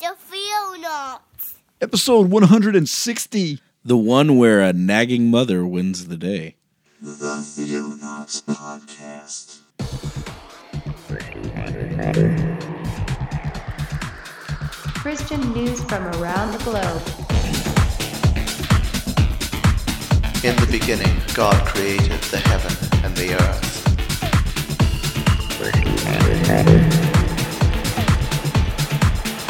The 0.00 0.16
Feel 0.16 0.80
Notes. 0.80 1.56
Episode 1.78 2.30
160. 2.30 3.60
The 3.84 3.96
one 3.98 4.38
where 4.38 4.60
a 4.62 4.72
nagging 4.72 5.30
mother 5.30 5.66
wins 5.66 6.06
the 6.06 6.16
day. 6.16 6.56
The 7.02 7.36
Theonauts 7.36 8.42
Podcast. 8.44 9.58
Christian 14.94 15.52
news 15.52 15.84
from 15.84 16.06
around 16.06 16.52
the 16.52 16.64
globe. 16.64 17.02
In 20.42 20.56
the 20.56 20.68
beginning, 20.70 21.14
God 21.34 21.62
created 21.66 22.22
the 22.30 22.38
heaven 22.38 23.04
and 23.04 23.14
the 23.14 23.34
earth. 23.34 23.80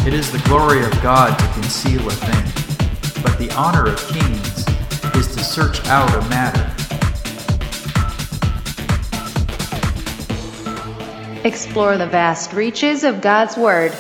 It 0.07 0.15
is 0.15 0.33
the 0.33 0.39
glory 0.49 0.83
of 0.83 0.91
God 1.03 1.39
to 1.39 1.47
conceal 1.53 2.01
a 2.07 2.11
thing, 2.11 3.23
but 3.23 3.39
the 3.39 3.53
honor 3.55 3.87
of 3.87 3.99
kings 4.09 4.67
is 5.15 5.35
to 5.37 5.45
search 5.45 5.85
out 5.89 6.09
a 6.15 6.27
matter. 6.31 6.65
Explore 11.45 11.99
the 11.99 12.07
vast 12.07 12.55
reaches 12.55 13.05
of 13.05 13.21
God's 13.21 13.59
Word. 13.59 13.93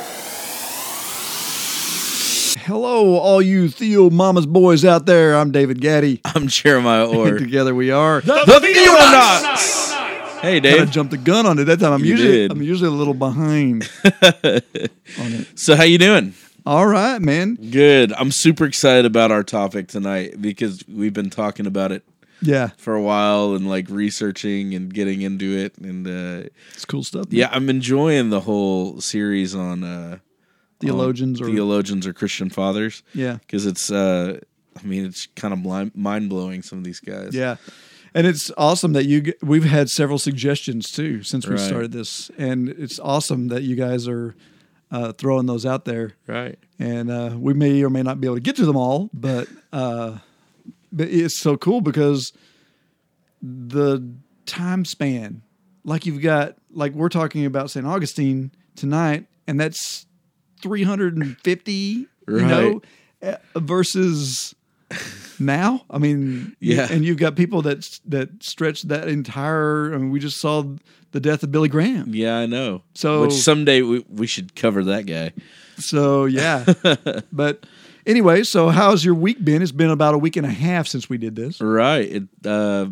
Hello, 2.64 3.18
all 3.18 3.42
you 3.42 3.68
Theo 3.68 4.08
Mama's 4.08 4.46
boys 4.46 4.86
out 4.86 5.04
there. 5.04 5.36
I'm 5.36 5.52
David 5.52 5.82
Gaddy. 5.82 6.22
I'm 6.24 6.48
Jeremiah 6.48 7.06
Orr. 7.06 7.38
Together 7.38 7.74
we 7.74 7.90
are. 7.90 8.22
the 8.22 8.32
Theonauts! 8.32 9.99
Hey, 10.42 10.52
Kind 10.60 10.62
Dave. 10.62 10.82
of 10.82 10.90
jumped 10.90 11.10
the 11.10 11.18
gun 11.18 11.44
on 11.44 11.58
it 11.58 11.64
that 11.64 11.80
time. 11.80 11.92
I'm 11.92 12.00
You 12.04 12.12
usually 12.12 12.32
did. 12.32 12.50
I'm 12.50 12.62
usually 12.62 12.88
a 12.88 12.92
little 12.92 13.14
behind. 13.14 13.88
So, 15.54 15.76
how 15.76 15.82
you 15.82 15.98
doing? 15.98 16.32
All 16.64 16.86
right, 16.86 17.20
man. 17.20 17.56
Good. 17.56 18.12
I'm 18.12 18.30
super 18.30 18.64
excited 18.64 19.04
about 19.04 19.30
our 19.30 19.42
topic 19.42 19.88
tonight 19.88 20.40
because 20.40 20.82
we've 20.88 21.12
been 21.12 21.28
talking 21.30 21.66
about 21.66 21.92
it 21.92 22.02
Yeah, 22.40 22.68
for 22.78 22.94
a 22.94 23.02
while 23.02 23.54
and 23.54 23.68
like 23.68 23.88
researching 23.90 24.74
and 24.74 24.92
getting 24.94 25.20
into 25.20 25.56
it. 25.58 25.76
And 25.78 26.06
uh, 26.06 26.48
it's 26.72 26.84
cool 26.86 27.02
stuff. 27.04 27.26
yeah, 27.30 27.48
I'm 27.52 27.68
enjoying 27.68 28.30
the 28.30 28.40
whole 28.40 29.00
series 29.00 29.54
on 29.54 29.84
uh, 29.84 30.18
theologians 30.78 31.40
on 31.42 31.48
or 31.48 31.50
theologians 31.52 32.06
or 32.06 32.12
Christian 32.14 32.48
fathers 32.48 33.02
yeah, 33.14 33.34
because 33.40 33.66
it's. 33.66 33.90
Uh, 33.90 34.40
I 34.82 34.86
mean, 34.86 35.04
it's 35.04 35.26
kind 35.36 35.52
of 35.52 35.94
mind 35.96 36.30
blowing. 36.30 36.62
Some 36.62 36.78
of 36.78 36.84
these 36.84 37.00
guys. 37.00 37.34
yeah. 37.34 37.56
And 38.14 38.26
it's 38.26 38.50
awesome 38.56 38.92
that 38.94 39.04
you 39.06 39.32
we've 39.42 39.64
had 39.64 39.88
several 39.88 40.18
suggestions 40.18 40.90
too 40.90 41.22
since 41.22 41.46
we 41.46 41.54
Right. 41.54 41.60
started 41.60 41.92
this, 41.92 42.30
and 42.36 42.68
it's 42.68 42.98
awesome 42.98 43.48
that 43.48 43.62
you 43.62 43.76
guys 43.76 44.08
are 44.08 44.34
uh, 44.90 45.12
throwing 45.12 45.46
those 45.46 45.64
out 45.64 45.84
there. 45.84 46.12
Right. 46.26 46.58
and 46.78 47.10
uh, 47.10 47.36
we 47.38 47.54
may 47.54 47.82
or 47.84 47.90
may 47.90 48.02
not 48.02 48.20
be 48.20 48.26
able 48.26 48.36
to 48.36 48.40
get 48.40 48.56
to 48.56 48.66
them 48.66 48.76
all, 48.76 49.10
but 49.14 49.46
uh, 49.72 50.18
but 50.92 51.08
it's 51.08 51.38
so 51.40 51.56
cool 51.56 51.80
because 51.80 52.32
the 53.42 54.12
time 54.46 54.84
span, 54.84 55.42
like 55.84 56.04
you've 56.06 56.20
got, 56.20 56.56
like 56.72 56.92
we're 56.92 57.08
talking 57.08 57.44
about 57.46 57.70
St. 57.70 57.86
Augustine 57.86 58.50
tonight, 58.74 59.26
and 59.46 59.60
that's 59.60 60.06
350, 60.62 61.72
you 61.72 62.06
know, 62.28 62.82
uh, 63.22 63.36
versus 63.56 64.54
now. 65.38 65.84
I 65.90 65.98
mean, 65.98 66.56
Yeah. 66.60 66.86
and 66.90 67.04
you've 67.04 67.18
got 67.18 67.36
people 67.36 67.62
that 67.62 68.00
that 68.06 68.42
stretch 68.42 68.82
that 68.82 69.08
entire. 69.08 69.94
I 69.94 69.98
mean, 69.98 70.10
we 70.10 70.20
just 70.20 70.38
saw 70.40 70.64
the 71.12 71.20
death 71.20 71.42
of 71.42 71.50
Billy 71.52 71.68
Graham. 71.68 72.14
Yeah, 72.14 72.38
I 72.38 72.46
know. 72.46 72.82
So- 72.94 73.22
which 73.22 73.32
someday 73.32 73.82
we, 73.82 74.04
we 74.08 74.26
should 74.26 74.54
cover 74.54 74.84
that 74.84 75.06
guy. 75.06 75.32
So 75.78 76.26
yeah, 76.26 76.64
but 77.32 77.64
anyway, 78.06 78.42
so 78.42 78.68
how's 78.68 79.04
your 79.04 79.14
week 79.14 79.42
been? 79.44 79.62
It's 79.62 79.72
been 79.72 79.90
about 79.90 80.14
a 80.14 80.18
week 80.18 80.36
and 80.36 80.46
a 80.46 80.50
half 80.50 80.86
since 80.86 81.08
we 81.08 81.16
did 81.18 81.34
this. 81.36 81.60
Right. 81.60 82.06
It 82.10 82.22
uh 82.46 82.86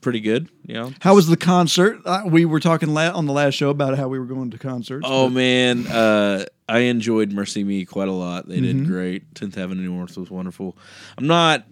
pretty 0.00 0.20
good, 0.20 0.48
you 0.66 0.74
know. 0.74 0.92
How 1.00 1.14
was 1.14 1.28
the 1.28 1.36
concert? 1.36 2.00
Uh, 2.04 2.22
we 2.26 2.44
were 2.44 2.58
talking 2.58 2.92
la- 2.92 3.12
on 3.16 3.26
the 3.26 3.32
last 3.32 3.54
show 3.54 3.70
about 3.70 3.96
how 3.96 4.08
we 4.08 4.18
were 4.18 4.24
going 4.24 4.50
to 4.50 4.58
concerts. 4.58 5.06
Oh 5.08 5.26
but- 5.28 5.34
man, 5.34 5.86
uh 5.86 6.46
I 6.74 6.78
enjoyed 6.80 7.30
MercyMe 7.30 7.86
quite 7.88 8.08
a 8.08 8.12
lot. 8.12 8.48
They 8.48 8.56
Mm-hmm. 8.58 8.78
did 8.78 8.86
great. 8.86 9.34
Tenth 9.34 9.58
Avenue 9.58 9.90
North 9.90 10.16
was 10.16 10.30
wonderful. 10.30 10.76
I'm 11.18 11.26
not 11.26 11.64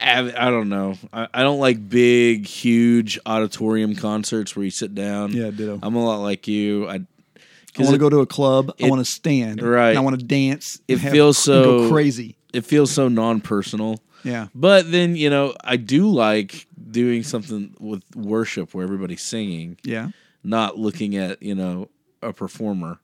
I, 0.00 0.20
I 0.36 0.50
don't 0.50 0.68
know. 0.68 0.96
I, 1.12 1.28
I 1.32 1.42
don't 1.42 1.60
like 1.60 1.88
big, 1.88 2.46
huge 2.46 3.18
auditorium 3.24 3.94
concerts 3.94 4.54
where 4.54 4.64
you 4.64 4.70
sit 4.70 4.94
down. 4.94 5.32
Yeah, 5.32 5.50
ditto. 5.50 5.78
I'm 5.82 5.94
a 5.94 6.04
lot 6.04 6.18
like 6.20 6.46
you. 6.48 6.88
I 6.88 6.94
I 7.76 7.82
want 7.82 7.92
to 7.94 7.98
go 7.98 8.10
to 8.10 8.20
a 8.20 8.26
club. 8.26 8.72
I 8.82 8.88
want 8.88 9.04
to 9.04 9.10
stand. 9.10 9.62
Right. 9.62 9.96
I 9.96 10.00
want 10.00 10.18
to 10.18 10.24
dance. 10.24 10.80
It 10.88 10.98
have- 10.98 11.12
feels 11.12 11.38
so- 11.38 11.88
crazy. 11.88 12.36
it 12.52 12.64
feels 12.66 12.90
so 12.90 13.08
non-personal. 13.08 13.96
Yeah, 14.24 14.48
But 14.54 14.90
then, 14.90 15.16
you 15.16 15.28
know, 15.28 15.54
I 15.62 15.76
do 15.76 16.08
like 16.10 16.66
doing 16.90 17.22
something 17.22 17.74
with 17.78 18.02
worship 18.16 18.72
where 18.72 18.82
everybody's 18.82 19.20
singing. 19.22 19.76
yeah, 19.84 20.10
not 20.42 20.78
looking 20.78 21.16
at 21.16 21.42
you 21.42 21.54
know 21.54 21.88
a 22.22 22.32
performer, 22.32 23.00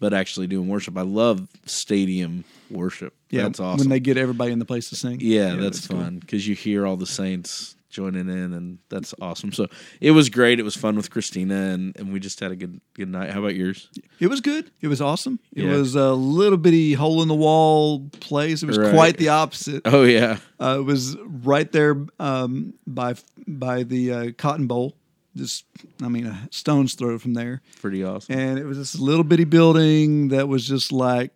but 0.00 0.12
actually 0.14 0.46
doing 0.46 0.68
worship. 0.68 0.96
I 0.96 1.02
love 1.02 1.48
stadium 1.66 2.44
worship. 2.70 3.14
yeah. 3.30 3.42
that's 3.44 3.60
awesome. 3.60 3.80
When 3.84 3.88
they 3.90 4.00
get 4.00 4.16
everybody 4.16 4.52
in 4.52 4.58
the 4.58 4.64
place 4.64 4.88
to 4.90 4.96
sing. 4.96 5.18
yeah, 5.20 5.54
that's, 5.56 5.86
cool. 5.86 5.98
fun 6.00 6.18
because 6.18 6.46
you 6.46 6.54
hear 6.54 6.86
all 6.86 6.96
the 6.96 7.06
saints 7.06 7.74
joining 7.90 8.28
in, 8.28 8.52
and 8.52 8.78
that's 8.90 9.14
awesome. 9.20 9.50
So 9.50 9.66
it 10.00 10.10
was 10.10 10.28
great. 10.28 10.60
It 10.60 10.62
was 10.62 10.76
fun 10.76 10.94
with 10.94 11.10
Christina, 11.10 11.54
and, 11.54 11.96
and 11.98 12.12
we 12.12 12.20
just 12.20 12.38
had 12.40 12.50
a 12.52 12.56
good 12.56 12.80
good 12.94 13.08
night. 13.08 13.30
How 13.30 13.38
about 13.40 13.54
yours? 13.54 13.88
It 14.20 14.26
was 14.26 14.40
good. 14.42 14.70
It 14.82 14.88
was 14.88 15.00
awesome. 15.00 15.40
It 15.54 15.64
Yeah. 15.64 15.72
was 15.72 15.94
a 15.94 16.12
little 16.12 16.58
bitty 16.58 16.92
hole 16.92 17.22
in 17.22 17.28
the 17.28 17.34
wall 17.34 18.00
place. 18.20 18.62
It 18.62 18.66
was 18.66 18.76
Right. 18.78 18.92
quite 18.92 19.16
the 19.16 19.30
opposite. 19.30 19.82
Oh 19.86 20.04
yeah, 20.04 20.36
Uh, 20.60 20.76
it 20.80 20.84
was 20.84 21.16
right 21.24 21.70
there 21.72 22.04
um, 22.20 22.74
by 22.86 23.14
by 23.46 23.84
the 23.84 24.12
uh, 24.12 24.30
Cotton 24.36 24.66
Bowl. 24.66 24.94
Just, 25.38 25.64
I 26.02 26.08
mean, 26.08 26.26
a 26.26 26.48
stone's 26.50 26.94
throw 26.94 27.18
from 27.18 27.34
there. 27.34 27.62
pretty 27.80 28.04
awesome. 28.04 28.38
And 28.38 28.58
it 28.58 28.64
was 28.64 28.76
this 28.76 28.98
little 28.98 29.24
bitty 29.24 29.44
building 29.44 30.28
that 30.28 30.48
was 30.48 30.66
just 30.66 30.92
like 30.92 31.32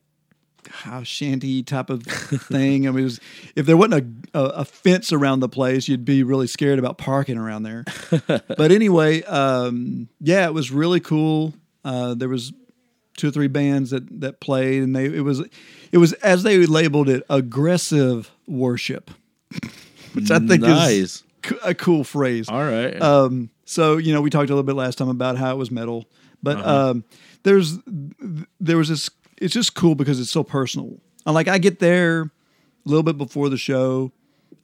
house 0.69 1.07
shanty 1.07 1.63
type 1.63 1.91
of 1.91 2.03
thing. 2.05 2.87
I 2.87 2.91
mean, 2.91 3.01
it 3.01 3.05
was, 3.05 3.21
if 3.57 3.67
there 3.67 3.77
wasn't 3.77 4.29
a, 4.35 4.39
a, 4.39 4.45
a 4.61 4.65
fence 4.65 5.13
around 5.13 5.41
the 5.41 5.49
place, 5.49 5.89
you'd 5.89 6.05
be 6.05 6.23
really 6.23 6.47
scared 6.47 6.79
about 6.79 6.99
parking 6.99 7.39
around 7.39 7.63
there. 7.63 7.85
but 8.27 8.73
anyway, 8.73 9.23
um, 9.23 10.09
yeah, 10.21 10.47
it 10.47 10.55
was 10.55 10.71
really 10.71 11.01
cool. 11.01 11.55
Uh, 11.85 12.15
there 12.15 12.29
was 12.29 12.53
two 13.17 13.29
or 13.29 13.31
three 13.31 13.49
bands 13.49 13.91
that 13.91 14.21
that 14.21 14.41
played, 14.41 14.83
and 14.83 14.95
they 14.95 15.07
it 15.07 15.23
was 15.23 15.43
it 15.91 15.99
was 15.99 16.13
as 16.15 16.43
they 16.43 16.65
labeled 16.67 17.09
it 17.09 17.23
aggressive 17.29 18.31
worship, 18.47 19.11
which 20.13 20.31
I 20.31 20.39
think 20.39 20.63
is 20.63 20.69
nice. 20.69 21.23
co- 21.43 21.59
a 21.65 21.75
cool 21.75 22.05
phrase. 22.05 22.49
All 22.49 22.63
right. 22.63 23.01
Um, 23.01 23.51
so 23.73 23.97
you 23.97 24.13
know, 24.13 24.21
we 24.21 24.31
talked 24.31 24.51
a 24.51 24.55
little 24.55 24.63
bit 24.63 24.77
last 24.77 24.99
time 24.99 25.09
about 25.09 25.37
how 25.39 25.53
it 25.53 25.57
was 25.59 25.71
metal, 25.71 26.07
but 26.43 26.59
Uh-huh. 26.59 26.91
um, 26.91 27.05
there's 27.43 27.79
there 28.61 28.77
was 28.77 28.89
this. 28.89 29.11
It's 29.41 29.55
just 29.55 29.75
cool 29.75 29.95
because 29.95 30.21
it's 30.21 30.31
so 30.31 30.45
personal. 30.45 31.01
And 31.27 31.35
like 31.35 31.49
I 31.49 31.59
get 31.59 31.79
there 31.81 32.23
a 32.23 32.31
little 32.89 33.03
bit 33.03 33.19
before 33.19 33.49
the 33.49 33.57
show. 33.57 34.13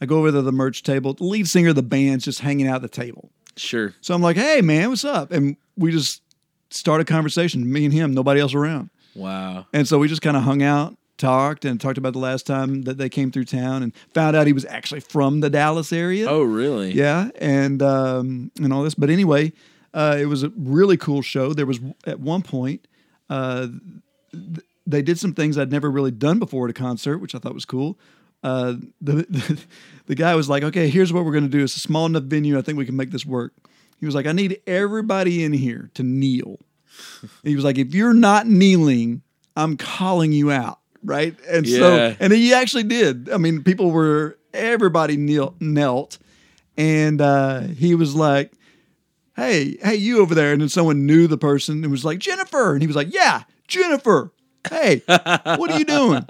I 0.00 0.06
go 0.06 0.18
over 0.18 0.30
to 0.30 0.42
the 0.42 0.52
merch 0.52 0.84
table. 0.84 1.14
The 1.14 1.24
lead 1.24 1.48
singer 1.48 1.70
of 1.70 1.74
the 1.74 1.82
band's 1.82 2.24
just 2.24 2.40
hanging 2.40 2.68
out 2.68 2.76
at 2.76 2.82
the 2.82 2.88
table. 2.88 3.30
sure. 3.56 3.94
So 4.00 4.14
I'm 4.14 4.22
like, 4.22 4.36
"Hey, 4.36 4.60
man, 4.60 4.90
what's 4.90 5.04
up?" 5.04 5.32
And 5.32 5.56
we 5.76 5.90
just 5.90 6.22
start 6.70 7.00
a 7.00 7.04
conversation. 7.04 7.72
Me 7.72 7.84
and 7.84 7.92
him, 7.92 8.14
nobody 8.14 8.40
else 8.40 8.54
around. 8.54 8.90
Wow. 9.16 9.66
And 9.72 9.88
so 9.88 9.98
we 9.98 10.06
just 10.06 10.22
kind 10.22 10.36
of 10.36 10.44
hung 10.44 10.62
out, 10.62 10.96
talked, 11.18 11.64
and 11.64 11.80
talked 11.80 11.98
about 11.98 12.12
the 12.12 12.18
last 12.18 12.46
time 12.46 12.82
that 12.82 12.96
they 12.98 13.08
came 13.08 13.30
through 13.30 13.44
town, 13.44 13.82
and 13.82 13.94
found 14.14 14.36
out 14.36 14.46
he 14.46 14.52
was 14.52 14.64
actually 14.64 15.00
from 15.00 15.40
the 15.40 15.50
Dallas 15.50 15.92
area. 15.92 16.26
Oh 16.28 16.42
really? 16.42 16.92
Yeah, 16.92 17.30
and 17.40 17.82
um, 17.82 18.50
and 18.58 18.72
all 18.72 18.82
this. 18.82 18.94
But 18.94 19.10
anyway, 19.10 19.52
uh, 19.92 20.16
it 20.18 20.26
was 20.26 20.42
a 20.42 20.52
really 20.56 20.96
cool 20.96 21.22
show. 21.22 21.52
There 21.52 21.66
was 21.66 21.80
at 22.06 22.20
one 22.20 22.42
point 22.42 22.86
uh, 23.28 23.68
th- 24.32 24.66
they 24.86 25.02
did 25.02 25.18
some 25.18 25.34
things 25.34 25.58
I'd 25.58 25.70
never 25.70 25.90
really 25.90 26.10
done 26.10 26.38
before 26.38 26.66
at 26.66 26.70
a 26.70 26.74
concert, 26.74 27.18
which 27.18 27.34
I 27.34 27.38
thought 27.38 27.54
was 27.54 27.66
cool. 27.66 27.98
Uh, 28.42 28.74
the, 29.00 29.26
the 29.28 29.60
the 30.06 30.14
guy 30.14 30.34
was 30.34 30.48
like, 30.48 30.62
"Okay, 30.62 30.88
here's 30.88 31.12
what 31.12 31.24
we're 31.24 31.32
going 31.32 31.44
to 31.44 31.50
do. 31.50 31.62
It's 31.62 31.76
a 31.76 31.80
small 31.80 32.06
enough 32.06 32.24
venue. 32.24 32.58
I 32.58 32.62
think 32.62 32.78
we 32.78 32.86
can 32.86 32.96
make 32.96 33.10
this 33.10 33.26
work." 33.26 33.52
He 34.00 34.06
was 34.06 34.14
like, 34.14 34.26
"I 34.26 34.32
need 34.32 34.60
everybody 34.66 35.44
in 35.44 35.52
here 35.52 35.90
to 35.94 36.02
kneel." 36.02 36.58
he 37.42 37.54
was 37.54 37.64
like, 37.64 37.78
"If 37.78 37.94
you're 37.94 38.14
not 38.14 38.46
kneeling, 38.46 39.22
I'm 39.56 39.76
calling 39.76 40.32
you 40.32 40.50
out." 40.50 40.78
Right, 41.08 41.34
and 41.48 41.66
Yeah. 41.66 41.78
so 41.78 42.16
and 42.20 42.32
he 42.34 42.52
actually 42.52 42.82
did. 42.82 43.30
I 43.30 43.38
mean, 43.38 43.62
people 43.62 43.90
were 43.90 44.36
everybody 44.52 45.16
kneel, 45.16 45.54
knelt, 45.58 46.18
and 46.76 47.18
uh, 47.22 47.60
he 47.62 47.94
was 47.94 48.14
like, 48.14 48.52
"Hey, 49.34 49.78
hey, 49.82 49.94
you 49.96 50.20
over 50.20 50.34
there!" 50.34 50.52
And 50.52 50.60
then 50.60 50.68
someone 50.68 51.06
knew 51.06 51.26
the 51.26 51.38
person 51.38 51.82
and 51.82 51.90
was 51.90 52.04
like, 52.04 52.18
"Jennifer," 52.18 52.72
and 52.74 52.82
he 52.82 52.86
was 52.86 52.94
like, 52.94 53.12
"Yeah, 53.14 53.44
Jennifer. 53.68 54.32
Hey, 54.68 55.00
what 55.06 55.70
are 55.70 55.78
you 55.78 55.86
doing?" 55.86 56.26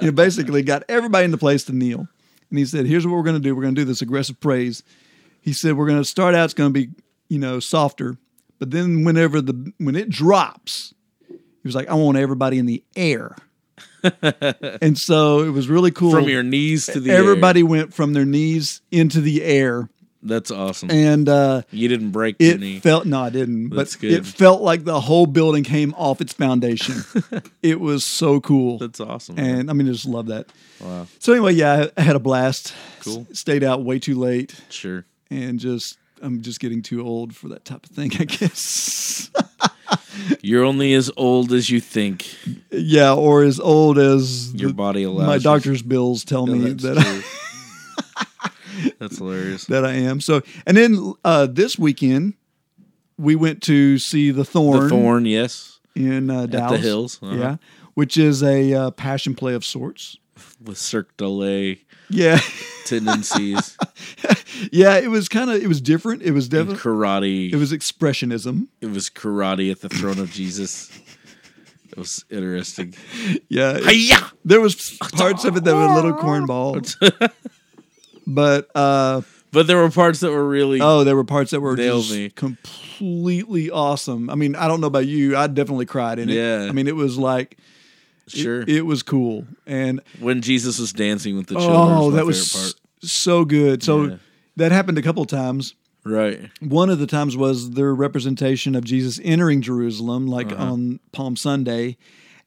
You 0.00 0.06
know, 0.06 0.12
basically 0.12 0.62
got 0.62 0.84
everybody 0.88 1.24
in 1.24 1.32
the 1.32 1.36
place 1.38 1.64
to 1.64 1.72
kneel, 1.72 2.06
and 2.50 2.58
he 2.58 2.64
said, 2.64 2.86
"Here's 2.86 3.04
what 3.04 3.16
we're 3.16 3.24
going 3.24 3.34
to 3.34 3.42
do. 3.42 3.56
We're 3.56 3.62
going 3.62 3.74
to 3.74 3.80
do 3.80 3.84
this 3.84 4.00
aggressive 4.00 4.38
praise." 4.38 4.84
He 5.40 5.52
said, 5.52 5.76
"We're 5.76 5.88
going 5.88 5.98
to 6.00 6.04
start 6.08 6.36
out. 6.36 6.44
It's 6.44 6.54
going 6.54 6.72
to 6.72 6.80
be, 6.86 6.90
you 7.28 7.40
know, 7.40 7.58
softer, 7.58 8.16
but 8.60 8.70
then 8.70 9.02
whenever 9.02 9.40
the 9.40 9.72
when 9.78 9.96
it 9.96 10.08
drops." 10.08 10.94
He 11.28 11.68
was 11.68 11.74
like, 11.74 11.88
I 11.88 11.94
want 11.94 12.16
everybody 12.16 12.56
in 12.58 12.64
the 12.64 12.82
air 12.96 13.36
and 14.82 14.98
so 14.98 15.40
it 15.40 15.50
was 15.50 15.68
really 15.68 15.90
cool. 15.90 16.10
From 16.12 16.28
your 16.28 16.42
knees 16.42 16.86
to 16.86 17.00
the 17.00 17.10
everybody 17.12 17.60
air. 17.60 17.66
went 17.66 17.94
from 17.94 18.12
their 18.12 18.24
knees 18.24 18.80
into 18.90 19.20
the 19.20 19.42
air, 19.42 19.88
That's 20.22 20.50
awesome. 20.50 20.90
and 20.90 21.28
uh, 21.28 21.62
you 21.70 21.88
didn't 21.88 22.10
break 22.10 22.36
your 22.40 22.52
it 22.54 22.60
knee. 22.60 22.80
felt 22.80 23.06
no, 23.06 23.20
I 23.22 23.30
didn't, 23.30 23.70
That's 23.70 23.96
but 23.96 24.00
good. 24.02 24.12
it 24.12 24.26
felt 24.26 24.62
like 24.62 24.84
the 24.84 25.00
whole 25.00 25.26
building 25.26 25.64
came 25.64 25.94
off 25.94 26.20
its 26.20 26.32
foundation. 26.32 26.96
it 27.62 27.80
was 27.80 28.04
so 28.04 28.40
cool. 28.40 28.78
That's 28.78 29.00
awesome. 29.00 29.36
man. 29.36 29.60
and 29.60 29.70
I 29.70 29.72
mean, 29.72 29.88
I 29.88 29.92
just 29.92 30.06
love 30.06 30.26
that. 30.26 30.46
wow. 30.80 31.06
So 31.18 31.32
anyway, 31.32 31.52
yeah, 31.54 31.86
I 31.96 32.00
I 32.00 32.02
had 32.02 32.16
a 32.16 32.20
blast. 32.20 32.74
Cool. 33.00 33.26
S- 33.30 33.40
stayed 33.40 33.62
out 33.64 33.82
way 33.84 33.98
too 33.98 34.14
late, 34.18 34.54
Sure. 34.68 35.04
and 35.30 35.58
just 35.58 35.96
I'm 36.22 36.42
just 36.42 36.60
getting 36.60 36.82
too 36.82 37.02
old 37.06 37.34
for 37.34 37.48
that 37.48 37.64
type 37.64 37.84
of 37.84 37.90
thing. 37.90 38.12
I 38.18 38.24
guess. 38.24 39.30
You're 40.42 40.64
only 40.64 40.92
as 40.94 41.10
old 41.16 41.52
as 41.52 41.70
you 41.70 41.80
think 41.80 42.26
yeah, 42.70 43.12
or 43.14 43.42
as 43.44 43.58
old 43.60 43.98
as 43.98 44.52
your 44.54 44.68
the- 44.70 44.74
body 44.74 45.02
allows. 45.04 45.26
my 45.26 45.38
doctor's 45.38 45.82
bills 45.82 46.24
tell 46.24 46.46
No, 46.46 46.54
me 46.54 46.72
that 46.72 46.98
I. 46.98 48.50
That's 48.98 49.18
hilarious. 49.18 49.64
that 49.66 49.84
I 49.84 49.92
am. 49.92 50.20
So, 50.20 50.42
and 50.66 50.76
then 50.76 51.14
uh, 51.24 51.46
this 51.46 51.78
weekend 51.78 52.34
we 53.18 53.34
went 53.36 53.62
to 53.64 53.98
see 53.98 54.30
the 54.30 54.44
Thorn, 54.44 54.84
The 54.84 54.88
thorn, 54.88 55.26
yes, 55.26 55.80
in 55.94 56.30
uh, 56.30 56.46
the 56.46 56.78
Hills, 56.78 57.18
uh-huh. 57.22 57.34
yeah, 57.36 57.56
which 57.94 58.16
is 58.16 58.42
a 58.42 58.72
uh, 58.72 58.90
passion 58.92 59.34
play 59.34 59.54
of 59.54 59.64
sorts. 59.64 60.16
With 60.62 60.78
Cirque 60.78 61.16
du 61.16 61.76
Yeah, 62.08 62.40
tendencies, 62.84 63.76
yeah, 64.72 64.96
it 64.98 65.08
was 65.10 65.28
kind 65.28 65.50
of 65.50 65.62
it 65.62 65.68
was 65.68 65.80
different. 65.80 66.22
It 66.22 66.32
was 66.32 66.48
definitely 66.48 66.80
karate. 66.80 67.52
it 67.52 67.56
was 67.56 67.72
expressionism. 67.72 68.68
it 68.80 68.90
was 68.90 69.08
karate 69.10 69.70
at 69.70 69.80
the 69.80 69.88
throne 69.88 70.18
of 70.18 70.30
Jesus. 70.30 70.90
It 71.90 71.98
was 71.98 72.24
interesting. 72.30 72.94
Yeah, 73.48 73.78
Hiya! 73.78 74.30
there 74.44 74.60
was 74.60 74.96
parts 75.16 75.44
of 75.44 75.56
it 75.56 75.64
that 75.64 75.74
were 75.74 75.86
a 75.86 75.94
little 75.94 76.12
cornball, 76.12 76.72
but 78.26 78.68
uh, 78.76 79.22
But 79.52 79.66
there 79.66 79.76
were 79.78 79.90
parts 79.90 80.20
that 80.20 80.30
were 80.30 80.48
really 80.48 80.80
oh, 80.80 81.02
there 81.04 81.16
were 81.16 81.24
parts 81.24 81.50
that 81.50 81.60
were 81.60 81.76
just 81.76 82.12
me. 82.12 82.30
completely 82.30 83.70
awesome. 83.70 84.30
I 84.30 84.36
mean, 84.36 84.54
I 84.54 84.68
don't 84.68 84.80
know 84.80 84.86
about 84.86 85.06
you, 85.06 85.36
I 85.36 85.48
definitely 85.48 85.86
cried 85.86 86.18
in 86.20 86.28
it. 86.28 86.34
Yeah. 86.34 86.66
I 86.68 86.72
mean, 86.72 86.86
it 86.86 86.94
was 86.94 87.18
like 87.18 87.58
sure. 88.32 88.64
it, 88.66 88.86
was 88.86 89.02
cool, 89.02 89.46
and 89.66 90.00
when 90.18 90.40
Jesus 90.42 90.78
was 90.78 90.92
dancing 90.92 91.36
with 91.36 91.46
the 91.48 91.54
children. 91.54 91.76
oh, 91.76 92.06
was 92.06 92.14
that 92.14 92.26
was 92.26 92.52
favorite 92.52 92.74
so 93.02 93.44
good. 93.44 93.82
So 93.82 94.04
Yeah. 94.04 94.16
that 94.56 94.72
happened 94.72 94.98
a 94.98 95.02
couple 95.02 95.24
times. 95.24 95.74
Right. 96.04 96.48
One 96.60 96.88
of 96.90 96.98
the 96.98 97.06
times 97.06 97.36
was 97.36 97.70
their 97.72 97.94
representation 97.94 98.74
of 98.74 98.84
Jesus 98.84 99.20
entering 99.22 99.60
Jerusalem, 99.62 100.26
like 100.26 100.52
Uh-huh. 100.52 100.72
on 100.72 101.00
Palm 101.12 101.36
Sunday. 101.36 101.96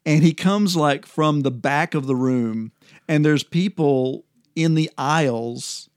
And 0.05 0.23
he 0.23 0.33
comes 0.33 0.75
like 0.75 1.05
from 1.05 1.41
the 1.41 1.51
back 1.51 1.93
of 1.93 2.07
the 2.07 2.15
room, 2.15 2.71
and 3.07 3.23
there's 3.25 3.43
people 3.43 4.25
in 4.55 4.75
the 4.75 4.89
aisles, 4.97 5.89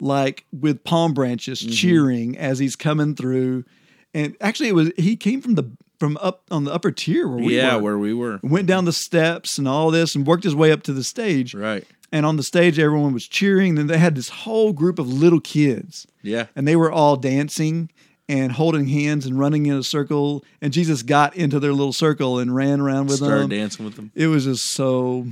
like 0.00 0.44
with 0.52 0.84
palm 0.84 1.14
branches 1.14 1.60
Mm-hmm. 1.62 1.70
cheering 1.72 2.38
as 2.38 2.58
he's 2.58 2.76
coming 2.76 3.14
through. 3.14 3.64
And 4.12 4.36
actually, 4.40 4.68
it 4.68 4.74
was 4.74 4.90
he 4.98 5.16
came 5.16 5.40
from 5.40 5.54
the 5.54 5.70
from 5.98 6.16
up 6.20 6.42
on 6.50 6.64
the 6.64 6.72
upper 6.72 6.90
tier 6.90 7.26
where 7.28 7.38
we 7.44 7.56
yeah, 7.56 7.76
were. 7.76 7.82
where 7.82 7.98
we 7.98 8.12
were. 8.14 8.40
went 8.42 8.66
down 8.66 8.84
the 8.84 8.92
steps 8.92 9.58
and 9.58 9.66
all 9.66 9.90
this, 9.90 10.14
and 10.14 10.26
worked 10.26 10.44
his 10.44 10.54
way 10.54 10.70
up 10.72 10.82
to 10.84 10.92
the 10.92 11.04
stage. 11.04 11.54
Right. 11.54 11.84
And 12.12 12.24
on 12.24 12.36
the 12.36 12.42
stage, 12.42 12.78
everyone 12.78 13.12
was 13.12 13.26
cheering. 13.26 13.78
And 13.78 13.90
they 13.90 13.98
had 13.98 14.14
this 14.14 14.28
whole 14.28 14.72
group 14.72 14.98
of 14.98 15.08
little 15.12 15.40
kids 15.40 16.06
Yeah. 16.22 16.46
and 16.54 16.66
they 16.66 16.76
were 16.76 16.90
all 16.92 17.16
dancing 17.16 17.90
and 18.28 18.52
holding 18.52 18.86
hands 18.88 19.26
and 19.26 19.38
running 19.38 19.66
in 19.66 19.76
a 19.76 19.82
circle. 19.82 20.44
And 20.62 20.72
Jesus 20.72 21.02
got 21.02 21.34
into 21.36 21.58
their 21.60 21.72
little 21.72 21.92
circle 21.92 22.38
and 22.38 22.54
ran 22.54 22.80
around 22.80 23.06
with 23.06 23.16
Started 23.16 23.42
them. 23.42 23.50
dancing 23.50 23.84
with 23.84 23.96
them. 23.96 24.12
It 24.14 24.28
was 24.28 24.44
just 24.44 24.70
so 24.72 25.26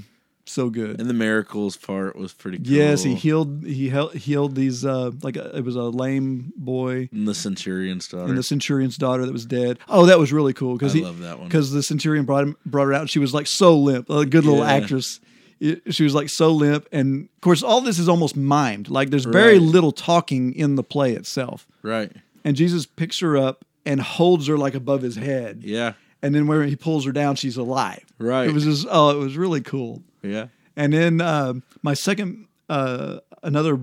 so 0.54 0.70
good. 0.70 1.00
And 1.00 1.10
the 1.10 1.14
miracles 1.14 1.76
part 1.76 2.16
was 2.16 2.32
pretty 2.32 2.58
cool. 2.58 2.66
yes, 2.66 3.02
he 3.02 3.14
healed 3.14 3.64
he 3.64 3.90
healed 4.18 4.54
these 4.54 4.84
uh 4.84 5.10
like 5.22 5.36
a, 5.36 5.56
it 5.56 5.64
was 5.64 5.76
a 5.76 5.82
lame 5.82 6.52
boy 6.56 7.08
And 7.12 7.26
the 7.28 7.34
centurion's 7.34 8.08
daughter. 8.08 8.28
and 8.28 8.38
the 8.38 8.42
centurion's 8.42 8.96
daughter 8.96 9.26
that 9.26 9.32
was 9.32 9.46
dead. 9.46 9.78
Oh, 9.88 10.06
that 10.06 10.18
was 10.18 10.32
really 10.32 10.52
cool 10.52 10.74
because 10.74 10.94
I 10.94 10.98
he 10.98 11.04
love 11.04 11.18
that 11.20 11.38
one. 11.38 11.48
because 11.48 11.72
the 11.72 11.82
centurion 11.82 12.24
brought 12.24 12.44
him, 12.44 12.56
brought 12.64 12.84
her 12.86 12.94
out. 12.94 13.00
and 13.02 13.10
She 13.10 13.18
was 13.18 13.34
like 13.34 13.46
so 13.46 13.76
limp, 13.78 14.08
a 14.10 14.24
good 14.24 14.44
little 14.44 14.60
Yeah. 14.64 14.72
actress. 14.72 15.20
It- 15.60 15.94
she 15.94 16.02
was 16.04 16.14
like 16.14 16.28
so 16.28 16.50
limp, 16.50 16.86
and 16.92 17.28
of 17.36 17.40
course, 17.40 17.62
all 17.62 17.80
this 17.80 17.98
is 17.98 18.08
almost 18.08 18.36
mimed. 18.36 18.90
Like 18.90 19.10
there's 19.10 19.24
very 19.24 19.58
Right. 19.58 19.62
little 19.62 19.92
talking 19.92 20.52
in 20.54 20.74
the 20.76 20.82
play 20.82 21.12
itself. 21.14 21.66
right. 21.82 22.10
and 22.46 22.56
Jesus 22.56 22.84
picks 22.86 23.20
her 23.20 23.36
up 23.38 23.64
and 23.86 24.00
holds 24.00 24.46
her 24.48 24.58
like 24.58 24.74
above 24.74 25.00
his 25.02 25.16
head. 25.16 25.60
Yeah. 25.64 25.92
And 26.22 26.34
then 26.34 26.46
when 26.46 26.68
he 26.68 26.76
pulls 26.76 27.04
her 27.06 27.12
down, 27.12 27.36
she's 27.36 27.56
alive. 27.56 28.04
Right. 28.18 28.48
It 28.48 28.52
was 28.52 28.64
just 28.64 28.86
oh, 28.90 29.10
it 29.10 29.18
was 29.18 29.36
really 29.36 29.60
cool. 29.60 30.02
Yeah. 30.24 30.46
And 30.76 30.92
then 30.92 31.20
uh, 31.20 31.54
my 31.82 31.94
second, 31.94 32.46
uh, 32.68 33.18
another 33.42 33.78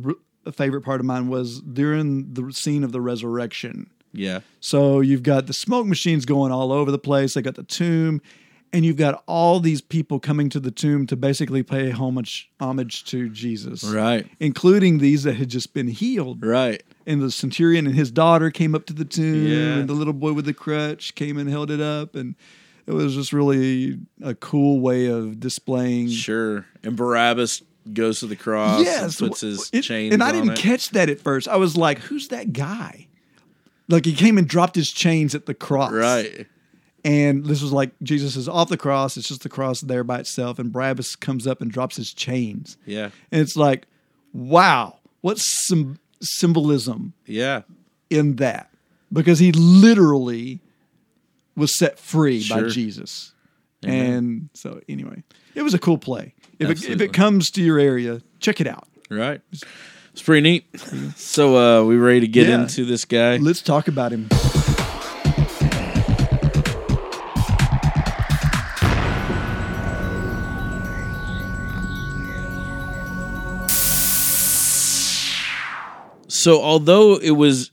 r- 0.46 0.52
favorite 0.52 0.82
part 0.82 1.00
of 1.00 1.06
mine 1.06 1.30
was 1.30 1.62
during 1.62 2.34
the 2.34 2.52
scene 2.52 2.84
of 2.84 2.92
the 2.92 3.00
resurrection. 3.02 3.90
Yeah. 4.14 4.42
So 4.60 5.00
you've 5.00 5.24
got 5.24 5.48
the 5.48 5.54
smoke 5.54 5.86
machines 5.88 6.26
going 6.26 6.52
all 6.52 6.72
over 6.74 6.92
the 6.92 7.00
place. 7.00 7.36
They 7.36 7.42
got 7.42 7.56
the 7.56 7.64
tomb, 7.64 8.22
and 8.74 8.84
you've 8.84 8.98
got 8.98 9.24
all 9.26 9.62
these 9.62 9.80
people 9.80 10.20
coming 10.20 10.50
to 10.50 10.60
the 10.60 10.72
tomb 10.72 11.08
to 11.08 11.16
basically 11.16 11.64
pay 11.64 11.92
homage 11.92 12.50
homage 12.60 13.06
to 13.06 13.30
Jesus, 13.30 13.84
Right. 13.86 14.28
Including 14.42 14.98
these 14.98 15.24
that 15.24 15.36
had 15.38 15.48
just 15.50 15.74
been 15.74 15.88
healed 15.88 16.44
Right. 16.46 16.84
and 17.08 17.22
the 17.22 17.32
centurion 17.32 17.86
and 17.88 17.96
his 17.96 18.12
daughter 18.12 18.52
came 18.52 18.76
up 18.76 18.86
to 18.88 18.94
the 18.94 19.06
tomb 19.06 19.48
Yeah. 19.48 19.78
and 19.78 19.88
the 19.90 19.94
little 19.94 20.14
boy 20.14 20.34
with 20.34 20.44
the 20.46 20.54
crutch 20.54 21.16
came 21.16 21.38
and 21.38 21.50
held 21.50 21.72
it 21.72 21.80
up 21.82 22.14
and 22.16 22.36
it 22.88 22.92
was 22.92 23.14
just 23.16 23.32
really 23.34 24.00
a 24.22 24.34
cool 24.36 24.80
way 24.80 25.08
of 25.08 25.40
displaying 25.40 26.10
Sure. 26.10 26.66
And 26.84 26.96
Barabbas 26.96 27.62
goes 27.94 28.20
to 28.20 28.28
the 28.28 28.36
cross 28.36 28.84
yes 28.84 29.20
and 29.20 29.30
puts 29.30 29.42
his 29.42 29.70
it- 29.74 29.82
chains 29.82 30.14
and 30.14 30.22
i 30.24 30.32
didn't 30.32 30.52
it. 30.52 30.58
catch 30.60 30.92
that 30.92 31.10
at 31.10 31.20
first 31.20 31.48
i 31.48 31.56
was 31.56 31.76
like 31.76 31.98
who's 31.98 32.28
that 32.28 32.54
guy 32.54 33.08
like 33.90 34.06
he 34.06 34.14
came 34.14 34.38
and 34.38 34.48
dropped 34.48 34.76
his 34.76 34.92
chains 34.92 35.34
at 35.34 35.48
the 35.48 35.56
cross 35.56 35.92
Right. 35.92 36.46
and 37.04 37.44
this 37.44 37.60
was 37.60 37.74
like 37.74 37.90
jesus 38.04 38.36
is 38.36 38.48
off 38.48 38.70
the 38.70 38.78
cross 38.78 39.18
it's 39.18 39.28
just 39.28 39.42
the 39.42 39.50
cross 39.50 39.82
there 39.82 40.04
by 40.04 40.20
itself 40.20 40.60
and 40.60 40.72
barabbas 40.72 41.16
comes 41.16 41.48
up 41.48 41.60
and 41.60 41.72
drops 41.72 41.96
his 41.98 42.14
chains 42.14 42.78
Yeah. 42.86 43.10
and 43.32 43.42
it's 43.42 43.56
like 43.56 43.88
wow 44.32 45.00
what 45.22 45.40
some 45.40 45.98
symbolism 46.22 47.14
Yeah. 47.26 47.64
in 48.12 48.36
that 48.36 48.70
because 49.12 49.40
he 49.40 49.52
literally 49.54 50.60
was 51.56 51.78
set 51.78 52.00
free 52.00 52.46
by 52.50 52.64
Jesus. 52.68 53.34
Amen. 53.84 54.14
And 54.14 54.50
so, 54.54 54.80
anyway, 54.88 55.24
it 55.56 55.64
was 55.64 55.74
a 55.74 55.80
cool 55.80 55.98
play. 55.98 56.36
If 56.60 56.70
it, 56.70 56.90
if 56.90 57.02
it 57.02 57.14
comes 57.14 57.50
to 57.52 57.62
your 57.64 57.80
area, 57.80 58.22
check 58.40 58.62
it 58.62 58.68
out. 58.68 58.88
Right. 59.10 59.42
It's 60.14 60.22
pretty 60.22 60.42
neat. 60.42 60.66
So 61.16 61.58
uh 61.58 61.84
we 61.86 61.96
ready 61.98 62.20
to 62.22 62.28
get 62.28 62.48
Yeah. 62.48 62.62
into 62.62 62.86
this 62.86 63.06
guy? 63.06 63.38
Let's 63.38 63.62
talk 63.62 63.88
about 63.88 64.12
him. 64.12 64.28
So 76.28 76.62
although 76.62 77.16
it 77.18 77.32
was 77.32 77.72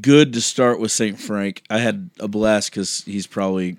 good 0.00 0.32
to 0.34 0.40
start 0.40 0.80
with 0.80 0.92
Saint 0.92 1.20
Frank, 1.20 1.62
I 1.70 1.78
had 1.78 2.10
a 2.20 2.28
blast 2.28 2.70
because 2.70 3.02
he's 3.04 3.26
probably 3.26 3.78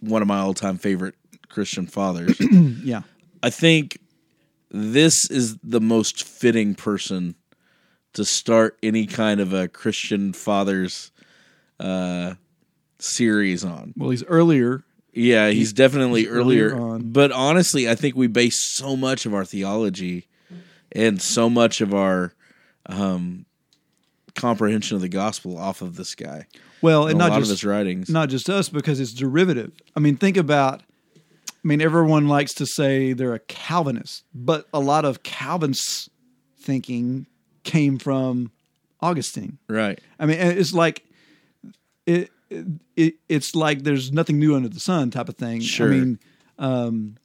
one 0.00 0.22
of 0.22 0.28
my 0.28 0.38
all-time 0.38 0.78
favorite 0.78 1.14
Christian 1.48 1.86
fathers. 1.86 2.38
Yeah. 2.84 3.02
I 3.44 3.50
think 3.50 3.98
this 4.70 5.28
is 5.30 5.56
the 5.58 5.80
most 5.80 6.24
fitting 6.24 6.74
person 6.74 7.34
to 8.14 8.24
start 8.24 8.78
any 8.82 9.06
kind 9.06 9.40
of 9.40 9.52
a 9.52 9.68
Christian 9.68 10.32
fathers 10.32 11.10
uh, 11.80 12.34
series 12.98 13.64
on. 13.64 13.94
Well, 13.96 14.10
he's 14.10 14.24
earlier. 14.24 14.84
Yeah, 15.12 15.50
he's 15.50 15.72
definitely 15.72 16.22
he's 16.22 16.30
earlier 16.30 16.70
earlier. 16.70 16.80
on. 16.80 17.10
But 17.12 17.32
honestly, 17.32 17.88
I 17.88 17.94
think 17.94 18.16
we 18.16 18.28
base 18.28 18.62
so 18.62 18.96
much 18.96 19.26
of 19.26 19.34
our 19.34 19.44
theology 19.44 20.28
and 20.92 21.20
so 21.20 21.50
much 21.50 21.80
of 21.80 21.92
our 21.92 22.32
um, 22.86 23.44
comprehension 24.34 24.94
of 24.96 25.00
the 25.02 25.08
gospel 25.08 25.58
off 25.58 25.82
of 25.82 25.96
this 25.96 26.14
guy. 26.14 26.46
Well, 26.80 27.02
And 27.02 27.12
and 27.12 27.20
a 27.20 27.24
not 27.24 27.30
lot 27.32 27.38
just 27.40 27.50
of 27.50 27.58
his 27.58 27.64
writings. 27.64 28.08
not 28.08 28.28
just 28.28 28.48
us 28.50 28.68
because 28.68 28.98
it's 29.00 29.12
derivative. 29.12 29.72
I 29.96 30.00
mean, 30.00 30.16
think 30.16 30.36
about. 30.36 30.82
I 31.64 31.68
mean, 31.68 31.80
everyone 31.80 32.26
likes 32.26 32.54
to 32.54 32.66
say 32.66 33.12
they're 33.12 33.34
a 33.34 33.38
Calvinist, 33.38 34.24
but 34.34 34.66
a 34.74 34.80
lot 34.80 35.04
of 35.04 35.22
Calvin's 35.22 36.10
thinking 36.58 37.26
came 37.62 37.98
from 37.98 38.50
Augustine. 39.00 39.58
right. 39.68 40.00
I 40.18 40.26
mean, 40.26 40.38
it's 40.38 40.72
like 40.74 41.04
it, 42.04 42.30
it 42.96 43.14
it's 43.28 43.54
like 43.54 43.84
there's 43.84 44.12
nothing 44.12 44.38
new 44.40 44.56
under 44.56 44.68
the 44.68 44.80
sun 44.80 45.10
type 45.12 45.28
of 45.28 45.36
thing. 45.36 45.60
Sure. 45.60 45.86
I 45.86 45.90
mean, 45.90 46.18
um, 46.58 47.16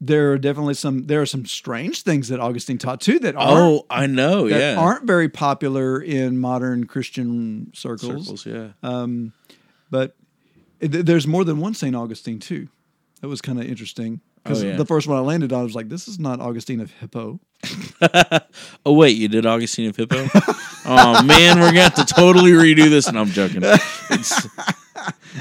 there 0.00 0.32
are 0.32 0.38
definitely 0.38 0.74
some 0.74 1.06
there 1.06 1.20
are 1.20 1.26
some 1.26 1.44
strange 1.46 2.02
things 2.02 2.28
that 2.28 2.40
Augustine 2.40 2.78
taught 2.78 3.00
too 3.00 3.18
that 3.20 3.36
aren't 3.36 3.50
Oh, 3.52 3.86
I 3.90 4.06
know. 4.06 4.48
that 4.48 4.58
yeah. 4.58 4.80
aren't 4.80 5.04
very 5.06 5.28
popular 5.28 6.00
in 6.00 6.38
modern 6.38 6.84
Christian 6.86 7.70
circles. 7.74 8.24
circles. 8.24 8.46
Yeah. 8.46 8.68
Um, 8.82 9.32
but 9.90 10.16
it, 10.80 10.88
there's 11.06 11.26
more 11.26 11.44
than 11.44 11.58
one 11.60 11.74
Saint 11.74 11.94
Augustine 11.94 12.38
too. 12.38 12.68
That 13.20 13.28
was 13.28 13.42
kind 13.42 13.60
of 13.60 13.66
interesting 13.66 14.20
because 14.42 14.62
Oh, 14.64 14.68
yeah. 14.68 14.76
the 14.76 14.86
first 14.86 15.06
one 15.06 15.18
I 15.18 15.20
landed 15.20 15.52
on 15.52 15.60
I 15.60 15.62
was 15.64 15.74
like, 15.74 15.90
this 15.90 16.08
is 16.08 16.18
not 16.18 16.40
Augustine 16.40 16.80
of 16.80 16.90
Hippo. 16.92 17.38
Oh 18.86 18.94
wait, 18.94 19.16
you 19.18 19.28
did 19.28 19.44
Augustine 19.44 19.90
of 19.90 19.96
Hippo? 19.96 20.26
oh 20.86 21.22
man, 21.22 21.60
we're 21.60 21.66
gonna 21.66 21.82
have 21.82 21.94
to 21.96 22.06
totally 22.06 22.52
redo 22.52 22.88
this. 22.88 23.06
And 23.06 23.18
I'm 23.18 23.28
joking. 23.28 23.60
It's, 23.62 24.46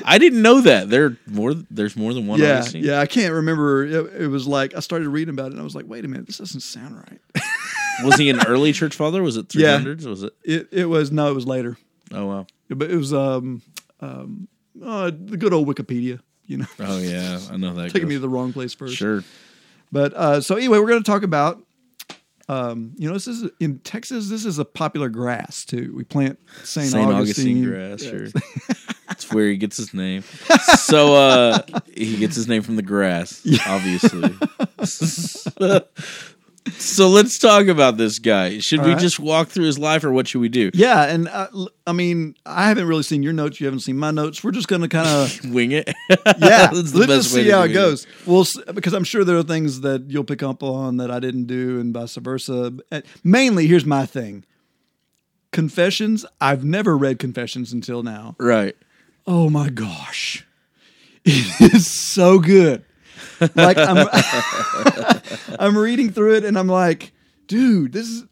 I 0.06 0.18
didn't 0.18 0.42
know 0.42 0.62
that 0.62 0.90
there 0.90 1.18
more. 1.28 1.54
There's 1.54 1.96
more 1.96 2.14
than 2.14 2.28
one 2.28 2.40
yeah, 2.40 2.64
yeah. 2.74 3.00
I 3.00 3.06
can't 3.06 3.34
remember. 3.34 3.86
It, 3.86 4.22
it 4.24 4.28
was 4.28 4.48
like 4.48 4.76
I 4.76 4.80
started 4.80 5.10
reading 5.10 5.34
about 5.34 5.48
it 5.48 5.52
and 5.54 5.62
I 5.62 5.64
was 5.64 5.76
like, 5.76 5.86
wait 5.88 6.06
a 6.06 6.08
minute, 6.08 6.28
this 6.28 6.38
doesn't 6.38 6.62
sound 6.62 6.96
right. 6.98 7.20
Was 8.04 8.16
he 8.18 8.30
an 8.30 8.40
early 8.48 8.72
church 8.72 8.96
father? 8.96 9.22
Was 9.22 9.36
it 9.36 9.54
Yeah. 9.54 9.78
300s? 9.80 10.06
Was 10.06 10.24
it? 10.24 10.34
it 10.44 10.68
it 10.72 10.86
was 10.86 11.12
no, 11.12 11.30
it 11.30 11.36
was 11.36 11.46
later, 11.46 11.78
Oh 12.14 12.26
wow. 12.28 12.48
but 12.70 12.90
it 12.90 12.96
was 12.96 13.14
um 13.14 13.62
um 14.00 14.48
uh, 14.84 15.12
the 15.14 15.36
good 15.36 15.52
old 15.54 15.68
Wikipedia. 15.68 16.20
You 16.46 16.58
know, 16.60 16.66
Oh 16.80 16.98
yeah, 17.00 17.40
I 17.52 17.58
know 17.58 17.74
that. 17.76 17.92
taking 17.94 18.08
me 18.08 18.16
to 18.16 18.20
the 18.22 18.30
wrong 18.30 18.54
place 18.54 18.74
first. 18.74 18.96
Sure. 18.96 19.24
But 19.92 20.14
uh, 20.14 20.40
so 20.42 20.56
anyway, 20.56 20.80
we're 20.80 20.88
going 20.88 21.04
to 21.04 21.12
talk 21.12 21.24
about. 21.24 21.62
Um, 22.50 22.94
you 22.98 23.08
know, 23.08 23.14
this 23.14 23.28
is 23.28 23.50
in 23.60 23.78
Texas. 23.80 24.28
This 24.28 24.44
is 24.44 24.58
a 24.58 24.66
popular 24.66 25.08
grass 25.08 25.64
too. 25.66 25.94
We 25.96 26.04
plant 26.04 26.40
Saint, 26.64 26.90
St. 26.90 27.08
Augustine. 27.08 27.64
Augustine, 27.64 27.64
grass. 27.64 28.02
Sure. 28.02 28.28
That's 29.08 29.32
where 29.34 29.48
he 29.48 29.56
gets 29.56 29.78
his 29.78 29.94
name. 29.94 30.24
So 30.80 31.14
uh, 31.16 31.62
he 31.96 32.18
gets 32.18 32.36
his 32.36 32.48
name 32.48 32.64
from 32.64 32.76
the 32.76 32.82
grass, 32.82 33.46
obviously. 33.68 34.36
so 36.78 37.10
let's 37.10 37.38
talk 37.38 37.68
about 37.68 37.98
this 37.98 38.20
guy. 38.20 38.60
Should 38.60 38.80
All 38.80 38.86
we 38.86 38.92
right. 38.94 39.00
just 39.02 39.20
walk 39.20 39.50
through 39.50 39.66
his 39.66 39.80
life, 39.80 40.04
or 40.04 40.12
what 40.12 40.28
should 40.28 40.42
we 40.42 40.50
do? 40.50 40.72
Yeah, 40.74 41.04
and 41.04 41.28
uh, 41.28 41.48
I 41.88 41.94
mean, 41.94 42.36
I 42.46 42.68
haven't 42.68 42.88
really 42.88 43.04
seen 43.04 43.24
your 43.24 43.34
notes. 43.34 43.60
You 43.60 43.68
haven't 43.68 43.82
seen 43.82 43.98
my 43.98 44.12
notes. 44.12 44.44
We're 44.44 44.52
just 44.52 44.68
going 44.68 44.82
to 44.82 44.88
kind 44.88 45.08
of 45.08 45.52
Wing 45.54 45.72
it. 45.72 45.88
yeah. 46.10 46.70
Let's 46.74 46.92
just 46.94 47.34
see 47.34 47.50
how 47.50 47.64
it 47.64 47.70
goes. 47.70 48.06
We'll 48.26 48.46
because 48.74 48.94
I'm 48.94 49.04
sure 49.04 49.24
there 49.24 49.38
are 49.38 49.44
things 49.44 49.82
that 49.82 50.10
you'll 50.10 50.24
pick 50.24 50.44
up 50.44 50.64
on 50.64 50.98
that 50.98 51.12
I 51.12 51.20
didn't 51.20 51.46
do, 51.46 51.80
and 51.80 51.94
vice 51.94 52.16
versa. 52.16 52.74
Mainly, 53.24 53.68
here's 53.68 53.86
my 53.86 54.06
thing: 54.06 54.46
Confessions. 55.52 56.26
I've 56.40 56.64
never 56.64 56.98
read 56.98 57.20
Confessions 57.20 57.74
until 57.74 58.04
now. 58.04 58.36
Right. 58.40 58.76
Oh 59.28 59.50
my 59.50 59.70
gosh, 59.70 60.46
it 61.26 61.74
is 61.74 61.92
so 61.92 62.40
good. 62.40 62.84
Like 63.56 63.78
I'm, 63.78 64.08
I'm 65.60 65.78
reading 65.78 66.12
through 66.12 66.36
it, 66.36 66.46
and 66.46 66.58
I'm 66.58 66.68
like, 66.68 67.12
dude, 67.48 67.94
this 67.94 68.08
is. 68.08 68.26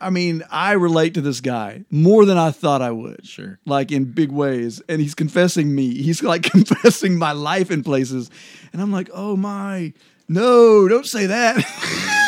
I 0.00 0.10
mean, 0.10 0.42
I 0.50 0.72
relate 0.72 1.14
to 1.14 1.20
this 1.20 1.40
guy 1.40 1.84
more 1.88 2.24
than 2.24 2.36
I 2.36 2.50
thought 2.50 2.82
I 2.82 2.90
would. 2.90 3.24
Sure. 3.24 3.60
Like 3.64 3.92
in 3.92 4.04
big 4.04 4.32
ways. 4.32 4.82
And 4.88 5.00
he's 5.00 5.14
confessing 5.14 5.72
me. 5.72 5.94
He's 5.94 6.24
like 6.24 6.42
confessing 6.50 7.16
my 7.16 7.30
life 7.30 7.70
in 7.70 7.84
places. 7.84 8.28
And 8.72 8.82
I'm 8.82 8.90
like, 8.90 9.10
oh 9.14 9.36
my, 9.36 9.92
no, 10.28 10.88
don't 10.88 11.06
say 11.06 11.26
that. 11.26 11.62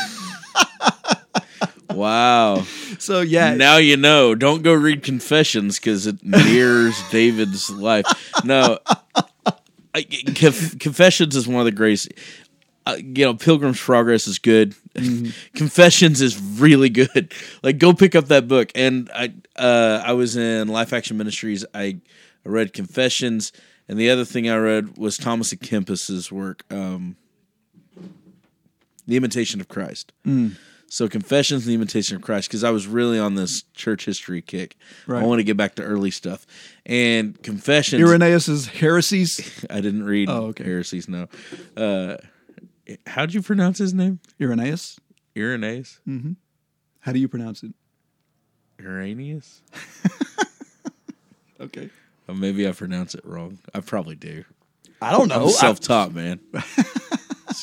Wow. 1.91 2.62
so 2.99 3.21
yeah. 3.21 3.55
Now 3.55 3.76
you 3.76 3.97
know. 3.97 4.35
Don't 4.35 4.62
go 4.62 4.73
read 4.73 5.03
Confessions 5.03 5.79
because 5.79 6.07
it 6.07 6.25
mirrors 6.25 7.00
David's 7.11 7.71
life. 7.71 8.07
No, 8.45 8.79
I, 9.95 10.03
Conf- 10.03 10.79
Confessions 10.79 11.37
is 11.37 11.47
one 11.47 11.61
of 11.61 11.65
the 11.67 11.73
greatest. 11.73 12.13
Uh, 12.87 12.97
you 12.99 13.25
know, 13.25 13.35
Pilgrim's 13.35 13.81
Progress 13.81 14.27
is 14.27 14.39
good. 14.39 14.75
Confessions 15.55 16.21
is 16.21 16.39
really 16.39 16.91
good. 16.91 17.33
Like, 17.63 17.79
go 17.79 17.95
pick 17.95 18.15
up 18.15 18.27
that 18.27 18.47
book. 18.47 18.71
And 18.75 19.11
I, 19.15 19.33
uh, 19.57 20.03
I 20.05 20.13
was 20.13 20.37
in 20.37 20.69
Life 20.69 20.93
Action 20.93 21.17
Ministries. 21.17 21.65
I, 21.73 21.99
I 22.45 22.49
read 22.49 22.75
Confessions, 22.75 23.53
and 23.89 23.99
the 23.99 24.11
other 24.11 24.25
thing 24.27 24.51
I 24.51 24.57
read 24.57 24.99
was 24.99 25.17
Thomas 25.17 25.51
A. 25.53 25.57
Kempis's 25.57 26.31
work, 26.31 26.65
um, 26.71 27.17
The 29.07 29.17
Imitation 29.17 29.61
of 29.63 29.69
Christ. 29.69 30.13
So 30.88 31.09
Confessions 31.09 31.64
and 31.64 31.71
the 31.71 31.75
Imitation 31.75 32.14
of 32.17 32.23
Christ, 32.23 32.49
because 32.49 32.62
I 32.62 32.71
was 32.71 32.87
really 32.87 33.19
on 33.19 33.35
this 33.35 33.62
church 33.75 34.05
history 34.05 34.41
kick. 34.43 34.76
Right. 35.07 35.23
I 35.23 35.26
want 35.26 35.41
to 35.41 35.43
get 35.45 35.57
back 35.57 35.75
to 35.76 35.83
early 35.83 36.11
stuff. 36.12 36.47
And 36.87 37.41
Confessions, 37.43 38.00
Irenaeus's 38.00 38.67
heresies. 38.67 39.64
I 39.71 39.81
didn't 39.81 40.05
read 40.05 40.29
Oh, 40.31 40.47
okay. 40.47 40.62
heresies. 40.64 41.09
No, 41.09 41.26
uh, 41.76 42.17
how'd 43.07 43.35
you 43.35 43.43
pronounce 43.43 43.79
his 43.79 43.93
name? 43.93 44.21
Irenaeus. 44.41 44.99
Irenaeus, 45.37 46.00
How 47.00 47.12
do 47.12 47.19
you 47.19 47.26
pronounce 47.29 47.62
it? 47.64 47.73
Irenaeus. 48.81 49.62
Okay. 51.61 51.88
Or 52.29 52.35
maybe 52.35 52.69
I 52.69 52.73
pronounce 52.73 53.14
it 53.14 53.25
wrong. 53.25 53.59
I 53.75 53.81
probably 53.81 54.17
do. 54.17 54.45
I 55.00 55.12
don't 55.12 55.29
know. 55.29 55.45
I'm 55.45 55.50
self-taught, 55.50 56.12
man. 56.12 56.41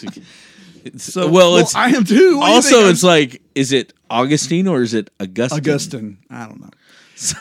So 0.98 1.30
well, 1.30 1.58
it's 1.58 1.76
I 1.76 1.90
am 1.90 2.04
too. 2.06 2.38
What 2.40 2.52
also 2.52 2.90
it's 2.90 3.04
like, 3.04 3.42
is 3.56 3.72
it 3.72 3.94
Augustine 4.10 4.68
or 4.68 4.82
is 4.82 4.94
it 4.94 5.10
Augustine? 5.20 5.58
Augustine. 5.60 6.18
I 6.30 6.48
don't 6.48 6.60
know. 6.62 6.70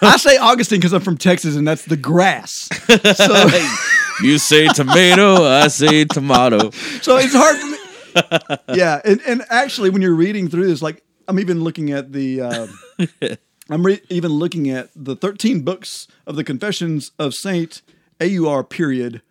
I 0.02 0.16
say 0.18 0.37
Augustine 0.37 0.78
because 0.78 0.92
I'm 0.92 1.00
from 1.00 1.16
Texas 1.16 1.56
and 1.56 1.66
that's 1.66 1.85
the 1.85 1.97
grass. 1.97 2.68
So, 3.16 3.49
You 4.23 4.37
say 4.38 4.68
tomato, 4.68 5.44
I 5.47 5.68
say 5.68 6.04
tomato. 6.04 6.70
so 7.00 7.16
it's 7.16 7.35
hard 7.35 7.56
for 7.56 7.66
me. 7.66 7.76
Yeah, 8.76 9.00
and, 9.04 9.20
and 9.26 9.42
actually, 9.49 9.88
when 9.90 10.02
you're 10.02 10.14
reading 10.14 10.49
through 10.49 10.66
this, 10.66 10.82
like 10.82 11.02
I'm 11.28 11.38
even 11.38 11.62
looking 11.64 11.92
at 11.92 12.12
the, 12.12 12.40
uh, 12.42 12.66
I'm 13.70 13.87
re- 13.87 14.02
even 14.11 14.32
looking 14.32 14.68
at 14.68 14.90
the 14.94 15.16
13 15.16 15.62
books 15.62 16.06
of 16.26 16.37
the 16.37 16.44
Confessions 16.44 17.12
of 17.18 17.35
Saint 17.35 17.82
Aur 18.20 18.64
period 18.64 19.23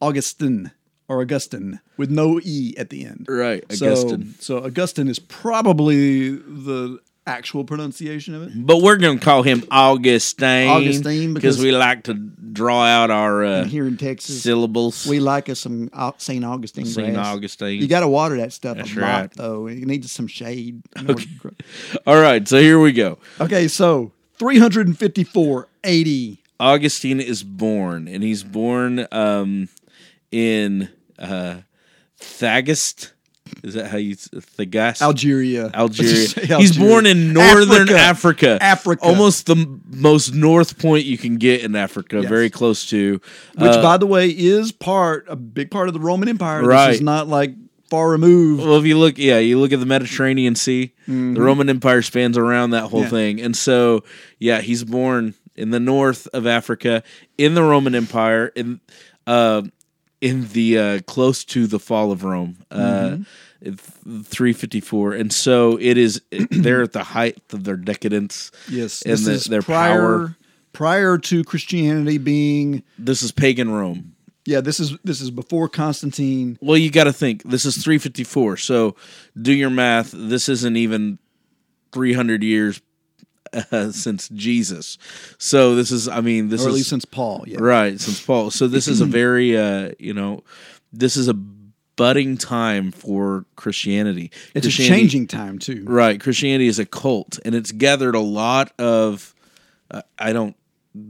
Augustine 0.00 0.70
or 1.10 1.20
Augustine 1.20 1.80
with 1.96 2.08
no 2.08 2.40
e 2.42 2.72
at 2.78 2.88
the 2.90 3.04
end. 3.04 3.26
Right, 3.28 3.64
So- 3.72 3.90
Augustine. 3.92 4.34
So, 4.38 4.64
Augustine 4.64 5.08
is 5.08 5.18
probably 5.18 6.30
the 6.30 7.00
actual 7.26 7.64
pronunciation 7.64 8.34
of 8.34 8.42
it. 8.44 8.52
But 8.54 8.80
we're 8.80 8.96
going 8.96 9.18
to 9.18 9.24
call 9.24 9.42
him 9.42 9.64
Augustine. 9.70 10.68
Augustine, 10.68 11.34
because- 11.34 11.58
we 11.60 11.72
like 11.72 12.04
to 12.04 12.14
draw 12.14 12.84
out 12.84 13.10
our 13.10 13.44
uh, 13.44 13.64
Here 13.64 13.86
in 13.86 13.96
Texas, 13.96 14.42
syllables. 14.42 15.06
we 15.06 15.18
like 15.20 15.48
us 15.48 15.60
some 15.60 15.90
St. 16.18 16.44
Augustine 16.44 16.86
St. 16.86 17.14
grass. 17.14 17.26
Augustine. 17.26 17.80
You 17.80 17.88
got 17.88 18.00
to 18.00 18.08
water 18.08 18.36
that 18.38 18.52
stuff 18.52 18.76
That's 18.76 18.96
a 18.96 19.00
lot, 19.00 19.06
right. 19.20 19.30
though. 19.34 19.66
It 19.66 19.78
needs 19.84 20.10
some 20.12 20.28
shade. 20.28 20.80
in 20.96 21.08
order 21.10 21.22
to 21.22 21.28
grow. 21.38 21.50
All 22.06 22.20
right, 22.20 22.46
so 22.46 22.60
here 22.60 22.78
we 22.80 22.92
go. 22.92 23.18
Okay, 23.40 23.66
so 23.68 24.12
354 24.38 25.68
AD. 25.84 26.08
Augustine 26.60 27.20
is 27.20 27.42
born, 27.42 28.06
and 28.08 28.22
he's 28.22 28.42
born 28.44 29.06
um, 29.12 29.68
in 30.30 30.88
uh, 31.20 31.56
Thagast. 32.20 33.12
Is 33.64 33.74
that 33.74 33.88
how 33.88 33.96
you 33.96 34.14
Thagast? 34.16 35.02
Algeria. 35.02 35.70
Algeria. 35.74 36.14
Say 36.28 36.46
He's 36.58 36.76
born 36.78 37.04
in 37.04 37.32
northern 37.32 37.88
Africa. 37.90 38.58
Africa. 38.60 39.02
Almost 39.04 39.46
the 39.46 39.56
m- 39.56 39.82
most 39.86 40.32
north 40.34 40.78
point 40.78 41.04
you 41.04 41.18
can 41.18 41.36
get 41.36 41.62
in 41.64 41.74
Africa, 41.74 42.20
Yes. 42.20 42.28
very 42.28 42.48
close 42.48 42.88
to. 42.90 43.20
Which, 43.56 43.70
uh, 43.72 43.82
by 43.82 43.96
the 43.96 44.06
way, 44.06 44.28
is 44.30 44.70
part, 44.70 45.26
a 45.28 45.34
big 45.36 45.70
part 45.70 45.88
of 45.88 45.94
the 45.94 46.00
Roman 46.00 46.28
Empire. 46.28 46.60
This 46.60 46.68
Right. 46.68 46.94
is 46.94 47.00
not 47.00 47.26
like 47.26 47.54
far 47.90 48.10
removed. 48.10 48.62
Well, 48.62 48.76
if 48.76 48.84
you 48.86 48.96
look, 48.96 49.18
yeah, 49.18 49.38
you 49.40 49.58
look 49.58 49.72
at 49.72 49.80
the 49.80 49.86
Mediterranean 49.86 50.54
Sea, 50.54 50.92
the 51.08 51.40
Roman 51.40 51.68
Empire 51.68 52.02
spans 52.02 52.38
around 52.38 52.70
that 52.70 52.84
whole 52.84 53.00
Mm-hmm. 53.00 53.14
Yeah. 53.14 53.20
thing. 53.20 53.40
And 53.40 53.56
so, 53.56 54.04
yeah, 54.38 54.60
he's 54.60 54.84
born 54.84 55.34
in 55.56 55.70
the 55.70 55.80
north 55.80 56.28
of 56.28 56.46
Africa 56.46 57.02
in 57.36 57.54
the 57.54 57.64
Roman 57.64 57.96
Empire 57.96 58.52
in 58.54 58.80
uh, 59.26 59.62
in 60.20 60.48
the 60.48 60.78
uh, 60.78 61.00
close 61.06 61.44
to 61.46 61.66
the 61.66 61.78
fall 61.78 62.12
of 62.12 62.24
Rome. 62.24 62.58
Mm-hmm. 62.70 63.22
Uh, 63.22 63.24
354 64.24 65.12
and 65.12 65.30
so 65.32 65.76
it 65.80 65.98
is 65.98 66.22
they're 66.50 66.82
at 66.82 66.92
the 66.92 67.04
height 67.04 67.38
of 67.52 67.64
their 67.64 67.76
decadence 67.76 68.50
Yes, 68.70 69.02
and 69.02 69.12
this 69.12 69.24
the- 69.24 69.32
is 69.32 69.44
their 69.44 69.60
prior, 69.60 69.98
power 69.98 70.36
prior 70.72 71.18
to 71.18 71.44
Christianity 71.44 72.16
being. 72.16 72.82
this 72.98 73.22
is 73.22 73.32
pagan 73.32 73.70
rome 73.70 74.14
Yeah, 74.46 74.62
this 74.62 74.80
is 74.80 74.96
this 75.04 75.20
is 75.20 75.30
before 75.30 75.68
Constantine. 75.68 76.56
Well, 76.62 76.78
you 76.78 76.90
got 76.90 77.04
to 77.04 77.12
think 77.12 77.42
this 77.42 77.66
is 77.66 77.76
354. 77.84 78.56
So 78.56 78.96
do 79.40 79.52
your 79.52 79.68
math. 79.70 80.12
This 80.16 80.48
isn't 80.48 80.76
even 80.78 81.18
300 81.92 82.42
years 82.42 82.80
uh, 83.52 83.90
since 83.92 84.28
Jesus. 84.30 84.98
So 85.38 85.74
this 85.74 85.90
is, 85.90 86.08
I 86.08 86.20
mean, 86.20 86.48
this 86.48 86.62
or 86.62 86.68
at 86.68 86.70
is 86.70 86.74
least 86.74 86.90
since 86.90 87.04
Paul. 87.04 87.44
Yeah, 87.46 87.58
right 87.60 88.00
since 88.00 88.24
Paul. 88.24 88.50
So 88.50 88.66
this 88.66 88.88
is 88.88 89.00
a 89.00 89.04
very, 89.20 89.56
uh, 89.56 89.92
you 89.98 90.14
know, 90.14 90.44
this 90.92 91.16
is 91.16 91.28
a 91.28 91.34
budding 92.00 92.38
time 92.38 92.90
for 92.90 93.44
Christianity. 93.56 94.30
it's 94.54 94.66
a 94.66 94.70
changing 94.70 95.26
time 95.26 95.58
too. 95.58 95.84
Right, 95.86 96.18
Christianity 96.18 96.66
is 96.66 96.78
a 96.78 96.86
cult, 96.86 97.38
and 97.44 97.54
it's 97.54 97.72
gathered 97.72 98.14
a 98.14 98.20
lot 98.20 98.72
of. 98.78 99.34
Uh, 99.90 100.00
I 100.18 100.32
don't 100.32 100.56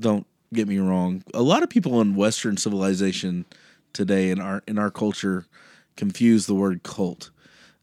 don't 0.00 0.26
get 0.52 0.66
me 0.66 0.78
wrong. 0.78 1.22
A 1.32 1.42
lot 1.42 1.62
of 1.62 1.70
people 1.70 2.00
in 2.00 2.16
Western 2.16 2.56
civilization 2.56 3.44
today 3.92 4.30
in 4.30 4.40
our 4.40 4.64
in 4.66 4.78
our 4.80 4.90
culture 4.90 5.46
confuse 5.96 6.46
the 6.46 6.56
word 6.56 6.82
cult. 6.82 7.30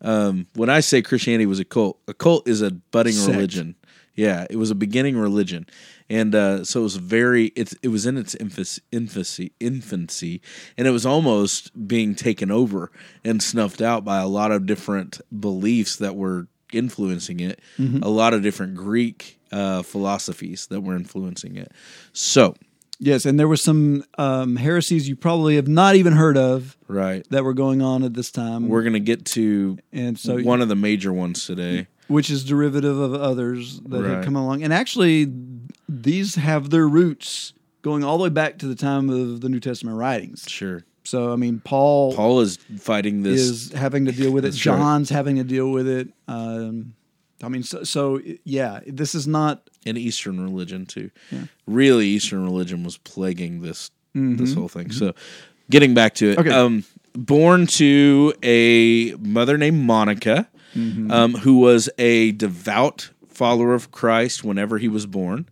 Um, 0.01 0.47
when 0.53 0.69
I 0.69 0.81
say 0.81 1.01
Christianity 1.01 1.45
was 1.45 1.61
a 1.61 1.65
cult, 1.65 1.99
a 2.09 2.13
cult 2.13 2.45
is 2.45 2.61
a 2.61 2.71
budding 2.71 3.13
Sect. 3.13 3.31
religion. 3.33 3.75
Yeah, 4.17 4.47
it 4.49 4.57
was 4.57 4.71
a 4.71 4.75
beginning 4.75 5.15
religion, 5.15 5.67
and 6.09 6.33
uh, 6.33 6.65
so 6.65 6.81
it 6.81 6.83
was 6.83 6.95
very. 6.97 7.45
It 7.55 7.73
it 7.83 7.89
was 7.89 8.05
in 8.05 8.17
its 8.17 8.35
infancy, 8.35 8.81
infancy, 8.91 9.51
infancy, 9.59 10.41
and 10.77 10.87
it 10.87 10.91
was 10.91 11.05
almost 11.05 11.87
being 11.87 12.15
taken 12.15 12.51
over 12.51 12.91
and 13.23 13.41
snuffed 13.41 13.81
out 13.81 14.03
by 14.03 14.17
a 14.17 14.27
lot 14.27 14.51
of 14.51 14.65
different 14.65 15.21
beliefs 15.39 15.95
that 15.97 16.15
were 16.15 16.47
influencing 16.73 17.39
it. 17.39 17.59
A 18.03 18.09
lot 18.09 18.33
of 18.33 18.41
different 18.41 18.75
Greek 18.75 19.39
uh, 19.51 19.83
philosophies 19.83 20.67
that 20.67 20.81
were 20.81 20.95
influencing 20.95 21.55
it. 21.55 21.71
So 22.11 22.55
Yes, 22.99 23.25
and 23.25 23.39
there 23.39 23.47
were 23.47 23.57
some 23.57 24.03
um, 24.17 24.55
heresies 24.55 25.07
you 25.07 25.15
probably 25.15 25.55
have 25.55 25.67
not 25.67 25.95
even 25.95 26.13
heard 26.13 26.37
of 26.37 26.75
right, 26.87 27.25
that 27.29 27.43
were 27.43 27.53
going 27.53 27.81
on 27.81 28.03
at 28.03 28.15
this 28.15 28.31
time. 28.31 28.67
we're 28.69 28.81
gonna 28.83 28.99
get 28.99 29.25
to 29.25 29.77
and 29.93 30.17
so 30.17 30.39
one 30.39 30.61
of 30.61 30.67
the 30.67 30.75
major 30.75 31.13
ones 31.13 31.45
today. 31.45 31.87
Which 32.07 32.29
is 32.29 32.43
derivative 32.43 32.97
of 32.99 33.13
others 33.13 33.79
that 33.85 34.01
Right. 34.01 34.11
have 34.15 34.25
come 34.25 34.35
along. 34.35 34.63
And 34.63 34.73
actually, 34.73 35.31
these 35.89 36.35
have 36.35 36.69
their 36.69 36.87
roots 36.87 37.53
going 37.81 38.03
all 38.03 38.17
the 38.17 38.23
way 38.25 38.29
back 38.29 38.57
to 38.59 38.67
the 38.67 38.75
time 38.75 39.09
of 39.09 39.41
the 39.41 39.49
New 39.49 39.59
Testament 39.59 39.97
writings. 39.97 40.45
Sure, 40.47 40.83
So, 41.03 41.31
I 41.31 41.35
mean, 41.37 41.61
Paul, 41.63 42.13
Paul 42.13 42.41
is 42.41 42.57
fighting 42.79 43.23
this. 43.23 43.39
is 43.41 43.71
having 43.73 44.05
to 44.05 44.11
deal 44.11 44.31
with 44.31 44.43
it. 44.45 44.49
That's 44.51 44.65
right. 44.65 44.75
John's 44.77 45.09
having 45.09 45.37
to 45.37 45.43
deal 45.43 45.71
with 45.71 45.87
it. 45.87 46.09
Um, 46.27 46.93
I 47.43 47.49
mean, 47.49 47.63
so, 47.63 47.83
so 47.83 48.19
yeah, 48.43 48.79
this 48.87 49.13
is 49.15 49.27
not. 49.27 49.69
an 49.85 49.95
Eastern 49.95 50.41
religion 50.41 50.85
too. 50.85 51.11
Yeah. 51.31 51.43
Really, 51.65 52.07
Eastern 52.07 52.43
religion 52.43 52.83
was 52.83 52.97
plaguing 52.97 53.61
this 53.61 53.89
this 54.13 54.53
whole 54.55 54.67
thing. 54.67 54.91
So, 54.91 55.13
getting 55.69 55.93
back 55.93 56.15
to 56.15 56.31
it, 56.31 56.39
Okay. 56.39 56.49
um, 56.49 56.83
born 57.13 57.67
to 57.67 58.33
a 58.43 59.13
mother 59.19 59.57
named 59.59 59.83
Monica, 59.85 60.49
um, 60.75 61.33
who 61.35 61.59
was 61.59 61.89
a 61.97 62.31
devout 62.33 63.09
follower 63.27 63.73
of 63.73 63.91
Christ 63.91 64.43
whenever 64.43 64.77
he 64.79 64.87
was 64.87 65.05
born, 65.05 65.47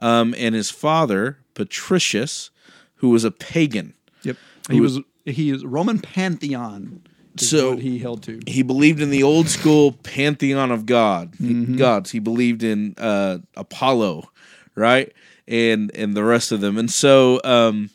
um, 0.00 0.34
and 0.38 0.54
his 0.54 0.70
father 0.70 1.38
Patricius, 1.54 2.50
who 2.96 3.10
was 3.10 3.24
a 3.24 3.30
pagan. 3.30 3.94
Yep, 4.22 4.36
he 4.70 4.80
was. 4.80 5.00
He 5.26 5.50
is 5.50 5.64
Roman 5.64 5.98
pantheon. 5.98 7.02
So- 7.36 7.76
he 7.76 7.98
held 7.98 8.22
to. 8.24 8.40
he 8.46 8.62
believed 8.62 9.00
in 9.00 9.10
the 9.10 9.22
old 9.22 9.48
school 9.48 9.92
pantheon 9.92 10.70
of 10.70 10.84
God 10.86 11.34
gods. 11.78 12.10
He 12.10 12.18
believed 12.18 12.62
in 12.62 12.94
uh, 12.98 13.38
Apollo, 13.56 14.30
right, 14.74 15.12
and 15.48 15.90
and 15.94 16.14
the 16.14 16.24
rest 16.24 16.52
of 16.52 16.60
them. 16.60 16.76
And 16.76 16.90
so 16.90 17.40
um, 17.44 17.90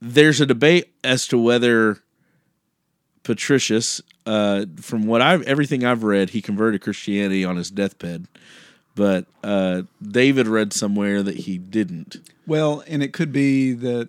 there's 0.00 0.40
a 0.40 0.46
debate 0.46 0.92
as 1.02 1.26
to 1.28 1.38
whether 1.38 1.98
Patricius, 3.26 4.00
uh, 4.24 4.66
from 4.80 5.06
what 5.06 5.20
I've 5.20 5.42
everything 5.42 5.84
I've 5.84 6.02
read, 6.02 6.30
he 6.30 6.40
converted 6.40 6.80
Christianity 6.80 7.44
on 7.44 7.56
his 7.56 7.70
deathbed. 7.70 8.26
But 8.94 9.26
uh, 9.44 9.82
David 10.00 10.46
read 10.46 10.72
somewhere 10.72 11.22
that 11.22 11.36
he 11.36 11.58
didn't. 11.58 12.16
Well, 12.46 12.82
and 12.86 13.02
it 13.02 13.12
could 13.12 13.32
be 13.32 13.72
that 13.72 14.08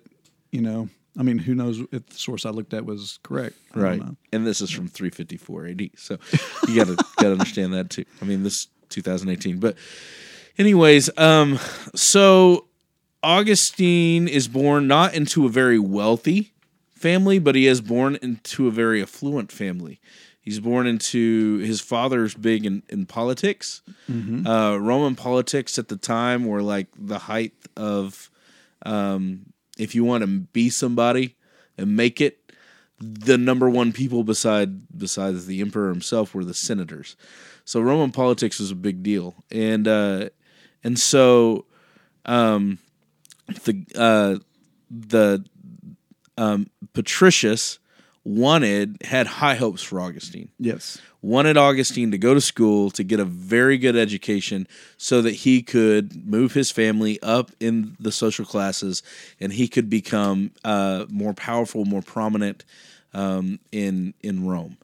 you 0.50 0.62
know. 0.62 0.88
I 1.18 1.24
mean, 1.24 1.38
who 1.38 1.52
knows 1.52 1.80
if 1.90 2.06
the 2.06 2.14
source 2.14 2.46
I 2.46 2.50
looked 2.50 2.72
at 2.72 2.84
was 2.84 3.18
correct? 3.24 3.56
Right 3.74 4.00
and 4.32 4.46
this 4.46 4.60
is 4.60 4.70
from 4.70 4.88
354 4.88 5.66
ad 5.66 5.90
so 5.96 6.18
you 6.66 6.76
gotta 6.76 6.96
gotta 7.16 7.32
understand 7.32 7.72
that 7.74 7.90
too 7.90 8.04
i 8.20 8.24
mean 8.24 8.42
this 8.42 8.54
is 8.54 8.68
2018 8.90 9.58
but 9.58 9.76
anyways 10.56 11.10
um 11.18 11.58
so 11.94 12.66
augustine 13.22 14.28
is 14.28 14.48
born 14.48 14.86
not 14.86 15.14
into 15.14 15.46
a 15.46 15.48
very 15.48 15.78
wealthy 15.78 16.52
family 16.98 17.38
but 17.38 17.54
he 17.54 17.66
is 17.66 17.80
born 17.80 18.18
into 18.22 18.66
a 18.66 18.70
very 18.70 19.02
affluent 19.02 19.52
family. 19.52 20.00
He's 20.40 20.60
born 20.60 20.86
into 20.86 21.58
his 21.58 21.80
father's 21.80 22.34
big 22.34 22.64
in, 22.64 22.82
in 22.88 23.06
politics. 23.06 23.82
Uh, 24.46 24.78
roman 24.78 25.14
politics 25.14 25.78
at 25.78 25.88
the 25.88 25.96
time 25.96 26.46
were 26.46 26.62
like 26.62 26.88
the 26.98 27.18
height 27.18 27.52
of 27.76 28.30
um, 28.86 29.52
if 29.78 29.94
you 29.94 30.04
want 30.04 30.22
to 30.22 30.26
be 30.26 30.70
somebody 30.70 31.36
and 31.76 31.96
make 31.96 32.20
it 32.20 32.52
the 33.00 33.38
number 33.38 33.70
one 33.70 33.92
people 33.92 34.24
beside 34.24 34.98
besides 34.98 35.46
the 35.46 35.60
emperor 35.60 35.88
himself 35.88 36.34
were 36.34 36.44
the 36.44 36.54
senators. 36.54 37.16
So 37.64 37.80
Roman 37.80 38.10
politics 38.12 38.58
was 38.58 38.70
a 38.70 38.74
big 38.74 39.02
deal, 39.02 39.34
and 39.50 39.86
uh, 39.86 40.30
and 40.82 40.98
so 40.98 41.66
um, 42.24 42.78
the 43.64 43.84
uh, 43.94 44.42
the 44.90 45.44
um, 46.38 46.70
Patricius 46.94 47.78
wanted 48.24 48.98
had 49.02 49.26
high 49.26 49.54
hopes 49.54 49.82
for 49.82 50.00
Augustine 50.00 50.48
Yes. 50.58 50.98
wanted 51.22 51.56
Augustine 51.56 52.10
to 52.10 52.18
go 52.18 52.34
to 52.34 52.40
school 52.40 52.90
to 52.90 53.02
get 53.02 53.20
a 53.20 53.24
very 53.24 53.78
good 53.78 53.96
education 53.96 54.66
so 54.98 55.22
that 55.22 55.30
he 55.32 55.62
could 55.62 56.26
move 56.26 56.52
his 56.52 56.70
family 56.70 57.18
up 57.22 57.50
in 57.58 57.96
the 57.98 58.12
social 58.12 58.44
classes 58.44 59.02
and 59.40 59.52
he 59.54 59.66
could 59.66 59.88
become 59.88 60.50
uh, 60.64 61.06
more 61.08 61.32
powerful, 61.32 61.84
more 61.86 62.02
prominent 62.02 62.64
um, 63.14 63.58
in 63.72 64.12
in 64.22 64.46
Rome. 64.46 64.76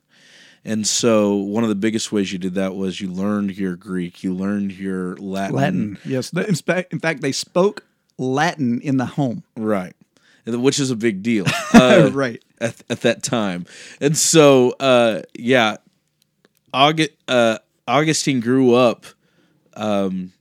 And 0.66 0.86
so, 0.86 1.34
one 1.34 1.62
of 1.62 1.68
the 1.68 1.74
biggest 1.74 2.10
ways 2.10 2.32
you 2.32 2.38
did 2.38 2.54
that 2.54 2.74
was 2.74 2.98
you 2.98 3.10
learned 3.10 3.58
your 3.58 3.76
Greek, 3.76 4.24
you 4.24 4.32
learned 4.32 4.72
your 4.72 5.14
Latin, 5.16 5.56
Latin. 5.56 5.98
Yes. 6.06 6.30
The- 6.30 6.48
In 6.48 6.54
fact, 6.54 6.92
in 6.94 6.98
fact, 7.00 7.20
they 7.20 7.32
spoke 7.32 7.84
Latin 8.16 8.80
in 8.80 8.96
the 8.96 9.04
home. 9.04 9.42
right? 9.58 9.94
And 10.46 10.62
Which 10.62 10.78
is 10.78 10.90
a 10.90 10.96
big 10.96 11.22
deal, 11.22 11.46
uh, 11.74 12.10
right. 12.12 12.42
at, 12.60 12.82
at 12.90 13.00
that 13.00 13.22
time. 13.22 13.64
And 14.00 14.16
so, 14.16 14.74
uh, 14.78 15.22
yeah, 15.34 15.76
August, 16.72 17.10
uh, 17.28 17.58
Augustine 17.88 18.40
grew 18.40 18.74
up 18.74 19.06
um, 19.74 20.32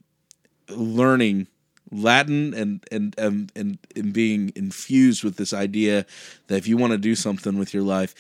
learning 0.70 1.48
Latin 1.92 2.54
and 2.54 2.84
and, 2.92 3.16
um, 3.20 3.48
and 3.56 3.78
and 3.96 4.12
being 4.12 4.52
infused 4.56 5.24
with 5.24 5.38
this 5.38 5.54
idea 5.54 6.06
that 6.48 6.58
if 6.58 6.68
you 6.68 6.76
want 6.76 6.92
to 6.92 6.98
do 6.98 7.16
something 7.16 7.58
with 7.58 7.74
your 7.74 7.84
life, 7.84 8.16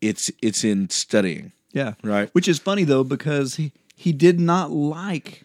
it's 0.00 0.30
it's 0.40 0.64
in 0.64 0.88
studying. 0.90 1.52
Yeah. 1.72 1.94
Right. 2.02 2.30
Which 2.32 2.48
is 2.48 2.58
funny 2.58 2.84
though 2.84 3.04
because 3.04 3.56
he 3.56 3.72
he 3.96 4.12
did 4.12 4.40
not 4.40 4.70
like 4.70 5.42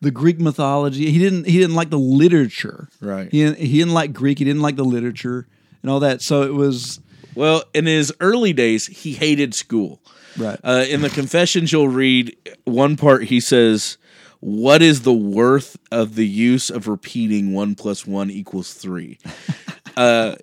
the 0.00 0.10
Greek 0.10 0.40
mythology. 0.40 1.10
He 1.10 1.18
didn't 1.18 1.46
he 1.46 1.58
didn't 1.58 1.74
like 1.76 1.90
the 1.90 1.98
literature. 1.98 2.88
Right. 3.00 3.30
He 3.30 3.44
didn't, 3.44 3.58
he 3.58 3.78
didn't 3.78 3.94
like 3.94 4.12
Greek. 4.12 4.38
He 4.38 4.44
didn't 4.44 4.62
like 4.62 4.76
the 4.76 4.84
literature 4.84 5.46
and 5.82 5.90
all 5.90 6.00
that. 6.00 6.22
So 6.22 6.42
it 6.42 6.54
was 6.54 7.00
Well, 7.34 7.62
in 7.74 7.86
his 7.86 8.12
early 8.20 8.52
days, 8.52 8.86
he 8.86 9.12
hated 9.12 9.54
school. 9.54 10.00
right. 10.38 10.58
Uh, 10.64 10.84
in 10.88 11.02
the 11.02 11.10
confessions, 11.10 11.72
you'll 11.72 11.88
read 11.88 12.36
one 12.64 12.96
part. 12.96 13.24
He 13.24 13.40
says, 13.40 13.98
"What 14.40 14.80
is 14.82 15.02
the 15.02 15.12
worth 15.12 15.76
of 15.92 16.14
the 16.14 16.26
use 16.26 16.70
of 16.70 16.88
repeating 16.88 17.52
one 17.52 17.74
plus 17.74 18.06
one 18.06 18.30
equals 18.30 18.72
three? 18.74 19.18
uh, 19.96 20.36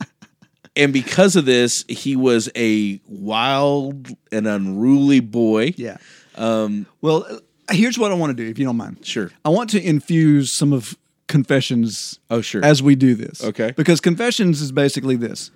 and 0.76 0.94
because 0.94 1.36
of 1.36 1.46
this, 1.46 1.84
he 1.90 2.16
was 2.16 2.50
a 2.56 3.02
wild 3.08 4.10
and 4.32 4.46
unruly 4.48 5.20
boy. 5.22 5.74
yeah. 5.78 5.98
Um, 6.36 6.86
Well, 7.02 7.26
here's 7.72 7.98
what 7.98 8.12
I 8.12 8.16
want 8.16 8.36
to 8.36 8.44
do 8.44 8.50
if 8.50 8.58
you 8.60 8.66
don't 8.66 8.78
mind. 8.78 9.06
Sure. 9.06 9.32
I 9.46 9.50
want 9.50 9.70
to 9.72 9.82
infuse 9.82 10.56
some 10.58 10.74
of 10.74 10.98
confessions 11.28 12.20
Oh, 12.30 12.42
sure. 12.42 12.64
as 12.64 12.82
we 12.82 12.96
do 12.96 13.14
this. 13.16 13.44
Okay. 13.44 13.74
Because 13.76 14.00
confessions 14.02 14.62
is 14.62 14.72
basically 14.72 15.16
this. 15.16 15.52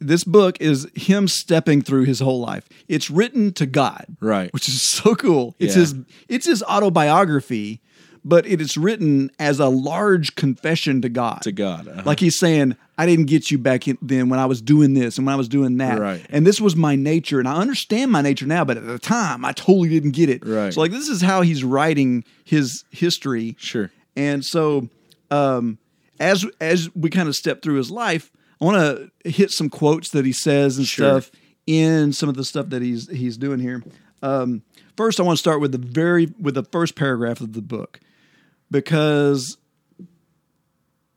This 0.00 0.24
book 0.24 0.60
is 0.60 0.86
him 0.94 1.28
stepping 1.28 1.80
through 1.80 2.04
his 2.04 2.20
whole 2.20 2.40
life. 2.40 2.68
It's 2.88 3.10
written 3.10 3.52
to 3.54 3.64
God. 3.66 4.04
Right. 4.20 4.52
Which 4.52 4.68
is 4.68 4.82
so 4.90 5.14
cool. 5.14 5.54
It's 5.58 5.74
Yeah. 5.74 5.80
his 5.80 5.94
it's 6.28 6.46
his 6.46 6.62
autobiography, 6.64 7.80
but 8.24 8.46
it 8.46 8.60
is 8.60 8.76
written 8.76 9.30
as 9.38 9.60
a 9.60 9.68
large 9.68 10.34
confession 10.34 11.02
to 11.02 11.08
God. 11.08 11.42
to 11.42 11.52
God. 11.52 11.86
Uh-huh. 11.86 12.02
Like 12.04 12.20
he's 12.20 12.38
saying, 12.38 12.76
I 12.96 13.06
didn't 13.06 13.26
get 13.26 13.50
you 13.50 13.58
back 13.58 13.84
then 14.00 14.28
when 14.28 14.38
I 14.38 14.46
was 14.46 14.62
doing 14.62 14.94
this 14.94 15.18
and 15.18 15.26
when 15.26 15.34
I 15.34 15.36
was 15.36 15.48
doing 15.48 15.76
that. 15.78 15.98
Right. 15.98 16.24
And 16.30 16.46
this 16.46 16.60
was 16.60 16.74
my 16.74 16.96
nature. 16.96 17.38
And 17.38 17.46
I 17.48 17.56
understand 17.56 18.10
my 18.10 18.22
nature 18.22 18.46
now, 18.46 18.64
but 18.64 18.76
at 18.76 18.86
the 18.86 18.98
time, 18.98 19.44
I 19.44 19.52
totally 19.52 19.88
didn't 19.90 20.12
get 20.12 20.30
it. 20.30 20.46
Right. 20.46 20.72
So, 20.72 20.80
like, 20.80 20.90
this 20.92 21.08
is 21.08 21.20
how 21.20 21.42
he's 21.42 21.62
writing 21.64 22.24
his 22.44 22.84
history. 22.90 23.56
Sure. 23.58 23.90
And 24.16 24.44
so, 24.44 24.88
um, 25.30 25.78
as 26.20 26.46
as 26.60 26.88
we 26.94 27.10
kind 27.10 27.28
of 27.28 27.34
step 27.34 27.60
through 27.62 27.74
his 27.74 27.90
life, 27.90 28.30
I 28.60 28.64
want 28.64 29.10
to 29.24 29.30
hit 29.30 29.50
some 29.50 29.68
quotes 29.68 30.10
that 30.10 30.24
he 30.24 30.32
says 30.32 30.78
and 30.78 30.86
Sure. 30.86 31.20
stuff 31.20 31.32
in 31.66 32.12
some 32.12 32.28
of 32.28 32.36
the 32.36 32.44
stuff 32.44 32.68
that 32.70 32.80
he's 32.80 33.10
he's 33.10 33.36
doing 33.36 33.58
here. 33.58 33.82
Um, 34.22 34.62
first, 34.96 35.18
I 35.18 35.24
want 35.24 35.36
to 35.36 35.40
start 35.40 35.60
with 35.60 35.72
the 35.72 35.78
very 35.78 36.32
with 36.40 36.54
the 36.54 36.62
first 36.64 36.94
paragraph 36.94 37.40
of 37.40 37.52
the 37.52 37.62
book 37.62 37.98
because 38.74 39.56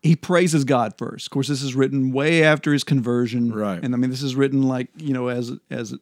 he 0.04 0.16
praises 0.16 0.64
God 0.64 0.94
first. 0.96 1.26
Of 1.26 1.32
course, 1.32 1.48
this 1.48 1.64
is 1.64 1.74
written 1.74 2.12
way 2.12 2.44
after 2.44 2.72
his 2.72 2.84
conversion, 2.84 3.52
Right. 3.52 3.84
And 3.84 3.96
I 3.96 3.98
mean, 3.98 4.12
this 4.12 4.22
is 4.22 4.36
written 4.36 4.62
like 4.62 4.90
you 4.98 5.14
know 5.14 5.28
as 5.28 5.52
as 5.72 5.96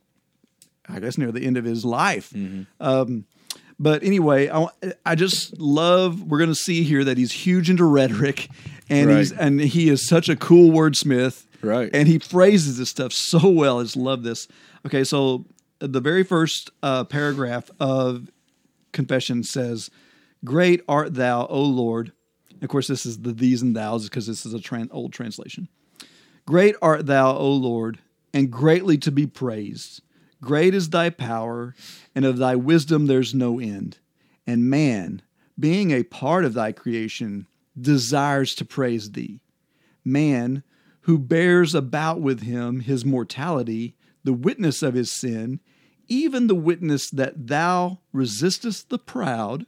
I 0.90 1.00
guess 1.00 1.18
near 1.18 1.32
the 1.32 1.46
end 1.46 1.56
of 1.56 1.64
his 1.64 1.86
life. 1.86 2.32
Mm-hmm. 2.32 2.64
Um, 2.80 3.26
but 3.80 4.04
anyway, 4.04 4.50
I, 4.50 4.68
I 5.06 5.16
just 5.16 5.58
love. 5.58 6.24
We're 6.24 6.40
going 6.40 6.50
to 6.50 6.56
see 6.56 6.84
here 6.84 7.06
that 7.06 7.18
he's 7.18 7.32
huge 7.32 7.70
into 7.70 7.86
rhetoric, 7.86 8.50
and 8.90 9.10
he's 9.10 9.32
and 9.32 9.62
he 9.62 9.88
is 9.88 10.06
such 10.06 10.28
a 10.28 10.36
cool 10.36 10.72
wordsmith, 10.72 11.46
Right. 11.62 11.90
And 11.94 12.08
he 12.08 12.20
phrases 12.20 12.78
this 12.78 12.90
stuff 12.90 13.14
so 13.14 13.50
well. 13.50 13.80
I 13.80 13.84
just 13.84 13.96
love 13.96 14.24
this. 14.24 14.48
Okay, 14.86 15.04
so 15.04 15.46
the 15.80 16.02
very 16.02 16.24
first 16.24 16.70
uh, 16.84 17.06
paragraph 17.06 17.72
of 17.80 18.30
confession 18.92 19.44
says, 19.44 19.90
Great 20.46 20.82
art 20.88 21.16
thou, 21.16 21.48
O 21.48 21.62
Lord. 21.62 22.12
Of 22.62 22.70
course, 22.70 22.88
this 22.88 23.06
is 23.06 23.20
the 23.20 23.34
these 23.34 23.62
and 23.62 23.76
thous 23.76 24.06
because 24.06 24.28
this 24.28 24.46
is 24.46 24.54
a 24.54 24.60
tran- 24.60 24.90
old 24.92 25.12
translation. 25.12 25.68
Great 26.46 26.76
art 26.82 27.08
thou, 27.08 27.36
O 27.36 27.52
Lord, 27.52 28.00
and 28.34 28.52
greatly 28.52 28.98
to 29.00 29.12
be 29.12 29.26
praised. 29.26 30.02
Great 30.42 30.76
is 30.76 30.90
thy 30.90 31.10
power, 31.10 31.74
and 32.14 32.24
of 32.24 32.38
thy 32.38 32.56
wisdom 32.56 33.08
there's 33.08 33.34
no 33.34 33.60
end. 33.60 33.98
And 34.46 34.70
man, 34.70 35.24
being 35.60 35.92
a 35.92 36.04
part 36.04 36.46
of 36.46 36.54
thy 36.54 36.72
creation, 36.72 37.48
desires 37.80 38.54
to 38.56 38.66
praise 38.66 39.12
thee. 39.12 39.42
Man, 40.04 40.64
who 41.02 41.18
bears 41.18 41.74
about 41.74 42.22
with 42.22 42.42
him 42.42 42.82
his 42.82 43.04
mortality, 43.04 43.96
the 44.24 44.34
witness 44.34 44.84
of 44.84 44.94
his 44.94 45.12
sin, 45.12 45.60
even 46.08 46.48
the 46.48 46.56
witness 46.56 47.10
that 47.10 47.48
thou 47.48 48.00
resistest 48.14 48.90
the 48.90 49.00
proud, 49.00 49.66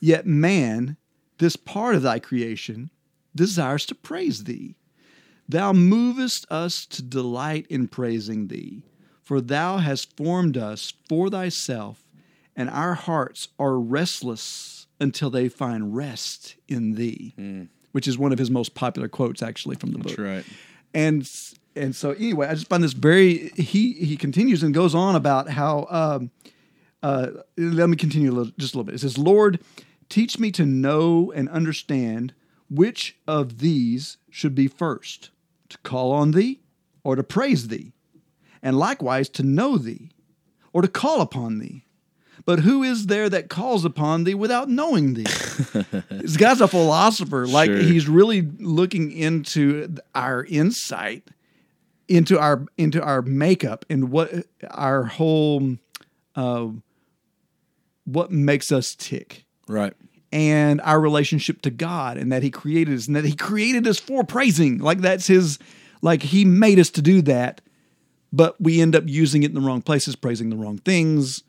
yet 0.00 0.26
man, 0.26 0.96
this 1.38 1.56
part 1.56 1.94
of 1.94 2.02
thy 2.02 2.18
creation, 2.18 2.90
desires 3.34 3.86
to 3.86 3.94
praise 3.94 4.44
thee. 4.44 4.74
Thou 5.48 5.72
movest 5.72 6.46
us 6.50 6.84
to 6.86 7.02
delight 7.02 7.66
in 7.70 7.88
praising 7.88 8.48
thee, 8.48 8.82
for 9.22 9.40
thou 9.40 9.78
hast 9.78 10.16
formed 10.16 10.56
us 10.56 10.92
for 11.08 11.30
thyself, 11.30 12.04
and 12.54 12.68
our 12.68 12.94
hearts 12.94 13.48
are 13.58 13.78
restless 13.78 14.86
until 15.00 15.30
they 15.30 15.48
find 15.48 15.94
rest 15.96 16.56
in 16.66 16.94
thee. 16.94 17.34
Which 17.92 18.06
is 18.06 18.18
one 18.18 18.32
of 18.32 18.38
his 18.38 18.50
most 18.50 18.74
popular 18.74 19.08
quotes, 19.08 19.42
actually, 19.42 19.76
from 19.76 19.92
the 19.92 19.98
book 19.98 20.18
right. 20.18 20.44
and 20.92 21.28
and 21.74 21.94
so 21.96 22.10
anyway, 22.10 22.48
I 22.48 22.54
just 22.54 22.68
find 22.68 22.82
this 22.82 22.92
very. 22.92 23.50
He 23.56 23.92
he 23.94 24.16
continues 24.16 24.62
and 24.62 24.74
goes 24.74 24.94
on 24.94 25.16
about 25.16 25.48
how. 25.48 25.86
Um, 25.88 26.30
uh, 27.00 27.28
let 27.56 27.88
me 27.88 27.96
continue 27.96 28.32
a 28.32 28.34
little, 28.34 28.52
just 28.58 28.74
a 28.74 28.76
little 28.76 28.84
bit. 28.84 28.96
It 28.96 28.98
says, 28.98 29.16
"Lord, 29.16 29.60
teach 30.08 30.38
me 30.38 30.50
to 30.52 30.64
know 30.66 31.32
and 31.34 31.48
understand 31.48 32.34
which 32.70 33.16
of 33.26 33.58
these 33.58 34.16
should 34.30 34.54
be 34.54 34.68
first: 34.68 35.30
to 35.68 35.78
call 35.78 36.12
on 36.12 36.32
Thee, 36.32 36.60
or 37.04 37.16
to 37.16 37.22
praise 37.22 37.68
Thee, 37.68 37.92
and 38.62 38.78
likewise 38.78 39.28
to 39.30 39.42
know 39.42 39.78
Thee, 39.78 40.10
or 40.72 40.82
to 40.82 40.88
call 40.88 41.20
upon 41.20 41.58
Thee." 41.58 41.84
But 42.44 42.60
who 42.60 42.82
is 42.82 43.06
there 43.06 43.28
that 43.28 43.50
calls 43.50 43.84
upon 43.84 44.24
thee 44.24 44.34
without 44.34 44.70
knowing 44.70 45.12
thee? 45.14 45.24
this 46.08 46.36
guy's 46.38 46.62
a 46.62 46.68
philosopher. 46.68 47.46
Like 47.46 47.68
Sure. 47.68 47.76
he's 47.78 48.08
really 48.08 48.40
looking 48.40 49.10
into 49.12 49.96
our 50.14 50.44
insight 50.44 51.28
into 52.06 52.38
our 52.38 52.64
into 52.78 53.02
our 53.02 53.20
makeup 53.20 53.84
and 53.90 54.10
what 54.10 54.32
our 54.70 55.04
whole 55.04 55.76
uh, 56.36 56.68
what 58.06 58.30
makes 58.30 58.72
us 58.72 58.94
tick 58.94 59.44
Right. 59.68 59.92
and 60.32 60.80
our 60.82 61.00
relationship 61.00 61.62
to 61.62 61.70
God 61.70 62.16
and 62.16 62.32
that 62.32 62.42
he 62.42 62.50
created 62.50 62.94
us 62.94 63.06
and 63.06 63.14
that 63.16 63.24
he 63.24 63.34
created 63.36 63.86
us 63.86 63.98
for 63.98 64.24
praising. 64.24 64.78
Like 64.78 64.98
that's 65.00 65.26
his 65.26 65.58
like 66.02 66.22
he 66.22 66.44
made 66.44 66.78
us 66.78 66.90
to 66.90 67.02
do 67.02 67.22
that 67.22 67.60
but 68.32 68.60
we 68.60 68.80
end 68.82 68.94
up 68.94 69.04
using 69.06 69.42
it 69.42 69.50
in 69.50 69.54
the 69.54 69.60
wrong 69.60 69.80
places 69.82 70.14
praising 70.16 70.50
the 70.50 70.56
wrong 70.56 70.78
things 70.78 71.42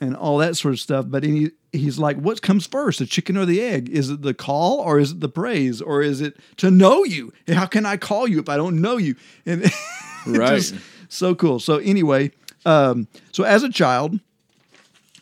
and 0.00 0.16
all 0.16 0.38
that 0.38 0.56
sort 0.56 0.74
of 0.74 0.78
stuff. 0.80 1.06
But 1.08 1.22
he, 1.24 1.50
he's 1.72 1.98
like 1.98 2.16
what 2.18 2.40
comes 2.42 2.66
first 2.66 2.98
the 3.00 3.06
chicken 3.06 3.36
or 3.36 3.44
the 3.46 3.60
egg? 3.62 3.88
Is 3.90 4.10
it 4.10 4.22
the 4.22 4.34
call 4.34 4.78
or 4.80 4.98
is 4.98 5.12
it 5.12 5.20
the 5.20 5.28
praise? 5.28 5.80
Or 5.82 6.02
is 6.02 6.20
it 6.20 6.36
to 6.58 6.70
know 6.70 7.04
you? 7.04 7.32
How 7.48 7.66
can 7.66 7.84
i 7.86 7.96
call 7.96 8.28
you 8.28 8.38
if 8.40 8.48
i 8.48 8.56
don't 8.56 8.80
know 8.80 8.96
you? 8.96 9.14
And 9.46 9.64
Right. 10.26 10.72
so 11.08 11.34
cool. 11.34 11.58
So 11.60 11.76
anyway 11.78 12.30
um, 12.66 13.08
so 13.32 13.44
as 13.44 13.62
a 13.62 13.68
child 13.70 14.18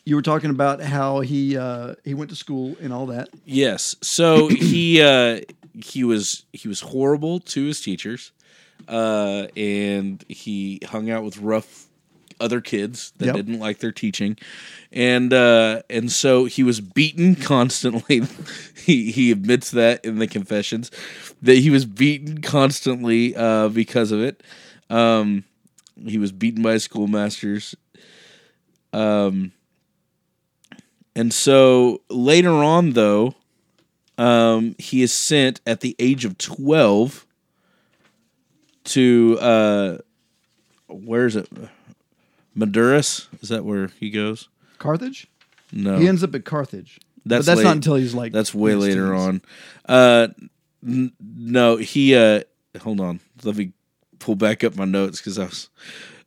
you 0.05 0.15
were 0.15 0.21
talking 0.21 0.49
about 0.49 0.81
how 0.81 1.21
he 1.21 1.57
uh, 1.57 1.95
he 2.03 2.13
went 2.13 2.29
to 2.29 2.35
school 2.35 2.75
and 2.81 2.91
all 2.93 3.05
that. 3.07 3.29
Yes. 3.45 3.95
So 4.01 4.47
he 4.49 5.01
uh, 5.01 5.41
he 5.73 6.03
was 6.03 6.45
he 6.53 6.67
was 6.67 6.81
horrible 6.81 7.39
to 7.39 7.65
his 7.65 7.81
teachers, 7.81 8.31
uh, 8.87 9.47
and 9.55 10.23
he 10.27 10.79
hung 10.85 11.09
out 11.09 11.23
with 11.23 11.37
rough 11.37 11.87
other 12.39 12.59
kids 12.59 13.13
that 13.19 13.27
Yep. 13.27 13.35
didn't 13.35 13.59
like 13.59 13.79
their 13.79 13.91
teaching, 13.93 14.37
and 14.91 15.31
uh, 15.33 15.83
and 15.89 16.11
so 16.11 16.45
he 16.45 16.63
was 16.63 16.81
beaten 16.81 17.35
constantly. 17.51 18.23
he 18.75 19.11
he 19.11 19.31
admits 19.31 19.71
that 19.71 20.03
in 20.03 20.19
the 20.19 20.27
confessions 20.27 20.91
that 21.41 21.55
he 21.59 21.69
was 21.69 21.85
beaten 21.85 22.41
constantly 22.41 23.35
uh, 23.35 23.69
because 23.69 24.11
of 24.11 24.21
it. 24.21 24.43
Um, 24.89 25.45
he 26.05 26.17
was 26.17 26.31
beaten 26.33 26.61
by 26.61 26.77
schoolmasters. 26.77 27.75
Um, 28.91 29.53
and 31.15 31.33
so 31.33 32.01
later 32.09 32.51
on, 32.51 32.91
though, 32.91 33.35
um, 34.17 34.75
he 34.77 35.01
is 35.01 35.13
sent 35.27 35.61
at 35.65 35.81
the 35.81 35.95
age 35.99 36.25
of 36.25 36.37
12 36.37 37.25
to, 38.85 39.37
uh, 39.39 39.97
where 40.87 41.25
is 41.25 41.35
it? 41.35 41.47
Maduras? 42.55 43.27
Is 43.41 43.49
that 43.49 43.65
where 43.65 43.87
he 43.99 44.09
goes? 44.09 44.49
Carthage. 44.77 45.27
No. 45.71 45.97
He 45.97 46.07
ends 46.07 46.23
up 46.23 46.35
at 46.35 46.45
Carthage. 46.45 46.99
That's 47.25 47.45
but 47.45 47.51
that's 47.51 47.57
late- 47.59 47.63
not 47.63 47.75
until 47.77 47.95
he's 47.95 48.13
like 48.13 48.31
That's 48.33 48.53
way 48.53 48.75
later 48.75 49.11
teens. 49.13 49.21
on. 49.21 49.41
Uh, 49.87 50.27
n- 50.85 51.13
no, 51.21 51.77
he. 51.77 52.15
Uh, 52.15 52.41
hold 52.81 52.99
on. 52.99 53.21
Let 53.43 53.55
me 53.55 53.71
pull 54.19 54.35
back 54.35 54.63
up 54.63 54.75
my 54.75 54.83
notes 54.85 55.19
because 55.19 55.39
I 55.39 55.45
was. 55.45 55.69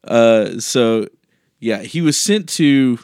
Uh, 0.03 0.59
so 0.59 1.07
yeah, 1.61 1.83
he 1.83 2.01
was 2.01 2.25
sent 2.25 2.49
to 2.55 2.99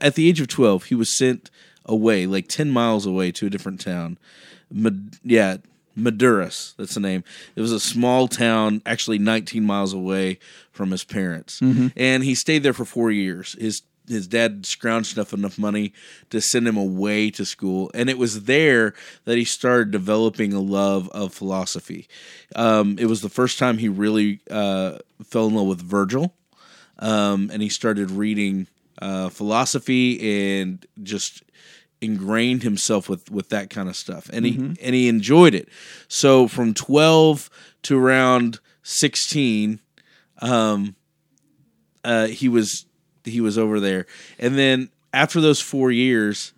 at 0.00 0.14
the 0.14 0.28
age 0.28 0.40
of 0.40 0.48
twelve. 0.48 0.84
He 0.84 0.94
was 0.94 1.16
sent 1.16 1.50
away, 1.86 2.26
like 2.26 2.48
ten 2.48 2.70
miles 2.70 3.06
away, 3.06 3.32
to 3.32 3.46
a 3.46 3.50
different 3.50 3.80
town. 3.80 4.18
Mad- 4.70 5.16
yeah, 5.24 5.56
Maduras. 5.96 6.74
That's 6.76 6.94
the 6.94 7.00
name. 7.00 7.24
It 7.56 7.60
was 7.60 7.72
a 7.72 7.80
small 7.80 8.28
town, 8.28 8.80
actually 8.86 9.18
19 9.18 9.64
miles 9.64 9.92
away 9.92 10.38
from 10.72 10.92
his 10.92 11.04
parents, 11.04 11.60
and 11.96 12.22
he 12.24 12.34
stayed 12.34 12.62
there 12.62 12.72
for 12.72 12.84
four 12.84 13.10
years. 13.10 13.56
His 13.60 13.82
his 14.08 14.26
dad 14.26 14.62
scrounged 14.62 15.14
enough 15.16 15.32
enough 15.32 15.56
money 15.58 15.92
to 16.30 16.40
send 16.40 16.66
him 16.66 16.76
away 16.76 17.30
to 17.30 17.44
school, 17.44 17.90
and 17.94 18.10
it 18.10 18.18
was 18.18 18.44
there 18.44 18.92
that 19.24 19.38
he 19.38 19.44
started 19.44 19.90
developing 19.92 20.52
a 20.52 20.60
love 20.60 21.08
of 21.10 21.32
philosophy. 21.32 22.08
Um, 22.56 22.96
it 22.98 23.06
was 23.06 23.20
the 23.22 23.28
first 23.28 23.58
time 23.58 23.78
he 23.78 23.88
really 23.88 24.40
uh, 24.50 24.98
fell 25.24 25.46
in 25.46 25.54
love 25.54 25.66
with 25.68 25.82
Virgil, 25.82 26.34
um, 26.98 27.50
and 27.52 27.62
he 27.62 27.68
started 27.68 28.10
reading 28.10 28.66
uh, 29.00 29.28
philosophy 29.28 30.50
and 30.60 30.86
just 31.02 31.42
ingrained 32.00 32.62
himself 32.62 33.08
with 33.08 33.30
with 33.30 33.50
that 33.50 33.70
kind 33.70 33.88
of 33.88 33.96
stuff, 33.96 34.30
and 34.32 34.46
he 34.46 34.56
and 34.56 34.94
he 34.94 35.08
enjoyed 35.08 35.54
it. 35.54 35.68
So 36.08 36.48
from 36.48 36.74
twelve 36.74 37.50
to 37.82 37.98
around 37.98 38.60
sixteen, 38.82 39.80
um, 40.40 40.96
uh, 42.04 42.26
he 42.26 42.48
was 42.48 42.86
he 43.24 43.40
was 43.40 43.58
over 43.58 43.80
there, 43.80 44.06
and 44.38 44.56
then 44.56 44.90
after 45.12 45.40
those 45.40 45.60
four 45.60 45.90
years 45.90 46.52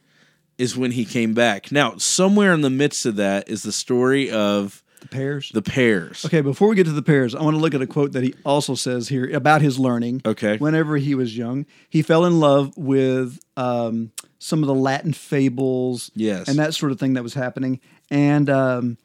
is 0.59 0.77
when 0.77 0.93
he 0.93 1.05
came 1.05 1.35
back. 1.35 1.73
Now, 1.73 1.97
somewhere 1.97 2.53
in 2.53 2.61
the 2.61 2.71
midst 2.71 3.07
of 3.07 3.17
that 3.17 3.49
is 3.49 3.63
the 3.63 3.73
story 3.73 4.31
of 4.31 4.82
The 5.03 5.09
pairs. 5.09 5.51
the 5.53 5.63
pairs. 5.63 6.25
Okay, 6.25 6.41
before 6.41 6.69
we 6.69 6.77
get 6.77 6.85
to 6.87 6.93
the 6.93 7.03
pairs, 7.03 7.35
I 7.35 7.43
want 7.43 7.55
to 7.57 7.61
look 7.61 7.75
at 7.75 7.83
a 7.83 7.87
quote 7.87 8.13
that 8.13 8.23
he 8.23 8.35
also 8.45 8.75
says 8.75 9.09
here 9.09 9.29
about 9.35 9.61
his 9.63 9.79
learning. 9.79 10.23
Okay. 10.25 10.57
Whenever 10.57 10.97
he 10.97 11.15
was 11.15 11.37
young, 11.37 11.67
he 11.91 12.03
fell 12.03 12.25
in 12.25 12.41
love 12.41 12.77
with 12.77 13.39
um, 13.57 14.13
some 14.39 14.63
of 14.63 14.67
the 14.67 14.75
Latin 14.75 15.13
fables, 15.13 16.11
Yes. 16.15 16.49
and 16.49 16.59
that 16.59 16.75
sort 16.75 16.93
of 16.93 16.99
thing 17.01 17.13
that 17.15 17.23
was 17.23 17.35
happening. 17.35 17.81
And 18.11 18.49
um, 18.49 18.97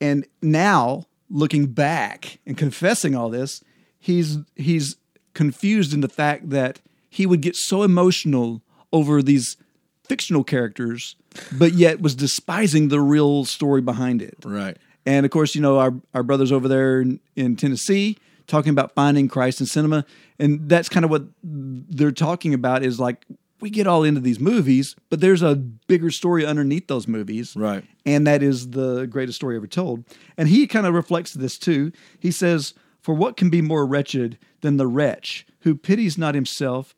and 0.00 0.26
now 0.42 1.06
looking 1.28 1.66
back 1.66 2.38
and 2.46 2.56
confessing 2.56 3.14
all 3.14 3.28
this, 3.30 3.62
he's 3.98 4.38
he's 4.56 4.96
confused 5.34 5.92
in 5.92 6.00
the 6.00 6.08
fact 6.08 6.50
that 6.50 6.80
he 7.08 7.26
would 7.26 7.40
get 7.40 7.56
so 7.56 7.82
emotional 7.82 8.62
over 8.92 9.22
these 9.22 9.56
fictional 10.04 10.42
characters, 10.44 11.14
but 11.52 11.72
yet 11.74 12.00
was 12.00 12.14
despising 12.16 12.88
the 12.88 13.00
real 13.00 13.44
story 13.44 13.80
behind 13.80 14.20
it. 14.22 14.36
Right. 14.44 14.76
And 15.06 15.24
of 15.24 15.32
course, 15.32 15.54
you 15.54 15.60
know, 15.60 15.78
our, 15.78 15.94
our 16.14 16.22
brothers 16.22 16.52
over 16.52 16.68
there 16.68 17.00
in, 17.00 17.20
in 17.36 17.56
Tennessee 17.56 18.18
talking 18.46 18.70
about 18.70 18.94
finding 18.94 19.28
Christ 19.28 19.60
in 19.60 19.66
cinema. 19.66 20.04
And 20.38 20.68
that's 20.68 20.88
kind 20.88 21.04
of 21.04 21.10
what 21.10 21.24
they're 21.42 22.10
talking 22.10 22.52
about 22.52 22.82
is 22.82 22.98
like, 22.98 23.24
we 23.60 23.70
get 23.70 23.86
all 23.86 24.04
into 24.04 24.20
these 24.20 24.40
movies, 24.40 24.96
but 25.10 25.20
there's 25.20 25.42
a 25.42 25.54
bigger 25.54 26.10
story 26.10 26.44
underneath 26.44 26.88
those 26.88 27.06
movies. 27.06 27.54
Right. 27.54 27.84
And 28.06 28.26
that 28.26 28.42
is 28.42 28.70
the 28.70 29.06
greatest 29.06 29.36
story 29.36 29.56
ever 29.56 29.66
told. 29.66 30.04
And 30.36 30.48
he 30.48 30.66
kind 30.66 30.86
of 30.86 30.94
reflects 30.94 31.34
this 31.34 31.58
too. 31.58 31.92
He 32.18 32.30
says, 32.30 32.74
For 33.02 33.14
what 33.14 33.36
can 33.36 33.50
be 33.50 33.60
more 33.60 33.86
wretched 33.86 34.38
than 34.62 34.78
the 34.78 34.86
wretch 34.86 35.46
who 35.60 35.74
pities 35.74 36.16
not 36.16 36.34
himself, 36.34 36.94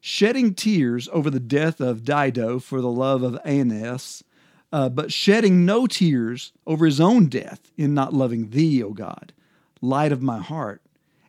shedding 0.00 0.54
tears 0.54 1.08
over 1.12 1.30
the 1.30 1.40
death 1.40 1.80
of 1.80 2.04
Dido 2.04 2.60
for 2.60 2.80
the 2.80 2.90
love 2.90 3.22
of 3.22 3.38
Aeneas, 3.44 4.22
uh, 4.74 4.88
but 4.88 5.12
shedding 5.12 5.64
no 5.64 5.86
tears 5.86 6.52
over 6.66 6.84
his 6.84 7.00
own 7.00 7.26
death 7.26 7.70
in 7.78 7.94
not 7.94 8.12
loving 8.12 8.50
thee, 8.50 8.82
O 8.82 8.90
God, 8.90 9.32
light 9.80 10.10
of 10.10 10.20
my 10.20 10.40
heart, 10.40 10.82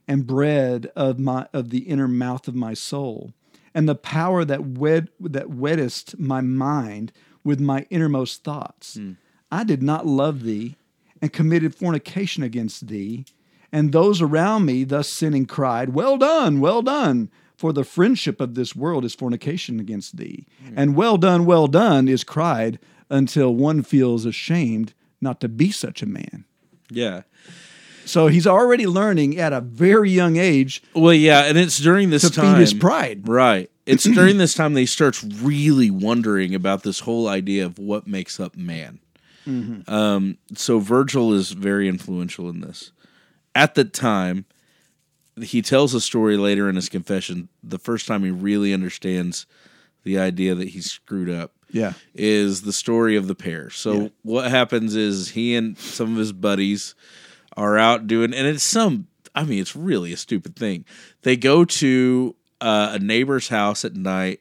and 0.07 0.25
bread 0.25 0.91
of 0.95 1.19
my 1.19 1.47
of 1.53 1.69
the 1.69 1.81
inner 1.87 2.07
mouth 2.07 2.47
of 2.47 2.55
my 2.55 2.73
soul, 2.73 3.33
and 3.75 3.87
the 3.87 3.93
power 3.93 4.43
that 4.45 4.65
wed 4.65 5.09
that 5.19 5.51
weddest 5.51 6.17
my 6.17 6.41
mind 6.41 7.11
with 7.43 7.59
my 7.59 7.85
innermost 7.91 8.43
thoughts. 8.43 8.97
I 9.51 9.63
did 9.63 9.83
not 9.83 10.07
love 10.07 10.41
thee, 10.41 10.75
and 11.21 11.31
committed 11.31 11.75
fornication 11.75 12.41
against 12.41 12.87
thee. 12.87 13.25
And 13.71 13.91
those 13.91 14.23
around 14.23 14.65
me, 14.65 14.85
thus 14.85 15.07
sinning, 15.07 15.45
cried, 15.45 15.89
Well 15.89 16.17
done, 16.17 16.59
well 16.61 16.81
done. 16.81 17.29
For 17.57 17.71
the 17.71 17.83
friendship 17.83 18.41
of 18.41 18.55
this 18.55 18.75
world 18.75 19.05
is 19.05 19.15
fornication 19.15 19.79
against 19.79 20.17
thee. 20.17 20.45
And 20.75 20.95
well 20.95 21.17
done, 21.17 21.45
well 21.45 21.67
done 21.67 22.07
is 22.07 22.23
cried 22.23 22.79
until 23.09 23.53
one 23.53 23.83
feels 23.83 24.25
ashamed 24.25 24.93
not 25.21 25.39
to 25.41 25.47
be 25.47 25.71
such 25.71 26.01
a 26.01 26.05
man. 26.05 26.45
Yeah. 26.89 27.23
So 28.05 28.27
he's 28.27 28.45
already 28.45 28.85
learning 28.85 29.37
at 29.39 29.51
a 29.51 29.61
very 29.61 30.11
young 30.11 30.37
age 30.37 30.83
Well, 30.93 31.13
yeah, 31.13 31.45
and 31.45 31.57
it's 31.57 31.79
during 31.79 32.11
this 32.11 32.21
to 32.21 32.29
time 32.29 32.53
feed 32.53 32.61
his 32.61 32.73
pride. 32.73 33.27
Right. 33.27 33.69
It's 33.85 34.03
during 34.15 34.37
this 34.37 34.53
time 34.53 34.73
that 34.75 34.81
he 34.81 34.85
starts 34.85 35.23
really 35.23 35.89
wondering 35.89 36.53
about 36.53 36.83
this 36.83 37.01
whole 37.01 37.27
idea 37.27 37.65
of 37.65 37.79
what 37.79 38.07
makes 38.07 38.39
up 38.39 38.55
man. 38.55 38.99
Mm-hmm. 39.47 39.91
Um, 39.91 40.37
so 40.55 40.79
Virgil 40.79 41.33
is 41.33 41.51
very 41.51 41.87
influential 41.87 42.49
in 42.49 42.61
this. 42.61 42.91
At 43.53 43.75
the 43.75 43.85
time, 43.85 44.45
he 45.41 45.61
tells 45.61 45.93
a 45.93 46.01
story 46.01 46.37
later 46.37 46.69
in 46.69 46.75
his 46.75 46.89
confession. 46.89 47.49
The 47.63 47.79
first 47.79 48.07
time 48.07 48.23
he 48.23 48.31
really 48.31 48.73
understands 48.73 49.45
the 50.03 50.19
idea 50.19 50.55
that 50.55 50.69
he 50.69 50.81
screwed 50.81 51.29
up 51.29 51.54
Yeah. 51.71 51.93
is 52.13 52.61
the 52.61 52.73
story 52.73 53.15
of 53.15 53.27
the 53.27 53.35
pair. 53.35 53.69
So 53.69 53.93
Yeah. 54.01 54.07
what 54.23 54.49
happens 54.51 54.95
is 54.95 55.29
he 55.29 55.55
and 55.55 55.77
some 55.77 56.13
of 56.13 56.17
his 56.17 56.31
buddies 56.33 56.95
are 57.57 57.77
out 57.77 58.07
doing, 58.07 58.33
and 58.33 58.47
it's 58.47 58.69
some. 58.69 59.07
I 59.33 59.43
mean, 59.43 59.59
it's 59.59 59.75
really 59.75 60.13
a 60.13 60.17
stupid 60.17 60.55
thing. 60.55 60.85
They 61.23 61.35
go 61.37 61.65
to 61.65 62.35
uh, 62.61 62.91
a 62.93 62.99
neighbor's 62.99 63.49
house 63.49 63.83
at 63.83 63.95
night, 63.95 64.39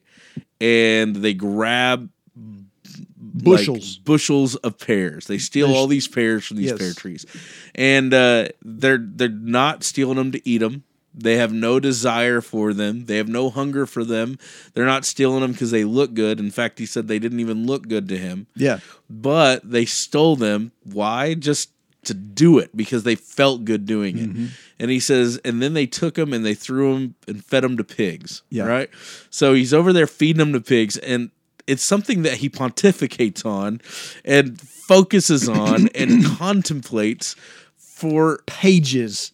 and 0.60 1.16
they 1.16 1.34
grab 1.34 2.08
like, 2.36 3.44
Bushels. 3.44 3.98
bushels 3.98 4.54
of 4.56 4.78
pears. 4.78 5.26
They 5.26 5.38
steal 5.38 5.74
all 5.74 5.86
these 5.88 6.06
pears 6.06 6.46
from 6.46 6.56
these 6.58 6.70
Yes. 6.70 6.78
pear 6.78 6.92
trees, 6.92 7.26
and 7.74 8.14
uh, 8.14 8.48
they're 8.62 8.98
they're 9.00 9.28
not 9.28 9.82
stealing 9.82 10.16
them 10.16 10.30
to 10.32 10.48
eat 10.48 10.58
them. 10.58 10.84
They 11.14 11.36
have 11.36 11.52
no 11.52 11.78
desire 11.78 12.40
for 12.40 12.74
them. 12.74 13.06
They 13.06 13.18
have 13.18 13.28
no 13.28 13.50
hunger 13.50 13.86
for 13.86 14.04
them. 14.04 14.38
They're 14.72 14.84
not 14.84 15.04
stealing 15.04 15.40
them 15.40 15.52
because 15.52 15.70
they 15.70 15.84
look 15.84 16.14
good. 16.14 16.40
In 16.40 16.50
fact, 16.50 16.78
he 16.78 16.86
said 16.86 17.06
they 17.06 17.20
didn't 17.20 17.40
even 17.40 17.66
look 17.66 17.86
good 17.88 18.08
to 18.08 18.18
him. 18.18 18.48
Yeah. 18.56 18.80
But 19.08 19.68
they 19.68 19.84
stole 19.84 20.36
them. 20.36 20.72
Why? 20.82 21.34
Just 21.34 21.70
to 22.04 22.14
do 22.14 22.58
it 22.58 22.76
because 22.76 23.04
they 23.04 23.14
felt 23.14 23.64
good 23.64 23.86
doing 23.86 24.18
it. 24.18 24.28
Mm-hmm. 24.30 24.46
And 24.78 24.90
he 24.90 25.00
says, 25.00 25.40
and 25.44 25.62
then 25.62 25.74
they 25.74 25.86
took 25.86 26.14
them 26.14 26.32
and 26.32 26.44
they 26.44 26.54
threw 26.54 26.94
them 26.94 27.14
and 27.26 27.44
fed 27.44 27.64
them 27.64 27.76
to 27.76 27.84
pigs. 27.84 28.42
Yeah. 28.50 28.64
Right. 28.64 28.90
So 29.30 29.54
he's 29.54 29.74
over 29.74 29.92
there 29.92 30.06
feeding 30.06 30.38
them 30.38 30.52
to 30.52 30.60
pigs, 30.60 30.96
and 30.98 31.30
it's 31.66 31.86
something 31.86 32.22
that 32.22 32.34
he 32.34 32.50
pontificates 32.50 33.44
on 33.46 33.80
and 34.24 34.60
focuses 34.60 35.48
on 35.48 35.88
and 35.94 36.24
contemplates 36.38 37.36
for 37.76 38.40
Pages. 38.46 39.32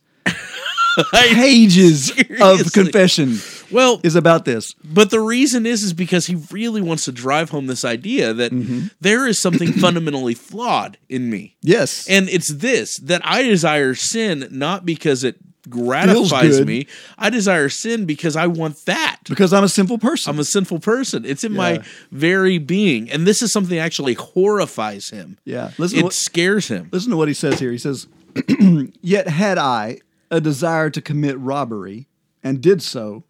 Pages 1.12 2.10
of 2.40 2.72
confession 2.72 3.36
well 3.70 4.00
is 4.02 4.16
about 4.16 4.44
this. 4.44 4.74
But 4.84 5.10
the 5.10 5.20
reason 5.20 5.66
is 5.66 5.82
is 5.82 5.92
because 5.92 6.26
he 6.26 6.36
really 6.50 6.80
wants 6.82 7.04
to 7.06 7.12
drive 7.12 7.50
home 7.50 7.66
this 7.66 7.84
idea 7.84 8.32
that 8.34 8.52
Mm-hmm. 8.52 8.86
there 9.00 9.26
is 9.26 9.40
something 9.40 9.72
fundamentally 9.84 10.34
flawed 10.34 10.98
in 11.08 11.30
me. 11.30 11.56
Yes. 11.62 12.08
And 12.08 12.28
it's 12.28 12.48
this 12.52 12.96
that 12.98 13.22
I 13.24 13.42
desire 13.42 13.94
sin 13.94 14.48
not 14.50 14.84
because 14.84 15.24
it 15.24 15.36
gratifies 15.68 16.64
me. 16.64 16.86
I 17.18 17.30
desire 17.30 17.68
sin 17.68 18.06
because 18.06 18.34
I 18.34 18.46
want 18.46 18.84
that. 18.86 19.18
because 19.28 19.52
I'm 19.52 19.62
a 19.64 19.68
sinful 19.68 19.98
person. 19.98 20.30
I'm 20.34 20.38
a 20.40 20.44
sinful 20.44 20.80
person. 20.80 21.24
It's 21.24 21.44
in 21.44 21.52
Yeah. 21.52 21.58
my 21.58 21.82
very 22.10 22.58
being. 22.58 23.10
And 23.10 23.26
this 23.26 23.42
is 23.42 23.52
something 23.52 23.76
that 23.76 23.82
actually 23.82 24.14
horrifies 24.14 25.10
him. 25.10 25.38
yeah. 25.44 25.70
Listen 25.78 25.98
It 26.00 26.04
what, 26.04 26.12
scares 26.14 26.68
him. 26.68 26.88
listen 26.92 27.10
to 27.10 27.16
what 27.16 27.28
he 27.28 27.34
says 27.34 27.60
here. 27.60 27.70
He 27.70 27.78
says, 27.78 28.06
Yet 29.02 29.28
had 29.28 29.58
I 29.58 29.98
a 30.30 30.40
desire 30.40 30.90
to 30.90 31.00
commit 31.00 31.38
robbery, 31.38 32.08
and 32.42 32.60
did 32.60 32.82
so, 32.82 33.24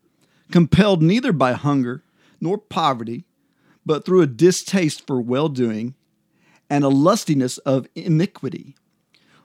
compelled 0.51 1.03
neither 1.03 1.33
by 1.33 1.53
hunger 1.53 2.03
nor 2.41 2.59
poverty, 2.59 3.25
but 3.85 4.05
through 4.05 4.23
a 4.23 4.27
distaste 4.27 5.07
for 5.07 5.21
well 5.21 5.49
doing 5.49 5.95
and 6.69 6.85
a 6.85 6.89
lustiness 6.89 7.59
of 7.59 7.89
iniquity. 7.95 8.77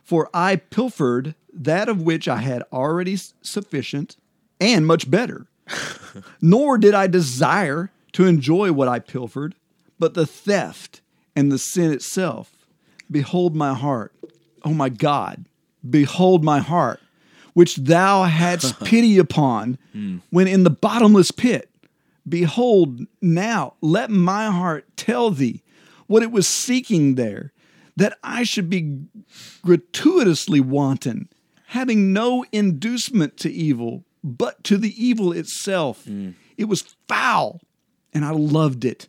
For 0.03 0.29
I 0.33 0.57
pilfered 0.57 1.33
that 1.51 1.89
of 1.89 2.01
which 2.01 2.27
I 2.27 2.37
had 2.37 2.63
already 2.71 3.17
sufficient 3.41 4.17
and 4.59 4.85
much 4.85 5.09
better. 5.09 5.47
Nor 6.41 6.77
did 6.77 6.93
I 6.93 7.07
desire 7.07 7.91
to 8.13 8.25
enjoy 8.25 8.71
what 8.71 8.87
I 8.87 8.99
pilfered, 8.99 9.55
but 9.97 10.13
the 10.13 10.27
theft 10.27 11.01
and 11.35 11.51
the 11.51 11.57
sin 11.57 11.91
itself. 11.91 12.51
Behold 13.09 13.55
my 13.55 13.73
heart, 13.73 14.13
O 14.63 14.73
my 14.73 14.89
God, 14.89 15.45
behold 15.87 16.43
my 16.43 16.59
heart, 16.59 16.99
which 17.55 17.77
thou 17.77 18.23
hadst 18.23 18.79
pity 18.83 19.17
upon 19.17 19.79
hmm. 19.93 20.17
when 20.29 20.45
in 20.45 20.63
the 20.63 20.69
bottomless 20.69 21.31
pit. 21.31 21.71
Behold, 22.27 22.99
now 23.21 23.73
let 23.81 24.11
my 24.11 24.47
heart 24.51 24.85
tell 24.97 25.31
thee 25.31 25.63
what 26.05 26.21
it 26.21 26.31
was 26.31 26.47
seeking 26.47 27.15
there, 27.15 27.53
that 27.95 28.17
I 28.23 28.43
should 28.43 28.69
be 28.69 29.05
gratuitously 29.63 30.59
wanton, 30.59 31.29
having 31.67 32.11
no 32.11 32.45
inducement 32.51 33.37
to 33.37 33.51
evil, 33.51 34.03
but 34.21 34.63
to 34.65 34.77
the 34.77 34.93
evil 35.01 35.31
itself. 35.31 36.03
Hmm. 36.03 36.31
It 36.57 36.65
was 36.65 36.95
foul, 37.07 37.61
and 38.13 38.25
I 38.25 38.31
loved 38.31 38.83
it. 38.83 39.07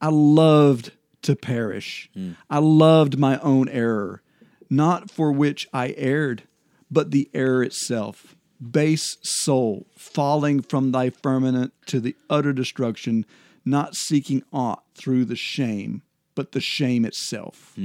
I 0.00 0.08
loved 0.08 0.92
to 1.22 1.36
perish. 1.36 2.08
Hmm. 2.14 2.32
I 2.48 2.60
loved 2.60 3.18
my 3.18 3.38
own 3.40 3.68
error, 3.68 4.22
not 4.70 5.10
for 5.10 5.32
which 5.32 5.68
I 5.72 5.94
erred, 5.98 6.44
but 6.90 7.10
the 7.10 7.28
error 7.34 7.62
itself. 7.62 8.34
Base 8.70 9.18
soul, 9.22 9.86
falling 9.96 10.62
from 10.62 10.92
thy 10.92 11.10
firmament 11.10 11.72
to 11.86 12.00
the 12.00 12.14
utter 12.30 12.52
destruction, 12.52 13.26
not 13.64 13.94
seeking 13.94 14.42
aught 14.52 14.82
through 14.94 15.24
the 15.24 15.36
shame, 15.36 16.02
but 16.34 16.52
the 16.52 16.60
shame 16.60 17.04
itself. 17.04 17.76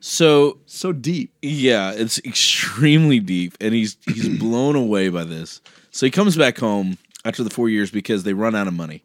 So 0.00 0.58
So 0.66 0.92
deep. 0.92 1.32
Yeah, 1.42 1.92
it's 1.92 2.18
extremely 2.24 3.20
deep, 3.20 3.56
and 3.60 3.74
he's 3.74 3.96
he's 4.06 4.28
blown 4.38 4.76
away 4.76 5.08
by 5.08 5.24
this. 5.24 5.60
So 5.90 6.06
he 6.06 6.10
comes 6.10 6.36
back 6.36 6.58
home 6.58 6.98
after 7.24 7.42
the 7.42 7.50
four 7.50 7.68
years 7.68 7.90
because 7.90 8.22
they 8.24 8.32
run 8.34 8.54
out 8.54 8.66
of 8.68 8.74
money. 8.74 9.02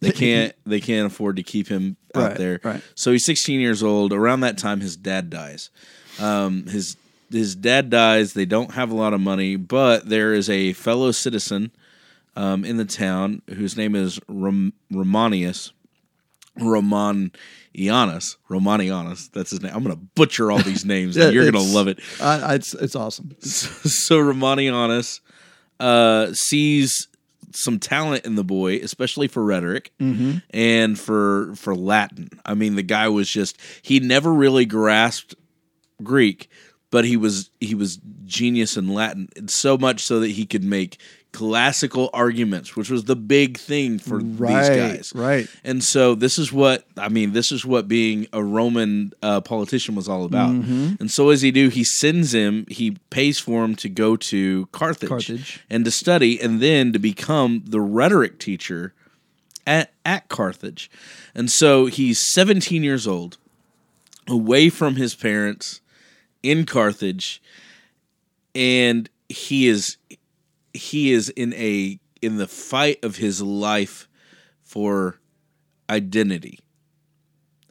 They 0.00 0.10
can't 0.10 0.52
they 0.66 0.80
can't 0.80 1.06
afford 1.06 1.36
to 1.36 1.42
keep 1.44 1.68
him 1.68 1.96
out 2.14 2.22
Right, 2.30 2.36
there. 2.36 2.60
right. 2.64 2.82
So 2.96 3.12
he's 3.12 3.24
16 3.24 3.60
years 3.60 3.82
old. 3.84 4.12
Around 4.12 4.40
that 4.40 4.58
time, 4.58 4.80
his 4.80 4.96
dad 4.96 5.30
dies. 5.30 5.70
Um, 6.20 6.66
his 6.66 6.96
his 7.32 7.54
dad 7.56 7.90
dies. 7.90 8.34
They 8.34 8.44
don't 8.46 8.72
have 8.72 8.90
a 8.90 8.94
lot 8.94 9.14
of 9.14 9.20
money, 9.20 9.56
but 9.56 10.08
there 10.08 10.32
is 10.34 10.48
a 10.50 10.72
fellow 10.74 11.10
citizen 11.10 11.72
um, 12.36 12.64
in 12.64 12.76
the 12.76 12.84
town 12.84 13.42
whose 13.48 13.76
name 13.76 13.94
is 13.94 14.20
Rom- 14.28 14.72
Romanius. 14.92 15.72
Romanianus. 16.58 18.36
Romanianus. 18.50 19.30
That's 19.32 19.50
his 19.50 19.62
name. 19.62 19.72
I'm 19.74 19.82
going 19.82 19.94
to 19.96 20.02
butcher 20.14 20.50
all 20.50 20.58
these 20.58 20.84
names. 20.94 21.16
and 21.16 21.32
You're 21.34 21.50
going 21.50 21.64
to 21.64 21.74
love 21.74 21.88
it. 21.88 21.98
It's, 22.20 22.74
it's 22.74 22.94
awesome. 22.94 23.34
so 23.40 24.18
Romanianus 24.18 25.20
uh, 25.80 26.32
sees 26.32 27.08
some 27.54 27.78
talent 27.78 28.24
in 28.24 28.34
the 28.34 28.44
boy, 28.44 28.76
especially 28.76 29.28
for 29.28 29.44
rhetoric 29.44 29.92
and 29.98 30.98
for 30.98 31.52
for 31.54 31.74
Latin. 31.74 32.30
I 32.46 32.54
mean, 32.54 32.76
the 32.76 32.82
guy 32.82 33.08
was 33.08 33.28
just 33.28 33.58
he 33.82 34.00
never 34.00 34.32
really 34.32 34.64
grasped 34.64 35.34
Greek, 36.02 36.48
but 36.92 37.06
he 37.06 37.16
was 37.16 37.50
he 37.58 37.74
was 37.74 37.98
genius 38.26 38.76
in 38.76 38.94
Latin, 38.94 39.28
so 39.48 39.76
much 39.76 40.04
so 40.04 40.20
that 40.20 40.30
he 40.30 40.46
could 40.46 40.62
make 40.62 40.98
classical 41.32 42.10
arguments, 42.12 42.76
which 42.76 42.90
was 42.90 43.04
the 43.04 43.16
big 43.16 43.56
thing 43.56 43.98
for 43.98 44.18
these 44.22 44.68
guys. 44.68 45.12
right. 45.14 45.48
And 45.64 45.82
so 45.82 46.14
this 46.14 46.38
is 46.38 46.52
what 46.52 46.84
I 46.98 47.08
mean. 47.08 47.32
This 47.32 47.50
is 47.50 47.64
what 47.64 47.88
being 47.88 48.26
a 48.32 48.44
Roman 48.44 49.14
uh, 49.22 49.40
politician 49.40 49.94
was 49.94 50.06
all 50.06 50.26
about. 50.26 50.50
Mm-hmm. 50.50 50.94
And 51.00 51.10
so, 51.10 51.30
as 51.30 51.40
he 51.40 51.50
do, 51.50 51.70
he 51.70 51.82
sends 51.82 52.34
him. 52.34 52.66
He 52.68 52.98
pays 53.08 53.38
for 53.40 53.64
him 53.64 53.74
to 53.76 53.88
go 53.88 54.14
to 54.16 54.66
Carthage, 54.66 55.08
Carthage. 55.08 55.64
and 55.70 55.86
to 55.86 55.90
study, 55.90 56.38
and 56.38 56.60
then 56.60 56.92
to 56.92 56.98
become 56.98 57.64
the 57.66 57.80
rhetoric 57.80 58.38
teacher 58.38 58.92
at 59.66 59.94
at 60.04 60.28
Carthage. 60.28 60.90
And 61.34 61.50
so 61.50 61.86
he's 61.86 62.30
17 62.34 62.84
years 62.84 63.06
old, 63.06 63.38
away 64.28 64.68
from 64.68 64.96
his 64.96 65.14
parents 65.14 65.80
in 66.42 66.66
Carthage, 66.66 67.42
and 68.54 69.08
he 69.28 69.68
is 69.68 69.96
he 70.74 71.12
is 71.12 71.28
in 71.30 71.52
a 71.54 71.98
in 72.20 72.36
the 72.36 72.46
fight 72.46 73.02
of 73.04 73.16
his 73.16 73.42
life 73.42 74.08
for 74.62 75.18
identity 75.90 76.58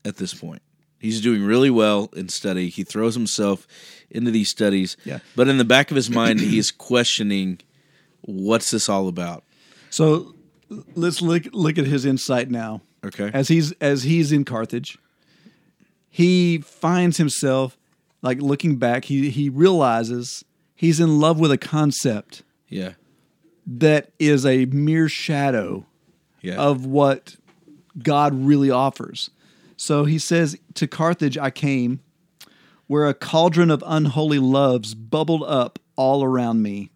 at 0.06 0.18
this 0.18 0.34
point. 0.34 0.62
He's 1.00 1.20
doing 1.20 1.44
really 1.44 1.72
well 1.72 2.10
in 2.16 2.30
study. 2.30 2.70
He 2.70 2.84
throws 2.84 3.16
himself 3.16 3.66
into 4.12 4.30
these 4.30 4.50
studies. 4.50 4.98
Yeah. 5.04 5.20
But 5.36 5.48
in 5.48 5.58
the 5.58 5.66
back 5.66 5.90
of 5.90 5.96
his 5.96 6.12
mind, 6.12 6.40
he 6.40 6.60
is 6.60 6.70
questioning 6.70 7.60
what's 8.22 8.70
this 8.70 8.88
all 8.88 9.08
about? 9.08 9.44
So 9.90 10.36
let's 10.96 11.22
look 11.22 11.44
look 11.54 11.78
at 11.78 11.86
his 11.86 12.06
insight 12.06 12.50
now. 12.50 12.82
Okay. 13.04 13.32
as 13.34 13.48
he's 13.48 13.72
as 13.74 14.04
he's 14.04 14.32
in 14.32 14.46
Carthage, 14.46 15.00
he 16.10 16.60
finds 16.60 17.18
himself 17.18 17.80
like 18.22 18.42
looking 18.42 18.78
back. 18.78 19.06
He 19.06 19.30
he 19.30 19.50
realizes 19.50 20.44
he's 20.76 21.00
in 21.00 21.20
love 21.20 21.40
with 21.40 21.52
a 21.52 21.58
concept 21.58 22.44
yeah. 22.68 22.94
that 23.66 24.12
is 24.20 24.46
a 24.46 24.66
mere 24.66 25.08
shadow 25.10 25.86
Yeah. 26.42 26.56
of 26.56 26.86
what 26.86 27.36
God 27.98 28.34
really 28.34 28.72
offers. 28.72 29.30
So 29.78 30.06
he 30.06 30.20
says, 30.20 30.58
To 30.76 30.88
Carthage 30.88 31.38
I 31.38 31.50
came, 31.50 32.00
where 32.88 33.08
a 33.08 33.14
cauldron 33.14 33.72
of 33.72 33.84
unholy 33.86 34.40
loves 34.40 34.94
bubbled 34.96 35.44
up 35.44 35.80
all 35.96 36.24
around 36.24 36.62
me. 36.62 36.92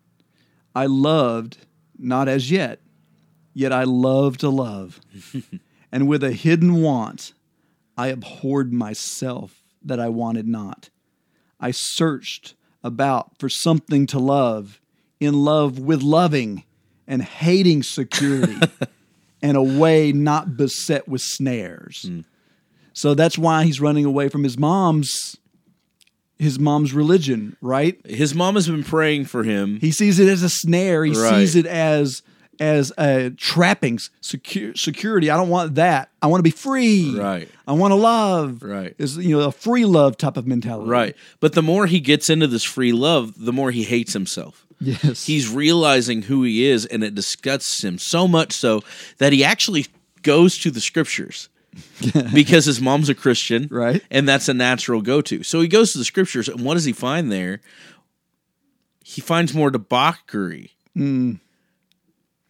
I 0.76 0.86
loved, 0.88 1.58
not 1.98 2.28
as 2.28 2.52
yet, 2.52 2.82
yet 3.54 3.72
I 3.72 3.84
love 3.84 4.38
to 4.40 4.50
love. 4.50 5.00
and 5.92 6.08
with 6.08 6.24
a 6.24 6.32
hidden 6.34 6.82
want, 6.82 7.34
I 7.98 8.08
abhorred 8.08 8.74
myself 8.74 9.64
that 9.84 10.00
I 10.00 10.10
wanted 10.10 10.48
not. 10.48 10.90
I 11.66 11.72
searched 11.72 12.54
about 12.84 13.40
for 13.40 13.50
something 13.50 14.06
to 14.08 14.20
love, 14.20 14.80
in 15.20 15.34
love 15.34 15.80
with 15.80 16.04
loving 16.04 16.64
and 17.08 17.24
hating 17.24 17.82
security, 17.82 18.56
and 19.42 19.58
a 19.58 19.64
way 19.64 20.12
not 20.12 20.56
beset 20.58 21.08
with 21.08 21.22
snares. 21.22 22.04
Hmm. 22.08 22.20
So 22.94 23.16
that's 23.16 23.36
why 23.36 23.64
he's 23.66 23.82
running 23.82 24.06
away 24.06 24.30
from 24.30 24.44
his 24.44 24.60
mom's 24.60 25.38
his 26.38 26.60
mom's 26.60 26.94
religion, 26.94 27.58
right? 27.62 28.00
His 28.06 28.36
mom 28.36 28.54
has 28.56 28.68
been 28.68 28.84
praying 28.84 29.26
for 29.26 29.44
him. 29.44 29.80
He 29.80 29.90
sees 29.90 30.20
it 30.20 30.28
as 30.30 30.44
a 30.44 30.50
snare. 30.50 31.04
He 31.04 31.14
Right. 31.14 31.34
sees 31.40 31.56
it 31.56 31.66
as 31.66 32.22
as 32.60 32.92
a 32.98 33.32
trappings, 33.32 34.10
secure, 34.22 34.76
security. 34.76 35.30
I 35.30 35.38
don't 35.38 35.50
want 35.50 35.76
that. 35.76 36.10
I 36.22 36.28
want 36.28 36.40
to 36.40 36.44
be 36.44 36.52
free. 36.52 37.18
Right. 37.18 37.50
I 37.68 37.74
want 37.74 37.92
to 37.92 37.96
love. 37.96 38.64
Right. 38.64 38.96
Is 38.98 39.18
you 39.18 39.38
know 39.38 39.48
a 39.48 39.52
free 39.52 39.86
love 39.86 40.18
type 40.18 40.38
of 40.38 40.48
mentality. 40.48 40.90
Right. 40.90 41.16
But 41.40 41.54
the 41.54 41.62
more 41.62 41.86
he 41.86 42.00
gets 42.00 42.30
into 42.30 42.48
this 42.48 42.64
free 42.64 42.92
love, 42.92 43.34
the 43.38 43.54
more 43.54 43.72
he 43.72 43.84
hates 43.84 44.14
himself. 44.14 44.66
Yes. 44.80 45.26
He's 45.26 45.50
realizing 45.50 46.24
who 46.24 46.44
he 46.44 46.66
is, 46.66 46.86
and 46.86 47.04
it 47.04 47.16
disgusts 47.16 47.84
him 47.84 47.98
so 47.98 48.28
much 48.28 48.52
so 48.54 48.84
that 49.20 49.32
he 49.32 49.44
actually 49.44 49.86
goes 50.22 50.58
to 50.60 50.72
the 50.72 50.82
scriptures 50.82 51.50
because 52.34 52.66
his 52.66 52.82
mom's 52.82 53.10
a 53.10 53.16
Christian, 53.16 53.68
Right. 53.72 54.02
And 54.12 54.28
that's 54.28 54.50
a 54.50 54.54
natural 54.54 55.02
go 55.02 55.22
to. 55.22 55.44
So 55.44 55.62
he 55.62 55.68
goes 55.68 55.92
to 55.94 55.98
the 55.98 56.06
scriptures, 56.06 56.50
and 56.50 56.62
what 56.62 56.74
does 56.74 56.86
he 56.86 56.94
find 56.94 57.32
there? 57.32 57.62
He 59.04 59.22
finds 59.22 59.54
more 59.54 59.70
debauchery. 59.70 60.72
Hmm. 60.96 61.34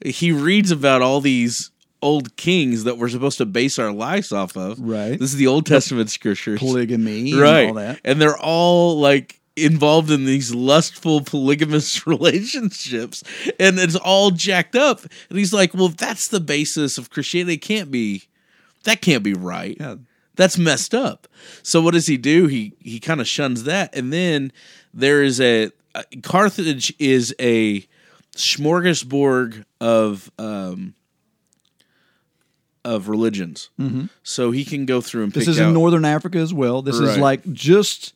He 0.04 0.32
reads 0.32 0.72
about 0.72 1.02
all 1.02 1.22
these 1.22 1.72
old 2.02 2.36
kings 2.36 2.84
that 2.84 2.98
we're 2.98 3.10
supposed 3.10 3.38
to 3.40 3.46
base 3.46 3.80
our 3.80 3.92
lives 3.92 4.32
off 4.32 4.56
of. 4.58 4.80
Right. 4.80 5.18
This 5.20 5.32
is 5.32 5.38
the 5.38 5.48
Old 5.48 5.66
Testament 5.66 6.10
scriptures. 6.10 6.60
polygamy 6.60 7.34
right 7.34 7.62
and 7.62 7.70
all 7.70 7.74
that. 7.76 8.00
and 8.04 8.22
they're 8.22 8.38
all 8.38 9.00
like 9.00 9.40
involved 9.56 10.12
in 10.12 10.26
these 10.26 10.54
lustful 10.54 11.22
polygamous 11.22 12.06
relationships. 12.50 13.24
And 13.60 13.80
it's 13.80 13.96
all 13.96 14.32
jacked 14.32 14.76
up. 14.76 15.02
And 15.30 15.40
he's 15.40 15.54
like 15.54 15.74
well 15.74 15.86
if 15.88 15.98
that's 15.98 16.28
the 16.28 16.42
basis 16.42 16.98
of 16.98 17.10
christianity. 17.10 17.54
It 17.56 17.62
can't 17.62 17.90
be 17.90 18.24
that 18.84 19.02
can't 19.02 19.24
be 19.24 19.34
right. 19.34 19.78
Yeah. 19.80 19.96
that's 20.36 20.58
messed 20.60 20.94
up. 20.94 21.28
So 21.64 21.82
what 21.82 21.94
does 21.94 22.06
he 22.08 22.18
do? 22.18 22.48
He 22.48 22.74
he 22.80 23.00
kind 23.00 23.22
of 23.22 23.28
shuns 23.28 23.64
that. 23.64 23.96
And 23.96 24.12
then 24.14 24.52
there 24.94 25.24
is 25.24 25.40
a 25.42 25.72
uh, 25.96 26.04
carthage 26.22 26.94
is 27.00 27.34
a 27.40 27.86
smorgasbord 28.36 29.66
of 29.82 30.32
um 30.38 30.94
of 32.84 33.10
religions 33.10 33.70
so 34.22 34.52
he 34.52 34.64
can 34.64 34.86
go 34.86 35.02
through 35.02 35.24
and 35.24 35.32
Mm-hmm. 35.32 35.40
This 35.40 35.48
is 35.48 35.60
out 35.60 35.70
in 35.70 35.74
northern 35.74 36.06
Africa 36.06 36.38
as 36.38 36.54
well. 36.54 36.82
This 36.84 36.98
is 37.00 37.18
like 37.18 37.42
just 37.52 38.14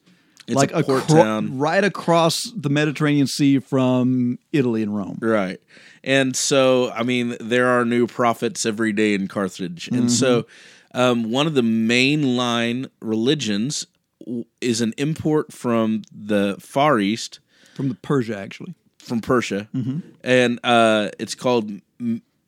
It's 0.47 0.55
like 0.55 0.71
a 0.71 0.83
port 0.83 1.03
acro- 1.05 1.23
town. 1.23 1.57
right 1.57 1.83
across 1.83 2.37
the 2.55 2.69
Mediterranean 2.69 3.25
Sea 3.25 3.57
from 3.59 4.37
Italy 4.51 4.83
and 4.83 4.95
Rome. 4.95 5.17
Right. 5.21 5.59
And 6.03 6.35
so, 6.35 6.91
I 6.91 7.01
mean, 7.03 7.35
there 7.39 7.67
are 7.67 7.83
new 7.83 8.05
prophets 8.05 8.63
every 8.65 8.93
day 8.93 9.15
in 9.15 9.27
Carthage. 9.27 9.87
And 9.87 10.01
Mm-hmm. 10.03 10.07
so, 10.09 10.45
um, 10.93 11.31
one 11.31 11.45
of 11.47 11.55
the 11.55 11.61
mainline 11.63 12.89
religions 13.01 13.85
w- 14.23 14.45
is 14.61 14.81
an 14.81 14.93
import 14.97 15.51
from 15.51 16.03
the 16.11 16.57
Far 16.59 16.99
East, 16.99 17.39
From 17.75 17.89
the 17.89 17.95
Persia, 17.95 18.37
actually. 18.37 18.75
From 19.09 19.19
Persia. 19.19 19.67
Mm-hmm. 19.75 19.99
And 20.23 20.59
uh, 20.63 21.09
it's 21.19 21.35
called 21.35 21.69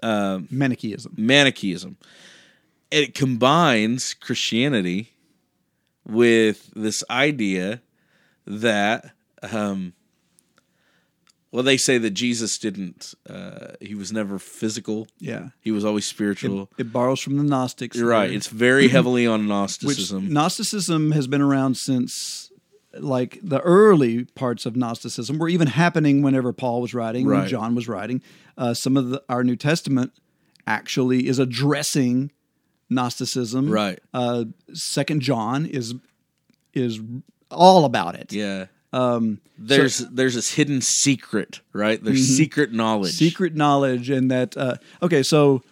uh, 0.02 0.39
Manichaeism. 0.50 1.13
Manichaeism. 1.17 1.97
It 2.89 3.15
combines 3.15 4.13
Christianity 4.13 5.12
with 6.06 6.71
this 6.76 7.04
idea 7.10 7.82
that, 8.45 9.13
um, 9.52 9.93
well, 11.52 11.63
they 11.63 11.78
say 11.78 11.97
that 11.97 12.12
Jesus 12.12 12.58
didn't, 12.58 13.13
uh, 13.30 13.74
he 13.80 13.95
was 13.95 14.12
never 14.12 14.39
physical. 14.39 15.08
Yeah. 15.19 15.50
He 15.62 15.71
was 15.71 15.86
always 15.86 16.06
spiritual. 16.06 16.69
It 16.78 16.91
borrows 16.91 17.21
from 17.21 17.38
the 17.38 17.43
Gnostics. 17.43 17.97
You're 17.97 18.10
right. 18.10 18.32
It's 18.32 18.47
very 18.47 18.88
heavily 18.89 19.26
on 19.26 19.41
which 19.41 19.50
Gnosticism. 19.50 20.32
Gnosticism 20.32 21.12
has 21.12 21.28
been 21.28 21.41
around 21.41 21.78
since 21.78 22.50
like 22.99 23.39
the 23.41 23.60
early 23.62 24.25
parts 24.25 24.65
of 24.65 24.75
Gnosticism 24.75 25.38
were 25.38 25.49
even 25.49 25.67
happening 25.67 26.21
whenever 26.21 26.51
Paul 26.54 26.82
was 26.82 26.93
writing, 26.93 27.25
when 27.25 27.39
Right. 27.39 27.47
John 27.49 27.73
was 27.75 27.88
writing. 27.88 28.21
Uh, 28.58 28.73
some 28.73 28.97
of 28.97 29.10
the, 29.10 29.23
our 29.30 29.43
New 29.43 29.56
Testament 29.56 30.12
actually 30.67 31.27
is 31.27 31.39
addressing 31.39 32.32
Gnosticism. 32.89 33.69
Right. 33.69 33.99
Uh, 34.13 34.45
Second 34.73 35.21
John 35.21 35.65
is 35.65 35.93
is 36.73 36.99
all 37.49 37.86
about 37.86 38.15
it. 38.15 38.32
yeah. 38.34 38.65
Um, 38.93 39.39
there's 39.58 39.99
there's 39.99 40.36
this 40.36 40.54
hidden 40.56 40.82
secret, 40.82 41.62
right? 41.71 42.04
There's 42.04 42.36
secret 42.36 42.73
knowledge. 42.73 43.12
Mm-hmm. 43.13 43.25
secret 43.25 43.56
knowledge 43.56 44.10
and 44.10 44.30
that 44.32 44.58
uh, 44.58 44.75
okay 45.01 45.23
so 45.23 45.63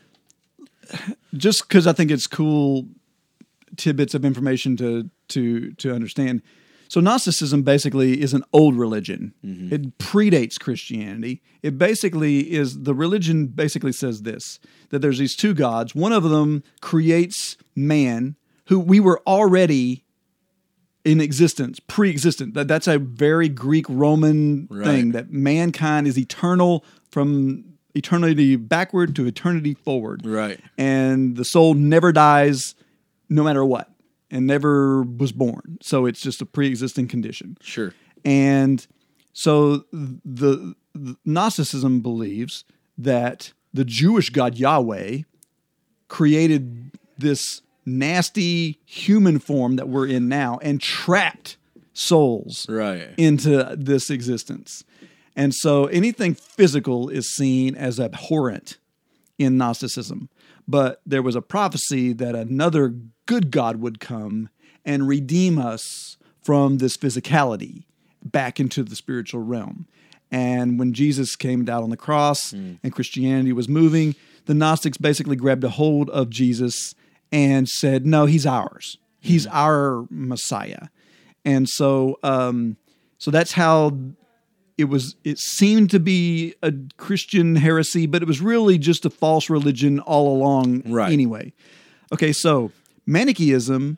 just 1.36 1.68
because 1.68 1.86
i 1.86 1.94
think 1.94 2.10
it's 2.12 2.28
cool 2.28 2.88
tidbits 3.78 4.14
of 4.14 4.24
information 4.26 4.76
to 4.78 5.10
to 5.28 5.72
to 5.74 5.94
understand 5.94 6.42
so 6.90 7.00
gnosticism 7.00 7.64
basically 7.64 8.22
is 8.22 8.34
an 8.34 8.44
old 8.52 8.76
religion 8.76 9.34
mm-hmm. 9.46 9.74
it 9.74 9.98
predates 9.98 10.60
christianity 10.60 11.42
it 11.64 11.78
basically 11.78 12.52
is 12.52 12.84
the 12.84 12.94
religion 12.94 13.48
basically 13.48 13.94
says 13.94 14.24
this 14.24 14.60
that 14.90 15.00
there's 15.00 15.20
these 15.20 15.36
two 15.36 15.54
gods 15.54 15.96
one 15.96 16.12
of 16.12 16.24
them 16.24 16.62
creates 16.82 17.56
man 17.76 18.36
who 18.66 18.80
we 18.80 19.00
were 19.00 19.22
already 19.26 20.04
in 21.06 21.22
existence, 21.22 21.80
pre-existent. 21.80 22.54
That 22.54 22.68
that's 22.68 22.88
a 22.88 23.00
very 23.00 23.50
Greek 23.50 23.86
Roman 23.90 24.68
Right. 24.70 24.86
thing 24.86 25.12
that 25.14 25.32
mankind 25.32 26.08
is 26.08 26.18
eternal 26.18 26.86
from 27.10 27.64
eternity 27.96 28.56
backward 28.56 29.16
to 29.16 29.26
eternity 29.26 29.74
forward. 29.74 30.26
Right. 30.26 30.60
And 30.78 31.36
the 31.36 31.46
soul 31.46 31.74
never 31.74 32.12
dies 32.12 32.76
no 33.30 33.44
matter 33.44 33.66
what 33.66 33.90
and 34.32 34.46
never 34.48 35.02
was 35.04 35.32
born. 35.32 35.78
So 35.82 36.06
it's 36.06 36.22
just 36.22 36.42
a 36.42 36.46
pre-existing 36.46 37.08
condition. 37.08 37.58
Sure. 37.62 37.94
And 38.24 38.86
so 39.34 39.86
the, 39.92 40.76
the 40.94 41.16
Gnosticism 41.26 42.02
believes 42.02 42.64
that 42.98 43.54
the 43.74 43.86
Jewish 43.86 44.30
God 44.30 44.56
Yahweh 44.56 45.20
created 46.08 46.92
this 47.18 47.62
nasty 47.86 48.80
human 48.86 49.40
form 49.40 49.76
that 49.78 49.88
we're 49.90 50.08
in 50.08 50.28
now 50.28 50.60
and 50.62 50.82
trapped 50.82 51.58
souls 51.94 52.66
Right. 52.70 53.10
into 53.18 53.76
this 53.78 54.10
existence. 54.10 54.84
And 55.36 55.54
so 55.54 55.86
anything 55.86 56.34
physical 56.34 57.10
is 57.10 57.34
seen 57.34 57.76
as 57.76 58.00
abhorrent 58.00 58.78
in 59.38 59.58
Gnosticism. 59.58 60.30
But 60.68 61.02
there 61.06 61.22
was 61.22 61.36
a 61.36 61.42
prophecy 61.42 62.14
that 62.14 62.36
another 62.36 62.94
good 63.30 63.52
God 63.52 63.76
would 63.78 64.00
come 64.00 64.50
and 64.84 65.08
redeem 65.08 65.60
us 65.60 66.18
from 66.42 66.80
this 66.80 66.98
physicality 66.98 67.84
back 68.26 68.60
into 68.60 68.82
the 68.82 68.96
spiritual 68.96 69.42
realm. 69.44 69.86
And 70.32 70.80
when 70.80 70.94
Jesus 70.94 71.36
came 71.36 71.64
down 71.64 71.84
on 71.84 71.92
the 71.92 71.98
cross 71.98 72.54
and 72.54 72.92
Christianity 72.92 73.54
was 73.54 73.70
moving, 73.70 74.16
the 74.46 74.54
Gnostics 74.56 74.98
basically 74.98 75.36
grabbed 75.36 75.64
a 75.64 75.70
hold 75.70 76.10
of 76.10 76.32
Jesus 76.32 76.96
and 77.32 77.70
said, 77.70 78.06
No, 78.08 78.26
he's 78.26 78.48
ours. 78.48 78.98
He's 79.20 79.46
our 79.48 80.06
Messiah. 80.10 80.88
And 81.46 81.70
so 81.70 82.18
um, 82.24 82.78
so 83.20 83.30
that's 83.32 83.52
how 83.52 83.96
it 84.78 84.86
was 84.86 85.16
it 85.24 85.38
seemed 85.38 85.92
to 85.92 86.00
be 86.00 86.56
a 86.64 86.74
Christian 86.98 87.56
heresy, 87.56 88.08
but 88.08 88.24
it 88.24 88.28
was 88.28 88.42
really 88.42 88.80
just 88.80 89.06
a 89.06 89.10
false 89.12 89.52
religion 89.52 90.00
all 90.00 90.36
along 90.36 90.82
Right. 90.86 91.14
anyway. 91.14 91.54
Okay, 92.12 92.34
so 92.34 92.72
Manichaeism, 93.10 93.98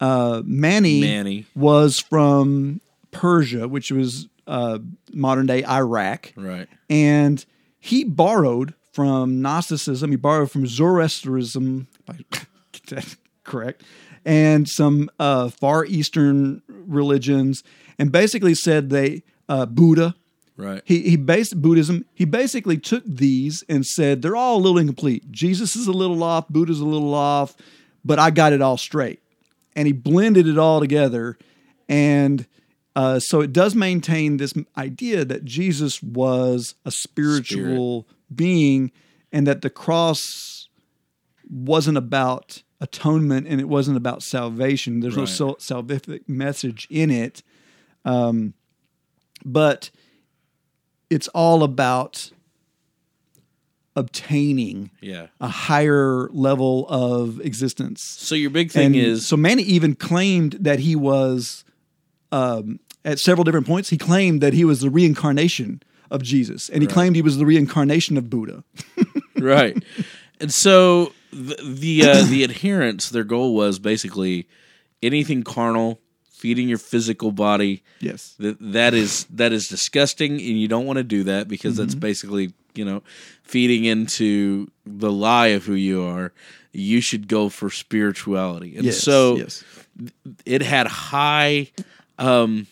uh, 0.00 0.42
Mani, 0.44 1.00
Mani. 1.00 1.46
was 1.54 1.98
from 2.00 2.80
Persia, 3.12 3.68
which 3.68 3.90
was 3.92 4.28
uh, 4.46 4.78
modern 5.12 5.46
day 5.46 5.64
Iraq, 5.64 6.32
Right. 6.36 6.68
and 6.90 7.44
he 7.78 8.02
borrowed 8.04 8.74
from 8.92 9.40
Gnosticism. 9.40 10.10
He 10.10 10.16
borrowed 10.16 10.50
from 10.50 10.66
Zoroastrianism. 10.66 11.86
correct, 13.44 13.82
and 14.24 14.68
some 14.68 15.10
uh, 15.18 15.48
Far 15.48 15.84
Eastern 15.84 16.62
religions, 16.68 17.62
and 17.98 18.10
basically 18.12 18.54
said 18.54 18.90
they 18.90 19.22
uh, 19.48 19.66
Buddha. 19.66 20.14
Right. 20.56 20.82
He 20.84 21.02
he 21.02 21.16
based 21.16 21.60
Buddhism. 21.62 22.04
He 22.14 22.24
basically 22.24 22.76
took 22.76 23.04
these 23.06 23.64
and 23.68 23.86
said 23.86 24.22
they're 24.22 24.36
all 24.36 24.56
a 24.58 24.60
little 24.60 24.78
incomplete. 24.78 25.30
Jesus 25.32 25.74
is 25.76 25.86
a 25.86 25.92
little 25.92 26.22
off. 26.22 26.48
Buddha's 26.48 26.80
a 26.80 26.84
little 26.84 27.14
off, 27.14 27.56
but 28.04 28.18
I 28.18 28.30
got 28.30 28.52
it 28.52 28.62
all 28.62 28.76
straight. 28.76 29.20
And 29.74 29.86
he 29.86 29.92
blended 29.92 30.46
it 30.46 30.58
all 30.58 30.80
together, 30.80 31.38
and 31.88 32.46
uh, 32.94 33.18
so 33.20 33.40
it 33.40 33.52
does 33.54 33.74
maintain 33.74 34.36
this 34.36 34.52
idea 34.76 35.24
that 35.24 35.44
Jesus 35.46 36.02
was 36.02 36.74
a 36.84 36.90
spiritual 36.90 38.06
being, 38.34 38.92
and 39.32 39.46
that 39.46 39.62
the 39.62 39.70
cross 39.70 40.68
wasn't 41.48 41.96
about 41.96 42.62
atonement 42.80 43.46
and 43.46 43.60
it 43.60 43.68
wasn't 43.68 43.96
about 43.96 44.22
salvation. 44.22 45.00
There's 45.00 45.16
no 45.16 45.22
Right. 45.22 45.28
sal- 45.28 45.56
salvific 45.56 46.28
message 46.28 46.86
in 46.90 47.10
it, 47.10 47.42
um, 48.04 48.54
but 49.44 49.90
it's 51.08 51.28
all 51.28 51.62
about 51.62 52.30
obtaining 53.96 54.90
Yeah. 55.00 55.26
a 55.40 55.48
higher 55.48 56.28
level 56.32 56.86
of 56.88 57.40
existence. 57.40 58.02
So 58.02 58.34
your 58.34 58.50
big 58.50 58.70
thing 58.70 58.86
And 58.86 58.96
is 58.96 59.26
so 59.26 59.36
Mani 59.36 59.62
even 59.62 59.94
claimed 59.94 60.52
that 60.60 60.78
he 60.80 60.96
was 60.96 61.64
um, 62.30 62.80
at 63.04 63.18
several 63.18 63.44
different 63.44 63.66
points. 63.66 63.90
He 63.90 63.98
claimed 63.98 64.40
that 64.40 64.54
he 64.54 64.64
was 64.64 64.80
the 64.80 64.90
reincarnation 64.90 65.82
of 66.10 66.22
Jesus, 66.22 66.68
and 66.68 66.82
he 66.82 66.86
claimed 66.86 67.16
he 67.16 67.22
was 67.22 67.36
the 67.38 67.46
reincarnation 67.46 68.16
of 68.16 68.28
Buddha. 68.30 68.64
right. 69.38 69.76
And 70.40 70.52
so 70.52 71.12
the 71.32 71.56
the, 71.62 72.02
uh, 72.08 72.22
the 72.24 72.44
adherents, 72.44 73.10
their 73.10 73.24
goal 73.24 73.54
was 73.54 73.78
basically 73.78 74.48
anything 75.02 75.42
carnal, 75.42 76.00
feeding 76.30 76.68
your 76.68 76.78
physical 76.78 77.32
body. 77.32 77.82
Yes. 78.00 78.34
That 78.38 78.56
that 78.60 78.94
is 78.94 79.24
that 79.30 79.52
is 79.52 79.68
disgusting, 79.68 80.32
and 80.32 80.40
you 80.60 80.68
don't 80.68 80.86
want 80.86 80.96
to 80.98 81.04
do 81.04 81.24
that 81.24 81.48
because 81.48 81.74
Mm-hmm. 81.74 81.82
that's 81.82 81.94
basically 81.94 82.52
you 82.74 82.84
know 82.86 83.02
feeding 83.52 83.84
into 83.84 84.66
the 84.86 85.12
lie 85.12 85.48
of 85.48 85.64
who 85.64 85.74
you 85.74 86.02
are. 86.02 86.32
You 86.72 87.00
should 87.02 87.28
go 87.28 87.48
for 87.50 87.68
spirituality, 87.70 88.76
and 88.76 88.84
Yes. 88.86 88.98
so 88.98 89.36
yes. 89.36 89.62
it 90.46 90.62
had 90.62 90.86
high 90.86 91.70
um 92.18 92.66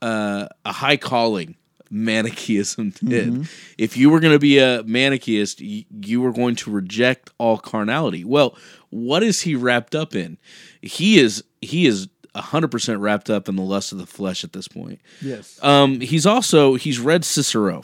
uh 0.00 0.46
a 0.64 0.72
high 0.72 0.96
calling 0.96 1.56
manichaeism 1.90 2.90
did 3.04 3.28
Mm-hmm. 3.28 3.42
if 3.76 3.96
you 3.98 4.08
were 4.10 4.18
going 4.20 4.32
to 4.32 4.38
be 4.38 4.58
a 4.58 4.82
manichaeist 4.84 5.60
y- 5.60 5.84
you 6.04 6.20
were 6.22 6.32
going 6.32 6.56
to 6.56 6.70
reject 6.70 7.30
all 7.38 7.58
carnality 7.58 8.24
well 8.24 8.56
what 8.90 9.22
is 9.22 9.42
he 9.42 9.54
wrapped 9.54 9.94
up 9.94 10.14
in 10.14 10.38
he 10.80 11.18
is 11.18 11.44
he 11.60 11.86
is 11.86 12.08
100% 12.34 12.98
wrapped 13.00 13.28
up 13.28 13.46
in 13.48 13.56
the 13.56 13.62
lust 13.62 13.92
of 13.92 13.98
the 13.98 14.06
flesh 14.06 14.42
at 14.42 14.52
this 14.54 14.68
point 14.68 15.00
Yes. 15.20 15.58
um, 15.62 16.00
he's 16.00 16.24
also 16.26 16.74
he's 16.76 16.98
read 16.98 17.24
Cicero. 17.26 17.82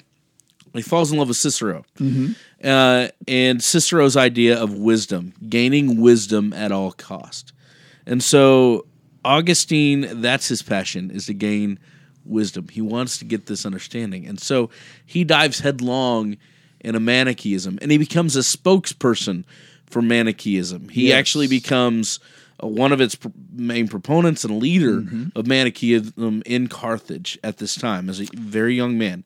He 0.78 0.82
falls 0.82 1.12
in 1.12 1.18
love 1.18 1.28
with 1.28 1.36
Cicero, 1.36 1.84
uh, 2.64 3.08
and 3.26 3.62
Cicero's 3.62 4.16
idea 4.16 4.58
of 4.60 4.72
wisdom, 4.74 5.32
gaining 5.48 6.00
wisdom 6.00 6.52
at 6.52 6.72
all 6.72 6.92
cost. 6.92 7.52
And 8.06 8.22
so 8.22 8.86
Augustine, 9.24 10.20
that's 10.22 10.48
his 10.48 10.62
passion, 10.62 11.10
is 11.10 11.26
to 11.26 11.34
gain 11.34 11.78
wisdom. 12.24 12.68
He 12.68 12.80
wants 12.80 13.18
to 13.18 13.24
get 13.24 13.46
this 13.46 13.66
understanding, 13.66 14.26
and 14.26 14.40
so 14.40 14.70
he 15.04 15.24
dives 15.24 15.60
headlong 15.60 16.36
into 16.80 17.00
Manichaeism, 17.00 17.78
and 17.82 17.90
he 17.90 17.98
becomes 17.98 18.36
a 18.36 18.40
spokesperson 18.40 19.44
for 19.86 20.00
Manichaeism. 20.02 20.88
He 20.90 21.08
Yes. 21.08 21.18
actually 21.18 21.48
becomes 21.48 22.20
uh, 22.62 22.66
one 22.66 22.92
of 22.92 23.00
its 23.00 23.14
pr- 23.14 23.28
main 23.52 23.88
proponents 23.88 24.44
and 24.44 24.58
leader 24.58 25.00
Mm-hmm. 25.00 25.38
of 25.38 25.46
Manichaeism 25.46 26.42
in 26.46 26.68
Carthage 26.68 27.38
at 27.44 27.58
this 27.58 27.74
time 27.74 28.08
as 28.10 28.20
a 28.20 28.26
very 28.34 28.74
young 28.76 28.96
man. 28.98 29.24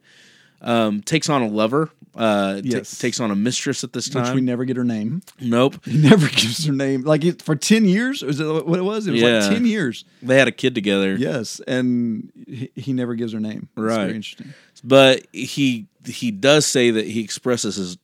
Um, 0.64 1.02
takes 1.02 1.28
on 1.28 1.42
a 1.42 1.48
lover, 1.48 1.90
uh, 2.14 2.60
Yes. 2.62 2.96
takes 2.98 3.18
on 3.18 3.32
a 3.32 3.34
mistress 3.34 3.82
at 3.82 3.92
this 3.92 4.08
time. 4.08 4.22
Which 4.26 4.34
we 4.34 4.40
never 4.42 4.64
get 4.64 4.76
her 4.76 4.84
name. 4.84 5.22
nope. 5.40 5.76
He 5.84 5.98
never 5.98 6.28
gives 6.28 6.64
her 6.66 6.72
name. 6.72 7.02
Like 7.02 7.24
it, 7.24 7.42
for 7.42 7.56
ten 7.56 7.84
years, 7.84 8.22
is 8.22 8.38
it 8.38 8.46
what 8.66 8.78
it 8.78 8.82
was? 8.84 9.08
It 9.08 9.10
was 9.12 9.20
Yeah. 9.22 9.38
like 9.40 9.50
ten 9.50 9.66
years. 9.66 10.04
They 10.22 10.38
had 10.38 10.46
a 10.46 10.52
kid 10.52 10.74
together. 10.76 11.16
Yes, 11.16 11.60
and 11.66 12.30
he, 12.46 12.70
he 12.76 12.92
never 12.92 13.16
gives 13.16 13.32
her 13.32 13.40
name. 13.40 13.68
It's 13.76 13.82
Right. 13.82 13.96
Very 13.96 14.14
interesting. 14.16 14.54
but 14.84 15.26
he 15.32 15.88
he 16.06 16.30
does 16.30 16.64
say 16.66 16.90
that 16.92 17.06
he 17.06 17.20
expresses 17.24 17.74
his 17.76 17.98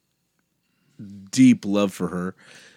deep 1.31 1.65
love 1.65 1.93
for 1.93 2.09
her. 2.09 2.35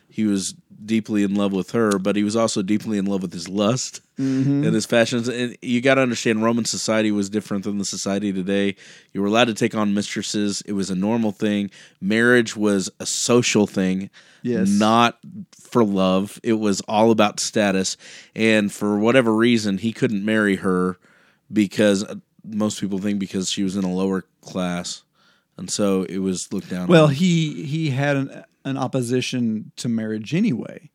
He 0.09 0.25
was 0.25 0.53
deeply 0.85 1.23
in 1.23 1.35
love 1.35 1.51
with 1.51 1.71
her, 1.71 1.99
but 1.99 2.15
he 2.15 2.23
was 2.23 2.35
also 2.35 2.61
deeply 2.61 2.97
in 2.97 3.05
love 3.05 3.21
with 3.21 3.33
his 3.33 3.47
lust 3.47 4.01
and 4.17 4.65
his 4.65 4.85
passions. 4.85 5.27
And 5.27 5.57
you 5.61 5.81
got 5.81 5.95
to 5.95 6.01
understand, 6.01 6.43
Roman 6.43 6.65
society 6.65 7.11
was 7.11 7.29
different 7.29 7.63
than 7.63 7.77
the 7.79 7.85
society 7.85 8.31
today. 8.31 8.75
You 9.13 9.21
were 9.21 9.27
allowed 9.27 9.45
to 9.45 9.53
take 9.55 9.73
on 9.75 9.93
mistresses; 9.93 10.61
it 10.67 10.73
was 10.73 10.89
a 10.89 10.95
normal 10.95 11.31
thing. 11.31 11.71
Marriage 11.99 12.55
was 12.55 12.89
a 12.99 13.05
social 13.05 13.65
thing, 13.67 14.09
Yes. 14.43 14.69
not 14.69 15.17
for 15.59 15.83
love. 15.83 16.39
It 16.43 16.53
was 16.53 16.81
all 16.81 17.09
about 17.11 17.39
status. 17.39 17.97
And 18.35 18.71
for 18.71 18.99
whatever 18.99 19.33
reason, 19.35 19.77
he 19.79 19.91
couldn't 19.93 20.23
marry 20.23 20.57
her 20.57 20.97
because 21.51 22.03
uh, 22.03 22.15
most 22.43 22.79
people 22.79 22.99
think 22.99 23.19
because 23.19 23.49
she 23.49 23.63
was 23.63 23.75
in 23.75 23.83
a 23.83 23.91
lower 23.93 24.23
class, 24.41 25.03
and 25.57 25.69
so 25.69 26.03
it 26.03 26.19
was 26.19 26.51
looked 26.53 26.69
down. 26.69 26.87
Well, 26.87 27.07
on. 27.07 27.13
he 27.13 27.63
he 27.63 27.89
had 27.89 28.15
an, 28.17 28.43
an 28.65 28.77
opposition 28.77 29.71
to 29.77 29.89
marriage 29.89 30.33
anyway, 30.33 30.89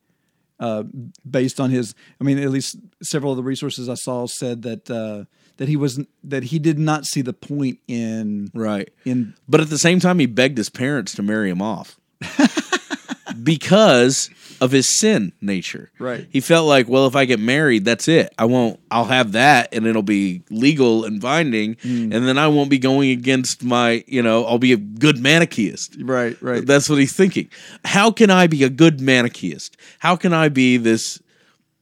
uh, 0.59 0.83
based 1.29 1.59
on 1.59 1.69
his. 1.69 1.95
I 2.19 2.23
mean, 2.23 2.39
at 2.39 2.49
least 2.49 2.77
several 3.01 3.31
of 3.31 3.37
the 3.37 3.43
resources 3.43 3.89
I 3.89 3.95
saw 3.95 4.27
said 4.27 4.63
that 4.63 4.89
uh, 4.89 5.25
that 5.57 5.67
he 5.67 5.75
was 5.75 5.99
that 6.23 6.43
he 6.43 6.59
did 6.59 6.79
not 6.79 7.05
see 7.05 7.21
the 7.21 7.33
point 7.33 7.79
in 7.87 8.49
right. 8.53 8.89
in 9.05 9.33
But 9.47 9.61
at 9.61 9.69
the 9.69 9.77
same 9.77 9.99
time, 9.99 10.19
he 10.19 10.25
begged 10.25 10.57
his 10.57 10.69
parents 10.69 11.13
to 11.15 11.23
marry 11.23 11.49
him 11.49 11.61
off 11.61 11.99
because 13.43 14.29
of 14.61 14.71
his 14.71 14.97
sin 14.97 15.33
nature. 15.41 15.91
Right. 15.99 16.27
He 16.31 16.39
felt 16.39 16.67
like, 16.67 16.87
well, 16.89 17.05
if 17.07 17.15
I 17.15 17.25
get 17.25 17.39
married, 17.39 17.85
that's 17.85 18.07
it. 18.07 18.33
I 18.37 18.45
won't. 18.45 18.79
I'll 18.89 19.05
have 19.05 19.33
that, 19.33 19.69
and 19.73 19.85
it'll 19.85 20.01
be 20.03 20.43
legal 20.49 21.05
and 21.05 21.21
binding, 21.21 21.75
Mm. 21.75 22.13
and 22.13 22.27
then 22.27 22.37
I 22.37 22.47
won't 22.47 22.69
be 22.69 22.79
going 22.79 23.11
against 23.11 23.63
my. 23.63 24.03
You 24.07 24.21
know, 24.21 24.45
I'll 24.45 24.57
be 24.59 24.73
a 24.73 24.77
good 24.77 25.19
manichaeist. 25.19 25.97
right 26.01 26.35
right. 26.41 26.65
That's 26.65 26.89
what 26.89 26.99
he's 26.99 27.13
thinking. 27.13 27.49
How 27.85 28.11
can 28.11 28.29
I 28.31 28.47
be 28.47 28.63
a 28.63 28.69
good 28.69 28.99
manichaeist? 29.01 29.77
How 29.99 30.15
can 30.15 30.33
I 30.33 30.49
be 30.49 30.77
this 30.77 31.21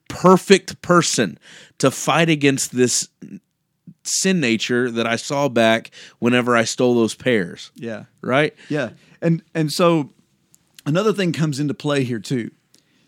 perfect 0.08 0.82
person 0.82 1.38
to 1.80 1.92
fight 1.92 2.30
against 2.30 2.76
this 2.76 3.08
sin 4.04 4.40
nature 4.40 4.92
that 4.92 5.08
I 5.08 5.16
saw 5.16 5.50
back 5.50 5.90
whenever 6.20 6.56
I 6.56 6.64
stole 6.64 6.96
those 6.96 7.16
pears? 7.16 7.72
yeah. 7.76 8.06
Right? 8.22 8.54
Yeah. 8.70 8.90
And 9.22 9.42
and 9.54 9.72
so 9.72 10.12
another 10.86 11.14
thing 11.14 11.32
comes 11.32 11.60
into 11.60 11.74
play 11.74 12.04
here 12.04 12.20
too. 12.20 12.52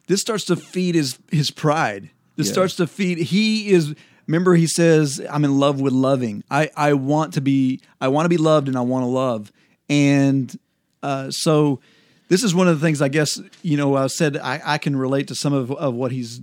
This 0.07 0.21
starts 0.21 0.45
to 0.45 0.55
feed 0.55 0.95
his 0.95 1.19
his 1.31 1.51
pride. 1.51 2.09
This 2.35 2.47
Yeah. 2.47 2.53
starts 2.53 2.75
to 2.77 2.87
feed 2.87 3.17
he 3.19 3.69
is 3.69 3.93
remember 4.25 4.55
he 4.55 4.67
says 4.67 5.21
I'm 5.29 5.43
in 5.45 5.57
love 5.59 5.79
with 5.81 5.93
loving. 5.93 6.43
I 6.49 6.69
I 6.75 6.93
want 6.93 7.33
to 7.35 7.41
be 7.41 7.81
I 8.01 8.07
want 8.09 8.25
to 8.25 8.29
be 8.29 8.37
loved 8.37 8.67
and 8.67 8.77
I 8.77 8.81
want 8.81 9.03
to 9.03 9.07
love. 9.07 9.51
And 9.89 10.57
uh 11.03 11.29
so 11.31 11.79
this 12.29 12.43
is 12.43 12.53
one 12.53 12.67
of 12.67 12.79
the 12.79 12.85
things 12.85 13.01
I 13.01 13.07
guess 13.09 13.39
you 13.61 13.77
know 13.77 13.95
I 13.95 14.07
said 14.07 14.37
I, 14.37 14.61
I 14.65 14.77
can 14.77 14.95
relate 14.95 15.27
to 15.27 15.35
some 15.35 15.53
of, 15.53 15.71
of 15.71 15.93
what 15.93 16.11
he's 16.11 16.41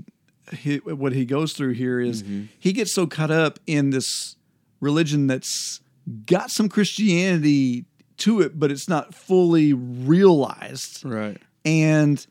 he, 0.52 0.76
what 0.76 1.12
he 1.12 1.24
goes 1.24 1.54
through 1.54 1.72
here 1.72 1.98
is 2.00 2.22
he 2.58 2.72
gets 2.74 2.92
so 2.94 3.06
caught 3.06 3.30
up 3.30 3.58
in 3.66 3.90
this 3.90 4.36
religion 4.80 5.26
that's 5.26 5.80
got 6.26 6.50
some 6.50 6.68
Christianity 6.68 7.86
to 8.18 8.42
it, 8.42 8.60
but 8.60 8.70
it's 8.70 8.86
not 8.88 9.14
fully 9.14 9.72
realized. 9.72 11.02
Right. 11.04 11.38
And 11.64 12.24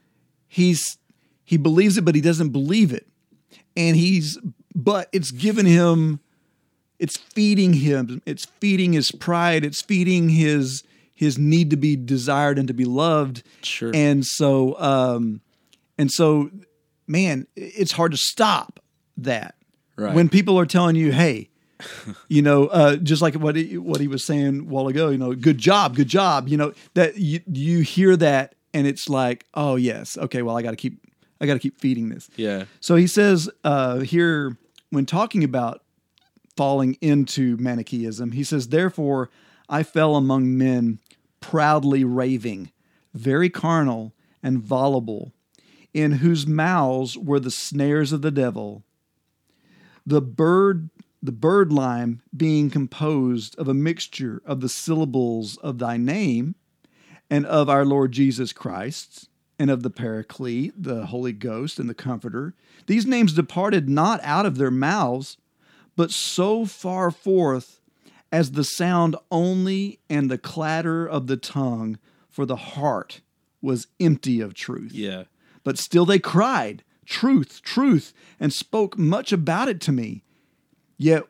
he's 0.48 0.82
he 1.44 1.58
believes 1.58 1.98
it, 1.98 2.06
but 2.06 2.16
he 2.16 2.22
doesn't 2.22 2.50
believe 2.50 2.92
it. 2.92 3.08
And 3.76 3.96
he's 3.96 4.38
but 4.76 5.10
it's 5.12 5.32
given 5.32 5.66
him 5.66 6.20
it's 7.00 7.18
feeding 7.18 7.74
him, 7.74 8.22
it's 8.26 8.46
feeding 8.46 8.94
his 8.94 9.12
pride, 9.12 9.66
it's 9.66 9.82
feeding 9.82 10.30
his 10.30 10.84
his 11.14 11.38
need 11.38 11.70
to 11.70 11.78
be 11.78 11.96
desired 11.96 12.58
and 12.58 12.68
to 12.68 12.74
be 12.74 12.86
loved. 12.86 13.44
Sure. 13.62 13.92
And 13.94 14.26
so 14.26 14.80
um 14.80 15.42
and 15.98 16.12
so 16.12 16.50
man, 17.08 17.48
it's 17.56 17.92
hard 17.92 18.12
to 18.12 18.18
stop 18.18 18.80
that. 19.18 19.56
Right. 19.96 20.16
When 20.16 20.28
people 20.28 20.58
are 20.58 20.66
telling 20.66 20.96
you, 20.96 21.12
"Hey, 21.12 21.50
you 22.28 22.42
know, 22.42 22.68
uh, 22.68 22.96
just 22.96 23.22
like 23.22 23.36
what 23.36 23.56
he, 23.56 23.78
what 23.78 24.02
he 24.02 24.08
was 24.08 24.26
saying 24.26 24.62
a 24.62 24.64
while 24.64 24.88
ago, 24.88 25.10
you 25.10 25.18
know, 25.18 25.34
good 25.34 25.58
job, 25.58 25.96
good 25.96 26.08
job. 26.08 26.48
You 26.48 26.58
know 26.58 26.74
that 26.94 27.18
you 27.18 27.42
you 27.46 27.82
hear 27.82 28.16
that 28.18 28.56
and 28.74 28.88
it's 28.88 29.10
like, 29.10 29.46
oh 29.54 29.76
yes, 29.76 30.18
okay, 30.18 30.42
well 30.42 30.58
I 30.58 30.62
got 30.62 30.72
to 30.72 30.78
keep 30.78 31.00
I 31.44 31.46
got 31.46 31.56
to 31.56 31.60
keep 31.60 31.78
feeding 31.78 32.08
this. 32.08 32.30
Yeah. 32.38 32.64
So 32.80 32.96
he 32.96 33.06
says 33.06 33.50
uh, 33.66 34.00
here 34.00 34.58
when 34.92 35.06
talking 35.06 35.44
about 35.44 35.84
falling 36.56 36.98
into 37.02 37.58
Manichaeism, 37.58 38.32
he 38.32 38.46
says, 38.46 38.70
therefore 38.70 39.30
I 39.68 39.84
fell 39.84 40.16
among 40.16 40.58
men 40.58 41.00
proudly 41.42 42.06
raving, 42.06 42.72
very 43.14 43.50
carnal 43.50 44.14
and 44.42 44.58
voluble, 44.60 45.34
in 45.94 46.14
whose 46.14 46.48
mouths 46.48 47.18
were 47.18 47.42
the 47.42 47.52
snares 47.52 48.14
of 48.14 48.22
the 48.22 48.32
devil. 48.32 48.86
The 50.06 50.22
bird 50.22 50.90
the 51.22 51.34
bird 51.34 51.74
lime 51.74 52.22
being 52.36 52.70
composed 52.70 53.58
of 53.58 53.68
a 53.68 53.74
mixture 53.74 54.42
of 54.46 54.62
the 54.62 54.70
syllables 54.70 55.58
of 55.58 55.80
thy 55.80 55.98
name 55.98 56.56
and 57.30 57.46
of 57.46 57.70
our 57.70 57.86
Lord 57.86 58.14
Jesus 58.14 58.54
Christ 58.54 59.30
and 59.60 59.70
of 59.70 59.84
the 59.84 59.90
Paraclete, 59.90 60.74
the 60.82 61.08
Holy 61.08 61.32
Ghost, 61.32 61.80
and 61.80 61.90
the 61.90 61.94
Comforter. 61.94 62.54
These 62.88 63.06
names 63.06 63.34
departed 63.34 63.88
not 63.90 64.20
out 64.24 64.46
of 64.46 64.58
their 64.58 64.72
mouths, 64.72 65.38
but 65.96 66.12
so 66.12 66.66
far 66.66 67.12
forth 67.12 67.80
as 68.32 68.52
the 68.52 68.64
sound 68.64 69.16
only 69.30 70.00
and 70.10 70.30
the 70.30 70.40
clatter 70.40 71.06
of 71.06 71.28
the 71.28 71.38
tongue, 71.38 72.00
for 72.30 72.46
the 72.46 72.56
heart 72.56 73.22
was 73.62 73.88
empty 74.00 74.42
of 74.42 74.56
truth. 74.56 74.92
Yeah. 74.92 75.26
But 75.64 75.78
still 75.78 76.06
they 76.06 76.20
cried, 76.20 76.84
Truth, 77.06 77.62
truth, 77.62 78.14
and 78.40 78.54
spoke 78.54 78.98
much 78.98 79.32
about 79.32 79.68
it 79.68 79.82
to 79.82 79.92
me. 79.92 80.24
Yet 80.98 81.24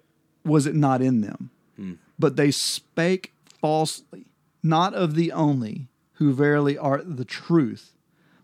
was 0.45 0.65
it 0.65 0.75
not 0.75 1.01
in 1.01 1.21
them. 1.21 1.49
Hmm. 1.75 1.93
But 2.17 2.35
they 2.35 2.51
spake 2.51 3.33
falsely, 3.59 4.27
not 4.61 4.93
of 4.93 5.15
the 5.15 5.31
only, 5.31 5.89
who 6.13 6.31
verily 6.31 6.77
art 6.77 7.17
the 7.17 7.25
truth, 7.25 7.95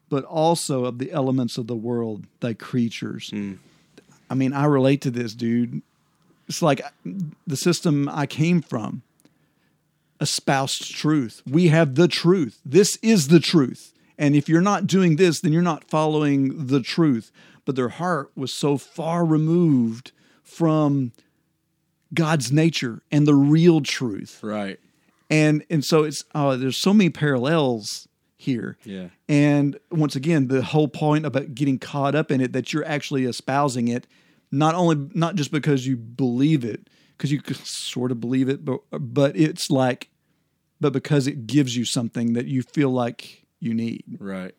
but 0.10 0.26
also 0.26 0.86
of 0.86 0.98
the 0.98 1.12
elements 1.12 1.58
of 1.58 1.68
the 1.68 1.76
world, 1.76 2.26
thy 2.40 2.54
creatures. 2.54 3.30
Hmm. 3.30 3.54
I 4.30 4.36
mean, 4.36 4.54
I 4.54 4.66
relate 4.66 5.02
to 5.02 5.12
this, 5.12 5.34
dude. 5.34 5.82
It's 6.48 6.62
like 6.62 6.82
uh, 6.84 6.90
the 7.48 7.58
system 7.58 8.10
I 8.10 8.26
came 8.26 8.62
from 8.62 9.04
espoused 10.20 10.94
truth. 10.94 11.42
We 11.50 11.70
have 11.70 11.96
the 11.96 12.08
truth. 12.08 12.60
This 12.66 12.98
is 13.02 13.30
the 13.30 13.40
truth. 13.40 13.94
And 14.18 14.36
if 14.36 14.50
you're 14.50 14.62
not 14.62 14.86
doing 14.86 15.16
this, 15.16 15.40
then 15.40 15.54
you're 15.54 15.62
not 15.62 15.86
following 15.86 16.68
the 16.68 16.82
truth. 16.82 17.32
But 17.66 17.76
their 17.76 17.90
heart 17.90 18.32
was 18.36 18.54
so 18.54 18.78
far 18.78 19.24
removed 19.24 20.12
from 20.44 21.14
God's 22.14 22.52
nature 22.52 23.02
and 23.12 23.26
the 23.28 23.36
real 23.36 23.82
truth. 23.82 24.40
Right. 24.42 24.80
And 25.30 25.64
and 25.70 25.86
so 25.86 26.04
it's 26.04 26.24
oh, 26.34 26.58
there's 26.58 26.78
so 26.78 26.94
many 26.94 27.12
parallels 27.12 28.09
here. 28.40 28.78
Yeah. 28.86 29.10
And 29.28 29.78
once 29.92 30.16
again, 30.16 30.48
the 30.48 30.64
whole 30.64 30.88
point 30.88 31.26
about 31.26 31.54
getting 31.54 31.78
caught 31.78 32.16
up 32.16 32.32
in 32.32 32.40
it 32.40 32.54
that 32.54 32.72
you're 32.72 32.86
actually 32.86 33.26
espousing 33.26 33.90
it, 33.90 34.08
not 34.50 34.74
only 34.76 35.10
not 35.14 35.36
just 35.36 35.52
because 35.52 35.86
you 35.86 35.98
believe 35.98 36.64
it, 36.64 36.90
because 37.18 37.34
you 37.34 37.42
could 37.42 37.58
sort 37.58 38.12
of 38.12 38.22
believe 38.22 38.48
it, 38.48 38.64
but 38.64 38.80
but 38.92 39.36
it's 39.36 39.70
like, 39.70 40.10
but 40.80 40.94
because 40.94 41.28
it 41.28 41.48
gives 41.48 41.76
you 41.76 41.84
something 41.84 42.32
that 42.34 42.46
you 42.46 42.64
feel 42.64 42.90
like 42.90 43.44
you 43.60 43.74
need. 43.74 44.04
Right. 44.20 44.56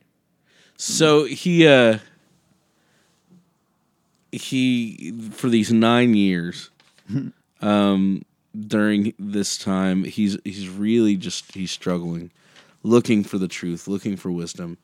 So 0.76 1.24
he 1.24 1.66
uh 1.66 1.99
he 4.31 5.12
for 5.33 5.49
these 5.49 5.72
9 5.72 6.14
years 6.14 6.70
um 7.62 8.22
during 8.55 9.14
this 9.18 9.57
time 9.57 10.05
he's 10.05 10.37
he's 10.45 10.68
really 10.68 11.16
just 11.16 11.53
he's 11.55 11.70
struggling 11.70 12.31
looking 12.83 13.24
for 13.24 13.39
the 13.39 13.49
truth, 13.49 13.89
looking 13.89 14.16
for 14.16 14.31
wisdom, 14.31 14.78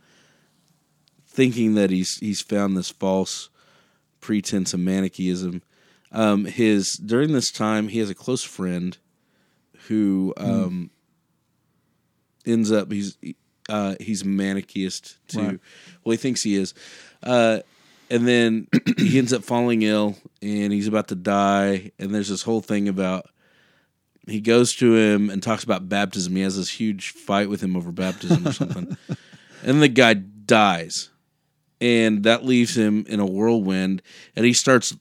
thinking 1.27 1.75
that 1.75 1.91
he's 1.91 2.19
he's 2.19 2.41
found 2.41 2.77
this 2.77 2.91
false 2.91 3.49
pretense 4.21 4.75
of 4.75 4.81
Manichaeism. 4.81 5.63
Um 6.13 6.45
his 6.45 6.95
during 6.95 7.33
this 7.33 7.51
time 7.51 7.89
he 7.89 7.99
has 7.99 8.11
a 8.11 8.15
close 8.15 8.43
friend 8.43 8.97
who 9.89 10.35
um 10.37 10.91
ends 12.45 12.71
up 12.73 12.91
he's 12.91 13.17
uh 13.69 13.95
he's 14.01 14.25
manichaeist 14.25 15.17
too. 15.29 15.41
Right. 15.41 15.61
Well, 16.05 16.13
he 16.13 16.17
thinks 16.17 16.43
he 16.43 16.57
is. 16.57 16.75
Uh 17.23 17.61
and 18.09 18.27
then 18.27 18.69
he 18.99 19.19
ends 19.19 19.33
up 19.33 19.43
falling 19.43 19.83
ill 19.83 20.17
and 20.41 20.73
he's 20.73 20.87
about 20.87 21.09
to 21.09 21.15
die 21.17 21.91
and 21.99 22.15
there's 22.15 22.29
this 22.29 22.43
whole 22.43 22.61
thing 22.61 22.89
about 22.89 23.27
he 24.27 24.41
goes 24.41 24.75
to 24.77 24.95
him 24.97 25.31
and 25.31 25.43
talks 25.43 25.65
about 25.65 25.89
baptism. 25.89 26.35
He 26.37 26.43
has 26.43 26.57
this 26.57 26.71
huge 26.71 27.11
fight 27.11 27.49
with 27.49 27.61
him 27.63 27.77
over 27.77 27.93
baptism 27.93 28.47
or 28.47 28.53
something. 28.53 28.97
and 29.63 29.81
the 29.83 29.89
guy 29.89 30.15
dies. 30.15 31.11
And 31.81 32.25
that 32.25 32.45
leaves 32.45 32.77
him 32.77 33.05
in 33.09 33.21
a 33.21 33.27
whirlwind 33.27 34.03
and 34.35 34.45
he 34.47 34.53
starts 34.53 34.97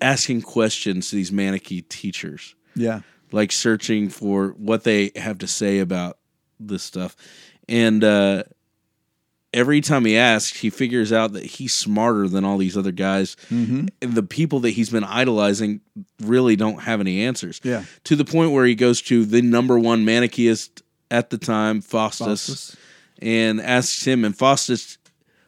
asking 0.00 0.42
questions 0.42 1.08
to 1.10 1.16
these 1.16 1.32
Manichae 1.32 1.80
teachers 1.88 2.54
Yeah. 2.74 3.00
like 3.32 3.50
searching 3.50 4.10
for 4.10 4.48
what 4.58 4.84
they 4.84 5.10
have 5.16 5.38
to 5.38 5.46
say 5.46 5.78
about 5.78 6.18
this 6.60 6.82
stuff. 6.82 7.16
And 7.68 8.04
uh, 8.04 8.44
every 9.52 9.80
time 9.80 10.04
he 10.04 10.16
asks, 10.16 10.58
he 10.58 10.70
figures 10.70 11.12
out 11.12 11.32
that 11.32 11.44
he's 11.44 11.74
smarter 11.74 12.28
than 12.28 12.44
all 12.44 12.58
these 12.58 12.76
other 12.76 12.92
guys. 12.92 13.36
Mm-hmm. 13.50 13.86
And 14.02 14.14
the 14.14 14.22
people 14.22 14.60
that 14.60 14.70
he's 14.70 14.90
been 14.90 15.04
idolizing 15.04 15.80
really 16.20 16.56
don't 16.56 16.82
have 16.82 17.00
any 17.00 17.22
answers. 17.22 17.60
Yeah. 17.62 17.84
To 18.04 18.16
the 18.16 18.24
point 18.24 18.52
where 18.52 18.66
he 18.66 18.74
goes 18.74 19.00
to 19.02 19.24
the 19.24 19.42
number 19.42 19.78
one 19.78 20.04
Manichaeist 20.04 20.82
at 21.10 21.30
the 21.30 21.38
time, 21.38 21.80
Faustus, 21.80 22.26
Faustus. 22.26 22.76
and 23.20 23.60
asks 23.60 24.04
him. 24.06 24.24
And 24.24 24.36
Faustus, 24.36 24.98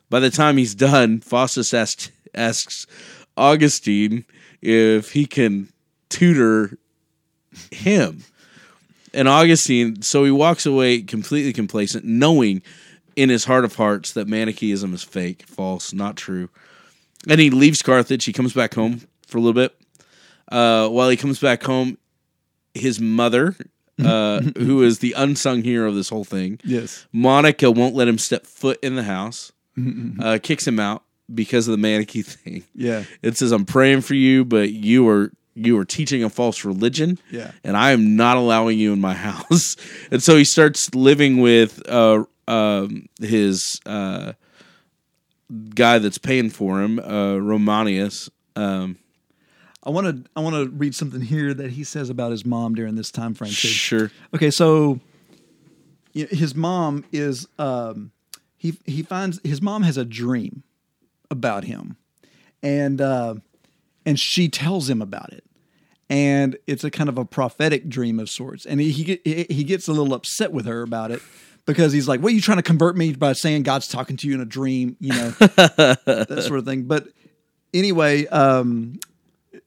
by 0.09 0.21
the 0.21 0.31
time 0.31 0.57
he's 0.57 0.75
done, 0.75 1.21
Faustus 1.21 1.75
asks, 1.75 2.11
asks 2.35 2.87
Augustine 3.37 4.25
if 4.63 5.13
he 5.13 5.27
can 5.27 5.69
tutor 6.09 6.79
him. 7.71 8.25
And 9.15 9.27
Augustine, 9.27 10.03
so 10.03 10.25
he 10.25 10.31
walks 10.31 10.67
away 10.67 11.01
completely 11.03 11.53
complacent, 11.53 12.05
knowing 12.05 12.63
in 13.19 13.29
his 13.31 13.45
heart 13.47 13.65
of 13.65 13.75
hearts 13.75 14.13
that 14.13 14.29
Manichaeism 14.29 14.95
is 14.95 15.03
fake, 15.03 15.43
false, 15.47 15.93
not 15.93 16.17
true. 16.17 16.49
And 17.29 17.41
he 17.41 17.51
leaves 17.51 17.83
Carthage. 17.83 18.25
He 18.25 18.33
comes 18.33 18.53
back 18.53 18.75
home 18.75 19.01
for 19.27 19.39
a 19.39 19.41
little 19.41 19.53
bit. 19.55 19.75
Uh, 20.51 20.89
while 20.89 21.09
he 21.11 21.17
comes 21.17 21.41
back 21.41 21.63
home, 21.65 21.99
his 22.75 23.01
mother, 23.01 23.57
uh, 24.05 24.41
who 24.57 24.83
is 24.83 25.01
the 25.01 25.13
unsung 25.17 25.63
hero 25.63 25.89
of 25.89 25.95
this 25.97 26.09
whole 26.09 26.25
thing, 26.25 26.61
Yes. 26.65 27.07
Monica 27.13 27.71
won't 27.71 27.95
let 27.97 28.07
him 28.09 28.19
step 28.19 28.47
foot 28.47 28.79
in 28.83 28.95
the 28.95 29.03
house, 29.03 29.51
uh, 30.21 30.39
kicks 30.43 30.67
him 30.67 30.79
out 30.79 31.03
because 31.35 31.67
of 31.69 31.73
the 31.73 31.79
Manichae 31.87 32.23
thing. 32.25 32.63
Yeah. 32.75 33.05
It 33.23 33.37
says, 33.37 33.51
"I'm 33.53 33.65
praying 33.67 34.03
for 34.03 34.15
you, 34.15 34.45
but 34.45 34.71
you 34.73 35.09
are 35.09 35.33
you 35.55 35.77
are 35.77 35.85
teaching 35.85 36.23
a 36.23 36.31
false 36.31 36.65
religion, 36.65 37.19
Yeah. 37.33 37.51
and 37.65 37.77
I 37.77 37.91
am 37.91 38.15
not 38.17 38.37
allowing 38.37 38.79
you 38.79 38.93
in 38.93 39.01
my 39.01 39.15
house." 39.31 39.75
and 40.13 40.23
so 40.23 40.37
he 40.37 40.45
starts 40.45 40.95
living 40.95 41.41
with 41.41 41.83
uh, 41.89 42.25
um, 42.49 43.09
his 43.21 43.81
uh, 43.87 44.33
guy 45.75 45.99
that's 45.99 46.19
paying 46.19 46.51
for 46.51 46.83
him, 46.83 46.99
uh, 46.99 47.37
Romanius. 47.37 48.31
Um, 48.57 48.97
I 49.85 49.91
want 49.91 50.07
to 50.07 50.31
I 50.35 50.41
want 50.41 50.57
to 50.57 50.69
read 50.77 50.95
something 50.95 51.21
here 51.21 51.55
that 51.55 51.73
he 51.73 51.85
says 51.85 52.11
about 52.11 52.33
his 52.33 52.45
mom 52.45 52.75
during 52.75 52.97
this 52.97 53.11
time 53.11 53.35
frame 53.35 53.51
too. 53.51 53.69
sure, 53.69 54.11
Okay, 54.35 54.51
so 54.51 54.99
his 56.13 56.55
mom 56.55 57.05
is 57.13 57.47
um, 57.59 58.11
he 58.57 58.77
he 58.87 59.03
finds 59.03 59.41
his 59.45 59.63
mom 59.63 59.83
has 59.83 59.97
a 59.97 60.05
dream 60.05 60.65
about 61.31 61.65
him, 61.65 61.97
and 62.63 63.01
uh, 63.01 63.37
and 64.05 64.19
she 64.19 64.49
tells 64.49 64.91
him 64.91 65.01
about 65.01 65.33
it, 65.33 65.45
and 66.11 66.57
it's 66.67 66.83
a 66.83 66.91
kind 66.91 67.09
of 67.09 67.17
a 67.19 67.25
prophetic 67.25 67.89
dream 67.89 68.19
of 68.19 68.29
sorts, 68.29 68.67
and 68.67 68.81
he 68.81 68.91
he, 68.91 69.21
he 69.25 69.47
he 69.49 69.65
gets 69.65 69.87
a 69.87 69.93
little 69.93 70.13
upset 70.13 70.51
with 70.51 70.67
her 70.67 70.83
about 70.83 71.11
it 71.11 71.23
because 71.69 71.93
he's 71.93 72.09
like, 72.09 72.21
"What 72.21 72.33
are 72.33 72.35
you 72.35 72.41
trying 72.41 72.57
to 72.57 72.63
convert 72.63 72.97
me 72.97 73.13
by 73.13 73.35
saying 73.35 73.63
God's 73.63 73.87
talking 73.87 74.17
to 74.17 74.27
you 74.27 74.35
in 74.35 74.41
a 74.41 74.47
dream?" 74.47 74.97
You 74.99 75.11
know, 75.11 75.31
that 75.39 76.45
sort 76.47 76.59
of 76.59 76.65
thing. 76.65 76.85
But 76.85 77.09
anyway, 77.75 78.27
um, 78.27 78.99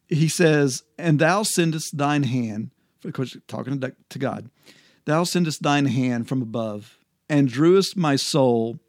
he 0.10 0.28
says, 0.28 0.84
"And 0.98 1.20
thou 1.20 1.44
sendest 1.44 1.98
thine 1.98 2.24
hand." 2.24 2.72
Of 3.06 3.14
course, 3.14 3.38
talking 3.48 3.80
to, 3.80 3.96
to 4.10 4.20
God. 4.20 4.50
Thou 5.06 5.24
sendest 5.24 5.64
thine 5.64 5.86
hand 5.86 6.28
from 6.28 6.42
above, 6.42 6.98
and 7.30 7.48
drewest 7.48 7.96
my 7.96 8.16
soul 8.16 8.80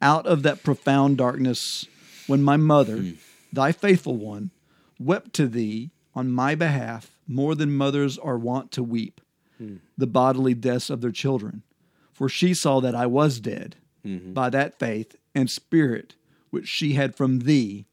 out 0.00 0.26
of 0.26 0.42
that 0.42 0.62
profound 0.64 1.18
darkness. 1.18 1.86
When 2.26 2.42
my 2.42 2.56
mother, 2.56 3.04
thy 3.52 3.70
faithful 3.70 4.16
one, 4.16 4.50
wept 4.98 5.32
to 5.34 5.46
thee 5.46 5.90
on 6.14 6.30
my 6.30 6.54
behalf 6.54 7.10
more 7.28 7.54
than 7.54 7.76
mothers 7.76 8.18
are 8.18 8.38
wont 8.38 8.72
to 8.72 8.82
weep, 8.82 9.20
the 9.96 10.06
bodily 10.06 10.54
deaths 10.54 10.90
of 10.90 11.00
their 11.02 11.12
children. 11.12 11.62
For 12.16 12.30
she 12.30 12.54
saw 12.54 12.80
that 12.80 12.94
I 12.94 13.04
was 13.04 13.40
dead 13.40 13.76
mm-hmm. 14.02 14.32
by 14.32 14.48
that 14.48 14.78
faith 14.78 15.16
and 15.34 15.50
spirit 15.50 16.14
which 16.48 16.66
she 16.66 16.94
had 16.94 17.14
from 17.14 17.40
thee, 17.40 17.84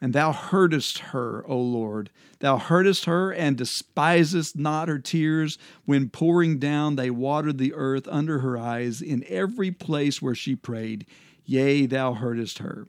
and 0.00 0.12
thou 0.12 0.32
heardest 0.32 0.98
her, 0.98 1.44
O 1.46 1.56
Lord. 1.56 2.10
Thou 2.40 2.56
heardest 2.56 3.04
her 3.04 3.30
and 3.30 3.56
despisest 3.56 4.56
not 4.56 4.88
her 4.88 4.98
tears. 4.98 5.56
When 5.84 6.08
pouring 6.08 6.58
down, 6.58 6.96
they 6.96 7.10
watered 7.10 7.58
the 7.58 7.72
earth 7.72 8.08
under 8.10 8.40
her 8.40 8.58
eyes 8.58 9.00
in 9.00 9.24
every 9.28 9.70
place 9.70 10.20
where 10.20 10.34
she 10.34 10.56
prayed. 10.56 11.06
Yea, 11.44 11.86
thou 11.86 12.14
heardest 12.14 12.58
her. 12.58 12.88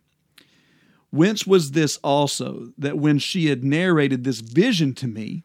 Whence 1.12 1.46
was 1.46 1.72
this 1.72 1.98
also, 1.98 2.74
that 2.76 2.98
when 2.98 3.20
she 3.20 3.48
had 3.48 3.64
narrated 3.64 4.24
this 4.24 4.40
vision 4.40 4.96
to 4.96 5.06
me, 5.06 5.44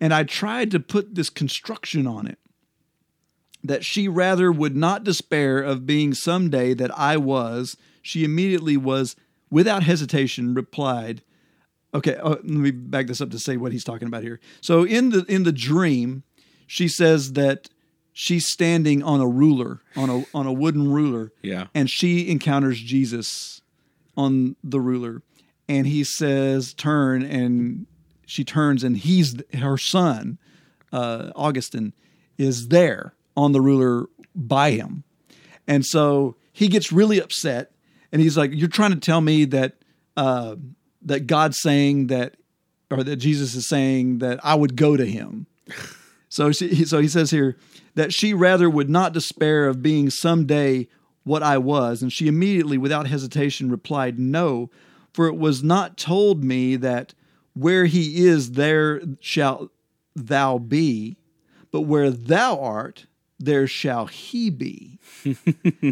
and 0.00 0.14
I 0.14 0.22
tried 0.22 0.70
to 0.70 0.78
put 0.78 1.16
this 1.16 1.28
construction 1.28 2.06
on 2.06 2.28
it, 2.28 2.38
that 3.62 3.84
she 3.84 4.08
rather 4.08 4.50
would 4.50 4.76
not 4.76 5.04
despair 5.04 5.60
of 5.60 5.86
being 5.86 6.14
some 6.14 6.48
day 6.50 6.72
that 6.74 6.96
I 6.98 7.16
was, 7.16 7.76
she 8.02 8.24
immediately 8.24 8.76
was, 8.76 9.16
without 9.50 9.82
hesitation, 9.82 10.54
replied, 10.54 11.22
Okay, 11.92 12.14
uh, 12.16 12.28
let 12.30 12.44
me 12.44 12.70
back 12.70 13.08
this 13.08 13.20
up 13.20 13.30
to 13.30 13.38
say 13.38 13.56
what 13.56 13.72
he's 13.72 13.82
talking 13.84 14.06
about 14.06 14.22
here. 14.22 14.38
So 14.60 14.84
in 14.84 15.10
the 15.10 15.24
in 15.24 15.42
the 15.42 15.50
dream, 15.52 16.22
she 16.68 16.86
says 16.86 17.32
that 17.32 17.68
she's 18.12 18.46
standing 18.46 19.02
on 19.02 19.20
a 19.20 19.26
ruler, 19.26 19.80
on 19.96 20.08
a 20.08 20.24
on 20.32 20.46
a 20.46 20.52
wooden 20.52 20.90
ruler, 20.92 21.32
Yeah. 21.42 21.66
and 21.74 21.90
she 21.90 22.30
encounters 22.30 22.78
Jesus 22.80 23.60
on 24.16 24.54
the 24.62 24.80
ruler, 24.80 25.22
and 25.68 25.86
he 25.88 26.04
says, 26.04 26.74
"Turn," 26.74 27.22
and 27.24 27.86
she 28.24 28.44
turns, 28.44 28.84
and 28.84 28.96
he's 28.96 29.34
her 29.54 29.76
son, 29.76 30.38
uh, 30.92 31.32
Augustine, 31.34 31.92
is 32.38 32.68
there 32.68 33.14
on 33.36 33.52
the 33.52 33.60
ruler 33.60 34.06
by 34.34 34.72
him, 34.72 35.04
and 35.66 35.84
so 35.84 36.36
he 36.52 36.68
gets 36.68 36.92
really 36.92 37.20
upset, 37.20 37.72
and 38.12 38.20
he's 38.20 38.36
like, 38.36 38.50
"You're 38.54 38.68
trying 38.68 38.92
to 38.92 39.00
tell 39.00 39.20
me 39.20 39.44
that 39.46 39.76
uh, 40.16 40.56
that 41.02 41.26
God's 41.26 41.60
saying 41.60 42.08
that, 42.08 42.36
or 42.90 43.02
that 43.02 43.16
Jesus 43.16 43.54
is 43.54 43.68
saying 43.68 44.18
that 44.18 44.40
I 44.44 44.54
would 44.54 44.76
go 44.76 44.96
to 44.96 45.06
him." 45.06 45.46
So 46.32 46.52
she, 46.52 46.84
so 46.84 47.00
he 47.00 47.08
says 47.08 47.32
here 47.32 47.56
that 47.96 48.14
she 48.14 48.34
rather 48.34 48.70
would 48.70 48.88
not 48.88 49.12
despair 49.12 49.66
of 49.66 49.82
being 49.82 50.10
someday 50.10 50.86
what 51.24 51.42
I 51.42 51.58
was, 51.58 52.02
and 52.02 52.12
she 52.12 52.28
immediately, 52.28 52.78
without 52.78 53.08
hesitation, 53.08 53.68
replied, 53.68 54.16
"No, 54.16 54.70
for 55.12 55.26
it 55.26 55.36
was 55.36 55.64
not 55.64 55.96
told 55.96 56.44
me 56.44 56.76
that 56.76 57.14
where 57.54 57.86
he 57.86 58.26
is, 58.26 58.52
there 58.52 59.02
shalt 59.18 59.70
thou 60.14 60.58
be, 60.58 61.16
but 61.70 61.82
where 61.82 62.10
thou 62.10 62.58
art, 62.60 63.06
there 63.40 63.66
shall 63.66 64.06
he 64.06 64.50
be." 64.50 64.98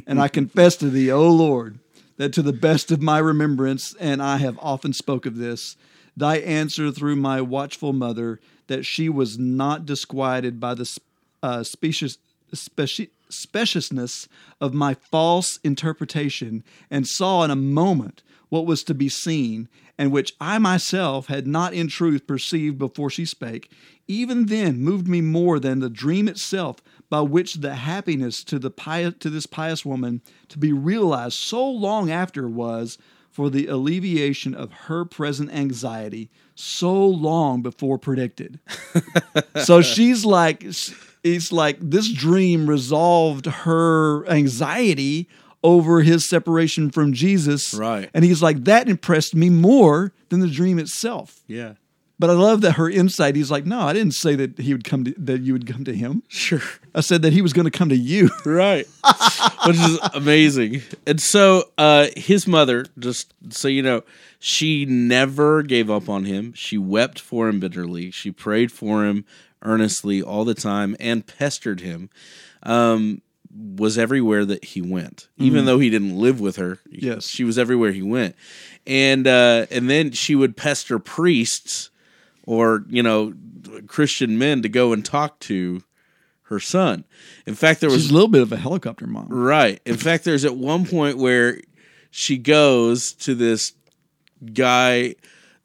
and 0.06 0.20
I 0.20 0.28
confess 0.28 0.76
to 0.76 0.90
thee, 0.90 1.10
O 1.10 1.28
Lord, 1.28 1.78
that 2.16 2.32
to 2.34 2.42
the 2.42 2.52
best 2.52 2.92
of 2.92 3.02
my 3.02 3.18
remembrance, 3.18 3.94
and 3.98 4.22
I 4.22 4.36
have 4.36 4.58
often 4.60 4.92
spoke 4.92 5.26
of 5.26 5.36
this, 5.36 5.76
thy 6.16 6.36
answer 6.38 6.92
through 6.92 7.16
my 7.16 7.40
watchful 7.40 7.92
mother, 7.92 8.38
that 8.66 8.84
she 8.84 9.08
was 9.08 9.38
not 9.38 9.86
disquieted 9.86 10.60
by 10.60 10.74
the 10.74 10.98
uh, 11.42 11.62
specious, 11.62 12.18
speci- 12.52 13.10
speciousness 13.28 14.28
of 14.60 14.74
my 14.74 14.94
false 14.94 15.58
interpretation, 15.64 16.62
and 16.90 17.06
saw 17.06 17.44
in 17.44 17.50
a 17.50 17.56
moment 17.56 18.22
what 18.48 18.66
was 18.66 18.82
to 18.84 18.94
be 18.94 19.08
seen, 19.08 19.68
and 19.96 20.12
which 20.12 20.34
I 20.40 20.58
myself 20.58 21.26
had 21.26 21.46
not 21.46 21.74
in 21.74 21.88
truth 21.88 22.26
perceived 22.26 22.78
before 22.78 23.10
she 23.10 23.24
spake, 23.24 23.70
even 24.06 24.46
then 24.46 24.80
moved 24.80 25.06
me 25.06 25.20
more 25.20 25.58
than 25.58 25.80
the 25.80 25.90
dream 25.90 26.28
itself, 26.28 26.76
by 27.10 27.20
which 27.20 27.54
the 27.54 27.74
happiness 27.74 28.44
to 28.44 28.58
the 28.58 28.70
pious, 28.70 29.14
to 29.20 29.30
this 29.30 29.46
pious 29.46 29.84
woman 29.84 30.20
to 30.48 30.58
be 30.58 30.72
realized 30.72 31.34
so 31.34 31.68
long 31.68 32.10
after 32.10 32.48
was 32.48 32.98
for 33.30 33.50
the 33.50 33.66
alleviation 33.66 34.54
of 34.54 34.72
her 34.72 35.04
present 35.04 35.52
anxiety 35.52 36.28
so 36.54 37.06
long 37.06 37.62
before 37.62 37.98
predicted. 37.98 38.58
so 39.64 39.80
she's 39.80 40.24
like, 40.24 40.64
it's 41.22 41.52
like 41.52 41.78
this 41.80 42.12
dream 42.12 42.68
resolved 42.68 43.46
her 43.46 44.28
anxiety 44.28 45.28
over 45.62 46.02
his 46.02 46.28
separation 46.28 46.90
from 46.90 47.12
Jesus. 47.12 47.74
Right. 47.74 48.10
And 48.14 48.24
he's 48.24 48.42
like, 48.42 48.64
that 48.64 48.88
impressed 48.88 49.34
me 49.34 49.50
more 49.50 50.12
than 50.28 50.40
the 50.40 50.48
dream 50.48 50.78
itself. 50.78 51.42
Yeah. 51.46 51.74
But 52.20 52.30
I 52.30 52.32
love 52.32 52.62
that 52.62 52.72
her 52.72 52.90
insight. 52.90 53.36
He's 53.36 53.50
like, 53.50 53.64
no, 53.64 53.80
I 53.80 53.92
didn't 53.92 54.14
say 54.14 54.34
that 54.34 54.58
he 54.58 54.72
would 54.72 54.82
come 54.82 55.04
to 55.04 55.14
that 55.18 55.42
you 55.42 55.52
would 55.52 55.66
come 55.66 55.84
to 55.84 55.94
him. 55.94 56.24
Sure. 56.26 56.62
I 56.94 57.00
said 57.00 57.22
that 57.22 57.32
he 57.32 57.42
was 57.42 57.52
going 57.52 57.66
to 57.66 57.70
come 57.70 57.90
to 57.90 57.96
you. 57.96 58.30
Right. 58.44 58.88
Which 59.66 59.76
is 59.76 59.98
amazing. 60.14 60.82
And 61.06 61.20
so 61.20 61.70
uh 61.76 62.08
his 62.16 62.46
mother, 62.46 62.86
just 62.98 63.32
so 63.50 63.68
you 63.68 63.82
know, 63.82 64.02
she 64.40 64.84
never 64.84 65.62
gave 65.62 65.90
up 65.90 66.08
on 66.08 66.24
him. 66.24 66.52
She 66.54 66.76
wept 66.76 67.20
for 67.20 67.48
him 67.48 67.60
bitterly. 67.60 68.10
She 68.10 68.32
prayed 68.32 68.72
for 68.72 69.04
him 69.04 69.24
earnestly 69.62 70.22
all 70.22 70.44
the 70.44 70.54
time 70.54 70.96
and 70.98 71.26
pestered 71.26 71.80
him. 71.80 72.10
Um 72.64 73.22
was 73.54 73.96
everywhere 73.98 74.44
that 74.44 74.64
he 74.64 74.80
went. 74.80 75.28
Even 75.36 75.64
though 75.66 75.78
he 75.78 75.90
didn't 75.90 76.16
live 76.16 76.40
with 76.40 76.56
her. 76.56 76.78
Yes. 76.90 77.28
She 77.28 77.44
was 77.44 77.58
everywhere 77.58 77.92
he 77.92 78.02
went. 78.02 78.34
And 78.86 79.26
uh 79.26 79.66
and 79.70 79.88
then 79.88 80.10
she 80.12 80.34
would 80.34 80.56
pester 80.56 80.98
priests 80.98 81.90
or, 82.48 82.86
you 82.88 83.02
know, 83.02 83.34
Christian 83.88 84.38
men 84.38 84.62
to 84.62 84.70
go 84.70 84.94
and 84.94 85.04
talk 85.04 85.38
to 85.40 85.82
her 86.44 86.58
son. 86.58 87.04
In 87.44 87.54
fact, 87.54 87.82
there 87.82 87.90
was 87.90 88.04
She's 88.04 88.10
a 88.10 88.14
little 88.14 88.28
bit 88.28 88.40
of 88.40 88.50
a 88.52 88.56
helicopter 88.56 89.06
mom. 89.06 89.26
Right. 89.28 89.82
In 89.84 89.98
fact, 89.98 90.24
there's 90.24 90.46
at 90.46 90.56
one 90.56 90.86
point 90.86 91.18
where 91.18 91.60
she 92.10 92.38
goes 92.38 93.12
to 93.12 93.34
this 93.34 93.74
guy, 94.54 95.16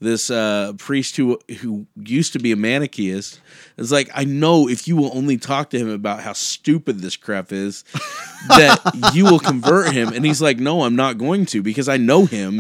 this 0.04 0.30
uh, 0.30 0.74
priest 0.78 1.16
who 1.18 1.40
who 1.62 1.86
used 1.98 2.34
to 2.34 2.40
be 2.40 2.52
a 2.52 2.56
Manichaeist. 2.56 3.40
It's 3.78 3.92
like 3.92 4.10
I 4.14 4.24
know 4.26 4.68
if 4.70 4.88
you 4.88 4.96
will 4.96 5.12
only 5.18 5.38
talk 5.38 5.70
to 5.72 5.80
him 5.80 5.90
about 5.90 6.20
how 6.22 6.34
stupid 6.34 7.00
this 7.00 7.16
crap 7.16 7.52
is, 7.52 7.84
that 8.50 9.12
you 9.14 9.26
will 9.26 9.40
convert 9.40 9.92
him. 9.94 10.10
And 10.10 10.26
he's 10.26 10.42
like, 10.42 10.60
No, 10.60 10.84
I'm 10.84 10.96
not 10.96 11.18
going 11.18 11.46
to 11.48 11.64
because 11.64 11.90
I 11.90 11.98
know 11.98 12.26
him, 12.26 12.60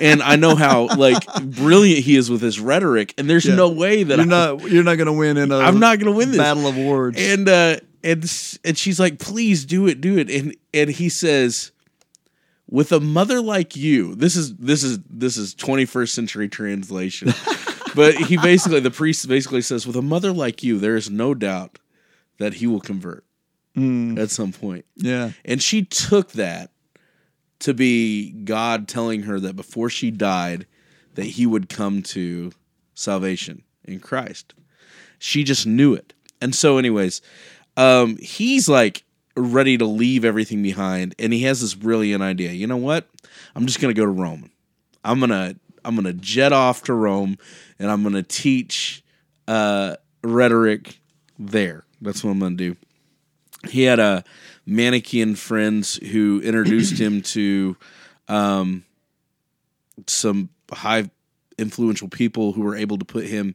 and 0.00 0.22
I 0.22 0.36
know 0.36 0.54
how 0.54 0.86
like 0.96 1.24
brilliant 1.42 2.04
he 2.04 2.16
is 2.16 2.30
with 2.30 2.40
his 2.42 2.60
rhetoric. 2.60 3.14
And 3.18 3.28
there's 3.28 3.44
Yeah. 3.46 3.56
no 3.56 3.68
way 3.70 4.02
that 4.04 4.16
You're 4.18 4.26
I, 4.26 4.28
not 4.28 4.70
you're 4.70 4.84
not 4.84 4.96
going 4.96 5.06
to 5.06 5.12
win 5.12 5.36
in 5.36 5.50
a 5.50 5.58
I'm 5.58 5.80
not 5.80 5.98
gonna 5.98 6.12
win 6.12 6.28
this 6.30 6.38
battle 6.38 6.66
of 6.66 6.76
words. 6.76 7.18
and 7.20 7.48
uh 7.48 7.76
and 8.04 8.58
and 8.64 8.76
she's 8.78 8.98
like 9.00 9.18
please 9.18 9.64
do 9.64 9.86
it 9.86 10.00
do 10.00 10.18
it 10.18 10.28
and 10.30 10.56
and 10.74 10.90
he 10.90 11.08
says 11.08 11.70
with 12.72 12.90
a 12.90 12.98
mother 12.98 13.40
like 13.40 13.76
you 13.76 14.14
this 14.14 14.34
is 14.34 14.56
this 14.56 14.82
is 14.82 14.98
this 15.08 15.36
is 15.36 15.54
21st 15.54 16.08
century 16.08 16.48
translation 16.48 17.32
but 17.94 18.14
he 18.14 18.36
basically 18.36 18.80
the 18.80 18.90
priest 18.90 19.28
basically 19.28 19.62
says 19.62 19.86
with 19.86 19.94
a 19.96 20.02
mother 20.02 20.32
like 20.32 20.62
you 20.62 20.78
there 20.78 20.96
is 20.96 21.10
no 21.10 21.34
doubt 21.34 21.78
that 22.38 22.54
he 22.54 22.66
will 22.66 22.80
convert 22.80 23.24
at 24.18 24.30
some 24.30 24.52
point 24.52 24.84
yeah. 24.96 25.30
and 25.44 25.62
she 25.62 25.84
took 25.84 26.32
that 26.32 26.72
to 27.62 27.72
be 27.72 28.32
God 28.32 28.88
telling 28.88 29.22
her 29.22 29.38
that 29.38 29.54
before 29.54 29.88
she 29.88 30.10
died, 30.10 30.66
that 31.14 31.24
he 31.24 31.46
would 31.46 31.68
come 31.68 32.02
to 32.02 32.50
salvation 32.94 33.62
in 33.84 34.00
Christ. 34.00 34.52
She 35.20 35.44
just 35.44 35.64
knew 35.64 35.94
it. 35.94 36.12
And 36.40 36.56
so, 36.56 36.76
anyways, 36.76 37.22
um, 37.76 38.16
he's 38.16 38.68
like 38.68 39.04
ready 39.36 39.78
to 39.78 39.84
leave 39.84 40.24
everything 40.24 40.62
behind, 40.62 41.14
and 41.18 41.32
he 41.32 41.42
has 41.42 41.60
this 41.60 41.74
brilliant 41.74 42.22
idea. 42.22 42.52
You 42.52 42.66
know 42.66 42.76
what? 42.76 43.08
I'm 43.54 43.66
just 43.66 43.80
gonna 43.80 43.94
go 43.94 44.04
to 44.04 44.10
Rome. 44.10 44.50
I'm 45.04 45.20
gonna 45.20 45.56
I'm 45.84 45.96
gonna 45.96 46.12
jet 46.12 46.52
off 46.52 46.84
to 46.84 46.94
Rome, 46.94 47.38
and 47.78 47.90
I'm 47.90 48.02
gonna 48.02 48.22
teach 48.22 49.02
uh, 49.48 49.96
rhetoric 50.22 51.00
there. 51.38 51.84
That's 52.00 52.22
what 52.22 52.30
I'm 52.30 52.38
gonna 52.38 52.56
do 52.56 52.76
he 53.68 53.82
had 53.82 53.98
a 53.98 54.24
Manichaean 54.66 55.34
friends 55.34 55.94
who 55.96 56.40
introduced 56.42 56.98
him 56.98 57.22
to 57.22 57.76
um, 58.28 58.84
some 60.06 60.48
high 60.70 61.10
influential 61.58 62.08
people 62.08 62.52
who 62.52 62.62
were 62.62 62.76
able 62.76 62.98
to 62.98 63.04
put 63.04 63.26
him 63.26 63.54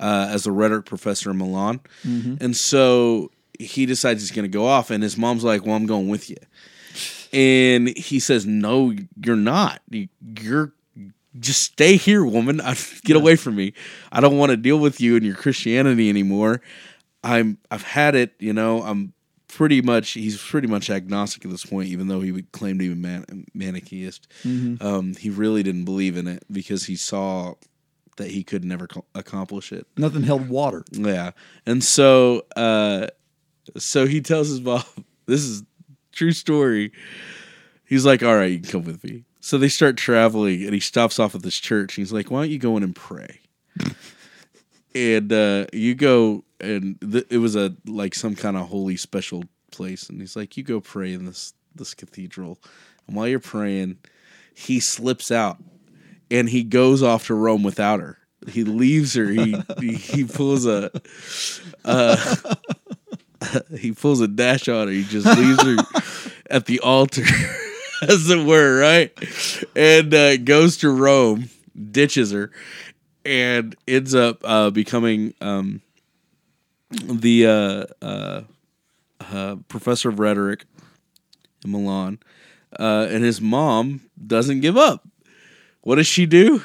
uh, 0.00 0.28
as 0.30 0.46
a 0.46 0.52
rhetoric 0.52 0.86
professor 0.86 1.30
in 1.30 1.38
Milan. 1.38 1.80
And 2.40 2.56
so 2.56 3.30
he 3.58 3.86
decides 3.86 4.22
he's 4.22 4.30
going 4.30 4.44
to 4.44 4.48
go 4.48 4.66
off, 4.66 4.90
and 4.90 5.02
his 5.02 5.16
mom's 5.16 5.44
like, 5.44 5.64
"Well, 5.66 5.74
I'm 5.76 5.86
going 5.86 6.08
with 6.08 6.30
you." 6.30 6.36
And 7.32 7.88
he 7.96 8.20
says, 8.20 8.46
"No, 8.46 8.94
you're 9.22 9.36
not. 9.36 9.82
You- 9.90 10.08
You're 10.40 10.72
just 11.38 11.60
stay 11.62 11.96
here, 11.96 12.24
woman. 12.24 12.60
Get 13.04 13.16
away 13.16 13.36
from 13.36 13.54
me. 13.56 13.72
I 14.10 14.20
don't 14.20 14.38
want 14.38 14.50
to 14.50 14.56
deal 14.56 14.78
with 14.78 15.00
you 15.00 15.14
and 15.16 15.24
your 15.24 15.36
Christianity 15.36 16.08
anymore. 16.08 16.60
I'm 17.22 17.58
I've 17.70 17.82
had 17.84 18.14
it. 18.14 18.34
You 18.38 18.52
know, 18.52 18.82
I'm 18.82 19.12
pretty 19.46 19.80
much 19.82 20.10
he's 20.12 20.40
pretty 20.40 20.68
much 20.68 20.88
agnostic 20.90 21.44
at 21.44 21.50
this 21.50 21.64
point, 21.64 21.88
even 21.90 22.08
though 22.08 22.20
he 22.20 22.32
would 22.32 22.50
claim 22.52 22.78
to 22.78 22.88
be 22.94 23.00
man, 23.00 23.44
Manichaeist. 23.54 24.26
Um, 24.44 25.14
he 25.16 25.30
really 25.30 25.62
didn't 25.62 25.84
believe 25.84 26.16
in 26.16 26.26
it 26.26 26.44
because 26.50 26.84
he 26.86 26.96
saw 26.96 27.54
that 28.16 28.30
he 28.32 28.42
could 28.42 28.64
never 28.64 28.86
co- 28.88 29.04
accomplish 29.14 29.70
it. 29.72 29.86
Nothing 29.96 30.22
held 30.24 30.48
water. 30.48 30.82
Yeah, 30.90 31.32
and 31.66 31.84
so 31.84 32.46
uh, 32.56 33.08
so 33.76 34.06
he 34.06 34.20
tells 34.20 34.48
his 34.48 34.60
mom, 34.60 34.82
"This 35.26 35.42
is 35.42 35.62
true 36.12 36.32
story." 36.32 36.92
He's 37.84 38.04
like, 38.04 38.22
"All 38.22 38.36
right, 38.36 38.50
you 38.50 38.60
can 38.60 38.70
come 38.70 38.84
with 38.84 39.02
me." 39.04 39.24
So 39.40 39.58
they 39.58 39.68
start 39.68 39.96
traveling, 39.96 40.64
and 40.64 40.74
he 40.74 40.80
stops 40.80 41.18
off 41.18 41.34
at 41.34 41.42
this 41.42 41.58
church. 41.58 41.94
He's 41.94 42.12
like, 42.12 42.30
"Why 42.30 42.42
don't 42.42 42.50
you 42.50 42.58
go 42.58 42.76
in 42.76 42.82
and 42.82 42.94
pray?" 42.94 43.40
and 44.94 45.32
uh, 45.32 45.66
you 45.72 45.94
go, 45.94 46.44
and 46.60 47.00
th- 47.00 47.26
it 47.30 47.38
was 47.38 47.56
a 47.56 47.74
like 47.86 48.14
some 48.14 48.34
kind 48.34 48.56
of 48.56 48.68
holy 48.68 48.96
special 48.96 49.44
place, 49.70 50.08
and 50.08 50.20
he's 50.20 50.36
like, 50.36 50.56
"You 50.56 50.62
go 50.62 50.80
pray 50.80 51.12
in 51.12 51.24
this 51.24 51.54
this 51.74 51.94
cathedral." 51.94 52.58
And 53.06 53.16
while 53.16 53.26
you're 53.26 53.40
praying, 53.40 53.98
he 54.54 54.80
slips 54.80 55.30
out 55.30 55.58
and 56.30 56.48
he 56.48 56.62
goes 56.62 57.02
off 57.02 57.26
to 57.26 57.34
Rome 57.34 57.62
without 57.62 58.00
her. 58.00 58.18
He 58.48 58.64
leaves 58.64 59.14
her. 59.14 59.26
He 59.26 59.56
he, 59.80 59.94
he 59.94 60.24
pulls 60.24 60.64
a 60.66 60.90
uh, 61.84 62.54
he 63.78 63.92
pulls 63.92 64.20
a 64.20 64.28
dash 64.28 64.68
on 64.68 64.88
her. 64.88 64.92
He 64.92 65.04
just 65.04 65.26
leaves 65.26 65.62
her 65.62 65.76
at 66.50 66.66
the 66.66 66.80
altar. 66.80 67.22
as 68.02 68.30
it 68.30 68.44
were, 68.44 68.78
right? 68.78 69.12
And 69.74 70.14
uh, 70.14 70.36
goes 70.38 70.76
to 70.78 70.90
Rome, 70.90 71.50
ditches 71.90 72.32
her, 72.32 72.50
and 73.24 73.74
ends 73.86 74.14
up 74.14 74.40
uh, 74.44 74.70
becoming 74.70 75.34
um, 75.40 75.80
the 76.90 77.46
uh, 77.46 78.04
uh, 78.04 78.42
uh, 79.20 79.56
professor 79.68 80.08
of 80.08 80.18
rhetoric 80.18 80.64
in 81.64 81.72
Milan. 81.72 82.18
Uh, 82.78 83.06
and 83.10 83.24
his 83.24 83.40
mom 83.40 84.02
doesn't 84.24 84.60
give 84.60 84.76
up. 84.76 85.06
What 85.80 85.96
does 85.96 86.06
she 86.06 86.26
do? 86.26 86.62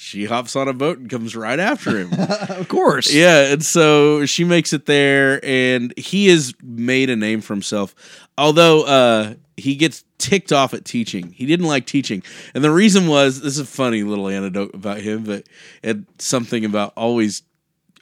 She 0.00 0.26
hops 0.26 0.54
on 0.54 0.68
a 0.68 0.72
boat 0.72 0.98
and 0.98 1.10
comes 1.10 1.34
right 1.34 1.58
after 1.58 1.98
him. 1.98 2.12
Of 2.58 2.68
course. 2.68 3.12
Yeah, 3.12 3.52
and 3.52 3.64
so 3.64 4.26
she 4.26 4.44
makes 4.44 4.72
it 4.72 4.86
there, 4.86 5.44
and 5.44 5.92
he 5.96 6.28
has 6.28 6.54
made 6.62 7.10
a 7.10 7.16
name 7.16 7.40
for 7.40 7.52
himself. 7.52 7.94
Although 8.36 8.84
uh, 8.84 9.34
he 9.56 9.74
gets 9.74 10.04
ticked 10.18 10.52
off 10.52 10.72
at 10.72 10.84
teaching, 10.84 11.32
he 11.32 11.46
didn't 11.46 11.66
like 11.66 11.86
teaching, 11.86 12.22
and 12.54 12.62
the 12.62 12.70
reason 12.70 13.08
was 13.08 13.40
this 13.40 13.54
is 13.54 13.58
a 13.58 13.66
funny 13.66 14.04
little 14.04 14.28
anecdote 14.28 14.72
about 14.72 14.98
him, 14.98 15.24
but 15.24 15.48
and 15.82 16.06
something 16.18 16.64
about 16.64 16.92
always 16.96 17.42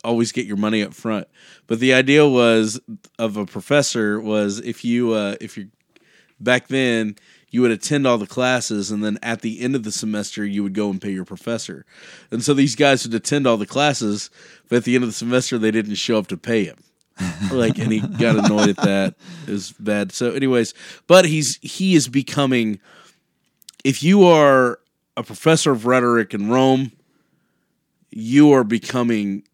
always 0.05 0.33
get 0.33 0.47
your 0.47 0.57
money 0.59 0.83
up 0.83 0.93
front. 0.93 1.29
But 1.67 1.81
the 1.81 1.95
idea 1.95 2.27
was 2.29 2.79
of 3.19 3.37
a 3.37 3.47
professor 3.47 4.21
was 4.21 4.59
if 4.59 4.85
you 4.85 5.13
uh, 5.13 5.37
if 5.41 5.57
you 5.57 5.69
back 6.41 6.69
then 6.69 7.17
you 7.57 7.63
would 7.63 7.71
attend 7.71 8.07
all 8.07 8.19
the 8.19 8.27
classes 8.27 8.91
and 8.91 9.03
then 9.03 9.19
at 9.23 9.41
the 9.41 9.63
end 9.63 9.75
of 9.75 9.83
the 9.83 9.91
semester 9.91 10.45
you 10.45 10.63
would 10.63 10.75
go 10.75 10.91
and 10.91 11.01
pay 11.01 11.11
your 11.11 11.25
professor. 11.25 11.87
And 12.31 12.45
so 12.45 12.53
these 12.53 12.77
guys 12.77 13.07
would 13.07 13.15
attend 13.15 13.47
all 13.47 13.57
the 13.57 13.65
classes 13.65 14.29
but 14.69 14.77
at 14.77 14.85
the 14.85 14.95
end 14.95 15.05
of 15.05 15.09
the 15.09 15.15
semester 15.15 15.57
they 15.57 15.71
didn't 15.71 15.95
show 15.95 16.19
up 16.19 16.27
to 16.27 16.37
pay 16.37 16.65
him. 16.65 16.77
Like 17.51 17.79
and 17.79 17.91
he 17.91 18.01
got 18.01 18.37
annoyed 18.37 18.69
at 18.69 18.77
that. 18.77 19.15
It 19.47 19.53
was 19.53 19.73
bad. 19.73 20.13
So 20.13 20.33
anyways 20.33 20.75
but 21.07 21.25
he's 21.25 21.59
he 21.63 21.95
is 21.95 22.09
becoming 22.09 22.79
if 23.85 24.03
you 24.03 24.27
are 24.27 24.79
a 25.17 25.23
professor 25.23 25.73
of 25.73 25.87
rhetoric 25.87 26.35
in 26.35 26.51
rome 26.51 26.93
you 28.11 28.53
are 28.53 28.65
becoming 28.65 29.45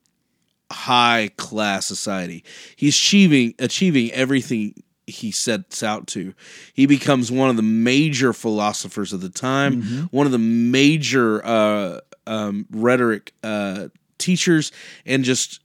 high 0.72 1.30
class 1.36 1.86
society. 1.86 2.42
He's 2.74 2.96
achieving 2.96 3.54
achieving 3.60 4.10
everything 4.10 4.82
he 5.12 5.30
sets 5.30 5.82
out 5.82 6.06
to. 6.08 6.34
He 6.74 6.86
becomes 6.86 7.30
one 7.30 7.50
of 7.50 7.56
the 7.56 7.62
major 7.62 8.32
philosophers 8.32 9.12
of 9.12 9.20
the 9.20 9.28
time, 9.28 10.08
one 10.10 10.26
of 10.26 10.32
the 10.32 10.38
major 10.38 11.44
uh, 11.44 12.00
um, 12.26 12.66
rhetoric 12.70 13.32
uh, 13.42 13.88
teachers, 14.18 14.72
and 15.06 15.24
just 15.24 15.60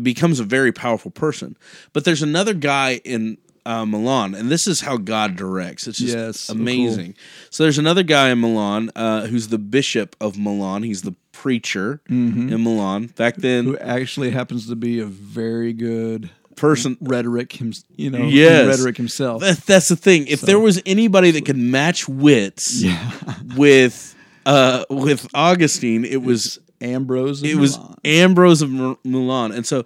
becomes 0.00 0.40
a 0.40 0.44
very 0.44 0.72
powerful 0.72 1.10
person. 1.10 1.56
But 1.92 2.04
there's 2.04 2.22
another 2.22 2.54
guy 2.54 3.00
in 3.04 3.38
uh, 3.66 3.84
Milan, 3.84 4.34
and 4.34 4.50
this 4.50 4.66
is 4.66 4.80
how 4.80 4.96
God 4.96 5.36
directs. 5.36 5.86
It's 5.86 5.98
just 5.98 6.16
Yes, 6.16 6.40
so 6.40 6.54
amazing. 6.54 7.14
So 7.50 7.62
there's 7.64 7.78
another 7.78 8.02
guy 8.02 8.30
in 8.30 8.40
Milan 8.40 8.90
uh, 8.96 9.26
who's 9.26 9.48
the 9.48 9.58
bishop 9.58 10.16
of 10.20 10.38
Milan. 10.38 10.82
He's 10.82 11.02
the 11.02 11.14
preacher 11.32 12.00
in 12.08 12.62
Milan. 12.64 13.08
Back 13.08 13.36
then, 13.36 13.64
Who 13.64 13.78
actually 13.78 14.30
happens 14.30 14.66
to 14.68 14.76
be 14.76 14.98
a 14.98 15.06
very 15.06 15.72
good 15.72 16.30
person 16.60 16.96
rhetoric, 17.00 17.52
him, 17.60 17.72
you 17.96 18.10
know, 18.10 18.26
Yes. 18.26 18.66
rhetoric 18.68 18.96
himself. 18.96 19.40
That, 19.42 19.56
that's 19.66 19.88
the 19.88 19.96
thing. 19.96 20.26
If 20.28 20.40
there 20.42 20.58
was 20.60 20.80
anybody 20.86 21.30
that 21.32 21.44
could 21.46 21.56
match 21.56 22.08
wits 22.08 22.84
with 23.56 24.14
uh 24.46 24.84
with 24.90 25.26
Augustine, 25.34 26.04
it 26.04 26.22
was 26.22 26.58
Ambrose. 26.80 27.42
of 27.42 27.48
it 27.48 27.56
was 27.56 27.78
Ambrose 28.04 28.62
of 28.62 28.70
Mil- 28.70 28.98
Milan. 29.04 29.52
And 29.52 29.66
so 29.66 29.84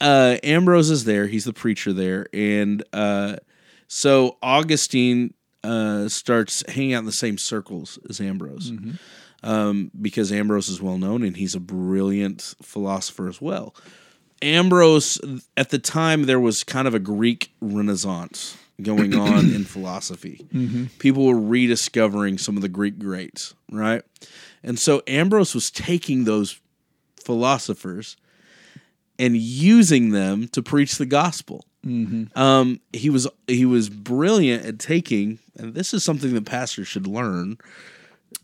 uh 0.00 0.36
Ambrose 0.42 0.90
is 0.90 1.04
there, 1.04 1.26
he's 1.26 1.44
the 1.44 1.52
preacher 1.52 1.92
there 1.92 2.26
and 2.32 2.82
uh 2.92 3.36
so 3.88 4.36
Augustine 4.42 5.34
uh 5.64 6.08
starts 6.08 6.62
hanging 6.70 6.94
out 6.94 7.00
in 7.00 7.04
the 7.06 7.12
same 7.12 7.36
circles 7.38 7.98
as 8.08 8.20
Ambrose. 8.20 8.72
Um 9.42 9.90
because 10.00 10.32
Ambrose 10.32 10.68
is 10.68 10.80
well 10.82 10.98
known 10.98 11.22
and 11.22 11.36
he's 11.36 11.54
a 11.54 11.60
brilliant 11.60 12.54
philosopher 12.62 13.28
as 13.28 13.40
well. 13.40 13.74
Ambrose 14.42 15.18
at 15.56 15.70
the 15.70 15.78
time 15.78 16.24
there 16.24 16.40
was 16.40 16.64
kind 16.64 16.86
of 16.88 16.94
a 16.94 16.98
Greek 16.98 17.52
renaissance 17.60 18.56
going 18.82 19.14
on 19.18 19.52
in 19.54 19.64
philosophy. 19.64 20.46
People 20.98 21.26
were 21.26 21.38
rediscovering 21.38 22.38
some 22.38 22.56
of 22.56 22.62
the 22.62 22.68
Greek 22.68 22.98
greats, 22.98 23.54
right? 23.70 24.02
And 24.62 24.78
so 24.78 25.02
Ambrose 25.06 25.54
was 25.54 25.70
taking 25.70 26.24
those 26.24 26.58
philosophers 27.22 28.16
and 29.18 29.36
using 29.36 30.10
them 30.10 30.48
to 30.48 30.62
preach 30.62 30.96
the 30.96 31.06
gospel. 31.06 31.64
Um, 32.36 32.80
he 32.92 33.08
was 33.08 33.26
he 33.46 33.64
was 33.64 33.88
brilliant 33.88 34.66
at 34.66 34.78
taking, 34.78 35.38
and 35.56 35.72
this 35.74 35.94
is 35.94 36.04
something 36.04 36.34
that 36.34 36.44
pastors 36.44 36.86
should 36.88 37.06
learn, 37.06 37.56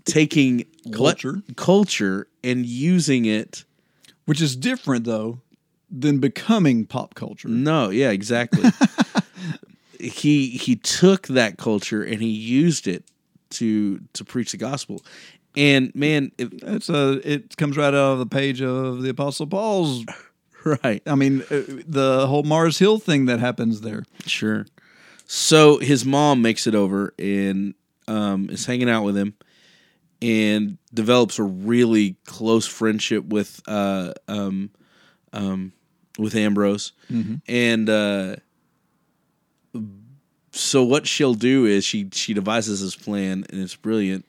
taking 0.04 0.64
what- 0.84 1.20
Culture. 1.20 1.42
culture 1.56 2.28
and 2.44 2.64
using 2.66 3.24
it 3.26 3.64
which 4.24 4.40
is 4.40 4.56
different 4.56 5.04
though 5.04 5.40
than 5.90 6.18
becoming 6.18 6.86
pop 6.86 7.14
culture. 7.14 7.48
No, 7.48 7.90
yeah, 7.90 8.10
exactly. 8.10 8.70
he 10.00 10.50
he 10.50 10.76
took 10.76 11.26
that 11.28 11.58
culture 11.58 12.02
and 12.02 12.20
he 12.20 12.28
used 12.28 12.86
it 12.86 13.04
to 13.50 14.00
to 14.12 14.24
preach 14.24 14.52
the 14.52 14.58
gospel. 14.58 15.02
And 15.56 15.94
man, 15.94 16.32
it, 16.38 16.52
It's 16.62 16.88
a 16.88 17.20
it 17.24 17.56
comes 17.56 17.76
right 17.76 17.88
out 17.88 17.94
of 17.94 18.18
the 18.18 18.26
page 18.26 18.60
of 18.60 19.02
the 19.02 19.10
Apostle 19.10 19.46
Paul's. 19.46 20.04
right, 20.84 21.02
I 21.06 21.14
mean, 21.14 21.42
uh, 21.42 21.62
the 21.86 22.26
whole 22.26 22.42
Mars 22.42 22.78
Hill 22.78 22.98
thing 22.98 23.26
that 23.26 23.40
happens 23.40 23.80
there. 23.80 24.04
sure. 24.26 24.66
So 25.28 25.78
his 25.78 26.04
mom 26.04 26.40
makes 26.40 26.68
it 26.68 26.74
over 26.76 27.12
and 27.18 27.74
um, 28.06 28.48
is 28.48 28.64
hanging 28.66 28.88
out 28.88 29.02
with 29.02 29.16
him 29.16 29.34
and 30.22 30.78
develops 30.94 31.38
a 31.38 31.42
really 31.42 32.16
close 32.26 32.64
friendship 32.66 33.24
with 33.24 33.60
uh, 33.66 34.12
um, 34.28 34.70
um, 35.32 35.72
with 36.18 36.34
Ambrose. 36.34 36.92
And 37.48 37.88
uh, 37.90 38.36
so 40.52 40.82
what 40.84 41.06
she'll 41.06 41.34
do 41.34 41.66
is 41.66 41.84
she 41.84 42.08
she 42.12 42.34
devises 42.34 42.80
this 42.80 42.96
plan 42.96 43.44
and 43.50 43.60
it's 43.60 43.76
brilliant. 43.76 44.24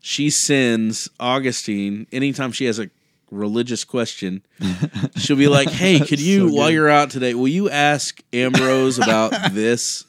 She 0.00 0.30
sends 0.30 1.08
Augustine 1.18 2.06
anytime 2.12 2.52
she 2.52 2.66
has 2.66 2.78
a 2.78 2.90
religious 3.32 3.82
question. 3.82 4.42
She'll 5.16 5.36
be 5.36 5.48
like, 5.48 5.68
"Hey, 5.68 5.98
could 5.98 6.20
you 6.20 6.48
So 6.48 6.54
while 6.54 6.70
you're 6.70 6.88
out 6.88 7.10
today, 7.10 7.34
will 7.34 7.48
you 7.48 7.68
ask 7.68 8.22
Ambrose 8.32 8.98
about 8.98 9.32
this? 9.52 10.04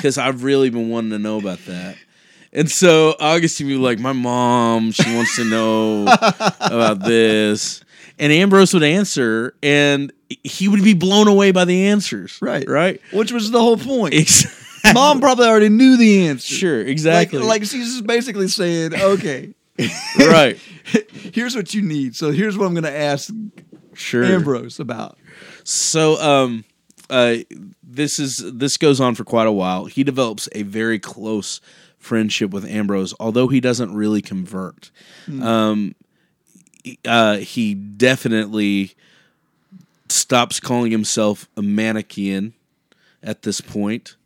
Cuz 0.00 0.18
I've 0.18 0.44
really 0.44 0.68
been 0.68 0.90
wanting 0.90 1.10
to 1.12 1.18
know 1.18 1.38
about 1.38 1.64
that." 1.66 1.96
And 2.52 2.70
so 2.70 3.16
Augustine 3.18 3.68
be 3.68 3.76
like, 3.76 3.98
"My 3.98 4.12
mom, 4.12 4.92
she 4.92 5.14
wants 5.14 5.36
to 5.36 5.44
know 5.44 6.02
about 6.60 7.00
this." 7.00 7.82
And 8.18 8.32
Ambrose 8.32 8.72
would 8.72 8.82
answer 8.82 9.54
and 9.62 10.12
he 10.42 10.68
would 10.68 10.82
be 10.82 10.94
blown 10.94 11.28
away 11.28 11.50
by 11.52 11.64
the 11.64 11.86
answers. 11.88 12.38
Right. 12.40 12.68
Right? 12.68 13.00
Which 13.12 13.30
was 13.32 13.50
the 13.50 13.60
whole 13.60 13.76
point. 13.76 14.14
Exactly. 14.14 14.62
Mom 14.94 15.20
probably 15.20 15.46
already 15.46 15.68
knew 15.68 15.96
the 15.96 16.28
answer. 16.28 16.54
Sure, 16.54 16.80
exactly. 16.80 17.40
Like, 17.40 17.48
like 17.48 17.62
she's 17.62 17.92
just 17.92 18.06
basically 18.06 18.48
saying, 18.48 18.94
okay, 18.94 19.52
right. 20.18 20.56
here's 21.32 21.56
what 21.56 21.74
you 21.74 21.82
need. 21.82 22.14
So 22.16 22.30
here's 22.30 22.56
what 22.56 22.66
I'm 22.66 22.72
going 22.74 22.84
to 22.84 22.96
ask 22.96 23.32
Sure. 23.94 24.24
Ambrose 24.24 24.78
about. 24.78 25.18
So 25.64 26.20
um 26.20 26.64
uh 27.10 27.36
this 27.82 28.18
is 28.18 28.44
this 28.54 28.76
goes 28.76 29.00
on 29.00 29.14
for 29.14 29.24
quite 29.24 29.46
a 29.46 29.52
while. 29.52 29.86
He 29.86 30.04
develops 30.04 30.48
a 30.52 30.62
very 30.62 30.98
close 30.98 31.60
friendship 31.98 32.50
with 32.50 32.64
Ambrose, 32.64 33.14
although 33.18 33.48
he 33.48 33.60
doesn't 33.60 33.94
really 33.94 34.22
convert. 34.22 34.90
Um 35.40 35.88
he- 35.88 35.94
uh 37.04 37.38
he 37.38 37.74
definitely 37.74 38.94
stops 40.08 40.60
calling 40.60 40.92
himself 40.92 41.48
a 41.56 41.62
Manichean 41.62 42.52
at 43.22 43.42
this 43.42 43.60
point. 43.60 44.16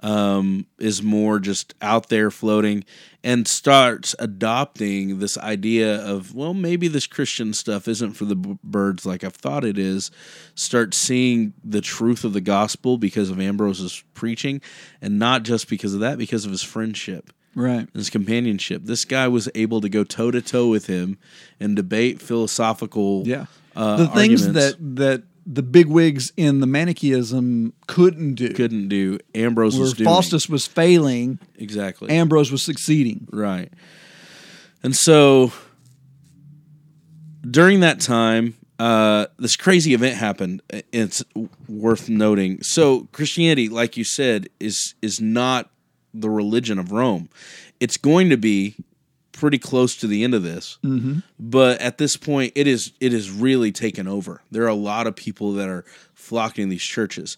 Um, 0.00 0.66
is 0.78 1.02
more 1.02 1.38
just 1.38 1.74
out 1.80 2.10
there 2.10 2.30
floating 2.30 2.84
and 3.24 3.48
starts 3.48 4.14
adopting 4.18 5.20
this 5.20 5.38
idea 5.38 6.04
of 6.04 6.34
well 6.34 6.52
maybe 6.52 6.86
this 6.86 7.06
christian 7.06 7.54
stuff 7.54 7.88
isn't 7.88 8.12
for 8.12 8.26
the 8.26 8.36
b- 8.36 8.58
birds 8.62 9.06
like 9.06 9.24
i've 9.24 9.34
thought 9.34 9.64
it 9.64 9.78
is 9.78 10.10
start 10.54 10.92
seeing 10.92 11.54
the 11.64 11.80
truth 11.80 12.24
of 12.24 12.34
the 12.34 12.42
gospel 12.42 12.98
because 12.98 13.30
of 13.30 13.40
ambrose's 13.40 14.04
preaching 14.12 14.60
and 15.00 15.18
not 15.18 15.44
just 15.44 15.66
because 15.66 15.94
of 15.94 16.00
that 16.00 16.18
because 16.18 16.44
of 16.44 16.50
his 16.50 16.62
friendship 16.62 17.32
Right. 17.56 17.88
his 17.94 18.10
companionship 18.10 18.82
this 18.84 19.04
guy 19.06 19.26
was 19.28 19.48
able 19.54 19.80
to 19.80 19.88
go 19.88 20.04
toe 20.04 20.30
to 20.30 20.40
toe 20.42 20.68
with 20.68 20.86
him 20.86 21.16
and 21.58 21.74
debate 21.74 22.20
philosophical 22.20 23.22
Yeah. 23.26 23.46
uh, 23.74 23.96
the 23.96 24.06
things 24.08 24.46
arguments. 24.46 24.76
that 24.78 24.96
that 24.96 25.22
the 25.48 25.62
bigwigs 25.62 26.32
in 26.36 26.58
the 26.60 26.66
Manichaeism 26.66 27.72
couldn't 27.86 28.34
do. 28.34 28.52
couldn't 28.52 28.88
do 28.88 29.18
ambrose 29.34 29.74
Where 29.74 29.82
was 29.82 29.94
doing 29.94 30.04
Faustus 30.06 30.48
was 30.48 30.66
failing, 30.66 31.38
exactly 31.56 32.10
Ambrose 32.10 32.50
was 32.52 32.62
succeeding. 32.64 33.26
Right. 33.32 33.72
And 34.82 34.94
so 34.94 35.52
during 37.48 37.80
that 37.80 38.00
time, 38.00 38.54
uh, 38.78 39.26
this 39.38 39.56
crazy 39.56 39.94
event 39.94 40.16
happened. 40.16 40.62
It's 40.92 41.24
worth 41.68 42.08
noting. 42.08 42.62
So 42.62 43.08
Christianity, 43.12 43.68
like 43.68 43.96
you 43.96 44.04
said, 44.04 44.48
is 44.60 44.94
is 45.00 45.20
not 45.20 45.70
the 46.20 46.30
religion 46.30 46.78
of 46.78 46.92
Rome. 46.92 47.28
It's 47.80 47.96
going 47.96 48.30
to 48.30 48.36
be 48.36 48.76
pretty 49.32 49.58
close 49.58 49.96
to 49.96 50.06
the 50.06 50.24
end 50.24 50.34
of 50.34 50.42
this, 50.42 50.78
but 51.38 51.80
at 51.80 51.98
this 51.98 52.16
point, 52.16 52.52
it 52.54 52.66
is 52.66 52.92
it 53.00 53.12
is 53.12 53.30
really 53.30 53.70
taken 53.72 54.08
over. 54.08 54.40
There 54.50 54.62
are 54.64 54.68
a 54.68 54.74
lot 54.74 55.06
of 55.06 55.14
people 55.14 55.52
that 55.54 55.68
are 55.68 55.84
flocking 56.14 56.68
these 56.70 56.82
churches, 56.82 57.36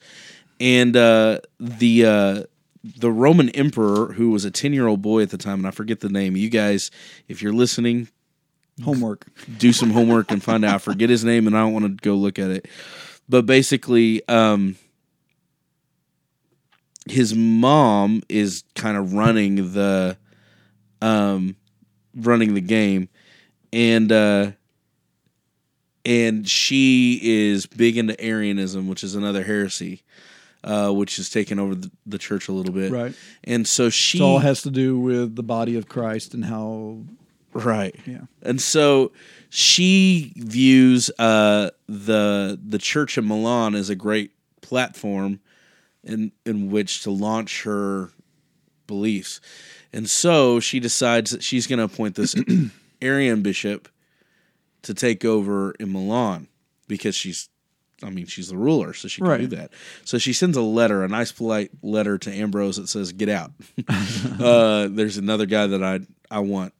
and 0.60 0.96
uh, 0.96 1.40
the 1.58 2.06
uh, 2.06 2.42
the 2.84 3.10
Roman 3.10 3.48
emperor, 3.50 4.12
who 4.12 4.30
was 4.30 4.44
a 4.44 4.50
ten 4.50 4.72
year 4.72 4.86
old 4.86 5.02
boy 5.02 5.22
at 5.22 5.30
the 5.30 5.38
time, 5.38 5.58
and 5.58 5.66
I 5.66 5.72
forget 5.72 6.00
the 6.00 6.08
name. 6.08 6.36
You 6.36 6.48
guys, 6.48 6.90
if 7.26 7.42
you're 7.42 7.52
listening, 7.52 8.08
Homework. 8.84 9.26
do 9.58 9.72
some 9.72 9.90
homework 9.90 10.30
and 10.30 10.42
find 10.42 10.64
out. 10.64 10.76
I 10.76 10.78
forget 10.78 11.10
his 11.10 11.24
name, 11.24 11.46
and 11.48 11.56
I 11.56 11.60
don't 11.62 11.72
want 11.72 11.84
to 11.86 12.08
go 12.08 12.14
look 12.14 12.38
at 12.38 12.50
it. 12.50 12.66
But 13.28 13.44
basically, 13.44 14.26
um, 14.28 14.76
his 17.10 17.34
mom 17.34 18.22
is 18.28 18.64
kind 18.74 18.96
of 18.96 19.12
running 19.14 19.72
the, 19.72 20.16
um, 21.00 21.56
running 22.14 22.54
the 22.54 22.60
game, 22.60 23.08
and 23.72 24.10
uh, 24.10 24.52
and 26.04 26.48
she 26.48 27.20
is 27.22 27.66
big 27.66 27.96
into 27.96 28.18
Arianism, 28.20 28.88
which 28.88 29.04
is 29.04 29.14
another 29.14 29.42
heresy. 29.42 30.02
Uh, 30.64 30.90
which 30.90 31.18
has 31.18 31.30
taken 31.30 31.60
over 31.60 31.76
the, 31.76 31.88
the 32.04 32.18
church 32.18 32.48
a 32.48 32.52
little 32.52 32.72
bit, 32.72 32.90
Right. 32.90 33.14
And 33.44 33.66
so 33.66 33.90
she 33.90 34.18
It 34.18 34.22
all 34.22 34.40
has 34.40 34.62
to 34.62 34.70
do 34.72 34.98
with 34.98 35.36
the 35.36 35.42
body 35.44 35.76
of 35.76 35.88
Christ 35.88 36.34
and 36.34 36.44
how. 36.44 36.98
Right. 37.52 37.94
Yeah. 38.04 38.22
And 38.42 38.60
so 38.60 39.12
she 39.50 40.32
views 40.36 41.10
uh, 41.18 41.70
the 41.88 42.58
the 42.62 42.78
church 42.78 43.16
in 43.16 43.28
Milan 43.28 43.76
as 43.76 43.88
a 43.88 43.94
great 43.94 44.32
platform 44.60 45.38
in 46.04 46.32
in 46.46 46.70
which 46.70 47.02
to 47.02 47.10
launch 47.10 47.62
her 47.64 48.10
beliefs. 48.86 49.40
And 49.92 50.08
so 50.08 50.60
she 50.60 50.80
decides 50.80 51.30
that 51.30 51.42
she's 51.42 51.66
going 51.66 51.78
to 51.78 51.84
appoint 51.84 52.14
this 52.14 52.34
Arian 53.02 53.42
bishop 53.42 53.88
to 54.82 54.94
take 54.94 55.24
over 55.24 55.72
in 55.72 55.92
Milan 55.92 56.48
because 56.86 57.14
she's 57.14 57.48
I 58.00 58.10
mean, 58.10 58.26
she's 58.26 58.48
the 58.48 58.56
ruler, 58.56 58.92
so 58.94 59.08
she 59.08 59.20
can 59.20 59.28
Right. 59.30 59.40
do 59.40 59.56
that. 59.56 59.72
So 60.04 60.18
she 60.18 60.32
sends 60.32 60.56
a 60.56 60.62
letter, 60.62 61.02
a 61.02 61.08
nice, 61.08 61.32
polite 61.32 61.72
letter 61.82 62.16
to 62.18 62.30
Ambrose 62.32 62.76
that 62.76 62.88
says, 62.88 63.10
"Get 63.10 63.28
out." 63.28 63.50
uh, 64.40 64.86
there's 64.88 65.16
another 65.16 65.46
guy 65.46 65.66
that 65.66 65.82
I 65.82 66.00
I 66.30 66.38
want 66.38 66.74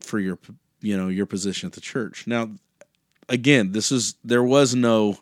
for 0.00 0.18
your 0.18 0.38
you 0.80 0.96
know 0.96 1.06
your 1.06 1.26
position 1.26 1.68
at 1.68 1.74
the 1.74 1.80
church. 1.80 2.26
Now, 2.26 2.50
again, 3.28 3.70
this 3.70 3.92
is 3.92 4.16
there 4.24 4.42
was 4.42 4.74
no 4.74 5.18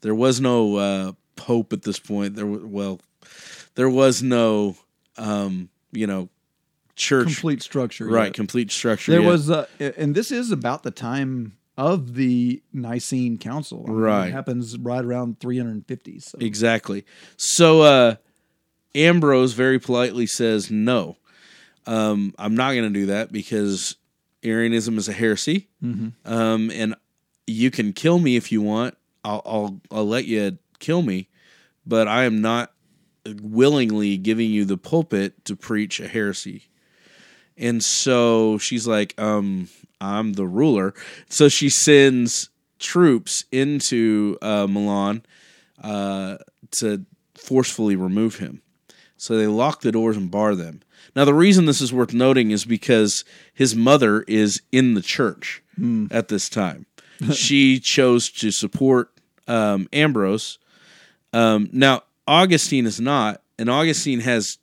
there 0.00 0.14
was 0.14 0.40
no 0.40 0.76
uh, 0.76 1.12
pope 1.36 1.72
at 1.72 1.82
this 1.82 1.98
point. 1.98 2.36
There 2.36 2.46
wa- 2.46 2.58
well, 2.62 3.00
there 3.74 3.88
was 3.90 4.22
no 4.22 4.76
um, 5.16 5.68
you 5.92 6.06
know 6.06 6.28
church 6.96 7.24
Complete 7.26 7.62
structure. 7.62 8.06
right 8.06 8.26
yet. 8.26 8.34
complete 8.34 8.70
structure. 8.70 9.12
There 9.12 9.22
yet. 9.22 9.28
was, 9.28 9.50
uh, 9.50 9.66
and 9.96 10.14
this 10.14 10.30
is 10.30 10.50
about 10.50 10.82
the 10.82 10.90
time 10.90 11.56
of 11.78 12.14
the 12.14 12.62
Nicene 12.72 13.38
Council. 13.38 13.84
I 13.86 13.90
mean, 13.90 13.98
Right. 13.98 14.26
It 14.28 14.32
happens 14.32 14.76
right 14.78 15.02
around 15.04 15.40
350. 15.40 16.20
So. 16.20 16.38
Exactly. 16.40 17.04
So 17.38 17.80
uh 17.82 18.16
Ambrose 18.94 19.54
very 19.54 19.78
politely 19.78 20.26
says, 20.26 20.70
"No, 20.70 21.16
um, 21.86 22.34
I'm 22.38 22.54
not 22.54 22.72
going 22.72 22.84
to 22.84 22.90
do 23.00 23.06
that 23.06 23.32
because 23.32 23.96
Arianism 24.42 24.98
is 24.98 25.08
a 25.08 25.14
heresy, 25.14 25.68
um, 25.82 26.70
and 26.70 26.94
you 27.46 27.70
can 27.70 27.94
kill 27.94 28.18
me 28.18 28.36
if 28.36 28.52
you 28.52 28.60
want. 28.60 28.94
I'll, 29.24 29.40
I'll 29.46 29.80
I'll 29.90 30.06
let 30.06 30.26
you 30.26 30.58
kill 30.82 31.00
me, 31.00 31.28
but 31.86 32.06
I 32.06 32.24
am 32.24 32.42
not 32.42 32.72
willingly 33.24 34.18
giving 34.18 34.50
you 34.50 34.66
the 34.66 34.76
pulpit 34.76 35.44
to 35.46 35.56
preach 35.56 35.98
a 36.00 36.08
heresy." 36.08 36.68
And 37.56 37.82
so 37.82 38.58
she's 38.58 38.86
like, 38.86 39.18
um, 39.20 39.68
I'm 40.00 40.32
the 40.34 40.46
ruler. 40.46 40.94
So 41.28 41.48
she 41.48 41.68
sends 41.68 42.50
troops 42.78 43.44
into 43.52 44.36
uh, 44.42 44.66
Milan 44.66 45.22
uh, 45.82 46.38
to 46.72 47.04
forcefully 47.36 47.96
remove 47.96 48.38
him. 48.38 48.62
So 49.16 49.36
they 49.36 49.46
lock 49.46 49.80
the 49.82 49.92
doors 49.92 50.16
and 50.16 50.30
bar 50.30 50.54
them. 50.54 50.82
Now, 51.14 51.24
the 51.24 51.34
reason 51.34 51.66
this 51.66 51.80
is 51.80 51.92
worth 51.92 52.12
noting 52.12 52.50
is 52.50 52.64
because 52.64 53.24
his 53.52 53.76
mother 53.76 54.22
is 54.22 54.62
in 54.72 54.94
the 54.94 55.02
church 55.02 55.62
at 56.10 56.28
this 56.28 56.48
time. 56.48 56.86
she 57.32 57.78
chose 57.80 58.30
to 58.32 58.50
support 58.50 59.10
um, 59.46 59.88
Ambrose. 59.92 60.58
Um, 61.32 61.68
now, 61.72 62.02
Augustine 62.26 62.86
is 62.86 63.00
not, 63.00 63.42
and 63.58 63.70
Augustine 63.70 64.20
has 64.20 64.58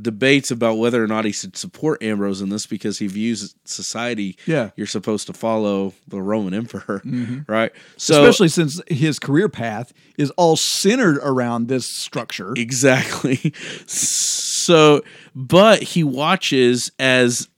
debates 0.00 0.50
about 0.50 0.78
whether 0.78 1.02
or 1.04 1.06
not 1.06 1.24
he 1.24 1.32
should 1.32 1.56
support 1.56 2.02
Ambrose 2.02 2.40
in 2.40 2.48
this 2.48 2.66
because 2.66 2.98
he 2.98 3.06
views 3.06 3.54
society. 3.64 4.38
Yeah. 4.46 4.70
you're 4.74 4.86
supposed 4.86 5.26
to 5.26 5.32
follow 5.34 5.92
the 6.08 6.22
Roman 6.22 6.54
emperor, 6.54 7.02
right? 7.46 7.72
So 7.96 8.22
Especially 8.22 8.48
since 8.48 8.80
his 8.88 9.18
career 9.18 9.48
path 9.48 9.92
is 10.16 10.30
all 10.32 10.56
centered 10.56 11.18
around 11.18 11.68
this 11.68 11.86
structure. 11.94 12.54
Exactly. 12.56 13.52
So, 13.86 15.02
but 15.34 15.82
he 15.82 16.04
watches 16.04 16.90
as 16.98 17.48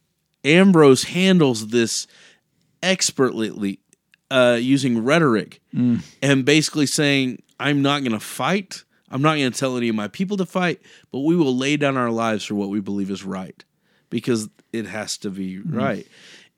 Ambrose 0.44 1.04
handles 1.04 1.68
this 1.68 2.06
expertly 2.82 3.78
uh, 4.30 4.58
using 4.60 5.04
rhetoric 5.04 5.60
and 6.22 6.44
basically 6.44 6.86
saying, 6.86 7.42
I'm 7.58 7.82
not 7.82 8.00
going 8.00 8.12
to 8.12 8.20
fight. 8.20 8.84
I'm 9.10 9.22
not 9.22 9.36
going 9.36 9.50
to 9.52 9.58
tell 9.58 9.76
any 9.76 9.88
of 9.88 9.94
my 9.94 10.08
people 10.08 10.36
to 10.38 10.46
fight, 10.46 10.80
but 11.12 11.20
we 11.20 11.36
will 11.36 11.56
lay 11.56 11.76
down 11.76 11.96
our 11.96 12.10
lives 12.10 12.44
for 12.44 12.54
what 12.54 12.68
we 12.68 12.80
believe 12.80 13.10
is 13.10 13.24
right 13.24 13.64
because 14.10 14.48
it 14.72 14.86
has 14.86 15.16
to 15.18 15.30
be 15.30 15.58
mm-hmm. 15.58 15.76
right. 15.76 16.06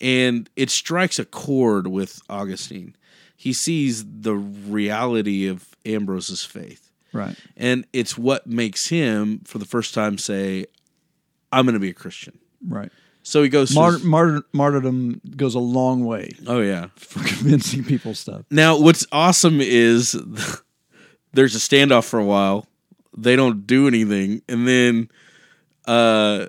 And 0.01 0.49
it 0.57 0.71
strikes 0.71 1.19
a 1.19 1.25
chord 1.25 1.87
with 1.87 2.21
Augustine. 2.29 2.97
He 3.37 3.53
sees 3.53 4.05
the 4.05 4.35
reality 4.35 5.47
of 5.49 5.77
Ambrose's 5.85 6.45
faith. 6.45 6.91
Right. 7.13 7.37
And 7.57 7.87
it's 7.93 8.19
what 8.19 8.47
makes 8.47 8.89
him, 8.89 9.41
for 9.45 9.59
the 9.59 9.65
first 9.65 9.95
time, 9.95 10.19
say, 10.19 10.67
I'm 11.53 11.65
going 11.65 11.75
to 11.75 11.81
be 11.81 11.91
a 11.91 11.95
Christian. 11.95 12.39
Right. 12.67 12.91
So 13.23 13.43
he 13.43 13.49
goes, 13.49 13.75
Mart- 13.75 13.95
his- 13.95 14.05
martyr- 14.05 14.45
martyrdom 14.53 15.21
goes 15.37 15.55
a 15.55 15.61
long 15.61 16.05
way 16.05 16.31
oh, 16.47 16.61
yeah. 16.61 16.89
for 16.97 17.19
convincing 17.27 17.85
people 17.85 18.15
stuff. 18.15 18.45
Now, 18.51 18.79
what's 18.79 19.07
awesome 19.11 19.61
is 19.61 20.15
there's 21.37 21.55
a 21.55 21.59
standoff 21.59 22.05
for 22.05 22.19
a 22.19 22.25
while. 22.25 22.67
They 23.17 23.37
don't 23.37 23.67
do 23.67 23.87
anything. 23.87 24.43
And 24.49 24.67
then 24.67 25.11
uh, 25.87 26.47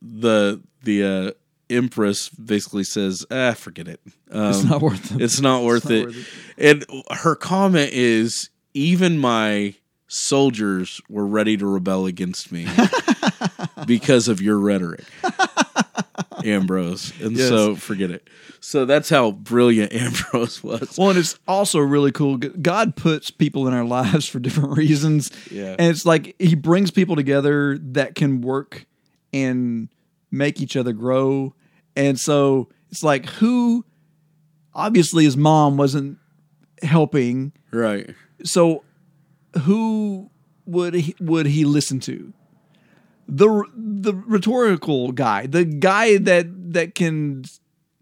the, 0.00 0.62
the, 0.82 1.04
uh, 1.04 1.30
Empress 1.70 2.28
basically 2.28 2.84
says, 2.84 3.24
"Ah, 3.30 3.54
forget 3.54 3.88
it. 3.88 3.98
Um, 4.30 4.50
It's 4.50 4.64
not 4.64 4.82
worth 4.82 5.14
it. 5.14 5.22
It's 5.22 5.40
not 5.40 5.62
worth 5.62 5.84
not 5.84 5.92
it." 5.94 6.04
worth 6.06 6.28
And 6.58 6.84
her 7.12 7.34
comment 7.34 7.90
is, 7.94 8.50
"Even 8.74 9.18
my 9.18 9.74
soldiers 10.06 11.00
were 11.08 11.26
ready 11.26 11.56
to 11.56 11.66
rebel 11.66 12.04
against 12.04 12.52
me 12.52 12.66
because 13.86 14.28
of 14.28 14.42
your 14.42 14.58
rhetoric, 14.58 15.04
Ambrose." 16.44 17.12
And 17.20 17.36
Yes. 17.36 17.48
so, 17.48 17.74
forget 17.76 18.10
it. 18.10 18.28
So 18.60 18.84
that's 18.84 19.08
how 19.08 19.32
brilliant 19.32 19.92
Ambrose 19.94 20.62
was. 20.62 20.96
Well, 20.98 21.10
and 21.10 21.18
it's 21.18 21.38
also 21.48 21.78
really 21.80 22.12
cool. 22.12 22.36
God 22.38 22.94
puts 22.96 23.30
people 23.30 23.66
in 23.68 23.74
our 23.74 23.84
lives 23.98 24.28
for 24.28 24.38
different 24.38 24.76
reasons. 24.76 25.30
Yeah. 25.50 25.76
And 25.78 25.90
it's 25.90 26.06
like 26.06 26.34
he 26.38 26.54
brings 26.54 26.90
people 26.90 27.16
together 27.16 27.78
that 27.78 28.14
can 28.14 28.40
work 28.40 28.86
and 29.32 29.88
make 30.30 30.60
each 30.60 30.76
other 30.76 30.92
grow. 30.92 31.54
And 31.96 32.18
so 32.18 32.68
it's 32.90 33.02
like 33.02 33.26
who 33.26 33.84
obviously 34.74 35.24
his 35.24 35.36
mom 35.36 35.76
wasn't 35.76 36.18
helping. 36.82 37.52
Right. 37.72 38.14
So 38.44 38.84
who 39.64 40.30
would 40.66 40.94
he, 40.94 41.14
would 41.20 41.46
he 41.46 41.64
listen 41.64 42.00
to? 42.00 42.32
The 43.34 43.64
the 43.74 44.14
rhetorical 44.14 45.12
guy, 45.12 45.46
the 45.46 45.64
guy 45.64 46.18
that 46.18 46.72
that 46.74 46.94
can 46.94 47.44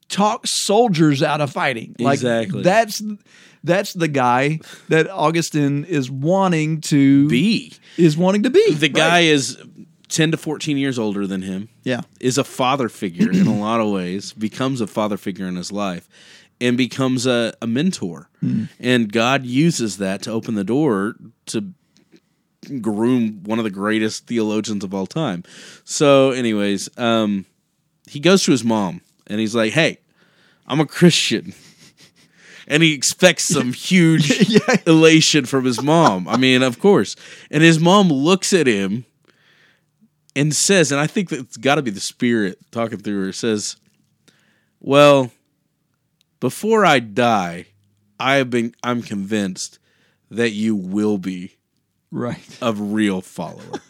talk 0.08 0.46
soldiers 0.46 1.22
out 1.22 1.40
of 1.40 1.50
fighting. 1.52 1.94
Like 1.98 2.14
Exactly. 2.14 2.62
that's 2.62 3.02
that's 3.62 3.92
the 3.92 4.08
guy 4.08 4.58
that 4.88 5.08
Augustine 5.08 5.84
is 5.84 6.10
wanting 6.10 6.80
to 6.82 7.28
be. 7.28 7.72
is 7.96 8.16
wanting 8.16 8.42
to 8.44 8.50
be. 8.50 8.72
The 8.74 8.86
Right. 8.88 8.92
guy 8.94 9.20
is 9.20 9.56
10 10.08 10.32
to 10.32 10.36
14 10.36 10.76
years 10.78 10.98
older 10.98 11.26
than 11.26 11.42
him. 11.42 11.68
Yeah. 11.84 12.00
is 12.18 12.36
a 12.38 12.44
father 12.44 12.88
figure 12.88 13.30
in 13.30 13.46
a 13.46 13.56
lot 13.56 13.80
of 13.80 13.90
ways, 13.90 14.32
becomes 14.32 14.80
a 14.80 14.86
father 14.88 15.16
figure 15.16 15.46
in 15.46 15.54
his 15.56 15.70
life, 15.70 16.08
and 16.60 16.76
becomes 16.76 17.26
a, 17.26 17.52
a 17.62 17.66
mentor. 17.68 18.28
Hmm. 18.40 18.64
And 18.80 19.12
God 19.12 19.44
uses 19.46 19.98
that 19.98 20.22
to 20.22 20.30
open 20.32 20.54
the 20.56 20.64
door 20.64 21.14
to 21.46 21.72
groom 22.80 23.42
one 23.44 23.58
of 23.58 23.64
the 23.64 23.70
greatest 23.70 24.26
theologians 24.26 24.84
of 24.84 24.94
all 24.94 25.06
time. 25.06 25.44
So, 25.84 26.30
anyways, 26.30 26.88
um, 26.98 27.46
he 28.08 28.20
goes 28.20 28.44
to 28.44 28.50
his 28.52 28.64
mom 28.64 29.00
and 29.26 29.40
he's 29.40 29.54
like, 29.54 29.72
Hey, 29.72 29.98
I'm 30.66 30.80
a 30.80 30.86
Christian. 30.86 31.54
And 32.68 32.84
he 32.84 32.94
expects 32.94 33.48
some 33.48 33.72
huge 33.72 34.30
elation 34.86 35.44
from 35.44 35.64
his 35.64 35.82
mom. 35.82 36.28
I 36.28 36.36
mean, 36.36 36.62
of 36.62 36.78
course. 36.78 37.16
And 37.50 37.64
his 37.64 37.80
mom 37.80 38.10
looks 38.10 38.52
at 38.52 38.68
him 38.68 39.06
and 40.36 40.54
says, 40.54 40.92
and 40.92 41.00
I 41.00 41.08
think 41.08 41.30
that 41.30 41.40
it's 41.40 41.56
got 41.56 41.76
to 41.76 41.82
be 41.82 41.90
the 41.90 41.98
spirit 41.98 42.58
talking 42.70 42.98
through 42.98 43.26
her. 43.26 43.32
Says, 43.32 43.74
"Well, 44.78 45.32
before 46.38 46.84
I 46.84 47.00
die, 47.00 47.66
I 48.20 48.36
have 48.36 48.50
been. 48.50 48.74
I'm 48.84 49.02
convinced 49.02 49.78
that 50.30 50.50
you 50.50 50.76
will 50.76 51.18
be 51.18 51.56
Right. 52.10 52.58
a 52.62 52.72
real 52.72 53.20
follower." 53.20 53.80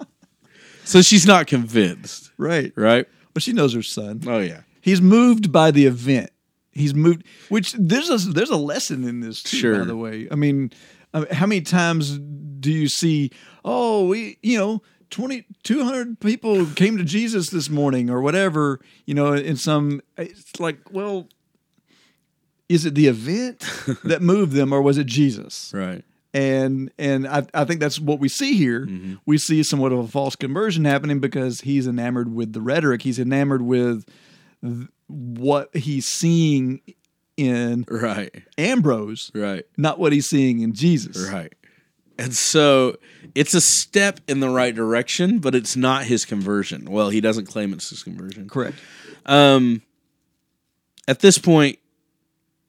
so 0.84 1.02
she's 1.02 1.26
not 1.26 1.46
convinced, 1.46 2.30
Right. 2.38 2.72
right? 2.76 3.06
But 3.34 3.42
she 3.42 3.52
knows 3.52 3.74
her 3.74 3.82
son. 3.82 4.22
Oh 4.26 4.38
yeah, 4.38 4.62
He's 4.80 5.00
moved 5.00 5.52
by 5.52 5.70
the 5.70 5.86
event. 5.86 6.30
He's 6.72 6.94
moved, 6.94 7.24
which 7.48 7.72
there's 7.74 8.08
a 8.10 8.16
there's 8.30 8.50
a 8.50 8.56
lesson 8.56 9.06
in 9.06 9.20
this 9.20 9.42
too. 9.42 9.78
By 9.78 9.84
the 9.84 9.96
way, 9.96 10.28
I 10.30 10.34
mean, 10.36 10.70
uh, 11.14 11.26
how 11.32 11.46
many 11.46 11.60
times 11.60 12.18
do 12.18 12.70
you 12.72 12.88
see? 12.88 13.30
Oh, 13.64 14.06
we, 14.06 14.38
you 14.42 14.56
know, 14.58 14.82
20, 15.10 15.44
200 15.64 16.20
people 16.20 16.64
came 16.66 16.96
to 16.96 17.04
Jesus 17.04 17.50
this 17.50 17.68
morning, 17.68 18.08
or 18.10 18.20
whatever. 18.22 18.80
You 19.04 19.14
know, 19.14 19.32
in 19.32 19.56
some, 19.56 20.00
it's 20.16 20.58
like, 20.60 20.78
well, 20.92 21.28
is 22.68 22.86
it 22.86 22.94
the 22.94 23.08
event 23.08 23.60
that 24.04 24.22
moved 24.22 24.52
them, 24.52 24.72
or 24.72 24.80
was 24.80 24.96
it 24.98 25.06
Jesus? 25.06 25.72
right. 25.74 26.04
And 26.32 26.90
and 26.98 27.26
I, 27.26 27.46
I 27.54 27.64
think 27.64 27.80
that's 27.80 27.98
what 27.98 28.20
we 28.20 28.28
see 28.28 28.54
here. 28.56 28.86
Mm-hmm. 28.86 29.14
We 29.26 29.38
see 29.38 29.62
somewhat 29.62 29.92
of 29.92 29.98
a 29.98 30.08
false 30.08 30.36
conversion 30.36 30.84
happening 30.84 31.18
because 31.20 31.62
he's 31.62 31.86
enamored 31.86 32.32
with 32.34 32.52
the 32.52 32.60
rhetoric. 32.60 33.02
He's 33.02 33.18
enamored 33.18 33.62
with 33.62 34.04
th- 34.64 34.88
what 35.08 35.74
he's 35.74 36.06
seeing 36.06 36.80
in 37.36 37.84
Right. 37.88 38.34
Ambrose, 38.58 39.30
Right. 39.34 39.64
not 39.76 39.98
what 39.98 40.12
he's 40.12 40.26
seeing 40.28 40.60
in 40.60 40.72
Jesus. 40.74 41.28
Right. 41.32 41.52
And 42.18 42.34
so 42.34 42.96
it's 43.34 43.54
a 43.54 43.62
step 43.62 44.20
in 44.28 44.40
the 44.40 44.50
right 44.50 44.74
direction, 44.74 45.38
but 45.38 45.54
it's 45.54 45.74
not 45.74 46.04
his 46.04 46.26
conversion. 46.26 46.84
Well, 46.90 47.08
he 47.08 47.22
doesn't 47.22 47.46
claim 47.46 47.72
it's 47.72 47.88
his 47.88 48.02
conversion. 48.02 48.46
Correct. 48.46 48.76
Um, 49.24 49.80
at 51.08 51.20
this 51.20 51.38
point, 51.38 51.78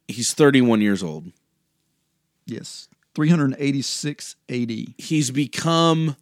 he's 0.08 0.34
31 0.34 0.80
years 0.82 1.04
old. 1.04 1.32
Yes. 2.46 2.88
386 3.16 4.36
AD. 4.50 4.72
He's 4.98 5.32
become 5.32 6.16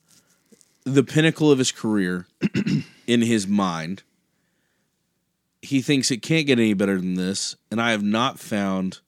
the 0.84 1.04
pinnacle 1.04 1.52
of 1.52 1.60
his 1.60 1.72
career 1.72 2.28
in 3.08 3.22
his 3.22 3.48
mind. 3.48 4.04
He 5.62 5.82
thinks 5.82 6.10
it 6.10 6.22
can't 6.22 6.48
get 6.48 6.58
any 6.58 6.74
better 6.74 6.96
than 6.96 7.16
this, 7.16 7.56
and 7.70 7.82
I 7.82 7.92
have 7.92 8.04
not 8.04 8.40
found 8.40 9.00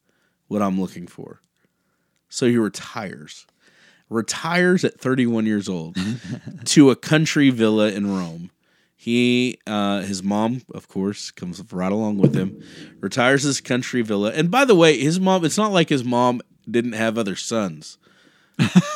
what 0.48 0.62
I'm 0.62 0.80
looking 0.80 1.06
for. 1.06 1.40
So 2.28 2.46
he 2.46 2.56
retires. 2.56 3.46
Retires 4.08 4.84
at 4.84 5.00
31 5.00 5.46
years 5.46 5.68
old 5.68 5.96
to 6.66 6.90
a 6.90 6.96
country 6.96 7.50
villa 7.50 7.88
in 7.90 8.14
Rome. 8.14 8.50
He, 8.94 9.58
uh, 9.66 10.02
his 10.02 10.22
mom, 10.22 10.62
of 10.72 10.86
course, 10.86 11.30
comes 11.32 11.60
right 11.72 11.90
along 11.90 12.18
with 12.18 12.36
him. 12.36 12.62
Retires 13.00 13.42
his 13.42 13.60
country 13.60 14.02
villa, 14.02 14.30
and 14.30 14.48
by 14.48 14.64
the 14.64 14.76
way, 14.76 14.96
his 14.96 15.18
mom. 15.18 15.44
It's 15.44 15.58
not 15.58 15.72
like 15.72 15.88
his 15.88 16.04
mom 16.04 16.40
didn't 16.70 16.92
have 16.92 17.18
other 17.18 17.36
sons. 17.36 17.98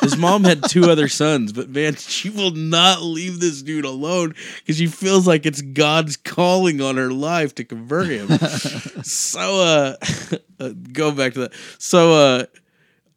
His 0.01 0.15
mom 0.17 0.43
had 0.43 0.63
two 0.69 0.89
other 0.89 1.07
sons, 1.07 1.51
but 1.51 1.69
man, 1.69 1.95
she 1.95 2.29
will 2.29 2.51
not 2.51 3.01
leave 3.01 3.39
this 3.39 3.61
dude 3.61 3.85
alone 3.85 4.35
because 4.59 4.77
she 4.77 4.87
feels 4.87 5.27
like 5.27 5.45
it's 5.45 5.61
God's 5.61 6.15
calling 6.15 6.79
on 6.79 6.95
her 6.97 7.11
life 7.11 7.55
to 7.55 7.63
convert 7.63 8.07
him. 8.07 8.27
so, 9.03 9.61
uh, 9.61 9.95
uh, 10.59 10.69
go 10.93 11.11
back 11.11 11.33
to 11.33 11.39
that. 11.41 11.53
So, 11.79 12.13
uh, 12.13 12.45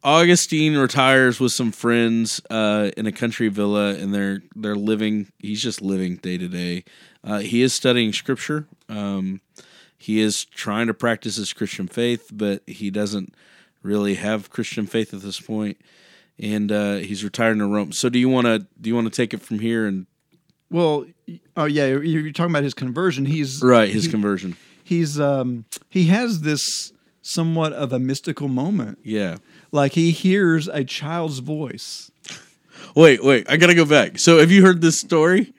Augustine 0.03 0.75
retires 0.77 1.39
with 1.39 1.51
some 1.51 1.71
friends 1.71 2.41
uh, 2.49 2.89
in 2.97 3.05
a 3.05 3.11
country 3.11 3.49
villa, 3.49 3.93
and 3.93 4.13
they're 4.13 4.41
they're 4.55 4.75
living. 4.75 5.31
He's 5.37 5.61
just 5.61 5.79
living 5.79 6.15
day 6.15 6.39
to 6.39 6.47
day. 6.47 6.83
Uh, 7.23 7.39
He 7.39 7.61
is 7.61 7.73
studying 7.73 8.11
scripture. 8.11 8.67
Um, 8.89 9.41
he 10.01 10.19
is 10.19 10.45
trying 10.45 10.87
to 10.87 10.95
practice 10.95 11.35
his 11.35 11.53
Christian 11.53 11.87
faith, 11.87 12.31
but 12.33 12.63
he 12.65 12.89
doesn't 12.89 13.35
really 13.83 14.15
have 14.15 14.49
Christian 14.49 14.85
faith 14.85 15.13
at 15.13 15.21
this. 15.21 15.41
And 16.39 16.71
uh, 16.71 16.95
he's 16.95 17.23
retired 17.23 17.57
to 17.59 17.65
Rome. 17.65 17.91
So, 17.91 18.09
do 18.09 18.17
you 18.17 18.29
want 18.29 18.47
to 18.47 18.59
do 18.79 18.89
you 18.89 18.95
want 18.95 19.05
to 19.11 19.15
take 19.15 19.33
it 19.33 19.41
from 19.41 19.59
here 19.59 19.85
and 19.85 20.07
Well, 20.69 21.05
oh 21.55 21.65
yeah, 21.65 21.87
you're 21.87 22.03
you're 22.03 22.31
talking 22.31 22.51
about 22.51 22.63
his 22.63 22.73
conversion. 22.73 23.25
He's 23.25 23.61
right 23.61 23.89
his 23.89 24.05
he- 24.05 24.11
conversion? 24.11 24.57
He's 24.83 25.19
um 25.19 25.65
he 25.89 26.05
has 26.07 26.41
this 26.41 26.91
somewhat 27.21 27.73
of 27.73 27.93
a 27.93 27.99
mystical 27.99 28.47
moment. 28.47 28.97
Yeah. 29.03 29.37
Like 29.71 29.93
he 29.93 30.11
hears 30.11 30.67
a 30.67 30.83
child's 30.83 31.39
voice. 31.39 32.09
Wait, 32.95 33.23
wait. 33.23 33.45
I 33.49 33.57
gotta 33.57 33.75
go 33.75 33.85
back. 33.85 34.17
So, 34.19 34.39
have 34.39 34.49
you 34.51 34.63
heard 34.63 34.81
this 34.81 34.99
story? 34.99 35.53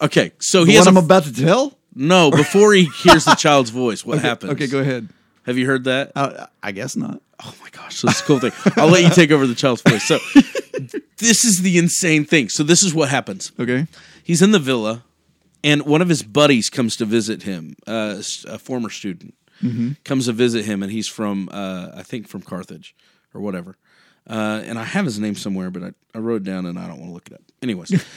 Okay, 0.00 0.32
so 0.40 0.64
he 0.64 0.72
The 0.72 0.78
has 0.78 0.86
a 0.86 0.90
I'm 0.90 0.96
about 0.96 1.24
to 1.24 1.32
tell? 1.32 1.78
no. 1.94 2.30
Before 2.30 2.72
he 2.74 2.84
hears 3.02 3.24
the 3.24 3.34
child's 3.34 3.70
voice, 3.70 4.04
what 4.04 4.18
Okay, 4.18 4.26
happens? 4.28 4.52
Okay, 4.52 4.66
go 4.66 4.80
ahead. 4.80 5.08
Have 5.44 5.56
you 5.58 5.66
heard 5.66 5.84
that? 5.84 6.12
Uh, 6.14 6.46
I 6.62 6.72
guess 6.72 6.94
not. 6.96 7.20
Oh 7.44 7.54
my 7.60 7.68
gosh, 7.70 7.96
so 7.96 8.06
this 8.06 8.16
is 8.16 8.22
a 8.22 8.24
cool 8.24 8.38
thing. 8.38 8.52
I'll 8.76 8.88
let 8.88 9.02
you 9.02 9.10
take 9.10 9.30
over 9.30 9.46
the 9.46 9.54
child's 9.54 9.82
voice. 9.82 10.04
So 10.04 10.18
this 11.18 11.44
is 11.44 11.62
the 11.62 11.78
insane 11.78 12.24
thing. 12.24 12.48
So 12.48 12.62
this 12.62 12.82
is 12.82 12.94
what 12.94 13.08
happens. 13.08 13.52
Okay. 13.58 13.86
He's 14.22 14.42
in 14.42 14.52
the 14.52 14.58
villa, 14.58 15.04
and 15.64 15.82
one 15.82 16.02
of 16.02 16.08
his 16.08 16.22
buddies 16.22 16.70
comes 16.70 16.96
to 16.96 17.04
visit 17.04 17.42
him. 17.42 17.74
Uh, 17.86 18.22
a 18.46 18.58
former 18.58 18.90
student 18.90 19.34
comes 20.04 20.26
to 20.26 20.32
visit 20.32 20.64
him, 20.64 20.82
and 20.82 20.90
he's 20.90 21.06
from 21.08 21.48
uh, 21.52 21.90
I 21.94 22.02
think 22.02 22.28
from 22.28 22.42
Carthage 22.42 22.94
or 23.34 23.40
whatever. 23.40 23.76
Uh, 24.28 24.62
and 24.64 24.78
I 24.78 24.84
have 24.84 25.04
his 25.04 25.18
name 25.18 25.34
somewhere, 25.34 25.70
but 25.70 25.82
I, 25.82 25.90
I 26.14 26.18
wrote 26.18 26.42
it 26.42 26.44
down 26.44 26.66
and 26.66 26.78
I 26.78 26.86
don't 26.86 26.98
want 26.98 27.10
to 27.10 27.14
look 27.14 27.26
it 27.26 27.34
up. 27.34 27.42
Anyways. 27.62 27.92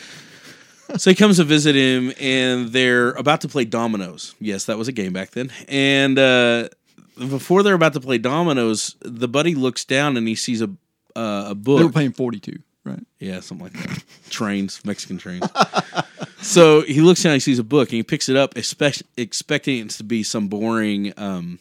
So 0.97 1.09
he 1.09 1.15
comes 1.15 1.37
to 1.37 1.43
visit 1.43 1.75
him, 1.75 2.13
and 2.19 2.69
they're 2.69 3.09
about 3.13 3.41
to 3.41 3.47
play 3.47 3.65
dominoes. 3.65 4.35
Yes, 4.39 4.65
that 4.65 4.77
was 4.77 4.87
a 4.87 4.91
game 4.91 5.13
back 5.13 5.31
then. 5.31 5.51
And 5.67 6.17
uh, 6.19 6.69
before 7.17 7.63
they're 7.63 7.75
about 7.75 7.93
to 7.93 7.99
play 7.99 8.17
dominoes, 8.17 8.95
the 9.01 9.27
buddy 9.27 9.55
looks 9.55 9.85
down 9.85 10.17
and 10.17 10.27
he 10.27 10.35
sees 10.35 10.61
a 10.61 10.69
uh, 11.15 11.47
a 11.49 11.55
book. 11.55 11.79
They 11.79 11.85
were 11.85 11.91
paying 11.91 12.11
42, 12.11 12.59
right? 12.83 12.99
Yeah, 13.19 13.39
something 13.39 13.65
like 13.65 13.73
that. 13.73 14.03
trains, 14.29 14.83
Mexican 14.83 15.17
trains. 15.17 15.47
so 16.41 16.81
he 16.81 17.01
looks 17.01 17.23
down, 17.23 17.33
he 17.33 17.39
sees 17.39 17.59
a 17.59 17.63
book, 17.63 17.89
and 17.89 17.95
he 17.95 18.03
picks 18.03 18.27
it 18.27 18.35
up, 18.35 18.57
expect, 18.57 19.03
expecting 19.15 19.85
it 19.85 19.89
to 19.91 20.03
be 20.03 20.23
some 20.23 20.47
boring 20.49 21.13
um, 21.17 21.59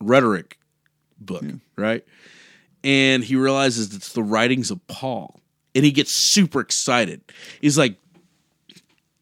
rhetoric 0.00 0.58
book, 1.18 1.44
right? 1.76 2.04
And 2.84 3.24
he 3.24 3.34
realizes 3.34 3.92
it's 3.94 4.12
the 4.12 4.22
writings 4.22 4.70
of 4.70 4.86
Paul, 4.86 5.40
and 5.74 5.84
he 5.84 5.90
gets 5.90 6.12
super 6.32 6.60
excited. 6.60 7.20
He's 7.60 7.76
like, 7.76 7.96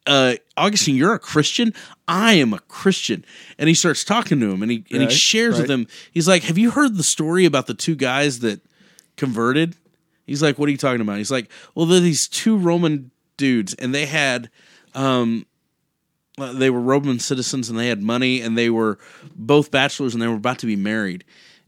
uh, 0.07 0.35
Augustine, 0.57 0.95
you're 0.95 1.13
a 1.13 1.19
Christian. 1.19 1.73
I 2.07 2.33
am 2.33 2.53
a 2.53 2.59
Christian, 2.59 3.25
and 3.57 3.67
he 3.67 3.73
starts 3.75 4.03
talking 4.03 4.39
to 4.39 4.51
him, 4.51 4.61
and 4.61 4.71
he 4.71 4.77
and 4.91 5.01
he 5.01 5.07
Right, 5.07 5.11
shares 5.11 5.59
with 5.59 5.69
him. 5.69 5.87
He's 6.11 6.27
like, 6.27 6.43
"Have 6.43 6.57
you 6.57 6.71
heard 6.71 6.95
the 6.97 7.03
story 7.03 7.45
about 7.45 7.67
the 7.67 7.73
two 7.73 7.95
guys 7.95 8.39
that 8.39 8.61
converted?" 9.17 9.75
He's 10.25 10.41
like, 10.41 10.57
"What 10.59 10.69
are 10.69 10.71
you 10.71 10.77
talking 10.77 11.01
about?" 11.01 11.17
He's 11.17 11.31
like, 11.31 11.49
"Well, 11.73 11.85
they're 11.85 11.99
these 11.99 12.27
two 12.27 12.57
Roman 12.57 13.11
dudes, 13.37 13.73
and 13.73 13.93
they 13.93 14.05
had, 14.05 14.49
um, 14.93 15.45
they 16.37 16.69
were 16.69 16.81
Roman 16.81 17.19
citizens, 17.19 17.69
and 17.69 17.77
they 17.79 17.87
had 17.87 18.01
money, 18.03 18.41
and 18.41 18.57
they 18.57 18.69
were 18.69 18.99
both 19.35 19.71
bachelors, 19.71 20.13
and 20.13 20.21
they 20.21 20.27
were 20.27 20.35
about 20.35 20.59
to 20.59 20.65
be 20.67 20.75
married, 20.75 21.23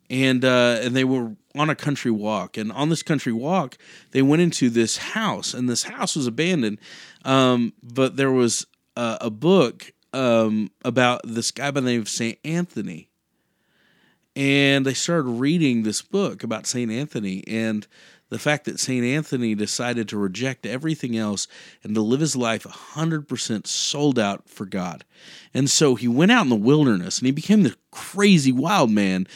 and 0.09 0.43
uh, 0.43 0.79
and 0.81 0.95
they 0.95 1.03
were 1.03 1.35
on 1.55 1.69
a 1.69 1.75
country 1.75 2.11
walk, 2.11 2.57
and 2.57 2.71
on 2.71 2.89
this 2.89 3.03
country 3.03 3.33
walk, 3.33 3.77
they 4.11 4.21
went 4.21 4.41
into 4.41 4.69
this 4.69 4.97
house, 4.97 5.53
and 5.53 5.69
this 5.69 5.83
house 5.83 6.15
was 6.15 6.27
abandoned, 6.27 6.79
um, 7.25 7.73
but 7.81 8.15
there 8.15 8.31
was 8.31 8.65
a 8.95 9.29
book 9.29 9.91
um, 10.13 10.71
about 10.83 11.21
this 11.23 11.51
guy 11.51 11.69
by 11.69 11.81
the 11.81 11.87
name 11.87 12.01
of 12.01 12.09
Saint 12.09 12.39
Anthony." 12.43 13.09
and 14.37 14.85
they 14.85 14.93
started 14.93 15.27
reading 15.27 15.81
this 15.81 16.03
book 16.03 16.43
about 16.43 16.67
St. 16.67 16.91
Anthony 16.91 17.43
and 17.47 17.87
the 18.29 18.37
fact 18.37 18.65
that 18.65 18.79
St. 18.79 19.03
Anthony 19.03 19.55
decided 19.55 20.07
to 20.09 20.17
reject 20.17 20.67
everything 20.67 21.17
else 21.17 21.47
and 21.83 21.95
to 21.95 22.01
live 22.01 22.19
his 22.19 22.35
life 22.35 22.63
100% 22.63 23.65
sold 23.65 24.19
out 24.19 24.47
for 24.47 24.67
God. 24.67 25.03
And 25.55 25.67
so 25.67 25.95
he 25.95 26.07
went 26.07 26.31
out 26.31 26.43
in 26.43 26.49
the 26.49 26.55
wilderness 26.55 27.17
and 27.17 27.25
he 27.25 27.31
became 27.31 27.63
the 27.63 27.75
crazy 27.89 28.51
wild 28.51 28.91
man. 28.91 29.27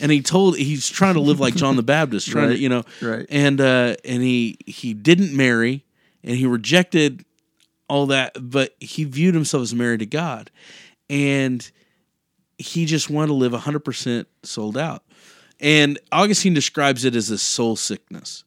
And 0.00 0.12
he 0.12 0.22
told 0.22 0.56
he's 0.56 0.88
trying 0.88 1.14
to 1.14 1.20
live 1.20 1.40
like 1.40 1.54
John 1.56 1.76
the 1.76 1.82
Baptist, 1.96 2.28
trying 2.28 2.48
Right, 2.48 2.54
to, 2.56 2.60
you 2.60 2.68
know, 2.68 2.84
right. 3.02 3.26
and 3.28 3.60
uh, 3.60 3.96
and 4.04 4.22
he 4.22 4.58
he 4.66 4.94
didn't 4.94 5.36
marry 5.36 5.84
and 6.24 6.36
he 6.36 6.46
rejected 6.46 7.24
all 7.88 8.06
that, 8.06 8.32
but 8.40 8.74
he 8.80 9.04
viewed 9.04 9.34
himself 9.34 9.62
as 9.62 9.74
married 9.74 10.00
to 10.00 10.06
God. 10.06 10.50
And 11.10 11.68
he 12.58 12.84
just 12.84 13.08
wanted 13.08 13.28
to 13.28 13.32
live 13.34 13.52
100% 13.52 14.26
sold 14.42 14.76
out. 14.76 15.02
And 15.60 15.98
Augustine 16.12 16.54
describes 16.54 17.04
it 17.04 17.14
as 17.16 17.30
a 17.30 17.38
soul 17.38 17.76
sickness. 17.76 18.44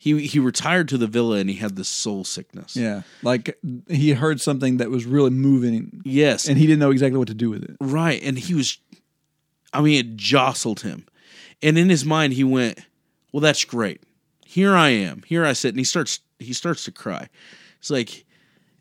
He 0.00 0.26
he 0.26 0.38
retired 0.38 0.88
to 0.90 0.98
the 0.98 1.08
villa 1.08 1.38
and 1.38 1.50
he 1.50 1.56
had 1.56 1.74
this 1.76 1.88
soul 1.88 2.22
sickness. 2.24 2.76
Yeah. 2.76 3.02
Like 3.22 3.58
he 3.88 4.12
heard 4.12 4.40
something 4.40 4.76
that 4.76 4.90
was 4.90 5.04
really 5.04 5.30
moving 5.30 6.02
Yes. 6.04 6.48
and 6.48 6.56
he 6.56 6.66
didn't 6.66 6.78
know 6.78 6.92
exactly 6.92 7.18
what 7.18 7.28
to 7.28 7.34
do 7.34 7.50
with 7.50 7.64
it. 7.64 7.76
right. 7.80 8.22
And 8.22 8.38
he 8.38 8.54
was 8.54 8.78
I 9.72 9.80
mean 9.80 9.98
it 9.98 10.16
jostled 10.16 10.80
him. 10.80 11.06
And 11.62 11.78
in 11.78 11.88
his 11.88 12.04
mind 12.04 12.34
he 12.34 12.44
went, 12.44 12.80
"Well, 13.32 13.40
that's 13.40 13.64
great. 13.64 14.02
Here 14.46 14.74
I 14.74 14.88
am. 14.88 15.22
Here 15.26 15.44
I 15.44 15.52
sit." 15.52 15.70
And 15.70 15.78
he 15.78 15.84
starts 15.84 16.20
he 16.38 16.52
starts 16.52 16.84
to 16.84 16.92
cry. 16.92 17.28
It's 17.78 17.90
like 17.90 18.24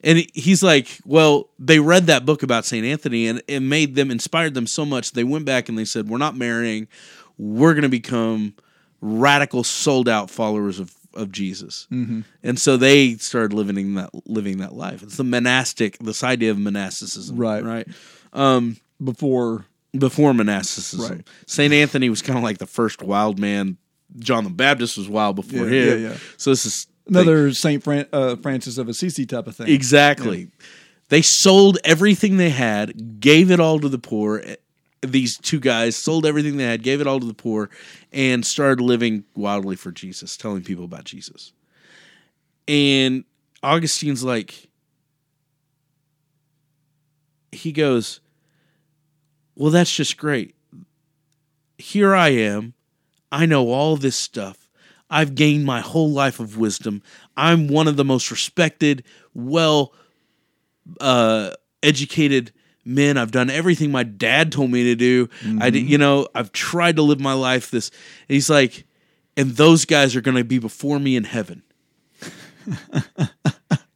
And 0.04 0.26
he's 0.34 0.62
like, 0.62 1.00
well, 1.06 1.50
they 1.58 1.80
read 1.80 2.06
that 2.06 2.26
book 2.26 2.44
about 2.44 2.66
St. 2.66 2.86
Anthony 2.86 3.28
and 3.28 3.42
it 3.48 3.62
made 3.62 3.96
them, 3.96 4.12
inspired 4.12 4.54
them 4.54 4.68
so 4.68 4.86
much. 4.86 5.14
They 5.14 5.24
went 5.24 5.46
back 5.46 5.70
and 5.70 5.78
they 5.78 5.86
said, 5.86 6.08
we're 6.08 6.20
not 6.20 6.36
marrying. 6.36 6.88
We're 7.38 7.74
going 7.74 7.82
to 7.82 7.90
become 7.90 8.54
radical, 9.02 9.64
sold 9.64 10.08
out 10.08 10.30
followers 10.30 10.80
of, 10.80 10.94
of 11.16 11.32
Jesus. 11.32 11.88
Mm-hmm. 11.92 12.22
And 12.44 12.60
so 12.60 12.78
they 12.78 13.16
started 13.16 13.54
living 13.54 13.96
that, 13.96 14.12
living 14.28 14.60
that 14.60 14.74
life. 14.74 15.02
It's 15.02 15.18
the 15.18 15.24
monastic, 15.24 15.98
this 15.98 16.24
idea 16.24 16.52
of 16.52 16.60
monasticism. 16.60 17.36
Right. 17.36 17.64
Right. 17.64 17.88
Um, 18.34 18.78
Before 19.04 19.66
before 20.00 20.34
monasticism. 20.34 21.18
Right. 21.18 21.28
St. 21.46 21.74
Anthony 21.74 22.10
was 22.10 22.22
kind 22.22 22.38
of 22.38 22.44
like 22.44 22.58
the 22.58 22.66
first 22.68 23.02
wild 23.02 23.40
man. 23.40 23.78
John 24.20 24.44
the 24.44 24.50
Baptist 24.50 24.98
was 24.98 25.10
wild 25.10 25.36
before 25.36 25.68
Yeah, 25.68 25.92
him. 25.94 26.02
yeah, 26.02 26.10
yeah. 26.10 26.18
So 26.38 26.50
this 26.52 26.66
is 26.66 26.88
another 27.08 27.54
Saint 27.54 27.84
Fran- 27.84 28.08
uh, 28.14 28.36
Francis 28.38 28.78
of 28.78 28.88
Assisi 28.90 29.26
type 29.26 29.48
of 29.48 29.56
thing. 29.56 29.68
Exactly. 29.68 30.50
They 31.10 31.22
sold 31.22 31.78
everything 31.84 32.38
they 32.38 32.50
had, 32.50 33.20
gave 33.20 33.52
it 33.52 33.60
all 33.60 33.80
to 33.80 33.90
the 33.90 33.98
poor. 34.00 34.44
These 35.02 35.38
two 35.38 35.60
guys 35.60 35.96
sold 35.96 36.26
everything 36.26 36.58
they 36.58 36.64
had, 36.66 36.84
gave 36.84 37.00
it 37.02 37.08
all 37.08 37.20
to 37.20 37.26
the 37.26 37.34
poor, 37.34 37.70
and 38.12 38.46
started 38.46 38.82
living 38.82 39.24
wildly 39.36 39.76
for 39.76 39.92
Jesus, 39.92 40.36
telling 40.38 40.64
people 40.64 40.84
about 40.86 41.04
Jesus. 41.06 41.54
And 42.68 43.24
Augustine's 43.64 44.24
like, 44.24 44.68
he 47.52 47.72
goes, 47.72 48.20
Well, 49.58 49.72
that's 49.72 49.94
just 49.94 50.18
great. 50.18 50.56
Here 51.80 52.16
I 52.16 52.30
am. 52.30 52.76
I 53.32 53.46
know 53.48 53.70
all 53.70 53.98
this 53.98 54.16
stuff. 54.16 54.70
I've 55.10 55.36
gained 55.36 55.66
my 55.66 55.82
whole 55.82 56.12
life 56.12 56.40
of 56.40 56.58
wisdom. 56.58 57.02
I'm 57.36 57.68
one 57.68 57.88
of 57.88 57.98
the 57.98 58.06
most 58.06 58.30
respected, 58.30 59.04
well 59.34 59.94
uh, 61.02 61.52
educated 61.82 62.52
men. 62.86 63.18
I've 63.18 63.32
done 63.32 63.50
everything 63.50 63.92
my 63.92 64.04
dad 64.04 64.52
told 64.52 64.70
me 64.70 64.84
to 64.86 64.96
do. 64.96 65.30
I 65.60 65.70
did, 65.72 65.90
you 65.90 65.98
know, 65.98 66.28
I've 66.36 66.52
tried 66.52 66.98
to 66.98 67.02
live 67.02 67.20
my 67.20 67.34
life 67.34 67.72
this. 67.72 67.90
He's 68.28 68.50
like, 68.50 68.86
and 69.36 69.52
those 69.52 69.86
guys 69.86 70.16
are 70.16 70.22
going 70.22 70.38
to 70.38 70.44
be 70.44 70.60
before 70.60 71.00
me 71.00 71.16
in 71.16 71.24
heaven. 71.24 71.64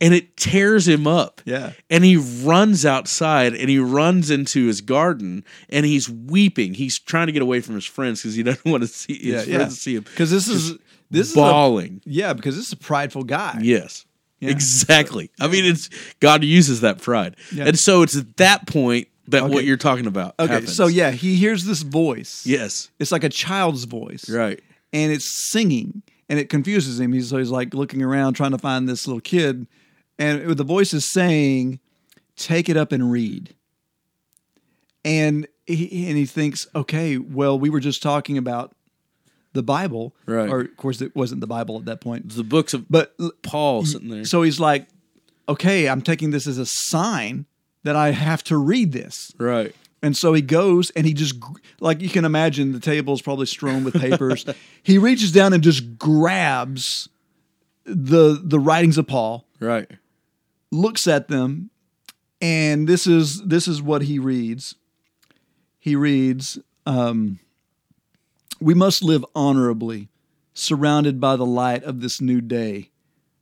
and 0.00 0.12
it 0.14 0.36
tears 0.36 0.86
him 0.88 1.06
up. 1.06 1.40
Yeah. 1.44 1.72
And 1.90 2.04
he 2.04 2.16
runs 2.16 2.84
outside 2.84 3.54
and 3.54 3.68
he 3.70 3.78
runs 3.78 4.30
into 4.30 4.66
his 4.66 4.80
garden 4.80 5.44
and 5.68 5.86
he's 5.86 6.08
weeping. 6.10 6.74
He's 6.74 6.98
trying 6.98 7.26
to 7.28 7.32
get 7.32 7.42
away 7.42 7.60
from 7.60 7.74
his 7.76 7.84
friends 7.86 8.20
because 8.22 8.34
he 8.34 8.42
doesn't 8.42 8.64
want 8.70 8.82
to 8.82 8.88
see 8.88 9.14
his 9.14 9.46
Yeah, 9.46 9.56
friends 9.56 9.74
yeah. 9.74 9.80
see 9.82 9.96
him. 9.96 10.02
Because 10.02 10.30
this 10.30 10.48
is 10.48 10.76
this 11.10 11.28
is 11.30 11.32
a, 11.36 11.40
bawling. 11.40 12.00
yeah, 12.04 12.32
because 12.32 12.56
this 12.56 12.66
is 12.66 12.72
a 12.72 12.76
prideful 12.76 13.22
guy. 13.24 13.58
Yes. 13.62 14.04
Yeah. 14.40 14.50
Exactly. 14.50 15.30
I 15.40 15.46
mean, 15.48 15.64
it's 15.64 15.88
God 16.20 16.42
uses 16.44 16.80
that 16.82 17.00
pride, 17.00 17.36
and 17.58 17.78
so 17.78 18.02
it's 18.02 18.16
at 18.16 18.36
that 18.38 18.66
point 18.66 19.08
that 19.28 19.44
Okay. 19.44 19.54
what 19.54 19.64
you're 19.64 19.76
talking 19.78 20.06
about. 20.06 20.34
Okay, 20.38 20.52
happens. 20.52 20.76
so 20.76 20.86
yeah, 20.86 21.12
he 21.12 21.36
hears 21.36 21.64
this 21.64 21.80
voice. 21.82 22.44
yes, 22.44 22.90
It's 22.98 23.10
like 23.12 23.24
a 23.24 23.30
child's 23.30 23.84
voice. 23.84 24.28
right, 24.28 24.60
And 24.92 25.12
it's 25.12 25.48
singing 25.50 26.02
and 26.28 26.38
it 26.38 26.50
confuses 26.50 27.00
him. 27.00 27.12
He's 27.14 27.28
so 27.30 27.38
he's 27.38 27.50
like 27.50 27.72
looking 27.72 28.02
around 28.02 28.34
trying 28.34 28.50
to 28.50 28.58
find 28.58 28.86
this 28.86 29.06
little 29.06 29.20
kid. 29.22 29.66
And 30.18 30.56
the 30.56 30.64
voice 30.64 30.92
is 30.94 31.10
saying, 31.10 31.80
Take 32.36 32.68
it 32.68 32.76
up 32.76 32.92
and 32.92 33.10
read. 33.10 33.54
And 35.04 35.46
he 35.66 36.08
and 36.08 36.16
he 36.16 36.26
thinks, 36.26 36.66
okay, 36.74 37.16
well, 37.18 37.58
we 37.58 37.70
were 37.70 37.80
just 37.80 38.02
talking 38.02 38.38
about 38.38 38.74
the 39.52 39.62
Bible. 39.62 40.14
Right. 40.26 40.48
Or 40.48 40.60
of 40.62 40.76
course 40.76 41.00
it 41.00 41.14
wasn't 41.14 41.40
the 41.40 41.46
Bible 41.46 41.78
at 41.78 41.84
that 41.84 42.00
point. 42.00 42.30
the 42.30 42.42
books 42.42 42.74
of 42.74 42.86
But 42.90 43.14
Paul 43.42 43.84
sitting 43.84 44.08
there. 44.10 44.24
so 44.24 44.42
he's 44.42 44.58
like, 44.58 44.86
okay, 45.48 45.88
I'm 45.88 46.00
taking 46.02 46.30
this 46.30 46.46
as 46.46 46.58
a 46.58 46.66
sign 46.66 47.46
that 47.82 47.96
I 47.96 48.10
have 48.12 48.42
to 48.44 48.56
read 48.56 48.92
this. 48.92 49.30
right, 49.38 49.74
And 50.02 50.16
so 50.16 50.32
he 50.32 50.40
goes 50.40 50.90
and 50.90 51.06
he 51.06 51.12
just, 51.12 51.34
like 51.80 52.00
you 52.00 52.08
can 52.08 52.24
imagine, 52.24 52.72
the 52.72 52.80
table's 52.80 53.20
probably 53.20 53.44
strewn 53.46 53.84
with 53.84 53.94
papers. 53.94 54.46
he 54.82 54.96
reaches 54.96 55.32
down 55.32 55.52
and 55.52 55.62
just 55.62 55.98
grabs 55.98 57.08
the 57.84 58.40
the 58.42 58.58
writings 58.58 58.96
of 58.96 59.06
Paul, 59.06 59.46
right, 59.60 59.90
looks 60.74 61.06
at 61.06 61.28
them, 61.28 61.70
and 62.40 62.88
this 62.88 63.06
is 63.06 63.42
this 63.42 63.68
is 63.68 63.80
what 63.80 64.02
he 64.02 64.18
reads. 64.18 64.74
He 65.78 65.96
reads, 65.96 66.58
um, 66.84 67.38
"We 68.60 68.74
must 68.74 69.02
live 69.02 69.24
honorably, 69.34 70.08
surrounded 70.52 71.20
by 71.20 71.36
the 71.36 71.46
light 71.46 71.84
of 71.84 72.00
this 72.00 72.20
new 72.20 72.40
day, 72.40 72.90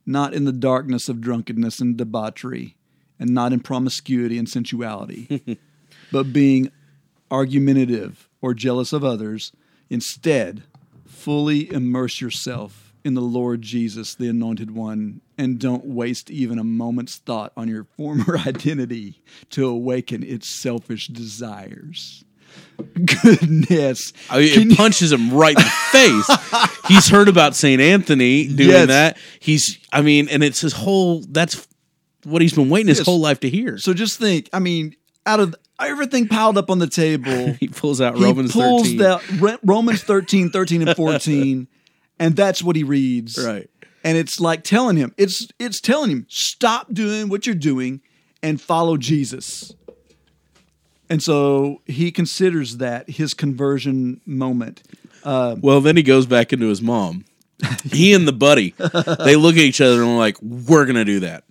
not 0.05 0.33
in 0.33 0.45
the 0.45 0.51
darkness 0.51 1.09
of 1.09 1.21
drunkenness 1.21 1.79
and 1.79 1.97
debauchery, 1.97 2.75
and 3.19 3.31
not 3.31 3.53
in 3.53 3.59
promiscuity 3.61 4.37
and 4.37 4.47
sensuality, 4.47 5.59
but 6.11 6.33
being 6.33 6.71
argumentative 7.31 8.29
or 8.41 8.53
jealous 8.53 8.93
of 8.93 9.03
others. 9.03 9.51
Instead, 9.89 10.63
fully 11.05 11.71
immerse 11.71 12.19
yourself 12.19 12.82
in 13.03 13.13
the 13.15 13.21
Lord 13.21 13.61
Jesus, 13.61 14.15
the 14.15 14.29
Anointed 14.29 14.71
One, 14.71 15.21
and 15.37 15.59
don't 15.59 15.85
waste 15.85 16.31
even 16.31 16.57
a 16.59 16.63
moment's 16.63 17.17
thought 17.17 17.51
on 17.57 17.67
your 17.67 17.83
former 17.97 18.37
identity 18.47 19.21
to 19.51 19.67
awaken 19.67 20.23
its 20.23 20.47
selfish 20.49 21.07
desires. 21.07 22.23
Goodness. 23.05 24.13
Oh, 24.29 24.35
I 24.37 24.39
mean, 24.39 24.53
Can 24.53 24.61
it 24.63 24.69
you- 24.71 24.75
punches 24.75 25.11
him 25.11 25.31
right 25.33 25.57
in 25.57 25.63
the 25.63 25.69
face. 25.91 26.77
He's 26.87 27.09
heard 27.09 27.27
about 27.27 27.55
Saint 27.55 27.81
Anthony 27.81 28.47
doing 28.47 28.69
Yes. 28.69 28.87
that. 28.87 29.17
He's, 29.39 29.79
I 29.91 30.01
mean, 30.01 30.27
and 30.29 30.43
it's 30.43 30.61
his 30.61 30.73
whole. 30.73 31.21
That's 31.21 31.67
what 32.23 32.41
he's 32.41 32.53
been 32.53 32.69
waiting 32.69 32.87
his 32.87 32.99
Yes. 32.99 33.05
whole 33.05 33.19
life 33.19 33.39
to 33.41 33.49
hear. 33.49 33.77
So 33.77 33.93
just 33.93 34.19
think, 34.19 34.49
I 34.53 34.59
mean, 34.59 34.95
out 35.25 35.39
of 35.39 35.55
everything 35.79 36.27
piled 36.27 36.57
up 36.57 36.69
on 36.69 36.79
the 36.79 36.87
table, 36.87 37.53
he 37.59 37.67
pulls 37.67 37.99
out 38.01 38.17
he 38.17 38.23
Romans 38.23 38.51
pulls 38.53 38.83
thirteen. 38.93 38.97
that 38.99 39.59
Romans 39.63 40.03
13, 40.03 40.49
13 40.51 40.87
and 40.87 40.95
14, 40.95 41.67
and 42.23 42.37
that's 42.37 42.63
what 42.63 42.77
he 42.77 42.83
reads. 42.85 43.37
Right. 43.37 43.69
And 44.01 44.17
it's 44.17 44.39
like 44.39 44.63
telling 44.63 44.95
him, 44.95 45.13
it's 45.17 45.47
it's 45.59 45.81
telling 45.81 46.09
him, 46.09 46.25
stop 46.29 46.93
doing 46.93 47.27
what 47.27 47.45
you're 47.45 47.53
doing 47.53 48.01
and 48.41 48.61
follow 48.61 48.95
Jesus. 48.95 49.73
And 51.09 51.21
so 51.21 51.81
he 51.85 52.11
considers 52.11 52.77
that 52.77 53.09
his 53.09 53.33
conversion 53.33 54.21
moment. 54.25 54.83
Uh, 55.23 55.57
well, 55.59 55.81
then 55.81 55.97
he 55.97 56.03
goes 56.03 56.25
back 56.25 56.53
into 56.53 56.67
his 56.67 56.81
mom. 56.81 57.25
He 57.91 58.13
and 58.13 58.27
the 58.27 58.33
buddy, 58.33 58.73
they 59.19 59.35
look 59.35 59.55
at 59.55 59.61
each 59.61 59.79
other 59.79 60.01
and 60.01 60.11
are 60.11 60.17
like, 60.17 60.37
"We're 60.41 60.85
gonna 60.85 61.05
do 61.05 61.21
that." 61.21 61.43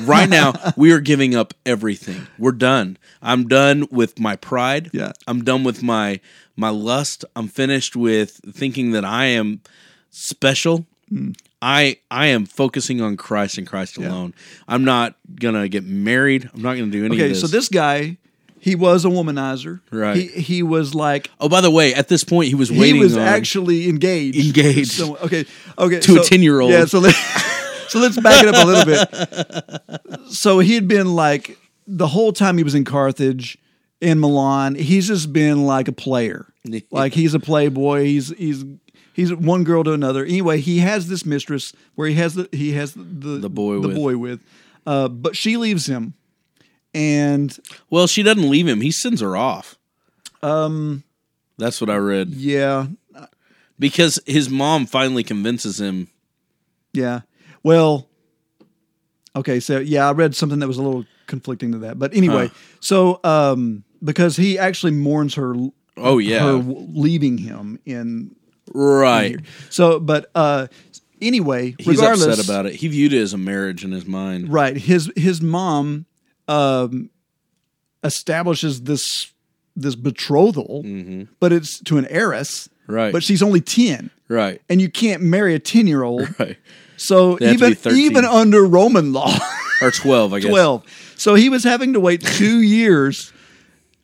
Right 0.00 0.28
now, 0.28 0.52
we 0.76 0.92
are 0.92 1.00
giving 1.00 1.34
up 1.34 1.54
everything. 1.66 2.28
We're 2.38 2.52
done. 2.52 2.98
I'm 3.20 3.48
done 3.48 3.88
with 3.90 4.20
my 4.20 4.36
pride. 4.36 4.90
Yeah. 4.92 5.12
I'm 5.26 5.42
done 5.42 5.64
with 5.64 5.82
my 5.82 6.20
my 6.56 6.68
lust. 6.68 7.24
I'm 7.34 7.48
finished 7.48 7.96
with 7.96 8.40
thinking 8.54 8.92
that 8.92 9.04
I 9.04 9.26
am 9.26 9.62
special. 10.12 10.86
Hmm. 11.08 11.32
I 11.60 11.98
I 12.10 12.26
am 12.28 12.46
focusing 12.46 13.00
on 13.00 13.16
Christ 13.16 13.58
and 13.58 13.66
Christ 13.66 13.96
alone. 13.96 14.34
I'm 14.68 14.84
not 14.84 15.16
gonna 15.34 15.68
get 15.68 15.84
married. 15.84 16.48
I'm 16.54 16.62
not 16.62 16.76
gonna 16.76 16.90
do 16.90 17.04
any 17.04 17.16
of 17.16 17.22
Okay, 17.22 17.34
so 17.34 17.46
this 17.46 17.68
guy, 17.68 18.18
he 18.58 18.74
was 18.74 19.04
a 19.04 19.08
womanizer. 19.08 19.80
Right. 19.90 20.16
He 20.16 20.26
he 20.26 20.62
was 20.62 20.94
like 20.94 21.30
Oh, 21.40 21.48
by 21.48 21.60
the 21.60 21.70
way, 21.70 21.94
at 21.94 22.08
this 22.08 22.24
point, 22.24 22.48
he 22.48 22.54
was 22.54 22.70
waiting. 22.70 22.96
he 22.96 23.00
was 23.00 23.16
actually 23.16 23.88
engaged. 23.88 24.38
Engaged. 24.38 24.92
So, 24.92 25.16
okay. 25.18 25.44
Okay. 25.78 26.00
To 26.00 26.16
a 26.16 26.20
10-year-old. 26.20 26.70
Yeah. 26.72 26.84
So 26.86 26.98
let, 26.98 27.14
so 27.88 28.00
let's 28.00 28.18
back 28.20 28.42
it 28.42 28.54
up 28.54 28.64
a 28.64 28.66
little 28.66 28.84
bit. 28.84 30.00
So 30.32 30.60
he 30.60 30.74
had 30.74 30.88
been 30.88 31.14
like 31.14 31.58
the 31.86 32.06
whole 32.06 32.32
time 32.32 32.56
he 32.56 32.64
was 32.64 32.74
in 32.74 32.84
Carthage, 32.84 33.58
in 34.00 34.18
Milan. 34.18 34.74
He's 34.74 35.06
just 35.06 35.32
been 35.32 35.66
like 35.66 35.88
a 35.88 35.92
player. 35.92 36.52
like 36.90 37.12
he's 37.14 37.34
a 37.34 37.40
playboy. 37.40 38.04
He's 38.04 38.28
he's 38.36 38.64
he's 39.12 39.32
one 39.34 39.64
girl 39.64 39.84
to 39.84 39.92
another. 39.92 40.24
Anyway, 40.24 40.60
he 40.60 40.78
has 40.78 41.08
this 41.08 41.24
mistress 41.26 41.72
where 41.94 42.08
he 42.08 42.14
has 42.14 42.34
the 42.34 42.48
he 42.52 42.72
has 42.72 42.92
the 42.94 43.02
the, 43.02 43.28
The 43.38 43.50
boy 43.50 43.74
the 43.80 43.88
with. 43.88 43.96
boy 43.96 44.16
with, 44.16 44.40
uh, 44.86 45.08
but 45.08 45.36
she 45.36 45.56
leaves 45.56 45.86
him, 45.86 46.14
and 46.94 47.56
Well, 47.90 48.06
she 48.06 48.22
doesn't 48.22 48.48
leave 48.48 48.66
him. 48.68 48.80
He 48.80 48.90
sends 48.90 49.20
her 49.20 49.36
off. 49.36 49.76
Um, 50.42 51.04
that's 51.58 51.80
what 51.80 51.88
I 51.90 51.96
read 51.96 52.30
yeah, 52.30 52.86
because 53.78 54.18
his 54.26 54.48
mom 54.50 54.86
finally 54.86 55.22
convinces 55.22 55.80
him. 55.80 56.08
Yeah. 56.92 57.20
Well, 57.62 58.08
okay. 59.36 59.60
So 59.60 59.78
yeah, 59.78 60.08
I 60.08 60.12
read 60.12 60.34
something 60.34 60.58
that 60.58 60.66
was 60.68 60.78
a 60.78 60.82
little 60.82 61.04
conflicting 61.28 61.72
to 61.72 61.78
that, 61.78 61.98
but 61.98 62.14
anyway, 62.14 62.48
Huh. 62.48 62.54
so 62.80 63.20
um, 63.24 63.84
because 64.02 64.36
he 64.36 64.58
actually 64.58 64.92
mourns 64.92 65.34
her, 65.36 65.54
Oh 65.96 66.18
yeah, 66.18 66.40
her 66.40 66.52
leaving 66.54 67.38
him 67.38 67.78
in 67.86 68.34
right. 68.74 69.38
so, 69.70 69.98
but 70.00 70.30
uh, 70.34 70.66
anyway, 71.20 71.74
He's 71.78 71.86
regardless 71.96 72.26
upset 72.38 72.44
about 72.44 72.66
it. 72.66 72.74
He 72.74 72.88
viewed 72.88 73.12
it 73.12 73.20
as 73.20 73.32
a 73.32 73.38
marriage 73.38 73.84
in 73.84 73.92
his 73.92 74.06
mind. 74.06 74.52
Right. 74.52 74.76
His 74.76 75.10
his 75.16 75.40
mom 75.40 76.06
um, 76.48 77.10
establishes 78.04 78.82
this 78.82 79.32
this 79.74 79.94
betrothal, 79.94 80.84
but 81.40 81.52
it's 81.52 81.80
to 81.84 81.98
an 81.98 82.06
heiress, 82.08 82.68
Mm-hmm. 82.82 82.92
Right. 82.94 83.12
But 83.12 83.22
she's 83.22 83.42
only 83.44 83.60
ten, 83.60 84.10
Right. 84.28 84.60
and 84.68 84.80
you 84.80 84.90
can't 84.90 85.22
marry 85.22 85.54
a 85.54 85.58
ten 85.60 85.86
year 85.86 86.02
old. 86.02 86.28
Right. 86.38 86.56
So 86.96 87.36
They 87.36 87.46
have 87.46 87.54
to 87.58 87.60
be 87.60 87.70
even 87.70 87.74
13. 87.76 87.98
even 88.04 88.24
under 88.24 88.64
Roman 88.66 89.12
law, 89.12 89.32
or 89.80 89.90
twelve, 89.92 90.34
I 90.34 90.40
guess. 90.40 90.50
twelve. 90.50 90.84
So 91.16 91.34
he 91.36 91.48
was 91.48 91.62
having 91.64 91.92
to 91.94 92.00
wait 92.00 92.20
two 92.22 92.60
years. 92.60 93.32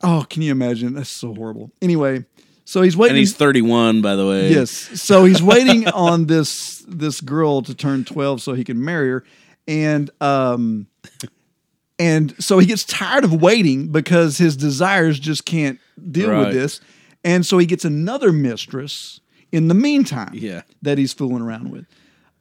Oh, 0.02 0.24
can 0.30 0.42
you 0.42 0.52
imagine? 0.52 0.94
That's 0.94 1.10
so 1.10 1.34
horrible. 1.34 1.70
Anyway, 1.82 2.24
so 2.68 2.82
he's 2.82 2.96
waiting. 2.96 3.12
and 3.12 3.18
he's 3.18 3.34
thirty-one, 3.34 4.02
by 4.02 4.14
the 4.16 4.26
way. 4.26 4.50
Yes. 4.52 4.70
So 5.00 5.24
he's 5.24 5.42
waiting 5.42 5.88
on 6.08 6.26
this 6.26 6.84
this 6.86 7.20
girl 7.20 7.62
to 7.62 7.74
turn 7.74 8.04
12 8.04 8.40
so 8.42 8.52
he 8.54 8.64
can 8.64 8.82
marry 8.84 9.08
her. 9.10 9.24
And 9.66 10.10
um 10.20 10.86
and 11.98 12.34
so 12.42 12.58
he 12.58 12.66
gets 12.66 12.84
tired 12.84 13.24
of 13.24 13.32
waiting 13.40 13.88
because 13.88 14.38
his 14.38 14.56
desires 14.56 15.18
just 15.18 15.44
can't 15.44 15.78
deal 16.10 16.30
Right. 16.30 16.46
with 16.46 16.54
this. 16.54 16.80
And 17.24 17.44
so 17.44 17.58
he 17.58 17.66
gets 17.66 17.84
another 17.84 18.32
mistress 18.32 19.20
in 19.50 19.68
the 19.68 19.74
meantime 19.74 20.30
Yeah. 20.34 20.62
that 20.82 20.98
he's 20.98 21.12
fooling 21.12 21.42
around 21.42 21.70
with. 21.70 21.86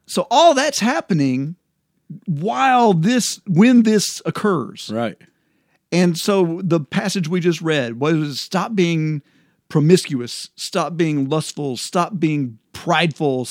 So 0.06 0.26
all 0.30 0.54
that's 0.54 0.78
happening 0.80 1.56
while 2.26 2.94
this 2.94 3.40
when 3.46 3.82
this 3.82 4.22
occurs. 4.24 4.90
Right. 4.92 5.16
And 5.90 6.16
so 6.18 6.60
the 6.62 6.80
passage 6.80 7.28
we 7.28 7.40
just 7.40 7.60
read 7.60 7.98
was 7.98 8.40
stop 8.40 8.74
being 8.74 9.22
promiscuous, 9.68 10.50
stop 10.56 10.96
being 10.96 11.28
lustful, 11.28 11.76
stop 11.76 12.18
being 12.18 12.58
prideful. 12.72 13.48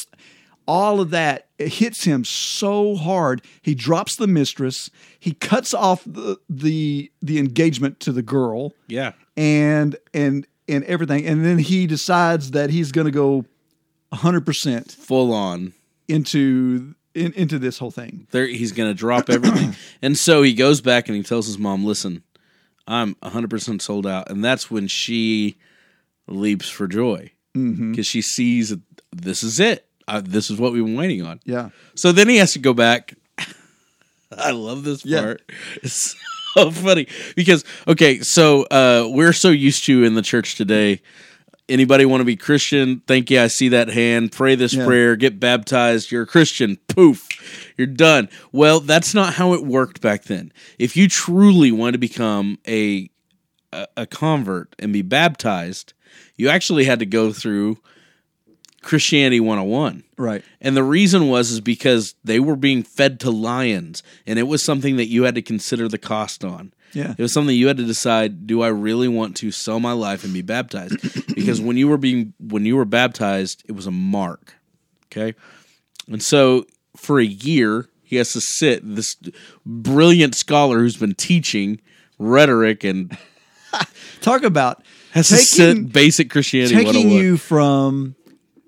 All 0.68 1.00
of 1.00 1.12
that 1.12 1.48
it 1.58 1.70
hits 1.76 2.04
him 2.04 2.24
so 2.26 2.96
hard. 2.96 3.42
He 3.62 3.74
drops 3.74 4.16
the 4.18 4.28
mistress. 4.28 4.90
He 5.20 5.32
cuts 5.34 5.74
off 5.74 6.04
the 6.06 6.38
the, 6.50 7.12
the 7.22 7.40
engagement 7.40 8.00
to 8.02 8.12
the 8.12 8.22
girl 8.22 8.74
Yeah. 8.88 9.14
and 9.38 9.96
and 10.14 10.46
and 10.68 10.84
everything. 10.84 11.26
And 11.26 11.46
then 11.46 11.60
he 11.60 11.88
decides 11.88 12.52
that 12.52 12.70
he's 12.70 12.92
going 12.92 13.06
to 13.06 13.12
go 13.12 13.46
100% 14.14 14.92
Full 14.92 15.34
on. 15.34 15.74
into 16.08 16.96
in, 17.14 17.34
into 17.34 17.58
this 17.58 17.80
whole 17.80 17.90
thing. 17.92 18.28
There, 18.32 18.46
he's 18.46 18.72
going 18.74 18.90
to 18.90 18.94
drop 18.94 19.30
everything, 19.30 19.76
and 20.04 20.16
so 20.18 20.44
he 20.44 20.54
goes 20.54 20.82
back 20.82 21.08
and 21.08 21.16
he 21.18 21.24
tells 21.24 21.48
his 21.48 21.58
mom, 21.58 21.84
"Listen, 21.84 22.22
I'm 22.88 23.16
100 23.22 23.50
percent 23.50 23.82
sold 23.82 24.06
out," 24.06 24.30
and 24.30 24.44
that's 24.46 24.70
when 24.70 24.88
she 24.88 25.58
leaps 26.28 26.70
for 26.70 26.88
joy 26.88 27.32
because 27.54 28.06
she 28.06 28.22
sees 28.22 28.76
this 29.16 29.42
is 29.44 29.60
it. 29.60 29.86
Uh, 30.08 30.22
this 30.24 30.50
is 30.50 30.60
what 30.60 30.72
we've 30.74 30.86
been 30.86 30.96
waiting 30.96 31.26
on. 31.26 31.40
Yeah. 31.44 31.70
So 31.96 32.12
then 32.12 32.30
he 32.30 32.38
has 32.38 32.54
to 32.54 32.60
go 32.60 32.74
back. 32.74 33.16
I 34.38 34.52
love 34.52 34.84
this 34.84 35.06
Yeah. 35.06 35.22
part. 35.22 35.42
It's 35.84 36.16
so 36.54 36.72
funny 36.72 37.08
because 37.36 37.64
okay, 37.88 38.20
so 38.20 38.64
uh, 38.66 39.08
we're 39.12 39.34
so 39.34 39.50
used 39.50 39.86
to 39.86 40.04
in 40.04 40.14
the 40.16 40.22
church 40.22 40.56
today. 40.56 41.02
Anybody 41.70 42.06
want 42.06 42.22
to 42.22 42.26
be 42.26 42.38
Christian? 42.38 43.02
Thank 43.08 43.30
you. 43.30 43.42
I 43.42 43.48
see 43.48 43.68
that 43.70 43.90
hand. 43.90 44.32
Pray 44.32 44.56
this 44.56 44.74
Yeah. 44.74 44.86
prayer. 44.86 45.18
Get 45.18 45.38
baptized. 45.38 46.12
You're 46.12 46.24
a 46.24 46.28
Christian. 46.28 46.78
Poof. 46.88 47.28
You're 47.78 47.88
done. 47.88 48.30
Well, 48.54 48.80
that's 48.80 49.14
not 49.14 49.34
how 49.34 49.54
it 49.54 49.66
worked 49.66 50.00
back 50.00 50.24
then. 50.24 50.54
If 50.80 50.96
you 50.96 51.10
truly 51.10 51.74
want 51.74 51.94
to 51.96 51.98
become 51.98 52.58
a, 52.66 53.10
a 53.98 54.06
convert 54.06 54.74
and 54.80 54.94
be 54.94 55.02
baptized, 55.02 55.92
you 56.38 56.50
actually 56.50 56.86
had 56.86 57.00
to 57.00 57.06
go 57.06 57.34
through 57.34 57.78
Christianity 58.82 59.40
101. 59.40 60.04
Right. 60.18 60.44
And 60.62 60.78
the 60.78 60.84
reason 60.84 61.28
was 61.28 61.52
is 61.52 61.62
because 61.62 62.16
they 62.24 62.40
were 62.40 62.56
being 62.56 62.84
fed 62.84 63.20
to 63.22 63.32
lions, 63.32 64.04
and 64.26 64.40
it 64.40 64.44
was 64.44 64.64
something 64.64 64.98
that 64.98 65.08
you 65.08 65.24
had 65.24 65.36
to 65.36 65.42
consider 65.42 65.88
the 65.88 65.98
cost 65.98 66.46
on. 66.46 66.74
Yeah. 66.94 67.14
It 67.18 67.22
was 67.22 67.34
something 67.34 67.56
you 67.56 67.68
had 67.68 67.78
to 67.78 67.86
decide: 67.86 68.48
Do 68.48 68.62
I 68.62 68.70
really 68.70 69.08
want 69.08 69.36
to 69.38 69.52
sell 69.52 69.80
my 69.80 69.92
life 69.92 70.24
and 70.24 70.34
be 70.34 70.42
baptized? 70.42 70.96
because 71.36 71.60
when 71.60 71.76
you 71.76 71.88
were 71.88 71.98
being 71.98 72.34
when 72.40 72.66
you 72.66 72.78
were 72.78 72.86
baptized, 72.86 73.64
it 73.68 73.74
was 73.74 73.88
a 73.88 73.92
mark. 73.92 74.56
Okay, 75.08 75.36
and 76.08 76.24
so 76.24 76.66
for 76.96 77.20
a 77.20 77.26
year, 77.26 77.90
he 78.04 78.16
has 78.16 78.32
to 78.34 78.42
sit. 78.42 78.82
This 78.84 79.18
brilliant 79.66 80.36
scholar 80.36 80.80
who's 80.80 80.98
been 80.98 81.16
teaching 81.16 81.82
rhetoric 82.18 82.84
and 82.84 83.18
Talk 84.22 84.44
about 84.44 84.84
to 85.24 85.36
Taking- 85.76 85.86
basic 85.86 86.30
Christianity. 86.30 86.76
taking 86.76 87.10
you 87.12 87.38
from 87.38 88.16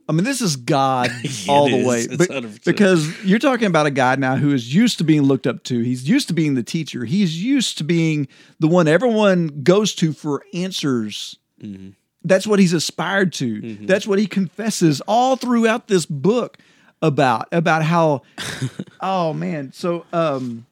I 0.07 0.11
mean 0.11 0.23
this 0.23 0.41
is 0.41 0.55
God 0.55 1.11
all 1.47 1.69
the 1.69 1.77
is. 1.77 1.85
way. 1.85 2.07
100%. 2.07 2.65
because 2.65 3.23
you're 3.23 3.37
talking 3.39 3.67
about 3.67 3.85
a 3.85 3.91
guy 3.91 4.15
now 4.15 4.35
who 4.37 4.51
is 4.53 4.73
used 4.73 4.97
to 4.97 5.03
being 5.03 5.21
looked 5.21 5.45
up 5.45 5.63
to. 5.65 5.81
He's 5.81 6.09
used 6.09 6.27
to 6.29 6.33
being 6.33 6.55
the 6.55 6.63
teacher. 6.63 7.05
He's 7.05 7.43
used 7.43 7.77
to 7.77 7.83
being 7.83 8.27
the 8.59 8.67
one 8.67 8.87
everyone 8.87 9.61
goes 9.63 9.93
to 9.95 10.11
for 10.13 10.43
answers. 10.53 11.37
Mm-hmm. 11.61 11.89
that's 12.23 12.47
what 12.47 12.57
he's 12.59 12.73
aspired 12.73 13.33
to. 13.33 13.75
That's 13.85 14.07
what 14.07 14.17
he 14.17 14.25
confesses 14.27 15.01
all 15.01 15.35
throughout 15.35 15.87
this 15.89 16.05
book 16.05 16.57
about 17.01 17.47
about 17.51 17.83
how 17.83 18.23
oh 19.01 19.33
man. 19.33 19.71
So 19.73 20.05
um 20.11 20.65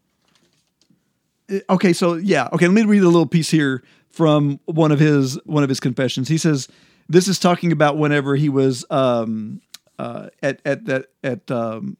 okay 1.70 1.94
so 1.94 2.16
yeah. 2.16 2.50
Okay 2.54 2.68
let 2.68 2.74
me 2.74 2.84
read 2.84 3.02
a 3.04 3.06
little 3.06 3.26
piece 3.26 3.50
here 3.50 3.84
from 4.18 4.60
one 4.66 4.92
of 4.92 5.00
his 5.00 5.36
one 5.46 5.64
of 5.64 5.70
his 5.70 5.80
confessions 5.80 6.28
he 6.28 6.38
says 6.38 6.68
this 7.08 7.28
is 7.28 7.38
talking 7.40 7.72
about 7.72 7.98
whenever 7.98 8.36
he 8.36 8.50
was 8.50 8.84
um 8.90 9.62
uh 10.00 10.28
at 10.42 10.60
at 10.66 10.86
that 10.86 11.06
at 11.24 11.50
um 11.52 11.96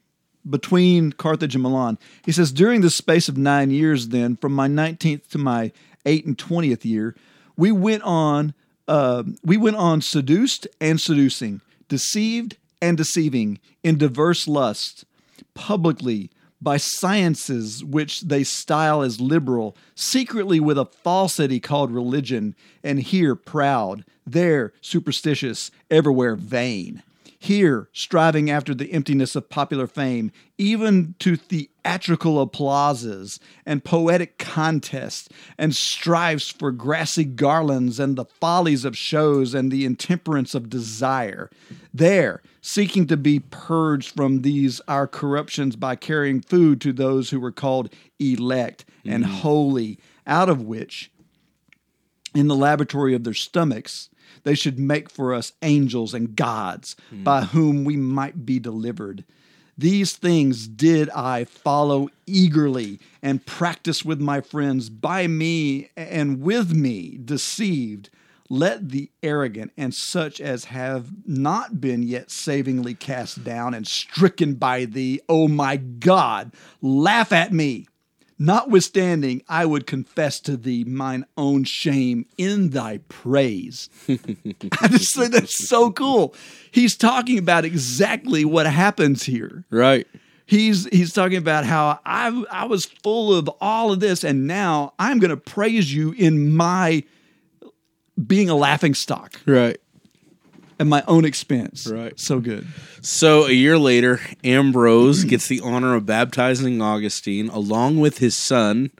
between 0.50 1.12
Carthage 1.12 1.56
and 1.56 1.62
Milan. 1.62 1.98
He 2.24 2.32
says, 2.32 2.52
During 2.52 2.82
the 2.82 2.90
space 2.90 3.28
of 3.30 3.38
nine 3.38 3.72
years, 3.72 4.10
then, 4.10 4.36
from 4.36 4.54
my 4.54 4.68
19th 4.68 5.28
to 5.30 5.38
my 5.38 5.72
8 6.06 6.26
and 6.26 6.38
20th 6.38 6.86
year, 6.86 7.16
we 7.56 7.72
went 7.72 8.04
on, 8.04 8.54
uh, 8.88 9.24
we 9.44 9.58
went 9.58 9.76
on 9.76 10.02
seduced 10.02 10.68
and 10.80 11.02
seducing, 11.02 11.62
deceived 11.90 12.58
and 12.82 12.98
deceiving 12.98 13.60
in 13.84 13.98
diverse 13.98 14.48
lusts, 14.48 15.06
publicly 15.54 16.30
by 16.62 16.78
sciences 16.78 17.84
which 17.84 18.22
they 18.22 18.44
style 18.44 19.02
as 19.02 19.22
liberal, 19.22 19.76
secretly 19.96 20.60
with 20.60 20.78
a 20.78 20.86
falsity 20.86 21.60
called 21.60 21.92
religion, 21.92 22.56
and 22.84 23.00
here 23.00 23.36
proud, 23.36 24.04
there 24.26 24.74
superstitious, 24.82 25.72
everywhere 25.90 26.36
vain 26.36 27.04
here 27.40 27.88
striving 27.94 28.50
after 28.50 28.74
the 28.74 28.92
emptiness 28.92 29.36
of 29.36 29.50
popular 29.50 29.88
fame, 29.88 30.32
even 30.58 31.16
to 31.20 31.36
theatrical 31.36 32.42
applauses 32.42 33.40
and 33.66 33.84
poetic 33.84 34.38
contests, 34.38 35.30
and 35.58 35.76
strives 35.76 36.50
for 36.50 36.72
grassy 36.72 37.24
garlands 37.24 38.00
and 38.00 38.16
the 38.16 38.26
follies 38.26 38.86
of 38.86 38.98
shows 38.98 39.54
and 39.54 39.72
the 39.72 39.86
intemperance 39.86 40.56
of 40.56 40.70
desire. 40.70 41.50
There, 41.94 42.42
seeking 42.62 43.08
to 43.08 43.18
be 43.18 43.40
purged 43.40 44.16
from 44.16 44.42
these 44.42 44.82
our 44.88 45.08
corruptions 45.08 45.76
by 45.76 45.96
carrying 45.96 46.42
food 46.42 46.82
to 46.82 46.94
those 46.94 47.30
who 47.30 47.40
were 47.40 47.52
called 47.52 47.94
elect 48.20 48.86
and 49.06 49.24
mm. 49.24 49.28
holy, 49.28 50.00
out 50.26 50.50
of 50.50 50.62
which 50.62 51.12
in 52.34 52.48
the 52.48 52.56
laboratory 52.56 53.14
of 53.14 53.24
their 53.24 53.34
stomachs, 53.34 54.10
they 54.44 54.56
should 54.56 54.80
make 54.80 55.10
for 55.10 55.34
us 55.34 55.54
angels 55.62 56.14
and 56.14 56.36
gods 56.36 56.96
hmm. 57.10 57.24
by 57.24 57.44
whom 57.44 57.84
we 57.84 57.98
might 57.98 58.46
be 58.46 58.60
delivered. 58.60 59.24
These 59.78 60.14
things 60.14 60.68
did 60.68 61.10
I 61.12 61.44
follow 61.44 62.10
eagerly 62.26 63.00
and 63.22 63.46
practice 63.46 64.04
with 64.04 64.20
my 64.20 64.42
friends, 64.42 64.90
by 64.90 65.28
me 65.28 65.90
and 65.96 66.42
with 66.42 66.72
me 66.72 67.20
deceived. 67.24 68.10
Let 68.50 68.90
the 68.90 69.12
arrogant 69.22 69.74
and 69.78 69.94
such 69.94 70.42
as 70.42 70.66
have 70.66 71.10
not 71.28 71.80
been 71.80 72.02
yet 72.02 72.32
savingly 72.32 72.96
cast 72.96 73.44
down 73.44 73.74
and 73.74 73.86
stricken 73.86 74.56
by 74.56 74.86
thee, 74.86 75.20
O 75.30 75.48
my 75.48 75.76
God, 75.76 76.54
laugh 76.82 77.32
at 77.32 77.54
me. 77.54 77.88
Notwithstanding, 78.40 79.42
I 79.50 79.66
would 79.66 79.88
confess 79.88 80.40
to 80.42 80.58
thee 80.58 80.84
mine 80.84 81.26
own 81.38 81.64
shame 81.64 82.26
in 82.38 82.70
thy 82.70 83.00
praise. 83.10 83.90
I 84.10 84.88
just 84.90 85.16
think 85.16 85.32
that's 85.32 85.68
so 85.68 85.92
cool. 85.92 86.36
He's 86.70 86.96
talking 86.96 87.40
about 87.40 87.66
exactly 87.66 88.46
what 88.46 88.68
happens 88.68 89.24
here. 89.24 89.66
right. 89.70 90.08
He's 90.50 90.86
he's 90.94 91.12
talking 91.12 91.38
about 91.38 91.66
how 91.66 92.00
I 92.06 92.44
I 92.50 92.68
was 92.68 92.86
full 92.86 93.34
of 93.34 93.50
all 93.60 93.92
of 93.92 94.00
this, 94.00 94.24
and 94.24 94.48
now 94.48 94.94
I'm 94.98 95.20
going 95.20 95.30
to 95.30 95.36
praise 95.36 95.94
you 95.94 96.14
in 96.14 96.56
my 96.56 97.04
being 98.26 98.50
a 98.50 98.56
laughing 98.56 98.94
stock 98.94 99.42
Right. 99.46 99.78
At 100.80 100.88
my 100.88 101.04
own 101.08 101.26
expense. 101.26 101.88
Right. 101.88 102.20
So 102.20 102.40
good. 102.40 102.68
So 103.02 103.46
a 103.46 103.52
year 103.52 103.78
later, 103.78 104.20
Ambrose 104.44 105.24
gets 105.24 105.48
the 105.48 105.60
honor 105.62 105.96
of 105.96 106.06
baptizing 106.06 106.82
Augustine 106.82 107.50
along 107.50 108.00
with 108.00 108.20
his 108.20 108.36
son, 108.36 108.92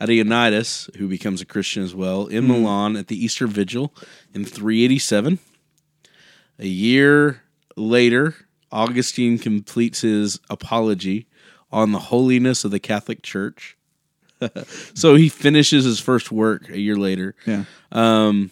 Adeodatus, 0.00 0.94
who 0.96 1.08
becomes 1.08 1.40
a 1.40 1.46
Christian 1.46 1.82
as 1.82 1.94
well, 1.94 2.26
in 2.26 2.44
hmm. 2.44 2.52
Milan 2.52 2.96
at 2.96 3.08
the 3.08 3.22
Easter 3.22 3.46
Vigil 3.46 3.94
in 4.34 4.44
387. 4.44 5.38
A 6.58 6.66
year 6.66 7.42
later, 7.76 8.34
Augustine 8.70 9.38
completes 9.38 10.02
his 10.02 10.40
apology 10.50 11.26
on 11.72 11.92
the 11.92 11.98
holiness 11.98 12.64
of 12.64 12.70
the 12.70 12.80
Catholic 12.80 13.22
Church. 13.22 13.76
so 14.94 15.14
he 15.14 15.28
finishes 15.28 15.84
his 15.84 16.00
first 16.00 16.30
work 16.30 16.68
a 16.68 16.78
year 16.78 16.96
later 16.96 17.34
Yeah. 17.46 17.64
Um, 17.92 18.50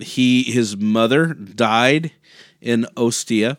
he 0.00 0.44
his 0.44 0.76
mother 0.76 1.34
died 1.34 2.12
in 2.60 2.86
Ostia. 2.96 3.56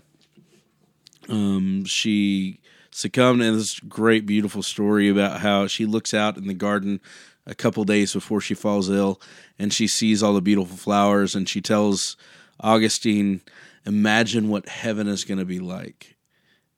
Um, 1.28 1.86
she 1.86 2.60
succumbed. 2.92 3.42
And 3.42 3.58
this 3.58 3.80
great, 3.80 4.26
beautiful 4.26 4.64
story 4.64 5.10
about 5.10 5.42
how 5.42 5.68
she 5.68 5.86
looks 5.86 6.14
out 6.14 6.38
in 6.38 6.48
the 6.48 6.54
garden 6.54 7.00
a 7.46 7.56
couple 7.56 7.84
days 7.84 8.14
before 8.14 8.42
she 8.42 8.54
falls 8.54 8.90
ill, 8.90 9.20
and 9.58 9.74
she 9.74 9.88
sees 9.88 10.22
all 10.22 10.34
the 10.34 10.42
beautiful 10.42 10.78
flowers, 10.78 11.36
and 11.36 11.50
she 11.50 11.62
tells 11.62 12.16
Augustine, 12.60 13.42
"Imagine 13.86 14.50
what 14.50 14.70
heaven 14.70 15.08
is 15.08 15.24
going 15.24 15.40
to 15.40 15.46
be 15.46 15.60
like." 15.60 16.16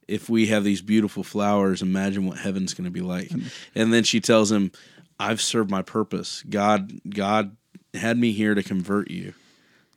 If 0.08 0.30
we 0.30 0.48
have 0.48 0.64
these 0.64 0.82
beautiful 0.82 1.24
flowers, 1.24 1.82
imagine 1.82 2.26
what 2.26 2.38
heaven's 2.38 2.74
going 2.74 2.86
to 2.86 2.92
be 2.92 3.02
like. 3.02 3.32
And 3.76 3.94
then 3.94 4.04
she 4.04 4.20
tells 4.20 4.52
him, 4.52 4.72
"I've 5.20 5.42
served 5.42 5.70
my 5.70 5.82
purpose. 5.82 6.44
God, 6.50 6.92
God 7.10 7.56
had 7.94 8.18
me 8.18 8.32
here 8.32 8.56
to 8.56 8.64
convert 8.64 9.10
you. 9.12 9.34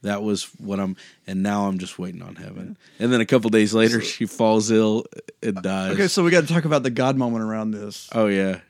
That 0.05 0.23
was 0.23 0.45
what 0.59 0.79
I'm, 0.81 0.97
and 1.27 1.43
now 1.43 1.67
I'm 1.67 1.79
just 1.79 1.99
waiting 1.99 2.23
on 2.23 2.37
heaven. 2.37 2.77
And 2.99 3.13
then 3.13 3.21
a 3.21 3.27
couple 3.27 3.51
days 3.51 3.75
later, 3.75 4.01
she 4.01 4.25
falls 4.27 4.71
ill 4.71 5.05
and 5.43 5.61
dies. 5.63 5.93
Okay, 5.95 6.09
so 6.09 6.23
we 6.23 6.31
got 6.31 6.43
to 6.43 6.47
talk 6.53 6.65
about 6.65 6.83
the 6.83 6.91
God 6.91 7.17
moment 7.17 7.43
around 7.43 7.73
this. 7.73 8.09
oh 8.13 8.27
yeah, 8.29 8.61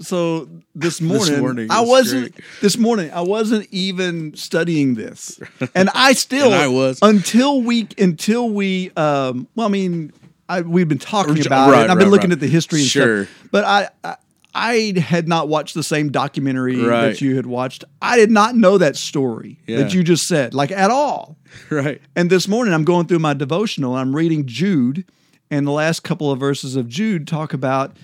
So 0.00 0.48
this 0.74 1.00
morning, 1.00 1.40
morning 1.40 1.70
I 1.70 1.80
was 1.80 1.88
wasn't. 1.90 2.34
great. 2.34 2.44
This 2.60 2.76
morning, 2.78 3.10
I 3.12 3.20
wasn't 3.20 3.68
even 3.70 4.34
studying 4.36 4.94
this, 4.94 5.40
and 5.74 5.90
I 5.94 6.12
still, 6.14 6.46
And 6.52 6.54
I 6.54 6.68
was. 6.68 6.98
until 7.02 7.62
we 7.62 7.88
until 7.98 8.48
we. 8.50 8.90
Um, 8.96 9.48
well, 9.54 9.66
I 9.66 9.70
mean, 9.70 10.12
I, 10.48 10.60
we've 10.62 10.88
been 10.88 10.98
talking 10.98 11.34
Right, 11.34 11.46
about 11.46 11.74
it. 11.74 11.82
And 11.82 11.90
I've 11.92 11.98
been 11.98 12.06
right, 12.08 12.12
looking 12.12 12.30
right. 12.30 12.34
at 12.36 12.40
the 12.40 12.48
history 12.48 12.80
and 12.80 12.88
Sure. 12.88 13.24
stuff, 13.26 13.48
but 13.50 13.64
I. 13.64 13.88
I 14.04 14.16
I 14.60 14.94
had 14.98 15.28
not 15.28 15.48
watched 15.48 15.74
the 15.74 15.82
same 15.84 16.10
documentary 16.10 16.80
Right. 16.82 17.02
that 17.10 17.20
you 17.20 17.36
had 17.36 17.46
watched. 17.46 17.84
I 18.02 18.16
did 18.16 18.30
not 18.30 18.56
know 18.56 18.76
that 18.78 18.96
story 18.96 19.60
Yeah. 19.68 19.78
that 19.78 19.94
you 19.94 20.02
just 20.02 20.26
said, 20.26 20.52
like 20.52 20.72
at 20.72 20.90
all. 20.90 21.38
right. 21.70 22.00
And 22.16 22.28
this 22.28 22.48
morning 22.48 22.74
I'm 22.74 22.84
going 22.84 23.06
through 23.06 23.20
my 23.20 23.34
devotional 23.34 23.92
and 23.92 24.00
I'm 24.00 24.16
reading 24.16 24.46
Jude, 24.46 25.04
and 25.50 25.66
the 25.66 25.70
last 25.70 26.00
couple 26.02 26.30
of 26.32 26.40
verses 26.40 26.74
of 26.76 26.88
Jude 26.88 27.26
talk 27.28 27.52
about 27.54 27.96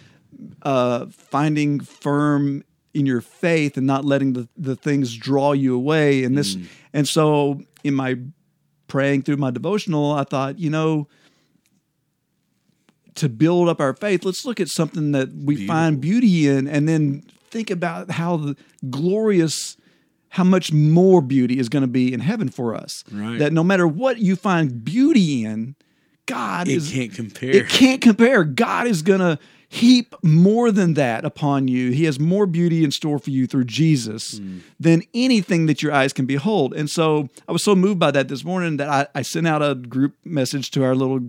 uh, 0.62 1.06
finding 1.10 1.80
firm 1.80 2.62
in 2.94 3.04
your 3.06 3.20
faith 3.20 3.76
and 3.76 3.86
not 3.86 4.04
letting 4.04 4.34
the, 4.34 4.48
the 4.56 4.76
things 4.76 5.16
draw 5.16 5.52
you 5.52 5.74
away. 5.74 6.22
And 6.22 6.38
this, 6.38 6.56
and 6.92 7.08
so 7.08 7.60
in 7.82 7.94
my 7.94 8.16
praying 8.86 9.22
through 9.22 9.36
my 9.38 9.50
devotional, 9.50 10.12
I 10.12 10.22
thought, 10.24 10.58
you 10.60 10.70
know, 10.70 11.08
to 13.16 13.28
build 13.28 13.68
up 13.68 13.80
our 13.80 13.94
faith, 13.94 14.24
let's 14.24 14.44
look 14.44 14.60
at 14.60 14.68
something 14.68 15.12
that 15.12 15.32
we 15.32 15.66
find 15.66 16.00
beauty 16.00 16.48
in, 16.48 16.66
and 16.66 16.88
then 16.88 17.22
think 17.50 17.70
about 17.70 18.10
how 18.10 18.36
the 18.36 18.56
glorious, 18.90 19.76
how 20.30 20.44
much 20.44 20.72
more 20.72 21.20
beauty 21.20 21.58
is 21.58 21.68
going 21.68 21.82
to 21.82 21.88
be 21.88 22.12
in 22.12 22.20
heaven 22.20 22.48
for 22.48 22.74
us. 22.74 23.04
Right. 23.12 23.38
That 23.38 23.52
no 23.52 23.62
matter 23.62 23.86
what 23.86 24.18
you 24.18 24.36
find 24.36 24.84
beauty 24.84 25.44
in, 25.44 25.76
God 26.26 26.68
It 26.68 26.76
is 26.76 26.90
can't 26.90 27.12
compare. 27.12 27.50
it 27.50 27.68
can't 27.68 28.00
compare. 28.00 28.44
God 28.44 28.86
is 28.86 29.02
going 29.02 29.20
to 29.20 29.38
heap 29.68 30.14
more 30.22 30.70
than 30.70 30.94
that 30.94 31.24
upon 31.24 31.68
you. 31.68 31.90
He 31.90 32.04
has 32.04 32.20
more 32.20 32.46
beauty 32.46 32.84
in 32.84 32.90
store 32.90 33.18
for 33.18 33.30
you 33.30 33.46
through 33.46 33.64
Jesus 33.64 34.38
hmm. 34.38 34.58
than 34.78 35.02
anything 35.12 35.66
that 35.66 35.82
your 35.82 35.92
eyes 35.92 36.12
can 36.12 36.26
behold. 36.26 36.74
And 36.74 36.88
so 36.88 37.28
I 37.48 37.52
was 37.52 37.64
so 37.64 37.74
moved 37.74 37.98
by 37.98 38.10
that 38.12 38.28
this 38.28 38.44
morning 38.44 38.76
that 38.76 38.88
I, 38.88 39.06
I 39.18 39.22
sent 39.22 39.46
out 39.46 39.62
a 39.62 39.74
group 39.74 40.14
message 40.24 40.70
to 40.72 40.84
our 40.84 40.94
little 40.94 41.20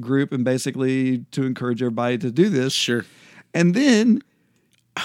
group 0.00 0.32
and 0.32 0.44
basically 0.44 1.18
to 1.32 1.44
encourage 1.44 1.82
everybody 1.82 2.18
to 2.18 2.30
do 2.30 2.48
this. 2.48 2.72
Sure. 2.72 3.04
And 3.54 3.74
then 3.74 4.20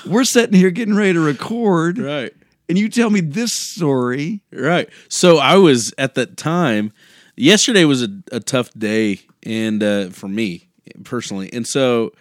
we're 0.05 0.23
sitting 0.23 0.57
here 0.57 0.72
getting 0.72 0.95
ready 0.95 1.13
to 1.13 1.19
record, 1.19 1.97
Right. 1.97 2.34
and 2.69 2.77
you 2.77 2.89
tell 2.89 3.09
me 3.09 3.22
this 3.22 3.53
story. 3.53 4.41
Right. 4.51 4.89
So 5.09 5.38
I 5.38 5.55
was 5.57 5.93
at 5.97 6.15
that 6.15 6.38
time. 6.38 6.91
Yesterday 7.38 7.85
was 7.85 8.03
a, 8.03 8.09
a 8.31 8.39
tough 8.39 8.72
day, 8.73 9.22
and 9.43 9.81
uh, 9.81 10.09
for 10.09 10.27
me 10.27 10.68
personally, 11.03 11.49
and 11.53 11.65
so 11.65 12.11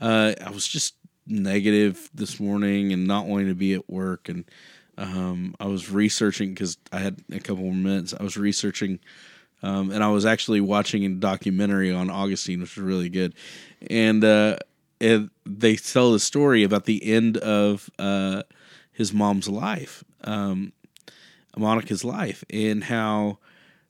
uh, 0.00 0.34
I 0.44 0.50
was 0.50 0.68
just 0.68 0.94
negative 1.26 2.10
this 2.14 2.38
morning 2.38 2.92
and 2.92 3.06
not 3.06 3.26
wanting 3.26 3.48
to 3.48 3.54
be 3.54 3.74
at 3.74 3.88
work, 3.90 4.28
and 4.28 4.44
um, 4.98 5.54
I 5.58 5.66
was 5.66 5.90
researching 5.90 6.50
because 6.50 6.76
I 6.92 6.98
had 6.98 7.20
a 7.32 7.40
couple 7.40 7.64
more 7.64 7.72
minutes. 7.74 8.14
I 8.18 8.22
was 8.22 8.36
researching, 8.36 9.00
um, 9.62 9.90
and 9.90 10.02
I 10.02 10.08
was 10.08 10.26
actually 10.26 10.60
watching 10.60 11.04
a 11.04 11.08
documentary 11.10 11.92
on 11.92 12.10
Augustine, 12.10 12.60
which 12.60 12.76
was 12.76 12.84
really 12.84 13.08
good, 13.08 13.34
and 13.90 14.24
uh, 14.24 14.56
they 15.00 15.76
tell 15.76 16.12
the 16.12 16.20
story 16.20 16.64
about 16.64 16.84
the 16.84 17.04
end 17.04 17.36
of 17.38 17.90
uh, 17.98 18.42
his 18.92 19.12
mom's 19.12 19.48
life. 19.48 20.04
Um, 20.24 20.72
Monica's 21.56 22.04
life 22.04 22.44
and 22.50 22.84
how 22.84 23.38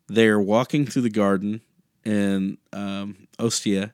they're 0.08 0.40
walking 0.40 0.86
through 0.86 1.02
the 1.02 1.10
garden 1.10 1.60
in 2.04 2.58
um, 2.72 3.28
Ostia, 3.38 3.92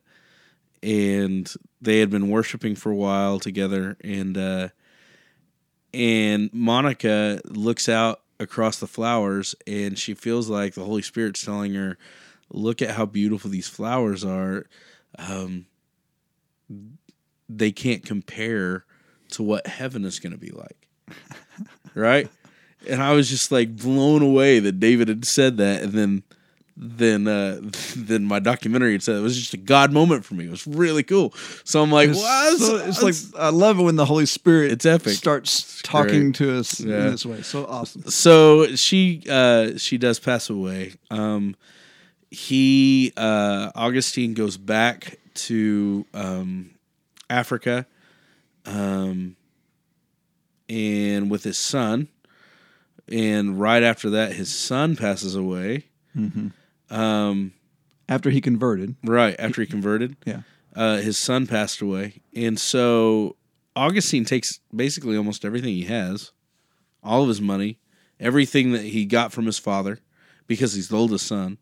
and 0.83 1.53
they 1.81 2.01
had 2.01 2.11
been 2.11 2.29
worshiping 2.29 2.77
for 2.77 2.93
a 2.93 2.97
while 2.97 3.41
together, 3.41 3.97
and 4.03 4.39
uh, 4.39 4.69
and 5.93 6.51
Monica 6.53 7.41
looks 7.47 7.89
out 7.89 8.21
across 8.41 8.79
the 8.79 8.87
flowers, 8.87 9.55
and 9.67 9.99
she 9.99 10.15
feels 10.15 10.49
like 10.49 10.75
the 10.75 10.85
Holy 10.85 11.03
Spirit's 11.03 11.45
telling 11.45 11.75
her, 11.75 11.99
"Look 12.51 12.83
at 12.83 12.91
how 12.91 13.07
beautiful 13.07 13.51
these 13.51 13.69
flowers 13.69 14.25
are. 14.25 14.67
Um, 15.19 15.67
they 17.49 17.73
can't 17.73 18.05
compare 18.05 18.85
to 19.31 19.43
what 19.43 19.67
heaven 19.67 20.05
is 20.05 20.19
going 20.19 20.33
to 20.33 20.39
be 20.39 20.51
like." 20.51 20.89
right? 21.95 22.29
And 22.89 23.03
I 23.03 23.13
was 23.13 23.31
just 23.31 23.51
like 23.51 23.77
blown 23.77 24.23
away 24.23 24.59
that 24.59 24.81
David 24.81 25.09
had 25.09 25.25
said 25.25 25.57
that, 25.59 25.83
and 25.83 25.93
then 25.93 26.23
then 26.77 27.29
uh 27.29 27.61
then 27.97 28.25
my 28.25 28.39
documentary 28.41 28.93
had 28.93 29.03
said 29.03 29.17
it 29.17 29.21
was 29.21 29.39
just 29.39 29.55
a 29.55 29.59
God 29.59 29.93
moment 29.93 30.25
for 30.25 30.35
me. 30.35 30.47
It 30.47 30.51
was 30.51 30.67
really 30.67 31.03
cool. 31.03 31.33
So 31.65 31.83
I'm 31.83 31.91
like, 31.93 32.11
It's, 32.11 32.19
wow, 32.21 32.55
so- 32.59 32.77
it's 32.79 33.03
like 33.03 33.15
I 33.41 33.51
love 33.51 33.79
it 33.79 33.83
when 33.83 33.97
the 33.97 34.05
Holy 34.07 34.27
Spirit 34.27 34.73
It's 34.73 34.85
epic. 34.87 35.13
starts 35.15 35.81
talking 35.83 36.33
great. 36.33 36.35
to 36.37 36.59
us 36.59 36.81
Yeah. 36.81 37.05
in 37.07 37.11
this 37.13 37.25
way. 37.27 37.43
So 37.43 37.65
awesome. 37.67 38.03
so 38.11 38.75
she 38.77 39.23
uh 39.31 39.77
she 39.79 39.99
does 39.99 40.19
pass 40.19 40.51
away. 40.51 40.95
Um 41.11 41.55
he 42.31 43.13
uh 43.17 43.71
Augustine 43.77 44.35
goes 44.35 44.57
back 44.57 45.19
to 45.35 46.05
um 46.13 46.71
Africa 47.31 47.87
um 48.67 49.37
and 50.69 51.31
with 51.31 51.45
his 51.45 51.59
son 51.59 52.09
and 53.09 53.61
right 53.61 53.83
after 53.83 54.11
that 54.11 54.33
his 54.33 54.53
son 54.53 54.97
passes 54.97 55.37
away. 55.37 55.85
Um 56.95 57.53
After 58.09 58.31
he 58.31 58.41
converted, 58.41 58.97
right 59.03 59.35
after 59.39 59.61
he 59.63 59.67
converted. 59.67 60.17
yeah, 60.25 60.43
uh, 60.77 60.99
his 60.99 61.19
son 61.19 61.47
passed 61.47 61.81
away, 61.81 62.21
and 62.35 62.59
so 62.61 63.37
Augustine 63.77 64.25
takes 64.25 64.61
basically 64.75 65.17
almost 65.17 65.45
everything 65.45 65.75
he 65.75 65.85
has, 65.85 66.33
all 67.03 67.23
of 67.23 67.29
his 67.29 67.41
money, 67.41 67.79
everything 68.21 68.73
that 68.73 68.83
he 68.85 69.05
got 69.05 69.33
from 69.33 69.47
his 69.47 69.59
father, 69.59 69.99
because 70.47 70.75
he's 70.75 70.89
the 70.89 70.97
oldest 70.97 71.27
son, 71.27 71.59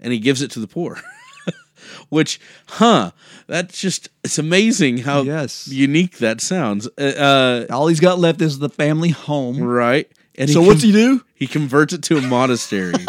and 0.00 0.12
he 0.12 0.18
gives 0.18 0.42
it 0.42 0.50
to 0.52 0.60
the 0.60 0.68
poor. 0.68 1.00
Which, 2.10 2.38
huh? 2.66 3.12
That's 3.46 3.80
just 3.80 4.08
it's 4.24 4.38
amazing 4.38 4.98
how 4.98 5.22
Yes. 5.22 5.68
unique 5.68 6.18
that 6.18 6.40
sounds. 6.40 6.86
Uh, 6.98 7.66
all 7.70 7.86
he's 7.88 8.00
got 8.00 8.18
left 8.18 8.40
is 8.42 8.58
the 8.58 8.68
family 8.68 9.10
uh, 9.10 9.14
home. 9.14 9.58
right? 9.62 10.10
And 10.36 10.50
So 10.50 10.60
he 10.60 10.66
what's 10.68 10.80
con- 10.82 10.86
he 10.90 10.92
do? 10.92 11.24
he 11.34 11.46
converts 11.46 11.92
it 11.94 12.02
to 12.04 12.16
a 12.18 12.20
monastery. 12.22 12.92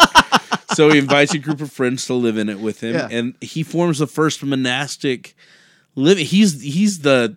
so 0.74 0.90
he 0.90 0.98
invites 0.98 1.34
a 1.34 1.38
group 1.38 1.60
of 1.60 1.70
friends 1.72 2.06
to 2.06 2.14
live 2.14 2.36
in 2.38 2.48
it 2.48 2.60
with 2.60 2.82
him, 2.82 2.94
Yeah. 2.94 3.08
and 3.10 3.34
he 3.40 3.62
forms 3.62 3.98
the 3.98 4.06
first 4.06 4.42
monastic 4.42 5.34
living. 5.94 6.24
He's 6.26 6.60
he's 6.62 7.00
the 7.00 7.36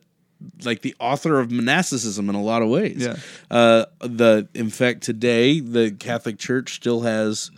like 0.66 0.82
the 0.82 0.94
author 1.00 1.40
of 1.40 1.52
monasticism 1.52 2.30
in 2.30 2.36
a 2.36 2.42
lot 2.42 2.62
of 2.62 2.70
ways. 2.70 3.02
Yeah. 3.02 3.16
Uh, 3.50 3.86
the 4.02 4.48
in 4.54 4.70
fact 4.70 5.02
today 5.04 5.60
the 5.60 5.92
Catholic 5.92 6.38
Church 6.38 6.76
still 6.76 7.02
has 7.02 7.50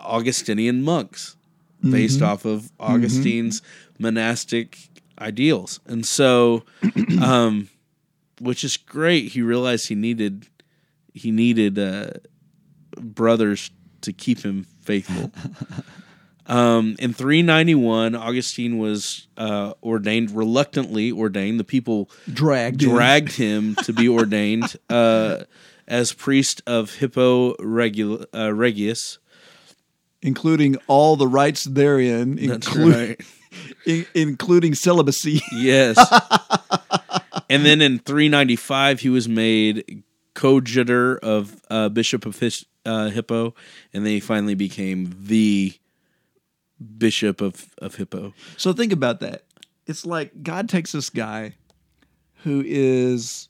Augustinian 0.00 0.82
monks 0.82 1.36
based 1.82 2.16
Mm-hmm. 2.20 2.24
off 2.26 2.44
of 2.44 2.70
Augustine's 2.80 3.60
monastic 3.98 4.78
ideals, 5.18 5.80
and 5.86 6.04
so, 6.06 6.64
um, 7.22 7.68
which 8.40 8.64
is 8.64 8.76
great. 8.76 9.32
He 9.32 9.42
realized 9.42 9.88
he 9.88 9.94
needed 9.94 10.46
he 11.12 11.30
needed 11.30 11.78
uh, 11.78 12.10
brothers 12.98 13.70
to 14.00 14.12
keep 14.12 14.40
him 14.42 14.66
faithful. 14.84 15.30
um, 16.46 16.96
in 16.98 17.12
391, 17.14 18.14
Augustine 18.14 18.78
was 18.78 19.26
uh, 19.36 19.72
ordained, 19.82 20.30
reluctantly 20.30 21.10
ordained. 21.10 21.58
The 21.58 21.64
people 21.64 22.10
Dragged. 22.32 22.80
dragged 22.80 23.32
him 23.32 23.74
to 23.84 23.92
be 23.92 24.08
ordained 24.08 24.76
uh, 24.90 25.44
as 25.88 26.12
priest 26.12 26.62
of 26.66 26.94
Hippo 26.96 27.54
Regul- 27.56 28.26
uh, 28.34 28.52
Regius. 28.52 29.18
including 30.22 30.76
all 30.86 31.16
the 31.16 31.28
rights 31.28 31.64
therein, 31.64 32.36
That's 32.36 32.68
inclu- 32.68 32.94
right. 33.08 33.20
in- 33.86 34.06
including 34.14 34.74
celibacy. 34.74 35.42
Yes. 35.52 35.96
and 37.50 37.64
then 37.66 37.80
in 37.82 37.98
395, 37.98 39.00
he 39.00 39.08
was 39.10 39.28
made 39.28 40.02
coadjutor 40.34 41.16
of 41.18 41.60
uh, 41.70 41.88
Bishop 41.90 42.26
of 42.26 42.38
His- 42.38 42.64
uh, 42.84 43.10
Hippo, 43.10 43.54
and 43.92 44.04
then 44.04 44.12
he 44.12 44.20
finally 44.20 44.54
became 44.54 45.14
the 45.18 45.72
Bishop 46.98 47.40
of, 47.40 47.74
of 47.78 47.94
Hippo. 47.94 48.34
So 48.56 48.72
think 48.72 48.92
about 48.92 49.20
that. 49.20 49.44
it's 49.86 50.04
like 50.04 50.42
God 50.42 50.68
takes 50.68 50.92
this 50.92 51.10
guy 51.10 51.54
who 52.42 52.62
is 52.66 53.48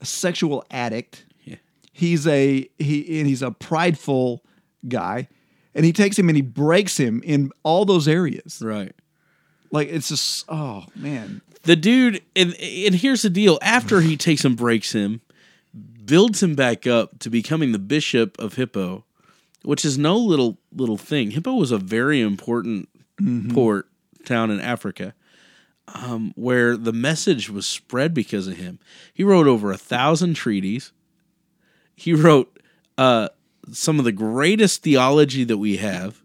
a 0.00 0.06
sexual 0.06 0.64
addict. 0.70 1.24
Yeah. 1.44 1.56
He's 1.92 2.26
a 2.26 2.68
he 2.78 3.18
and 3.20 3.28
he's 3.28 3.42
a 3.42 3.50
prideful 3.52 4.44
guy, 4.88 5.28
and 5.74 5.84
he 5.84 5.92
takes 5.92 6.18
him 6.18 6.28
and 6.28 6.36
he 6.36 6.42
breaks 6.42 6.96
him 6.96 7.22
in 7.24 7.50
all 7.62 7.84
those 7.84 8.08
areas. 8.08 8.60
Right. 8.64 8.94
Like 9.70 9.88
it's 9.88 10.08
just 10.08 10.44
oh 10.48 10.84
man, 10.96 11.42
The 11.62 11.76
dude, 11.76 12.22
and 12.34 12.54
and 12.54 12.94
here's 12.94 13.22
the 13.22 13.30
deal: 13.30 13.58
after 13.62 14.00
he 14.00 14.16
takes 14.16 14.44
and 14.44 14.56
breaks 14.56 14.92
him, 14.92 15.20
builds 16.04 16.42
him 16.42 16.54
back 16.54 16.86
up 16.86 17.18
to 17.20 17.30
becoming 17.30 17.72
the 17.72 17.78
bishop 17.78 18.38
of 18.38 18.54
Hippo, 18.54 19.04
which 19.62 19.84
is 19.84 19.98
no 19.98 20.16
little 20.16 20.58
little 20.72 20.98
thing. 20.98 21.30
Hippo 21.30 21.54
was 21.54 21.70
a 21.70 21.78
very 21.78 22.20
important 22.20 22.88
port 23.52 23.88
town 24.24 24.50
in 24.50 24.60
Africa, 24.60 25.14
um, 25.88 26.32
where 26.36 26.76
the 26.76 26.92
message 26.92 27.48
was 27.50 27.66
spread 27.66 28.14
because 28.14 28.46
of 28.46 28.56
him. 28.56 28.78
He 29.12 29.24
wrote 29.24 29.46
over 29.46 29.70
a 29.70 29.78
thousand 29.78 30.34
treaties. 30.34 30.92
He 31.94 32.12
wrote 32.12 32.58
uh, 32.98 33.28
some 33.70 33.98
of 33.98 34.04
the 34.04 34.12
greatest 34.12 34.82
theology 34.82 35.44
that 35.44 35.58
we 35.58 35.76
have. 35.76 36.22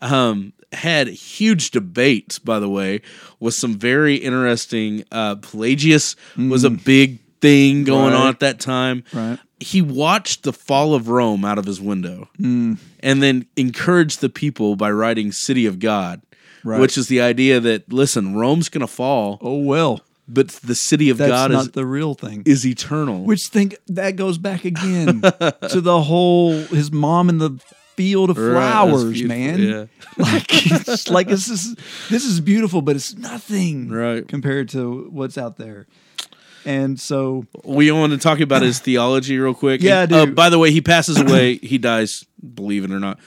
Um, 0.00 0.52
had 0.72 1.08
huge 1.08 1.70
debates, 1.70 2.38
by 2.38 2.60
the 2.60 2.68
way, 2.68 3.00
with 3.40 3.54
some 3.54 3.76
very 3.78 4.16
interesting. 4.16 5.02
Uh, 5.10 5.34
Pelagius 5.36 6.14
was 6.36 6.62
a 6.62 6.70
big 6.70 7.18
thing 7.40 7.84
going 7.84 8.14
on 8.14 8.28
at 8.28 8.40
that 8.40 8.60
time. 8.60 9.04
right? 9.12 9.38
He 9.60 9.82
watched 9.82 10.44
the 10.44 10.52
fall 10.52 10.94
of 10.94 11.08
Rome 11.08 11.44
out 11.44 11.58
of 11.58 11.64
his 11.64 11.80
window, 11.80 12.28
mm. 12.38 12.78
and 13.00 13.22
then 13.22 13.46
encouraged 13.56 14.20
the 14.20 14.28
people 14.28 14.76
by 14.76 14.90
writing 14.90 15.32
"City 15.32 15.66
of 15.66 15.78
God," 15.80 16.20
Right. 16.64 16.80
which 16.80 16.96
is 16.96 17.08
the 17.08 17.20
idea 17.20 17.58
that 17.60 17.92
listen, 17.92 18.36
Rome's 18.36 18.68
going 18.68 18.82
to 18.82 18.86
fall, 18.92 19.38
Oh 19.40 19.58
well, 19.58 20.00
but 20.28 20.48
the 20.48 20.74
city 20.76 21.10
of 21.10 21.18
that's 21.18 21.30
God 21.30 21.50
not 21.50 21.60
is 21.62 21.70
the 21.72 21.84
real 21.86 22.14
thing. 22.14 22.42
is 22.46 22.64
eternal. 22.64 23.24
Which 23.24 23.46
think 23.50 23.76
that 23.88 24.14
goes 24.14 24.38
back 24.38 24.64
again 24.64 25.22
to 25.70 25.80
the 25.80 26.02
whole 26.02 26.52
his 26.66 26.92
mom 26.92 27.28
in 27.28 27.38
the 27.38 27.58
field 27.96 28.30
of 28.30 28.36
flowers, 28.36 29.20
man. 29.24 29.60
yeah. 29.60 29.84
Like 30.18 30.46
it's 30.70 31.08
like 31.08 31.26
this 31.26 31.48
is 31.48 31.74
this 32.10 32.24
is 32.24 32.40
beautiful, 32.40 32.80
but 32.80 32.94
it's 32.94 33.16
nothing 33.16 33.88
Right. 33.88 34.26
compared 34.28 34.68
to 34.70 35.08
what's 35.10 35.36
out 35.36 35.56
there. 35.56 35.88
And 36.68 37.00
so 37.00 37.46
We 37.64 37.90
want 37.92 38.12
to 38.12 38.18
talk 38.18 38.40
about 38.40 38.60
his 38.62 38.78
theology 38.78 39.38
real 39.38 39.54
quick. 39.54 39.80
Yeah, 39.82 40.02
And, 40.02 40.12
uh, 40.12 40.26
by 40.26 40.50
the 40.50 40.58
way, 40.58 40.70
he 40.70 40.82
passes 40.82 41.18
away. 41.18 41.56
he 41.56 41.78
dies, 41.78 42.26
believe 42.54 42.84
it 42.84 42.90
or 42.90 43.00
not, 43.00 43.18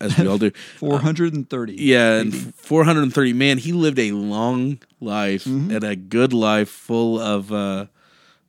as 0.00 0.18
we 0.18 0.26
all 0.26 0.38
do. 0.38 0.50
430. 0.78 1.74
Yeah, 1.78 2.18
and 2.18 2.34
430. 2.56 3.32
Man, 3.32 3.58
he 3.58 3.72
lived 3.72 3.98
a 4.00 4.10
long 4.12 4.80
life 5.00 5.44
Mm-hmm. 5.44 5.70
and 5.70 5.84
a 5.84 5.94
good 5.94 6.32
life 6.32 6.68
full 6.68 7.18
of 7.20 7.52
uh, 7.52 7.86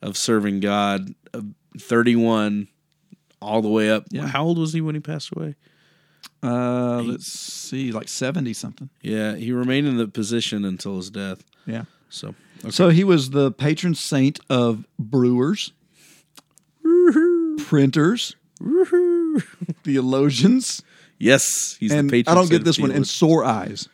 of 0.01 0.17
serving 0.17 0.59
God. 0.59 1.13
Uh, 1.33 1.41
31 1.79 2.67
all 3.41 3.61
the 3.61 3.69
way 3.69 3.89
up. 3.91 4.05
Yeah. 4.09 4.27
How 4.27 4.43
old 4.43 4.57
was 4.57 4.73
he 4.73 4.81
when 4.81 4.95
he 4.95 5.01
passed 5.01 5.29
away? 5.35 5.55
Uh, 6.43 7.01
let's 7.05 7.27
see, 7.31 7.91
like 7.91 8.07
70 8.09 8.53
something. 8.53 8.89
Yeah, 9.01 9.35
he 9.35 9.51
remained 9.51 9.87
in 9.87 9.97
the 9.97 10.07
position 10.07 10.65
until 10.65 10.95
his 10.97 11.09
death. 11.11 11.43
Yeah. 11.67 11.83
So, 12.09 12.29
okay. 12.61 12.71
So 12.71 12.89
he 12.89 13.03
was 13.03 13.29
the 13.29 13.51
patron 13.51 13.93
saint 13.95 14.39
of 14.49 14.85
brewers, 14.97 15.71
printers, 17.59 18.35
theologians, 19.83 20.81
yes, 21.17 21.77
he's 21.79 21.91
and 21.91 22.09
the 22.09 22.11
patron 22.11 22.25
saint. 22.25 22.37
I 22.37 22.41
don't 22.41 22.49
get 22.49 22.63
this 22.65 22.79
one. 22.79 22.91
And 22.91 23.07
sore 23.07 23.43
eyes. 23.45 23.87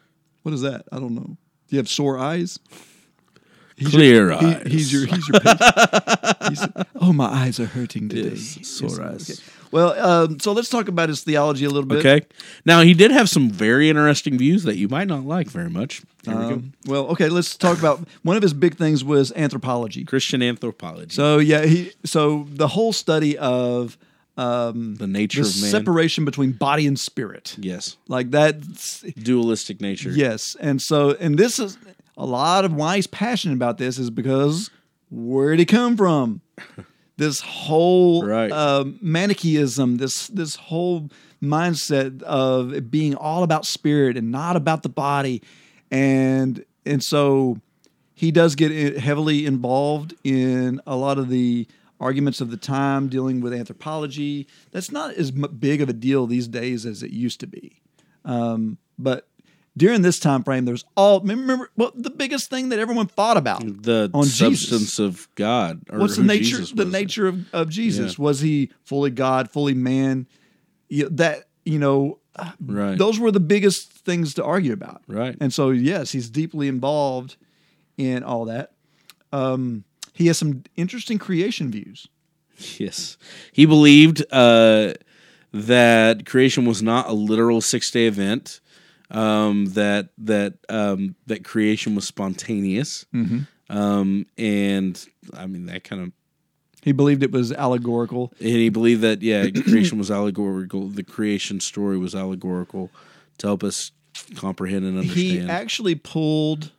What 0.43 0.53
is 0.53 0.61
that? 0.61 0.85
I 0.91 0.99
don't 0.99 1.15
know. 1.15 1.21
Do 1.67 1.75
you 1.75 1.77
have 1.77 1.89
sore 1.89 2.17
eyes? 2.17 2.59
He's 3.75 3.89
Clear 3.89 4.29
your, 4.29 4.37
he- 4.39 4.45
eyes. 4.55 4.67
he's 4.71 4.91
your. 4.93 5.05
He's 5.05 5.27
your. 5.27 5.39
patron. 5.41 5.57
He's- 6.49 6.67
oh, 6.95 7.13
my 7.13 7.25
eyes 7.27 7.59
are 7.59 7.65
hurting 7.67 8.09
today. 8.09 8.29
Yes, 8.29 8.67
sore 8.67 9.01
eyes. 9.03 9.29
Okay. 9.29 9.41
Well, 9.71 9.99
um, 9.99 10.39
so 10.39 10.51
let's 10.51 10.69
talk 10.69 10.87
about 10.87 11.09
his 11.09 11.23
theology 11.23 11.65
a 11.65 11.69
little 11.69 11.87
bit. 11.87 12.05
Okay. 12.05 12.25
Now 12.65 12.81
he 12.81 12.93
did 12.93 13.11
have 13.11 13.29
some 13.29 13.49
very 13.49 13.89
interesting 13.89 14.37
views 14.37 14.63
that 14.63 14.77
you 14.77 14.87
might 14.87 15.07
not 15.07 15.23
like 15.23 15.47
very 15.47 15.69
much. 15.69 16.01
Here 16.23 16.35
we 16.35 16.41
go. 16.41 16.53
Um, 16.53 16.73
well, 16.85 17.07
okay. 17.07 17.29
Let's 17.29 17.55
talk 17.55 17.77
about 17.77 18.07
one 18.23 18.35
of 18.35 18.43
his 18.43 18.53
big 18.53 18.75
things 18.75 19.03
was 19.03 19.31
anthropology. 19.33 20.03
Christian 20.05 20.41
anthropology. 20.41 21.13
So 21.13 21.39
yeah, 21.39 21.65
he 21.65 21.91
so 22.05 22.47
the 22.49 22.67
whole 22.67 22.93
study 22.93 23.37
of 23.37 23.97
um, 24.37 24.95
the 24.95 25.07
nature 25.07 25.41
the 25.41 25.49
of 25.49 25.61
man. 25.61 25.71
separation 25.71 26.25
between 26.25 26.51
body 26.51 26.85
and 26.85 26.99
spirit, 26.99 27.55
yes. 27.59 27.97
like 28.07 28.31
that 28.31 28.61
Dualistic 29.17 29.81
nature. 29.81 30.11
yes, 30.11 30.55
and 30.59 30.81
so 30.81 31.15
and 31.19 31.37
this 31.37 31.59
is 31.59 31.77
a 32.15 32.25
lot 32.25 32.65
of 32.65 32.73
why 32.73 32.95
he's 32.97 33.07
passionate 33.07 33.55
about 33.55 33.77
this 33.77 33.97
is 33.97 34.09
because 34.09 34.69
where 35.09 35.51
did 35.51 35.59
he 35.59 35.65
come 35.65 35.97
from? 35.97 36.41
This 37.17 37.41
whole 37.41 38.23
Right. 38.25 38.51
um, 38.51 38.99
Manichaeism, 39.01 39.97
this 39.97 40.27
this 40.27 40.55
whole 40.55 41.09
mindset 41.41 42.21
of 42.23 42.73
it 42.73 42.89
being 42.91 43.15
all 43.15 43.43
about 43.43 43.65
spirit 43.65 44.17
and 44.17 44.31
not 44.31 44.55
about 44.55 44.83
the 44.83 44.89
body, 44.89 45.41
and 45.91 46.63
and 46.85 47.03
so 47.03 47.59
he 48.13 48.31
does 48.31 48.55
get 48.55 48.97
heavily 48.97 49.45
involved 49.45 50.15
in 50.23 50.81
a 50.87 50.95
lot 50.95 51.17
of 51.17 51.29
the 51.29 51.67
arguments 51.99 52.41
of 52.41 52.51
the 52.51 52.57
time 52.57 53.09
dealing 53.09 53.41
with 53.41 53.53
anthropology. 53.53 54.47
That's 54.71 54.91
not 54.91 55.13
as 55.15 55.31
big 55.31 55.81
of 55.81 55.89
a 55.89 55.93
deal 55.93 56.27
these 56.27 56.47
days 56.47 56.85
as 56.85 57.03
it 57.03 57.11
used 57.11 57.39
to 57.41 57.47
be. 57.47 57.81
Um, 58.25 58.77
but 58.99 59.27
during 59.77 60.01
this 60.01 60.19
time 60.19 60.43
frame, 60.43 60.65
there's 60.65 60.83
all 60.97 61.21
remember 61.21 61.69
well 61.77 61.91
the 61.95 62.09
biggest 62.09 62.49
thing 62.49 62.69
that 62.69 62.79
everyone 62.79 63.07
thought 63.07 63.37
about 63.37 63.61
The 63.83 64.09
On 64.13 64.25
substance 64.25 64.81
Jesus. 64.97 64.99
of 64.99 65.27
God. 65.35 65.81
Or 65.89 65.99
what's 65.99 66.17
the 66.17 66.23
nature 66.23 66.57
the 66.73 66.83
nature 66.85 67.27
of, 67.27 67.53
of 67.53 67.69
jesus 67.69 68.17
Yeah. 68.17 68.23
was 68.23 68.39
he 68.41 68.71
fully 68.83 69.11
god 69.11 69.49
fully 69.51 69.73
man 69.75 70.27
You- 70.89 71.09
that 71.09 71.47
you 71.63 71.79
know 71.79 72.19
Right. 72.59 72.97
those 72.97 73.17
were 73.19 73.31
the 73.31 73.39
biggest 73.39 73.91
things 73.91 74.33
to 74.35 74.43
argue 74.43 74.73
about 74.73 75.01
Right. 75.07 75.35
and 75.39 75.53
so 75.53 75.69
yes 75.71 76.11
he's 76.11 76.29
deeply 76.29 76.67
involved 76.67 77.35
in 77.97 78.23
all 78.23 78.45
that 78.45 78.71
um, 79.31 79.83
he 80.13 80.27
has 80.27 80.37
some 80.37 80.63
interesting 80.75 81.17
creation 81.19 81.69
views 81.71 82.07
Yes. 82.79 83.17
He 83.53 83.67
believed 83.67 84.23
uh, 84.31 84.93
that 85.53 86.25
creation 86.25 86.65
was 86.65 86.81
not 86.81 87.07
a 87.07 87.13
literal 87.13 87.61
six 87.61 87.91
day 87.91 88.07
event. 88.07 88.59
Um, 89.09 89.67
that 89.67 90.09
that 90.17 90.55
um, 90.69 91.15
that 91.27 91.43
creation 91.45 91.95
was 91.95 92.05
spontaneous, 92.05 93.05
Mm-hmm. 93.13 93.75
um, 93.77 94.25
and 94.37 95.05
I 95.33 95.45
mean 95.47 95.65
that 95.67 95.83
kind 95.85 96.01
of. 96.01 96.11
he 96.83 96.91
believed 96.91 97.23
it 97.23 97.31
was 97.31 97.51
allegorical 97.53 98.33
And 98.39 98.49
he 98.49 98.67
believed 98.69 99.01
that 99.01 99.21
yeah, 99.21 99.49
creation 99.49 99.97
was 99.97 100.11
allegorical. 100.11 100.89
The 100.89 101.03
creation 101.03 101.59
story 101.61 101.97
was 101.97 102.13
allegorical 102.15 102.89
to 103.37 103.47
help 103.47 103.63
us 103.63 103.91
comprehend 104.35 104.83
and 104.83 104.97
understand. 104.99 105.17
he 105.17 105.39
actually 105.49 105.95
pulled 105.95 106.71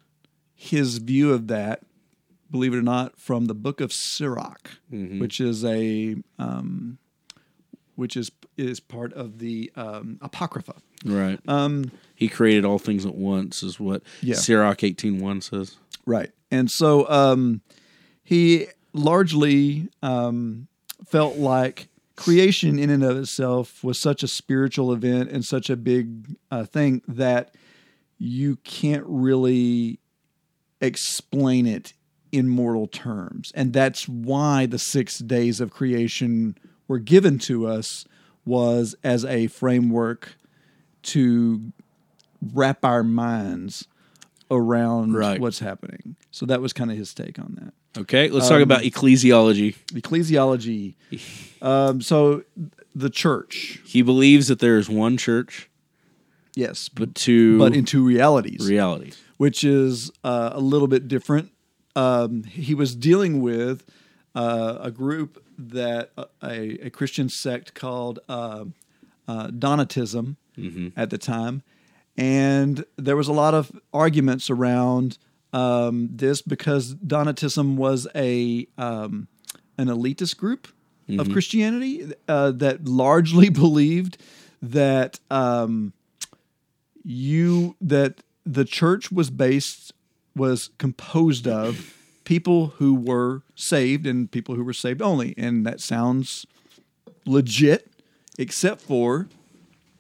his 0.55 0.99
view 0.99 1.33
of 1.33 1.47
that 1.47 1.83
believe 2.51 2.75
it 2.75 2.79
or 2.79 2.83
not 2.83 3.19
from 3.19 3.45
the 3.47 3.55
book 3.55 3.81
of 3.81 3.91
sirach 3.93 4.71
Mm-hmm. 4.93 5.19
which 5.21 5.41
is 5.41 5.65
a 5.65 6.17
um, 6.39 6.99
which 7.95 8.17
is 8.17 8.31
is 8.57 8.81
part 8.81 9.13
of 9.15 9.39
the 9.39 9.71
um, 9.77 10.19
apocrypha 10.21 10.75
right. 11.05 11.39
um, 11.49 11.91
he 12.15 12.29
created 12.29 12.65
all 12.65 12.79
things 12.79 13.07
at 13.07 13.15
once, 13.15 13.63
is 13.63 13.79
what 13.79 14.03
Yeah. 14.23 14.35
Sirach 14.37 14.83
eighteen 14.83 15.19
one 15.21 15.41
says. 15.41 15.77
right 16.07 16.31
and 16.51 16.71
so 16.71 17.09
um, 17.11 17.61
he 18.25 18.67
largely 18.93 19.89
um, 20.03 20.67
felt 21.07 21.37
like 21.37 21.89
creation 22.17 22.79
in 22.79 22.91
and 22.91 23.05
of 23.05 23.17
itself 23.19 23.85
was 23.85 24.01
such 24.01 24.23
a 24.23 24.29
spiritual 24.29 24.93
event 24.93 25.31
and 25.31 25.45
such 25.45 25.71
a 25.71 25.77
big 25.77 26.37
uh, 26.51 26.65
thing 26.65 27.03
that 27.07 27.55
you 28.19 28.57
can't 28.65 29.05
really 29.07 30.01
explain 30.81 31.67
it 31.67 31.93
in 32.33 32.49
mortal 32.49 32.87
terms. 32.87 33.53
And 33.55 33.73
that's 33.73 34.09
why 34.09 34.67
the 34.67 34.79
six 34.79 35.19
days 35.19 35.61
of 35.61 35.71
creation 35.71 36.57
were 36.89 36.99
given 36.99 37.39
to 37.41 37.67
us 37.67 38.05
was 38.45 38.97
as 39.05 39.25
a 39.25 39.47
framework 39.47 40.38
to 41.15 41.73
wrap 42.55 42.85
our 42.85 43.03
minds 43.03 43.87
around 44.51 45.13
Right. 45.15 45.41
what's 45.41 45.59
happening. 45.59 46.17
So 46.31 46.47
that 46.47 46.61
was 46.61 46.73
kind 46.73 46.91
of 46.91 46.97
his 46.97 47.13
take 47.13 47.39
on 47.39 47.59
that. 47.61 48.01
Okay, 48.03 48.29
let's 48.31 48.47
Um, 48.47 48.53
talk 48.53 48.63
about 48.63 48.83
ecclesiology. 48.83 49.75
Ecclesiology. 49.93 50.95
Um, 51.61 52.01
so 52.01 52.45
the 52.95 53.11
church, 53.11 53.81
He 53.85 54.01
believes 54.03 54.47
that 54.47 54.61
there 54.61 54.79
is 54.79 54.89
one 54.89 55.17
church, 55.17 55.69
yes, 56.55 56.89
but 56.89 57.17
two 57.17 57.59
but 57.59 57.75
into 57.75 58.05
realities. 58.05 58.65
realities. 58.69 59.19
which 59.39 59.65
is 59.65 60.13
uh, 60.23 60.51
a 60.53 60.61
little 60.61 60.87
bit 60.87 61.09
different. 61.09 61.51
Um, 61.97 62.45
he 62.45 62.75
was 62.75 62.95
dealing 62.95 63.41
with 63.43 63.85
uh, 64.37 64.79
a 64.81 64.93
group 64.93 65.43
that 65.59 66.13
uh, 66.17 66.27
a, 66.45 66.87
a 66.87 66.91
Christian 66.91 67.29
sect 67.29 67.75
called 67.75 68.21
uh, 69.29 69.49
Donatism 69.49 70.37
at 70.97 71.11
the 71.11 71.19
time, 71.19 71.63
and 72.17 72.85
there 72.97 73.17
was 73.17 73.29
a 73.29 73.33
lot 73.33 73.55
of 73.55 73.71
arguments 73.93 74.51
around 74.51 75.19
um, 75.53 76.09
this 76.13 76.43
because 76.43 76.95
Donatism 76.97 77.77
was 77.77 78.09
a 78.15 78.67
um, 78.77 79.29
an 79.77 79.87
elitist 79.87 80.37
group 80.37 80.67
of 81.21 81.31
Christianity 81.33 82.13
uh, 82.27 82.51
that 82.51 82.87
largely 82.87 83.49
believed 83.65 84.19
that 84.61 85.21
um, 85.31 85.93
you 87.05 87.77
that 87.81 88.21
the 88.45 88.65
church 88.65 89.11
was 89.13 89.31
based 89.31 89.93
was 90.35 90.71
composed 90.79 91.47
of 91.47 91.95
people 92.25 92.75
who 92.77 92.95
were 92.95 93.43
saved 93.55 94.07
and 94.07 94.31
people 94.31 94.55
who 94.55 94.65
were 94.65 94.75
saved 94.75 95.01
only, 95.01 95.35
and 95.39 95.65
that 95.65 95.81
sounds 95.81 96.47
legit, 97.25 97.88
except 98.39 98.81
for 98.81 99.27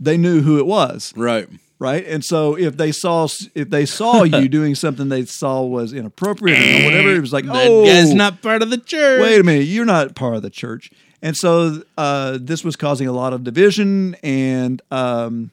they 0.00 0.16
knew 0.16 0.40
who 0.42 0.58
it 0.58 0.66
was 0.66 1.12
Right. 1.16 1.48
right? 1.80 2.06
And 2.06 2.24
so 2.24 2.56
if 2.56 2.76
they 2.76 2.92
saw 2.92 3.26
if 3.54 3.68
they 3.70 3.84
saw 3.84 4.22
you 4.38 4.48
doing 4.48 4.74
something 4.74 5.08
they 5.08 5.24
saw 5.24 5.62
was 5.62 5.92
inappropriate 5.92 6.58
or 6.58 6.84
whatever, 6.84 7.10
it 7.14 7.20
was 7.20 7.32
like, 7.32 7.44
That 7.46 7.66
oh, 7.68 7.84
guy's 7.84 8.14
not 8.14 8.40
part 8.42 8.62
of 8.62 8.70
the 8.70 8.78
church. 8.78 9.20
wait 9.20 9.40
a 9.40 9.44
minute, 9.44 9.64
you're 9.66 9.84
not 9.84 10.14
part 10.14 10.36
of 10.36 10.42
the 10.42 10.50
church. 10.50 10.90
And 11.20 11.36
so 11.36 11.82
uh, 11.96 12.38
this 12.40 12.62
was 12.62 12.76
causing 12.76 13.08
a 13.08 13.12
lot 13.12 13.32
of 13.32 13.42
division, 13.42 14.14
and 14.22 14.80
um, 14.92 15.50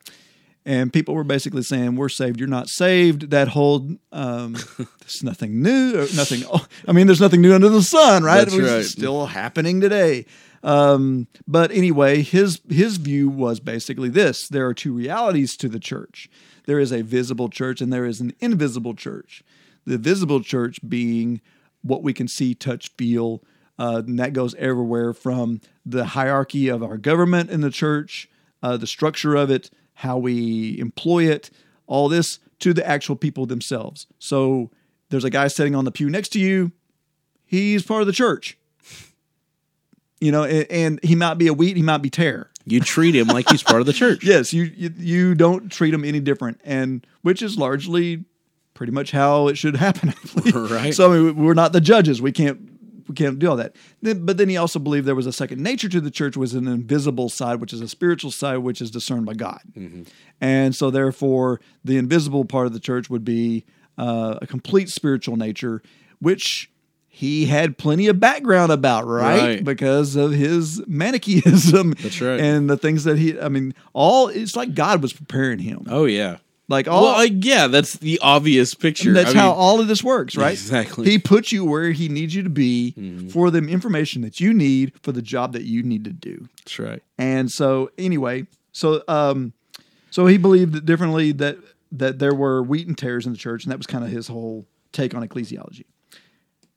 and 0.63 0.93
people 0.93 1.15
were 1.15 1.23
basically 1.23 1.63
saying, 1.63 1.95
"We're 1.95 2.07
saved, 2.07 2.39
you're 2.39 2.47
not 2.47 2.69
saved." 2.69 3.31
That 3.31 3.47
whole 3.47 3.95
um, 4.11 4.53
there's 4.77 5.23
nothing 5.23 5.63
new, 5.63 5.95
or 5.95 6.05
nothing. 6.15 6.43
I 6.87 6.91
mean, 6.91 7.07
there's 7.07 7.19
nothing 7.19 7.41
new 7.41 7.51
under 7.55 7.69
the 7.69 7.81
sun, 7.81 8.23
right? 8.23 8.37
That's 8.43 8.53
It 8.53 8.61
was 8.61 8.71
right. 8.71 8.85
Still 8.85 9.25
happening 9.25 9.81
today. 9.81 10.27
Um, 10.65 11.27
but 11.47 11.71
anyway, 11.71 12.23
his 12.23 12.59
his 12.67 12.97
view 12.97 13.29
was 13.29 13.59
basically 13.59 14.09
this: 14.09 14.47
there 14.49 14.65
are 14.65 14.73
two 14.73 14.93
realities 14.93 15.55
to 15.57 15.69
the 15.69 15.79
church. 15.79 16.27
There 16.65 16.79
is 16.79 16.91
a 16.91 17.03
visible 17.03 17.49
church, 17.49 17.81
and 17.81 17.93
there 17.93 18.05
is 18.05 18.19
an 18.19 18.33
invisible 18.39 18.95
church. 18.95 19.43
The 19.85 19.99
visible 19.99 20.41
church 20.41 20.79
being 20.87 21.39
what 21.83 22.01
we 22.01 22.13
can 22.13 22.27
see, 22.27 22.55
touch, 22.55 22.89
feel, 22.97 23.43
uh, 23.77 24.01
and 24.07 24.17
that 24.17 24.33
goes 24.33 24.55
everywhere 24.55 25.13
from 25.13 25.61
the 25.85 26.05
hierarchy 26.05 26.67
of 26.67 26.81
our 26.81 26.97
government 26.97 27.51
in 27.51 27.61
the 27.61 27.69
church, 27.69 28.27
uh, 28.63 28.75
the 28.75 28.87
structure 28.87 29.35
of 29.35 29.51
it, 29.51 29.69
how 29.93 30.17
we 30.17 30.79
employ 30.79 31.25
it, 31.25 31.51
all 31.85 32.09
this 32.09 32.39
to 32.57 32.73
the 32.73 32.87
actual 32.87 33.15
people 33.15 33.45
themselves. 33.45 34.07
So 34.17 34.71
there's 35.09 35.23
a 35.23 35.29
guy 35.29 35.47
sitting 35.47 35.75
on 35.75 35.85
the 35.85 35.91
pew 35.91 36.09
next 36.09 36.29
to 36.29 36.39
you. 36.39 36.71
He's 37.45 37.83
part 37.83 38.01
of 38.01 38.07
the 38.07 38.13
church. 38.13 38.57
You 40.21 40.31
know, 40.31 40.43
and, 40.43 40.65
and 40.71 40.99
he 41.03 41.15
might 41.15 41.35
be 41.35 41.47
a 41.47 41.53
wheat, 41.53 41.75
he 41.75 41.83
might 41.83 41.97
be 41.99 42.09
tear. 42.09 42.49
You 42.65 42.79
treat 42.79 43.15
him 43.15 43.27
like 43.27 43.49
he's 43.49 43.61
part 43.61 43.81
of 43.81 43.85
the 43.85 43.93
church. 44.01 44.23
Yes, 44.23 44.53
you, 44.53 44.63
you 44.63 44.91
you 44.97 45.35
don't 45.35 45.71
treat 45.71 45.93
him 45.93 46.03
any 46.03 46.19
different, 46.19 46.61
and 46.63 47.05
which 47.21 47.41
is 47.41 47.57
largely 47.57 48.25
pretty 48.73 48.91
much 48.91 49.11
how 49.11 49.47
it 49.47 49.57
should 49.57 49.75
happen. 49.75 50.13
Right. 50.53 50.93
So 50.93 51.11
I 51.11 51.17
mean, 51.17 51.35
we're 51.43 51.53
not 51.53 51.73
the 51.73 51.81
judges. 51.81 52.21
We 52.21 52.31
can't 52.31 52.59
we 53.07 53.15
can't 53.15 53.39
do 53.39 53.49
all 53.49 53.55
that. 53.57 53.75
Then, 54.01 54.25
but 54.25 54.37
then 54.37 54.49
he 54.49 54.57
also 54.57 54.79
believed 54.79 55.07
there 55.07 55.15
was 55.15 55.27
a 55.27 55.33
second 55.33 55.61
nature 55.61 55.89
to 55.89 56.01
the 56.01 56.11
church, 56.11 56.35
was 56.35 56.53
an 56.53 56.67
invisible 56.67 57.29
side, 57.29 57.61
which 57.61 57.73
is 57.73 57.81
a 57.81 57.87
spiritual 57.87 58.31
side, 58.31 58.57
which 58.57 58.81
is 58.81 58.91
discerned 58.91 59.25
by 59.25 59.33
God. 59.33 59.61
And 60.41 60.75
so 60.75 60.89
therefore, 60.91 61.61
the 61.83 61.97
invisible 61.97 62.45
part 62.45 62.67
of 62.67 62.73
the 62.73 62.79
church 62.79 63.09
would 63.09 63.23
be 63.23 63.65
uh, 63.97 64.39
a 64.41 64.47
complete 64.47 64.89
spiritual 64.89 65.35
nature, 65.37 65.81
which 66.19 66.71
he 67.15 67.45
had 67.45 67.77
plenty 67.77 68.07
of 68.07 68.19
background 68.19 68.73
about, 68.73 69.07
right? 69.07 69.41
Right. 69.41 69.63
Because 69.63 70.17
of 70.17 70.33
his 70.33 70.85
Manichaeism. 70.85 71.91
That's 71.91 72.19
right. 72.19 72.41
And 72.41 72.69
the 72.69 72.75
things 72.75 73.05
that 73.05 73.17
he, 73.17 73.39
I 73.39 73.47
mean, 73.47 73.73
all 73.93 74.27
it's 74.27 74.57
like 74.57 74.75
God 74.75 75.01
was 75.01 75.13
preparing 75.13 75.59
him. 75.59 75.85
Oh 75.89 76.03
yeah. 76.03 76.39
Like 76.67 76.89
all, 76.89 77.03
well, 77.03 77.13
like, 77.13 77.31
yeah, 77.45 77.67
that's 77.67 77.93
the 77.93 78.19
obvious 78.21 78.73
picture. 78.73 79.13
that's 79.13 79.33
I 79.33 79.37
how 79.37 79.51
mean, 79.51 79.57
all 79.57 79.79
of 79.79 79.87
this 79.87 80.03
works, 80.03 80.35
right? 80.35 80.51
Exactly. 80.51 81.09
He 81.09 81.17
puts 81.17 81.53
you 81.53 81.63
where 81.63 81.91
he 81.91 82.09
needs 82.09 82.35
you 82.35 82.43
to 82.43 82.49
be 82.49 83.29
for 83.31 83.49
the 83.49 83.59
information 83.59 84.21
that 84.23 84.41
you 84.41 84.53
need 84.53 84.91
for 85.01 85.13
the 85.13 85.21
job 85.21 85.53
that 85.53 85.63
you 85.63 85.83
need 85.83 86.03
to 86.03 86.11
do. 86.11 86.49
That's 86.57 86.79
right. 86.79 87.01
And 87.17 87.49
so 87.49 87.91
anyway, 87.97 88.45
so 88.73 89.03
um 89.07 89.53
so 90.09 90.25
he 90.25 90.37
believed 90.37 90.73
that 90.73 90.85
differently 90.85 91.31
that 91.31 91.59
that 91.93 92.19
there 92.19 92.35
were 92.35 92.61
wheat 92.61 92.87
and 92.87 92.97
tares 92.97 93.25
in 93.25 93.31
the 93.31 93.37
church, 93.37 93.63
and 93.63 93.71
that 93.71 93.77
was 93.77 93.87
kind 93.87 94.03
of 94.03 94.09
his 94.09 94.27
whole 94.27 94.65
take 94.91 95.15
on 95.15 95.25
ecclesiology. 95.25 95.85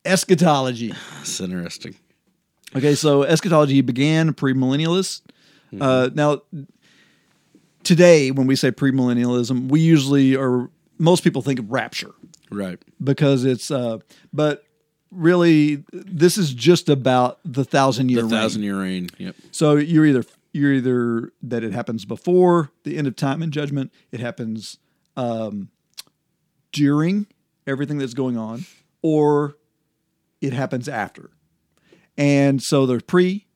Eschatology. 0.04 0.92
That's 1.18 1.40
interesting. 1.40 1.94
Okay, 2.76 2.94
so 2.94 3.22
eschatology 3.22 3.80
began 3.80 4.32
premillennialist. 4.34 5.22
Uh, 5.80 6.08
now, 6.14 6.42
today 7.84 8.30
when 8.30 8.46
we 8.46 8.56
say 8.56 8.70
premillennialism, 8.70 9.68
we 9.68 9.80
usually 9.80 10.36
are 10.36 10.70
most 10.98 11.22
people 11.24 11.42
think 11.42 11.58
of 11.58 11.70
rapture 11.70 12.10
Right. 12.50 12.78
because 13.02 13.44
it's 13.44 13.70
uh, 13.70 13.98
but 14.32 14.64
really 15.10 15.84
this 15.92 16.36
is 16.38 16.52
just 16.52 16.88
about 16.88 17.38
the 17.44 17.64
thousand 17.64 18.08
year 18.10 18.18
The 18.20 18.24
reign. 18.24 18.30
thousand 18.30 18.62
year 18.62 18.80
reign. 18.80 19.08
Yep. 19.18 19.36
So 19.50 19.76
you're 19.76 20.06
either 20.06 20.24
you're 20.52 20.72
either 20.74 21.32
that 21.42 21.62
it 21.64 21.72
happens 21.72 22.04
before 22.04 22.70
the 22.84 22.96
end 22.96 23.06
of 23.06 23.14
time 23.16 23.42
and 23.42 23.52
judgment, 23.52 23.92
it 24.10 24.20
happens 24.20 24.78
um, 25.16 25.68
during 26.72 27.26
everything 27.66 27.98
that's 27.98 28.14
going 28.14 28.36
on, 28.38 28.64
or 29.02 29.56
it 30.40 30.52
happens 30.52 30.88
after. 30.88 31.30
And 32.16 32.62
so 32.62 32.86
there's 32.86 33.02
pre, 33.02 33.46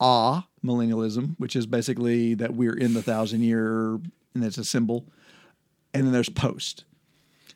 ah, 0.00 0.46
millennialism, 0.64 1.34
which 1.38 1.54
is 1.56 1.66
basically 1.66 2.34
that 2.34 2.54
we're 2.54 2.76
in 2.76 2.94
the 2.94 3.02
thousand 3.02 3.42
year, 3.42 3.94
and 4.34 4.44
it's 4.44 4.58
a 4.58 4.64
symbol. 4.64 5.06
And 5.94 6.04
then 6.06 6.12
there's 6.12 6.28
post. 6.28 6.84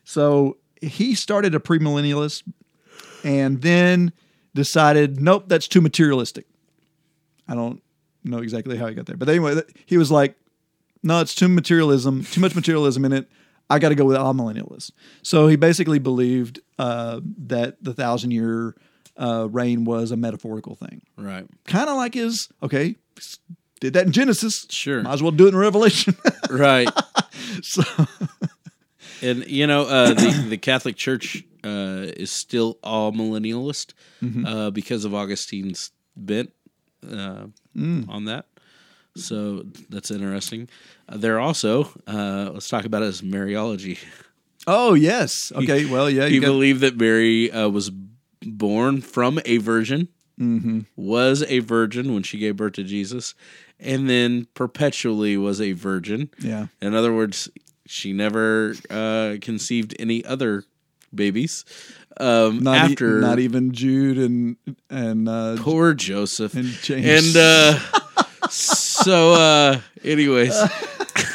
So 0.03 0.57
he 0.81 1.15
started 1.15 1.55
a 1.55 1.59
premillennialist 1.59 2.43
and 3.23 3.61
then 3.61 4.11
decided, 4.53 5.21
nope, 5.21 5.45
that's 5.47 5.67
too 5.67 5.81
materialistic. 5.81 6.45
I 7.47 7.55
don't 7.55 7.81
know 8.23 8.39
exactly 8.39 8.77
how 8.77 8.87
he 8.87 8.95
got 8.95 9.05
there. 9.05 9.17
But 9.17 9.29
anyway, 9.29 9.61
he 9.85 9.97
was 9.97 10.11
like, 10.11 10.35
no, 11.01 11.19
it's 11.19 11.35
too 11.35 11.49
materialism, 11.49 12.23
too 12.23 12.41
much 12.41 12.55
materialism 12.55 13.05
in 13.05 13.13
it. 13.13 13.29
I 13.73 13.79
got 13.79 13.89
to 13.89 13.95
go 13.95 14.05
with 14.05 14.17
amillennialists. 14.17 14.91
So 15.21 15.47
he 15.47 15.55
basically 15.55 15.99
believed 15.99 16.59
uh, 16.79 17.19
that 17.47 17.83
the 17.83 17.93
thousand 17.93 18.31
year 18.31 18.75
uh, 19.17 19.47
reign 19.51 19.83
was 19.85 20.11
a 20.11 20.17
metaphorical 20.17 20.75
thing. 20.75 21.01
Right. 21.17 21.45
Kind 21.65 21.89
of 21.89 21.95
like 21.97 22.13
his, 22.13 22.49
okay, 22.61 22.95
did 23.79 23.93
that 23.93 24.05
in 24.05 24.11
Genesis. 24.11 24.65
Sure. 24.69 25.01
Might 25.03 25.13
as 25.13 25.21
well 25.23 25.31
do 25.31 25.45
it 25.45 25.49
in 25.49 25.55
Revelation. 25.57 26.15
Right. 26.49 26.89
so, 27.61 27.83
And 29.21 29.45
you 29.47 29.65
know, 29.67 29.83
uh, 29.83 30.13
the 30.13 30.45
the 30.49 30.57
Catholic 30.57 30.95
Church 30.97 31.43
uh, 31.63 32.05
is 32.17 32.29
still 32.31 32.75
amillennialist 32.83 33.93
Mm-hmm. 34.21 34.45
uh, 34.45 34.69
because 34.71 35.03
of 35.05 35.13
Augustine's 35.13 35.91
bent 36.15 36.51
uh, 37.09 37.47
Mm. 37.75 38.07
on 38.07 38.25
that. 38.25 38.45
So 39.15 39.63
that's 39.89 40.09
interesting. 40.11 40.69
Uh, 41.07 41.17
they're 41.17 41.39
also 41.39 41.89
uh, 42.07 42.49
let's 42.53 42.67
talk 42.69 42.85
about 42.85 43.03
it 43.03 43.05
as 43.07 43.21
Mariology. 43.21 43.99
oh, 44.67 44.93
yes. 44.95 45.51
Okay. 45.55 45.85
Well, 45.85 46.09
yeah. 46.09 46.27
He 46.27 46.35
You 46.35 46.41
got, 46.41 46.47
believed 46.47 46.81
that 46.81 46.97
Mary 46.97 47.51
uh, 47.51 47.69
was 47.69 47.91
born 48.41 49.01
from 49.01 49.39
a 49.45 49.57
virgin, 49.57 50.07
Mm-hmm. 50.39 50.79
was 50.95 51.43
a 51.47 51.59
virgin 51.59 52.11
when 52.15 52.23
she 52.23 52.39
gave 52.39 52.55
birth 52.57 52.73
to 52.73 52.83
Jesus, 52.83 53.35
and 53.79 54.09
then 54.09 54.47
perpetually 54.55 55.37
was 55.37 55.61
a 55.61 55.73
virgin. 55.73 56.31
yeah. 56.39 56.67
In 56.81 56.95
other 56.95 57.13
words, 57.13 57.49
she 57.85 58.13
never 58.13 58.73
uh, 58.89 59.35
conceived 59.41 59.95
any 59.99 60.25
other 60.25 60.63
babies 61.13 61.65
um, 62.19 62.61
Not, 62.63 62.89
e- 62.89 62.91
after 62.93 63.21
not 63.21 63.37
even 63.37 63.73
Jude 63.73 64.17
and, 64.17 64.57
and, 64.89 65.29
uh, 65.29 65.57
poor 65.59 65.93
Joseph. 65.93 66.55
and 66.55 66.65
James. 66.65 67.35
And 67.35 67.37
uh, 67.37 67.79
so, 68.49 69.33
uh, 69.33 69.79
anyways, 70.03 70.55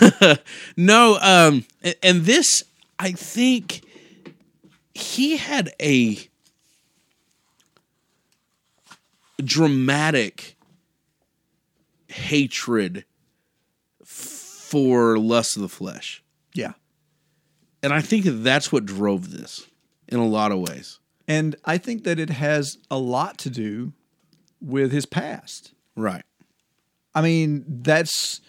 no, 0.77 1.19
um, 1.21 1.65
a- 1.85 2.05
and 2.05 2.23
this, 2.23 2.65
I 2.99 3.13
think 3.13 3.83
he 4.95 5.37
had 5.37 5.71
a 5.81 6.19
dramatic 9.43 10.57
hatred 12.09 13.05
for 14.05 15.19
lust 15.19 15.57
of 15.57 15.63
the 15.63 15.69
flesh. 15.69 16.23
yeah. 16.55 16.73
And 17.81 17.93
I 17.93 18.01
think 18.01 18.25
that's 18.27 18.73
what 18.73 18.85
drove 18.85 19.31
this 19.31 19.69
in 20.09 20.19
a 20.19 20.27
lot 20.27 20.51
of 20.51 20.59
ways. 20.59 20.99
And 21.29 21.55
I 21.65 21.79
think 21.79 22.03
that 22.03 22.19
it 22.19 22.29
has 22.29 22.77
a 22.91 22.99
lot 22.99 23.39
to 23.39 23.51
do 23.51 23.93
with 24.61 24.91
his 24.91 25.07
past. 25.07 25.75
Right. 25.95 26.25
I 27.19 27.20
mean, 27.20 27.65
that's 27.66 28.40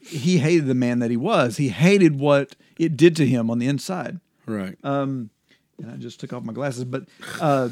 he 0.00 0.38
hated 0.38 0.66
the 0.66 0.74
man 0.74 0.98
that 0.98 1.08
he 1.08 1.16
was. 1.16 1.56
He 1.56 1.68
hated 1.68 2.18
what 2.18 2.56
it 2.80 2.96
did 2.96 3.14
to 3.14 3.26
him 3.26 3.48
on 3.48 3.60
the 3.60 3.68
inside. 3.68 4.18
Right. 4.44 4.76
And 4.82 5.30
I 5.88 5.94
just 5.94 6.18
took 6.18 6.32
off 6.32 6.42
my 6.42 6.52
glasses, 6.52 6.84
but 6.84 7.04
uh, 7.40 7.68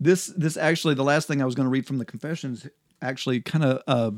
this 0.00 0.32
this 0.34 0.56
actually 0.56 0.94
the 0.94 1.04
last 1.04 1.28
thing 1.28 1.42
I 1.42 1.44
was 1.44 1.54
going 1.54 1.66
to 1.66 1.70
read 1.70 1.86
from 1.86 1.98
the 1.98 2.06
confessions 2.06 2.66
actually 3.02 3.42
kind 3.42 3.62
of 3.62 3.82
uh, 3.86 4.10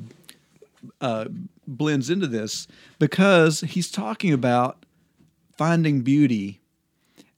uh, 1.00 1.24
blends 1.66 2.10
into 2.10 2.28
this 2.28 2.68
because 3.00 3.62
he's 3.62 3.90
talking 3.90 4.32
about 4.32 4.86
finding 5.58 6.02
beauty 6.02 6.60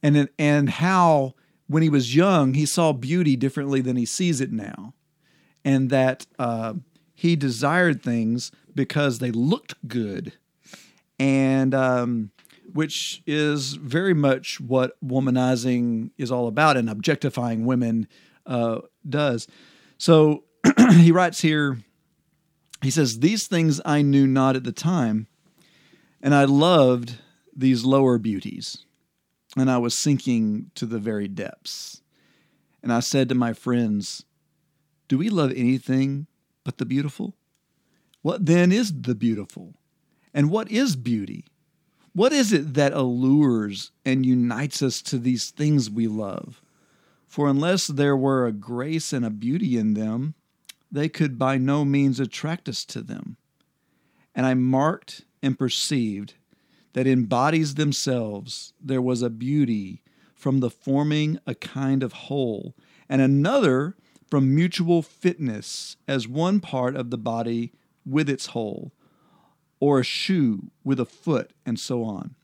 and 0.03 0.29
and 0.39 0.69
how 0.69 1.35
when 1.67 1.83
he 1.83 1.89
was 1.89 2.15
young 2.15 2.53
he 2.53 2.67
saw 2.67 2.93
beauty 2.93 3.37
differently 3.37 3.81
than 3.81 3.97
he 3.97 4.05
sees 4.05 4.43
it 4.43 4.53
now, 4.53 4.93
and 5.65 5.89
that 5.89 6.27
uh, 6.39 6.75
he 7.17 7.35
desired 7.35 8.03
things 8.03 8.53
because 8.75 9.19
they 9.19 9.31
looked 9.31 9.75
good, 9.89 10.35
and 11.19 11.75
um, 11.75 12.31
which 12.75 13.23
is 13.27 13.73
very 13.73 14.13
much 14.13 14.61
what 14.61 15.03
womanizing 15.03 16.11
is 16.19 16.31
all 16.31 16.47
about 16.47 16.77
and 16.77 16.91
objectifying 16.91 17.65
women 17.65 18.07
uh, 18.45 18.81
does. 19.09 19.49
So 19.97 20.45
he 20.93 21.11
writes 21.11 21.41
here. 21.41 21.79
He 22.83 22.91
says, 22.91 23.21
These 23.21 23.47
things 23.47 23.81
I 23.87 24.03
knew 24.03 24.27
not 24.27 24.55
at 24.55 24.65
the 24.65 24.71
time, 24.71 25.27
and 26.21 26.35
I 26.35 26.45
loved 26.45 27.17
these 27.57 27.87
lower 27.87 28.19
beauties, 28.19 28.85
and 29.57 29.71
I 29.71 29.79
was 29.79 29.99
sinking 29.99 30.71
to 30.75 30.85
the 30.85 30.99
very 30.99 31.29
depths. 31.29 32.03
And 32.83 32.93
I 32.93 33.01
said 33.01 33.31
to 33.31 33.35
my 33.35 33.55
friends, 33.55 34.27
Do 35.09 35.17
we 35.17 35.31
love 35.31 35.53
anything 35.57 36.27
but 36.67 36.79
the 36.79 36.85
beautiful? 36.85 37.37
What 38.23 38.45
then 38.45 38.73
is 38.73 38.93
the 39.03 39.15
beautiful? 39.15 39.75
And 40.35 40.51
what 40.51 40.69
is 40.69 40.97
beauty? 40.97 41.45
What 42.13 42.33
is 42.33 42.53
it 42.53 42.75
that 42.75 42.93
allures 42.93 43.93
and 44.05 44.27
unites 44.27 44.83
us 44.83 45.01
to 45.03 45.17
these 45.17 45.51
things 45.53 45.89
we 45.89 46.09
love? 46.09 46.61
For 47.29 47.49
unless 47.49 47.87
there 47.87 48.17
were 48.17 48.47
a 48.47 48.53
grace 48.53 49.13
and 49.13 49.25
a 49.25 49.31
beauty 49.31 49.79
in 49.79 49.95
them, 49.95 50.35
they 50.91 51.09
could 51.09 51.39
by 51.39 51.57
no 51.57 51.85
means 51.85 52.19
attract 52.19 52.69
us 52.69 52.85
to 52.87 53.01
them. 53.01 53.37
And 54.35 54.45
I 54.45 54.55
marked 54.55 55.25
and 55.41 55.57
perceived 55.57 56.35
that 56.95 57.07
in 57.07 57.27
bodies 57.27 57.77
themselves 57.77 58.73
there 58.83 59.03
was 59.03 59.23
a 59.23 59.31
beauty 59.31 60.03
from 60.35 60.59
the 60.59 60.71
forming 60.71 61.39
a 61.47 61.55
kind 61.55 62.03
of 62.03 62.13
whole, 62.13 62.75
and 63.09 63.23
another 63.23 63.95
from 64.29 64.55
mutual 64.55 65.03
fitness 65.03 65.97
as 66.09 66.27
one 66.27 66.61
part 66.61 66.97
of 66.97 67.11
the 67.11 67.19
body 67.19 67.73
with 68.05 68.29
its 68.29 68.47
whole, 68.47 68.93
or 69.81 70.01
a 70.01 70.05
shoe 70.05 70.71
with 70.85 70.99
a 70.99 71.05
foot, 71.05 71.53
and 71.65 71.79
so 71.79 72.03
on. 72.03 72.35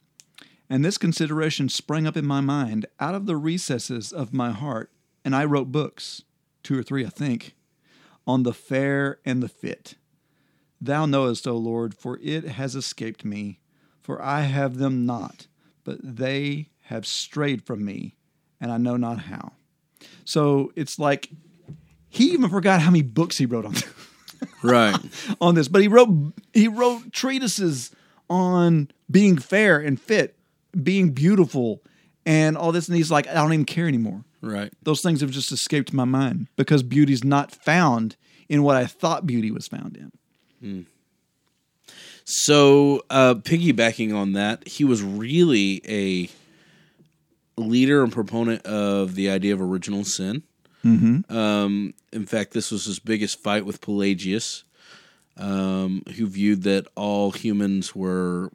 And 0.68 0.84
this 0.84 0.98
consideration 0.98 1.68
sprang 1.68 2.06
up 2.06 2.16
in 2.16 2.26
my 2.26 2.40
mind 2.40 2.86
out 2.98 3.14
of 3.14 3.26
the 3.26 3.36
recesses 3.36 4.12
of 4.12 4.32
my 4.32 4.52
heart, 4.52 4.90
and 5.24 5.34
I 5.34 5.44
wrote 5.44 5.72
books, 5.72 6.22
two 6.62 6.78
or 6.78 6.82
three, 6.82 7.04
I 7.04 7.10
think, 7.10 7.54
on 8.26 8.42
the 8.42 8.54
fair 8.54 9.18
and 9.24 9.42
the 9.42 9.48
fit. 9.48 9.96
Thou 10.80 11.06
knowest, 11.06 11.46
O 11.46 11.56
Lord, 11.56 11.94
for 11.94 12.18
it 12.22 12.44
has 12.44 12.74
escaped 12.74 13.24
me, 13.24 13.60
for 14.00 14.20
I 14.22 14.42
have 14.42 14.78
them 14.78 15.06
not, 15.06 15.46
but 15.84 15.98
they 16.02 16.70
have 16.86 17.06
strayed 17.06 17.62
from 17.62 17.84
me, 17.84 18.16
and 18.60 18.72
I 18.72 18.78
know 18.78 18.96
not 18.96 19.20
how. 19.20 19.52
So 20.24 20.72
it's 20.74 20.98
like 20.98 21.30
he 22.12 22.32
even 22.32 22.50
forgot 22.50 22.80
how 22.82 22.90
many 22.90 23.02
books 23.02 23.38
he 23.38 23.46
wrote 23.46 23.64
on 23.64 23.74
Right. 24.62 24.96
on 25.40 25.54
this, 25.54 25.68
but 25.68 25.80
he 25.82 25.88
wrote 25.88 26.10
he 26.52 26.68
wrote 26.68 27.10
treatises 27.12 27.90
on 28.28 28.90
being 29.10 29.38
fair 29.38 29.78
and 29.78 30.00
fit, 30.00 30.36
being 30.82 31.10
beautiful, 31.10 31.82
and 32.26 32.56
all 32.56 32.70
this. 32.72 32.86
And 32.88 32.96
he's 32.96 33.10
like, 33.10 33.26
I 33.28 33.34
don't 33.34 33.52
even 33.52 33.64
care 33.64 33.86
anymore. 33.88 34.24
Right. 34.40 34.72
Those 34.82 35.00
things 35.00 35.20
have 35.20 35.30
just 35.30 35.52
escaped 35.52 35.92
my 35.92 36.04
mind 36.04 36.48
because 36.56 36.82
beauty's 36.82 37.24
not 37.24 37.52
found 37.52 38.16
in 38.48 38.62
what 38.62 38.76
I 38.76 38.86
thought 38.86 39.26
beauty 39.26 39.50
was 39.50 39.66
found 39.68 39.96
in. 39.96 40.86
So, 42.24 43.02
uh, 43.10 43.34
piggybacking 43.34 44.14
on 44.14 44.32
that, 44.34 44.66
he 44.66 44.84
was 44.84 45.02
really 45.02 45.82
a 45.88 46.28
leader 47.60 48.02
and 48.02 48.12
proponent 48.12 48.64
of 48.64 49.14
the 49.16 49.28
idea 49.30 49.54
of 49.54 49.60
original 49.60 50.04
sin. 50.04 50.42
Mm-hmm. 50.84 51.34
Um, 51.34 51.94
in 52.12 52.26
fact, 52.26 52.52
this 52.52 52.70
was 52.70 52.84
his 52.84 52.98
biggest 52.98 53.38
fight 53.38 53.64
with 53.64 53.80
Pelagius, 53.80 54.64
um, 55.36 56.02
who 56.16 56.26
viewed 56.26 56.62
that 56.64 56.86
all 56.96 57.30
humans 57.30 57.94
were 57.94 58.50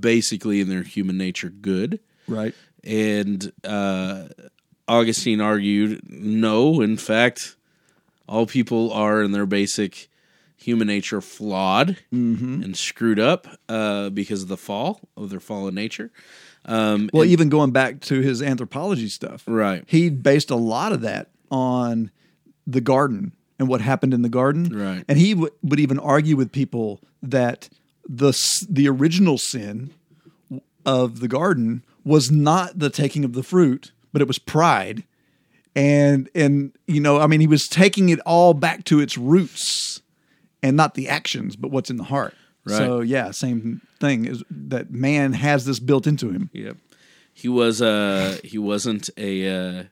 basically 0.00 0.60
in 0.60 0.68
their 0.68 0.82
human 0.82 1.18
nature 1.18 1.50
good. 1.50 2.00
Right. 2.26 2.54
And 2.84 3.52
uh, 3.64 4.28
Augustine 4.88 5.40
argued, 5.40 6.02
no, 6.08 6.80
in 6.80 6.96
fact, 6.96 7.56
all 8.28 8.46
people 8.46 8.92
are 8.92 9.22
in 9.22 9.32
their 9.32 9.46
basic 9.46 10.08
human 10.56 10.86
nature 10.86 11.20
flawed 11.20 11.96
and 12.62 12.76
screwed 12.76 13.18
up 13.18 13.46
uh, 13.68 14.10
because 14.10 14.42
of 14.42 14.48
the 14.48 14.56
fall 14.56 15.00
of 15.16 15.30
their 15.30 15.40
fallen 15.40 15.74
nature. 15.74 16.10
Um, 16.64 17.10
Well, 17.12 17.22
and- 17.22 17.30
even 17.32 17.48
going 17.48 17.72
back 17.72 18.00
to 18.02 18.20
his 18.20 18.40
anthropology 18.42 19.08
stuff, 19.08 19.42
right, 19.46 19.84
he 19.86 20.10
based 20.10 20.50
a 20.50 20.56
lot 20.56 20.92
of 20.92 21.00
that 21.02 21.28
on 21.50 22.10
the 22.66 22.80
garden 22.80 23.32
and 23.58 23.68
what 23.68 23.80
happened 23.80 24.14
in 24.14 24.22
the 24.22 24.28
garden. 24.28 24.64
Right. 24.76 25.04
And 25.08 25.18
he 25.18 25.34
w- 25.34 25.52
would 25.62 25.80
even 25.80 25.98
argue 25.98 26.36
with 26.36 26.52
people 26.52 27.00
that 27.22 27.68
the 28.08 28.32
the 28.68 28.88
original 28.88 29.38
sin 29.38 29.90
of 30.86 31.20
the 31.20 31.28
garden 31.28 31.84
was 32.04 32.30
not 32.30 32.78
the 32.78 32.90
taking 32.90 33.24
of 33.24 33.32
the 33.32 33.42
fruit, 33.42 33.92
but 34.12 34.20
it 34.22 34.28
was 34.28 34.38
pride. 34.38 35.04
And 35.74 36.28
and 36.34 36.72
you 36.86 37.00
know, 37.00 37.18
I 37.20 37.26
mean, 37.26 37.40
he 37.40 37.46
was 37.46 37.66
taking 37.68 38.08
it 38.08 38.20
all 38.20 38.54
back 38.54 38.84
to 38.84 39.00
its 39.00 39.16
roots 39.18 40.02
and 40.62 40.76
not 40.76 40.94
the 40.94 41.08
actions, 41.08 41.56
but 41.56 41.70
what's 41.70 41.90
in 41.90 41.96
the 41.96 42.04
heart. 42.04 42.34
Right. 42.64 42.76
So 42.76 43.00
yeah, 43.00 43.30
same 43.32 43.80
thing 44.00 44.24
is 44.26 44.42
that 44.50 44.90
man 44.90 45.32
has 45.32 45.64
this 45.64 45.80
built 45.80 46.06
into 46.06 46.30
him. 46.30 46.50
Yep. 46.52 46.76
He 47.34 47.48
was 47.48 47.82
uh 47.82 48.38
he 48.44 48.58
wasn't 48.58 49.10
a 49.16 49.48
uh 49.48 49.84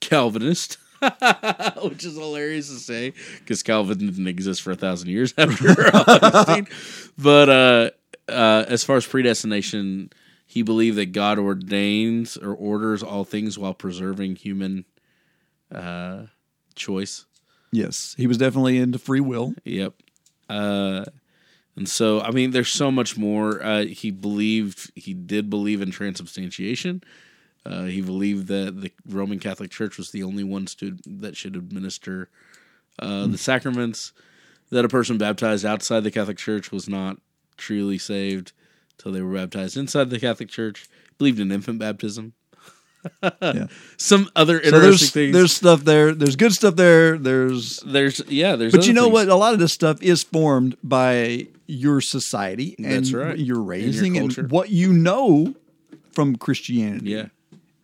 Calvinist. 0.00 0.78
Which 1.82 2.04
is 2.04 2.16
hilarious 2.16 2.68
to 2.68 2.78
say 2.78 3.12
because 3.40 3.64
Calvin 3.64 3.98
didn't 3.98 4.28
exist 4.28 4.62
for 4.62 4.70
a 4.70 4.76
thousand 4.76 5.08
years 5.08 5.34
after 5.38 5.90
Augustine. 5.92 6.68
But 7.18 7.48
uh, 7.48 7.90
uh, 8.28 8.64
as 8.68 8.84
far 8.84 8.96
as 8.98 9.06
predestination, 9.06 10.10
he 10.46 10.62
believed 10.62 10.96
that 10.98 11.06
God 11.06 11.40
ordains 11.40 12.36
or 12.36 12.54
orders 12.54 13.02
all 13.02 13.24
things 13.24 13.58
while 13.58 13.74
preserving 13.74 14.36
human 14.36 14.84
uh, 15.74 16.26
choice. 16.76 17.24
Yes, 17.72 18.14
he 18.16 18.28
was 18.28 18.38
definitely 18.38 18.78
into 18.78 18.98
free 18.98 19.20
will. 19.20 19.54
Yep. 19.64 19.94
Uh, 20.48 21.06
and 21.76 21.88
so, 21.88 22.20
I 22.20 22.30
mean, 22.30 22.50
there's 22.50 22.68
so 22.68 22.90
much 22.90 23.16
more. 23.16 23.62
Uh, 23.62 23.84
he 23.84 24.10
believed, 24.10 24.90
he 24.94 25.14
did 25.14 25.48
believe 25.48 25.80
in 25.80 25.90
transubstantiation. 25.90 27.02
Uh, 27.64 27.84
he 27.84 28.00
believed 28.02 28.48
that 28.48 28.80
the 28.80 28.92
Roman 29.08 29.38
Catholic 29.38 29.70
Church 29.70 29.96
was 29.96 30.10
the 30.10 30.22
only 30.22 30.44
one 30.44 30.66
that 31.06 31.36
should 31.36 31.56
administer 31.56 32.28
uh, 32.98 33.26
the 33.26 33.38
sacraments. 33.38 34.12
That 34.70 34.84
a 34.84 34.88
person 34.88 35.18
baptized 35.18 35.64
outside 35.66 36.00
the 36.00 36.10
Catholic 36.10 36.38
Church 36.38 36.72
was 36.72 36.88
not 36.88 37.18
truly 37.56 37.98
saved 37.98 38.52
till 38.98 39.12
they 39.12 39.20
were 39.22 39.34
baptized 39.34 39.76
inside 39.76 40.10
the 40.10 40.18
Catholic 40.20 40.48
Church. 40.48 40.88
Believed 41.18 41.40
in 41.40 41.52
infant 41.52 41.78
baptism. 41.78 42.34
Yeah. 43.42 43.66
Some 43.96 44.30
other 44.36 44.62
So 44.62 44.76
interesting 44.76 44.80
there's 44.80 45.10
things. 45.10 45.34
there's 45.34 45.52
stuff 45.52 45.82
there. 45.84 46.14
There's 46.14 46.36
good 46.36 46.52
stuff 46.52 46.76
there. 46.76 47.18
There's 47.18 47.80
there's 47.80 48.22
yeah, 48.28 48.54
there's. 48.54 48.70
but 48.72 48.86
you 48.86 48.92
know 48.92 49.04
things. 49.04 49.12
what? 49.12 49.28
A 49.28 49.34
lot 49.34 49.54
of 49.54 49.58
this 49.58 49.72
stuff 49.72 50.00
is 50.00 50.22
formed 50.22 50.76
by 50.84 51.48
your 51.72 52.00
society 52.00 52.74
and 52.78 52.86
That's 52.86 53.12
right. 53.12 53.22
your 53.22 53.30
And 53.32 53.40
your 53.40 53.62
raising 53.62 54.16
and, 54.18 54.50
what 54.50 54.70
you 54.70 54.92
know 54.92 55.54
from 56.12 56.36
Christianity. 56.36 57.10
Yeah, 57.10 57.26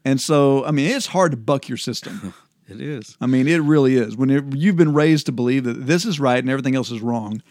And 0.05 0.21
so, 0.21 0.65
I 0.65 0.71
mean, 0.71 0.91
it's 0.91 1.07
hard 1.07 1.31
to 1.33 1.37
buck 1.37 1.69
your 1.69 1.79
system. 1.79 2.35
it 2.69 2.81
is. 2.81 3.17
I 3.21 3.27
mean, 3.27 3.49
it 3.49 3.59
really 3.63 3.97
is. 3.97 4.17
When 4.17 4.31
it, 4.31 4.45
you've 4.55 4.77
been 4.77 4.93
raised 4.93 5.27
to 5.27 5.33
believe 5.33 5.65
that 5.65 5.87
this 5.87 6.05
is 6.05 6.21
right 6.21 6.39
and 6.39 6.51
everything 6.51 6.77
else 6.77 6.91
is 6.91 7.01
wrong, 7.01 7.43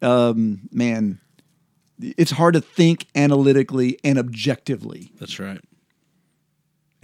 um, 0.00 0.68
man, 0.72 1.20
it's 2.00 2.30
hard 2.32 2.54
to 2.54 2.60
think 2.60 3.06
analytically 3.14 3.98
and 4.02 4.18
objectively. 4.18 5.12
That's 5.20 5.38
right. 5.38 5.60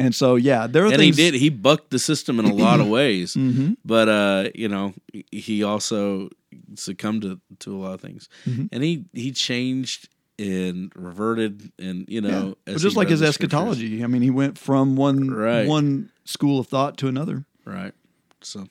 And 0.00 0.14
so, 0.14 0.36
yeah, 0.36 0.66
there 0.68 0.86
are 0.86 0.92
and 0.92 1.02
he 1.02 1.10
did 1.10 1.34
he 1.34 1.50
bucked 1.50 1.90
the 1.90 1.98
system 1.98 2.38
in 2.38 2.44
a 2.46 2.54
lot 2.54 2.80
of 2.80 2.86
ways 2.98 3.34
Mm-hmm. 3.34 3.72
but 3.84 4.08
uh 4.08 4.48
you 4.54 4.68
know 4.68 4.94
he 5.32 5.64
also 5.64 6.30
succumbed 6.76 7.22
to, 7.22 7.40
to 7.60 7.74
a 7.74 7.78
lot 7.78 7.94
of 7.94 8.00
things 8.00 8.28
Mm-hmm. 8.46 8.66
and 8.72 8.82
he 8.82 9.04
he 9.12 9.32
changed 9.32 10.08
and 10.38 10.92
reverted 10.94 11.72
and 11.78 12.04
you 12.08 12.20
Yeah. 12.22 12.30
know 12.30 12.56
But 12.64 12.78
just 12.78 12.96
like 12.96 13.08
his 13.08 13.22
eschatology. 13.22 14.04
I 14.04 14.06
mean, 14.06 14.22
he 14.22 14.30
went 14.30 14.56
from 14.58 14.94
one 14.96 15.30
Right. 15.30 15.66
one 15.66 16.10
school 16.24 16.60
of 16.60 16.68
thought 16.68 16.96
to 16.98 17.08
another. 17.08 17.44
right 17.64 17.92
so 18.40 18.66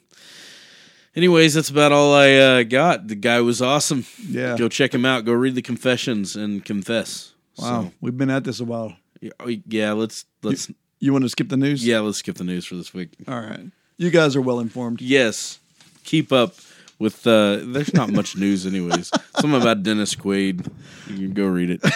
anyways 1.15 1.53
that's 1.55 1.69
about 1.69 1.91
all 1.91 2.13
i 2.13 2.33
uh 2.35 2.63
got 2.63 3.07
the 3.07 3.15
guy 3.15 3.41
was 3.41 3.61
awesome 3.61 4.05
Yeah. 4.29 4.55
go 4.57 4.69
check 4.69 4.93
him 4.93 5.05
out 5.05 5.25
go 5.25 5.33
read 5.33 5.55
the 5.55 5.61
confessions 5.61 6.35
and 6.35 6.63
confess 6.63 7.33
Wow, 7.57 7.85
so, 7.85 7.91
we've 8.01 8.15
been 8.15 8.29
at 8.29 8.43
this 8.43 8.59
a 8.59 8.65
while. 8.65 8.95
yeah, 9.19 9.31
oh, 9.39 9.49
yeah 9.67 9.91
let's 9.93 10.25
let's 10.43 10.69
You 10.99 11.11
want 11.11 11.23
to 11.25 11.29
skip 11.29 11.49
the 11.49 11.57
news? 11.57 11.85
yeah 11.85 11.99
let's 11.99 12.19
skip 12.19 12.35
the 12.37 12.43
news 12.43 12.65
for 12.65 12.75
this 12.75 12.93
week 12.93 13.09
All 13.27 13.39
right. 13.41 13.71
You 13.99 14.11
guys 14.11 14.35
are 14.35 14.41
well 14.41 14.59
informed. 14.59 15.01
Yes. 15.01 15.57
Keep 16.03 16.31
up 16.31 16.53
with 16.99 17.25
uh 17.27 17.59
there's 17.63 17.93
not 17.93 18.11
much 18.11 18.35
news 18.35 18.65
anyways. 18.65 19.11
Something 19.39 19.61
about 19.61 19.83
Dennis 19.83 20.15
Quaid. 20.15 20.69
You 21.07 21.27
can 21.27 21.33
go 21.33 21.45
read 21.47 21.69
it. 21.71 21.81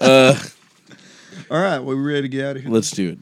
Uh 0.00 0.34
All 1.50 1.60
right, 1.60 1.78
well, 1.78 1.94
we 1.94 2.02
ready 2.02 2.22
to 2.22 2.28
get 2.28 2.46
out 2.46 2.56
of 2.56 2.62
here? 2.62 2.70
Let's 2.70 2.90
do 2.90 3.10
it. 3.10 3.18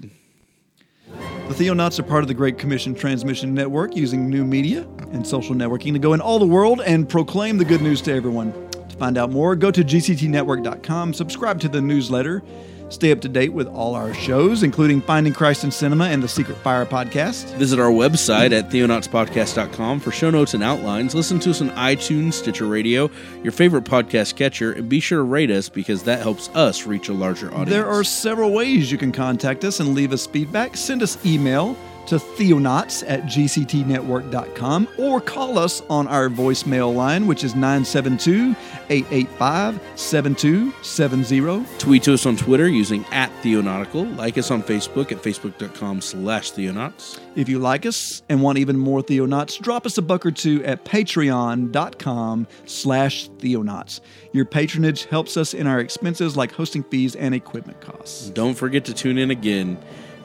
The 1.48 1.54
Theonauts 1.54 1.98
are 1.98 2.02
part 2.04 2.22
of 2.22 2.28
the 2.28 2.34
Great 2.34 2.58
Commission 2.58 2.94
Transmission 2.94 3.54
Network 3.54 3.96
using 3.96 4.28
new 4.28 4.44
media 4.44 4.86
and 5.12 5.26
social 5.26 5.54
networking 5.54 5.92
to 5.94 5.98
go 5.98 6.12
in 6.12 6.20
all 6.20 6.38
the 6.38 6.46
world 6.46 6.82
and 6.82 7.08
proclaim 7.08 7.58
the 7.58 7.64
good 7.64 7.80
news 7.82 8.00
to 8.02 8.12
everyone. 8.12 8.52
To 8.70 8.96
find 8.96 9.16
out 9.18 9.30
more, 9.30 9.56
go 9.56 9.70
to 9.70 9.82
gctnetwork.com, 9.82 11.14
subscribe 11.14 11.58
to 11.60 11.68
the 11.68 11.80
newsletter, 11.80 12.42
stay 12.88 13.12
up 13.12 13.20
to 13.20 13.28
date 13.28 13.52
with 13.52 13.66
all 13.68 13.94
our 13.94 14.14
shows, 14.14 14.62
including 14.62 15.00
Finding 15.00 15.32
Christ 15.32 15.64
in 15.64 15.70
Cinema 15.70 16.06
and 16.06 16.22
the 16.22 16.28
Secret 16.28 16.56
Fire 16.58 16.86
podcast. 16.86 17.54
Visit 17.56 17.78
our 17.78 17.90
website 17.90 18.52
at 18.52 18.70
theonautspodcast.com 18.70 20.00
for 20.00 20.10
show 20.10 20.30
notes 20.30 20.54
and 20.54 20.62
outlines. 20.62 21.14
Listen 21.14 21.38
to 21.40 21.50
us 21.50 21.60
on 21.60 21.70
iTunes, 21.70 22.34
Stitcher 22.34 22.66
Radio, 22.66 23.10
your 23.42 23.52
favorite 23.52 23.84
podcast 23.84 24.36
catcher, 24.36 24.72
and 24.72 24.88
be 24.88 25.00
sure 25.00 25.18
to 25.18 25.24
rate 25.24 25.50
us 25.50 25.68
because 25.68 26.02
that 26.04 26.20
helps 26.22 26.48
us 26.50 26.86
reach 26.86 27.08
a 27.08 27.12
larger 27.12 27.48
audience. 27.48 27.70
There 27.70 27.88
are 27.88 28.04
several 28.04 28.52
ways 28.52 28.90
you 28.90 28.98
can 28.98 29.12
contact 29.12 29.64
us 29.64 29.80
and 29.80 29.94
leave 29.94 30.12
us 30.12 30.26
feedback. 30.26 30.76
Send 30.76 31.02
us 31.02 31.24
email 31.26 31.76
to 32.08 32.16
theonauts 32.16 33.04
at 33.06 33.24
gctnetwork.com 33.24 34.88
or 34.98 35.20
call 35.20 35.58
us 35.58 35.82
on 35.90 36.08
our 36.08 36.28
voicemail 36.28 36.94
line, 36.94 37.26
which 37.26 37.44
is 37.44 37.54
972 37.54 38.56
885 38.88 39.80
7270. 39.94 41.78
Tweet 41.78 42.02
to 42.02 42.14
us 42.14 42.24
on 42.24 42.36
Twitter 42.36 42.66
using 42.66 43.04
at 43.12 43.30
Theonautical. 43.42 44.16
Like 44.16 44.38
us 44.38 44.50
on 44.50 44.62
Facebook 44.62 45.12
at 45.12 45.22
facebook.com 45.22 46.00
slash 46.00 46.52
Theonauts. 46.52 47.20
If 47.36 47.48
you 47.48 47.58
like 47.58 47.84
us 47.84 48.22
and 48.28 48.42
want 48.42 48.58
even 48.58 48.78
more 48.78 49.02
Theonauts, 49.02 49.60
drop 49.60 49.84
us 49.84 49.98
a 49.98 50.02
buck 50.02 50.24
or 50.24 50.30
two 50.30 50.64
at 50.64 50.84
patreon.com 50.84 52.46
slash 52.64 53.28
Theonauts. 53.28 54.00
Your 54.32 54.46
patronage 54.46 55.04
helps 55.04 55.36
us 55.36 55.52
in 55.52 55.66
our 55.66 55.78
expenses 55.78 56.36
like 56.36 56.52
hosting 56.52 56.82
fees 56.84 57.14
and 57.14 57.34
equipment 57.34 57.80
costs. 57.80 58.30
Don't 58.30 58.54
forget 58.54 58.86
to 58.86 58.94
tune 58.94 59.18
in 59.18 59.30
again 59.30 59.78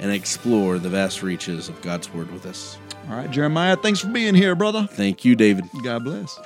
and 0.04 0.12
explore 0.12 0.78
the 0.78 0.90
vast 0.90 1.24
reaches 1.24 1.70
of 1.70 1.82
God's 1.82 2.14
Word 2.14 2.30
with 2.32 2.46
us. 2.46 2.78
All 3.10 3.16
right, 3.16 3.32
Jeremiah, 3.32 3.78
thanks 3.78 4.02
for 4.02 4.10
being 4.10 4.36
here, 4.36 4.54
brother. 4.54 4.86
Thank 4.92 5.24
you, 5.24 5.34
David. 5.36 5.64
God 5.82 6.04
bless. 6.04 6.38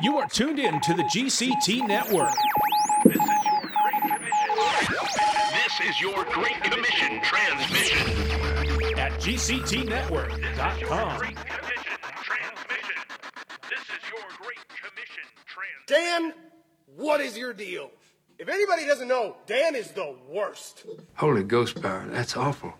You 0.00 0.16
are 0.18 0.28
tuned 0.28 0.58
in 0.58 0.80
to 0.80 0.94
the 0.94 1.02
GCT 1.14 1.86
Network. 1.86 2.32
This 4.58 5.80
is 5.90 6.00
your 6.00 6.24
Great 6.24 6.60
Commission 6.64 7.20
transmission. 7.22 8.08
At 8.98 9.12
GCTNetwork.com. 9.20 10.38
This 10.48 10.74
is 10.74 10.90
your 10.90 11.18
Great 11.18 11.36
Commission 11.46 11.98
Transmission. 12.22 13.02
This 13.70 13.82
is 13.82 14.02
your 14.10 14.26
Great 14.40 14.66
Commission 14.68 15.26
Transmission. 15.46 15.86
Dan, 15.86 16.34
what 16.96 17.20
is 17.20 17.38
your 17.38 17.52
deal? 17.52 17.90
If 18.38 18.48
anybody 18.48 18.84
doesn't 18.86 19.06
know, 19.06 19.36
Dan 19.46 19.76
is 19.76 19.92
the 19.92 20.16
worst. 20.28 20.84
Holy 21.14 21.44
ghost 21.44 21.80
power, 21.80 22.04
that's 22.08 22.36
awful. 22.36 22.74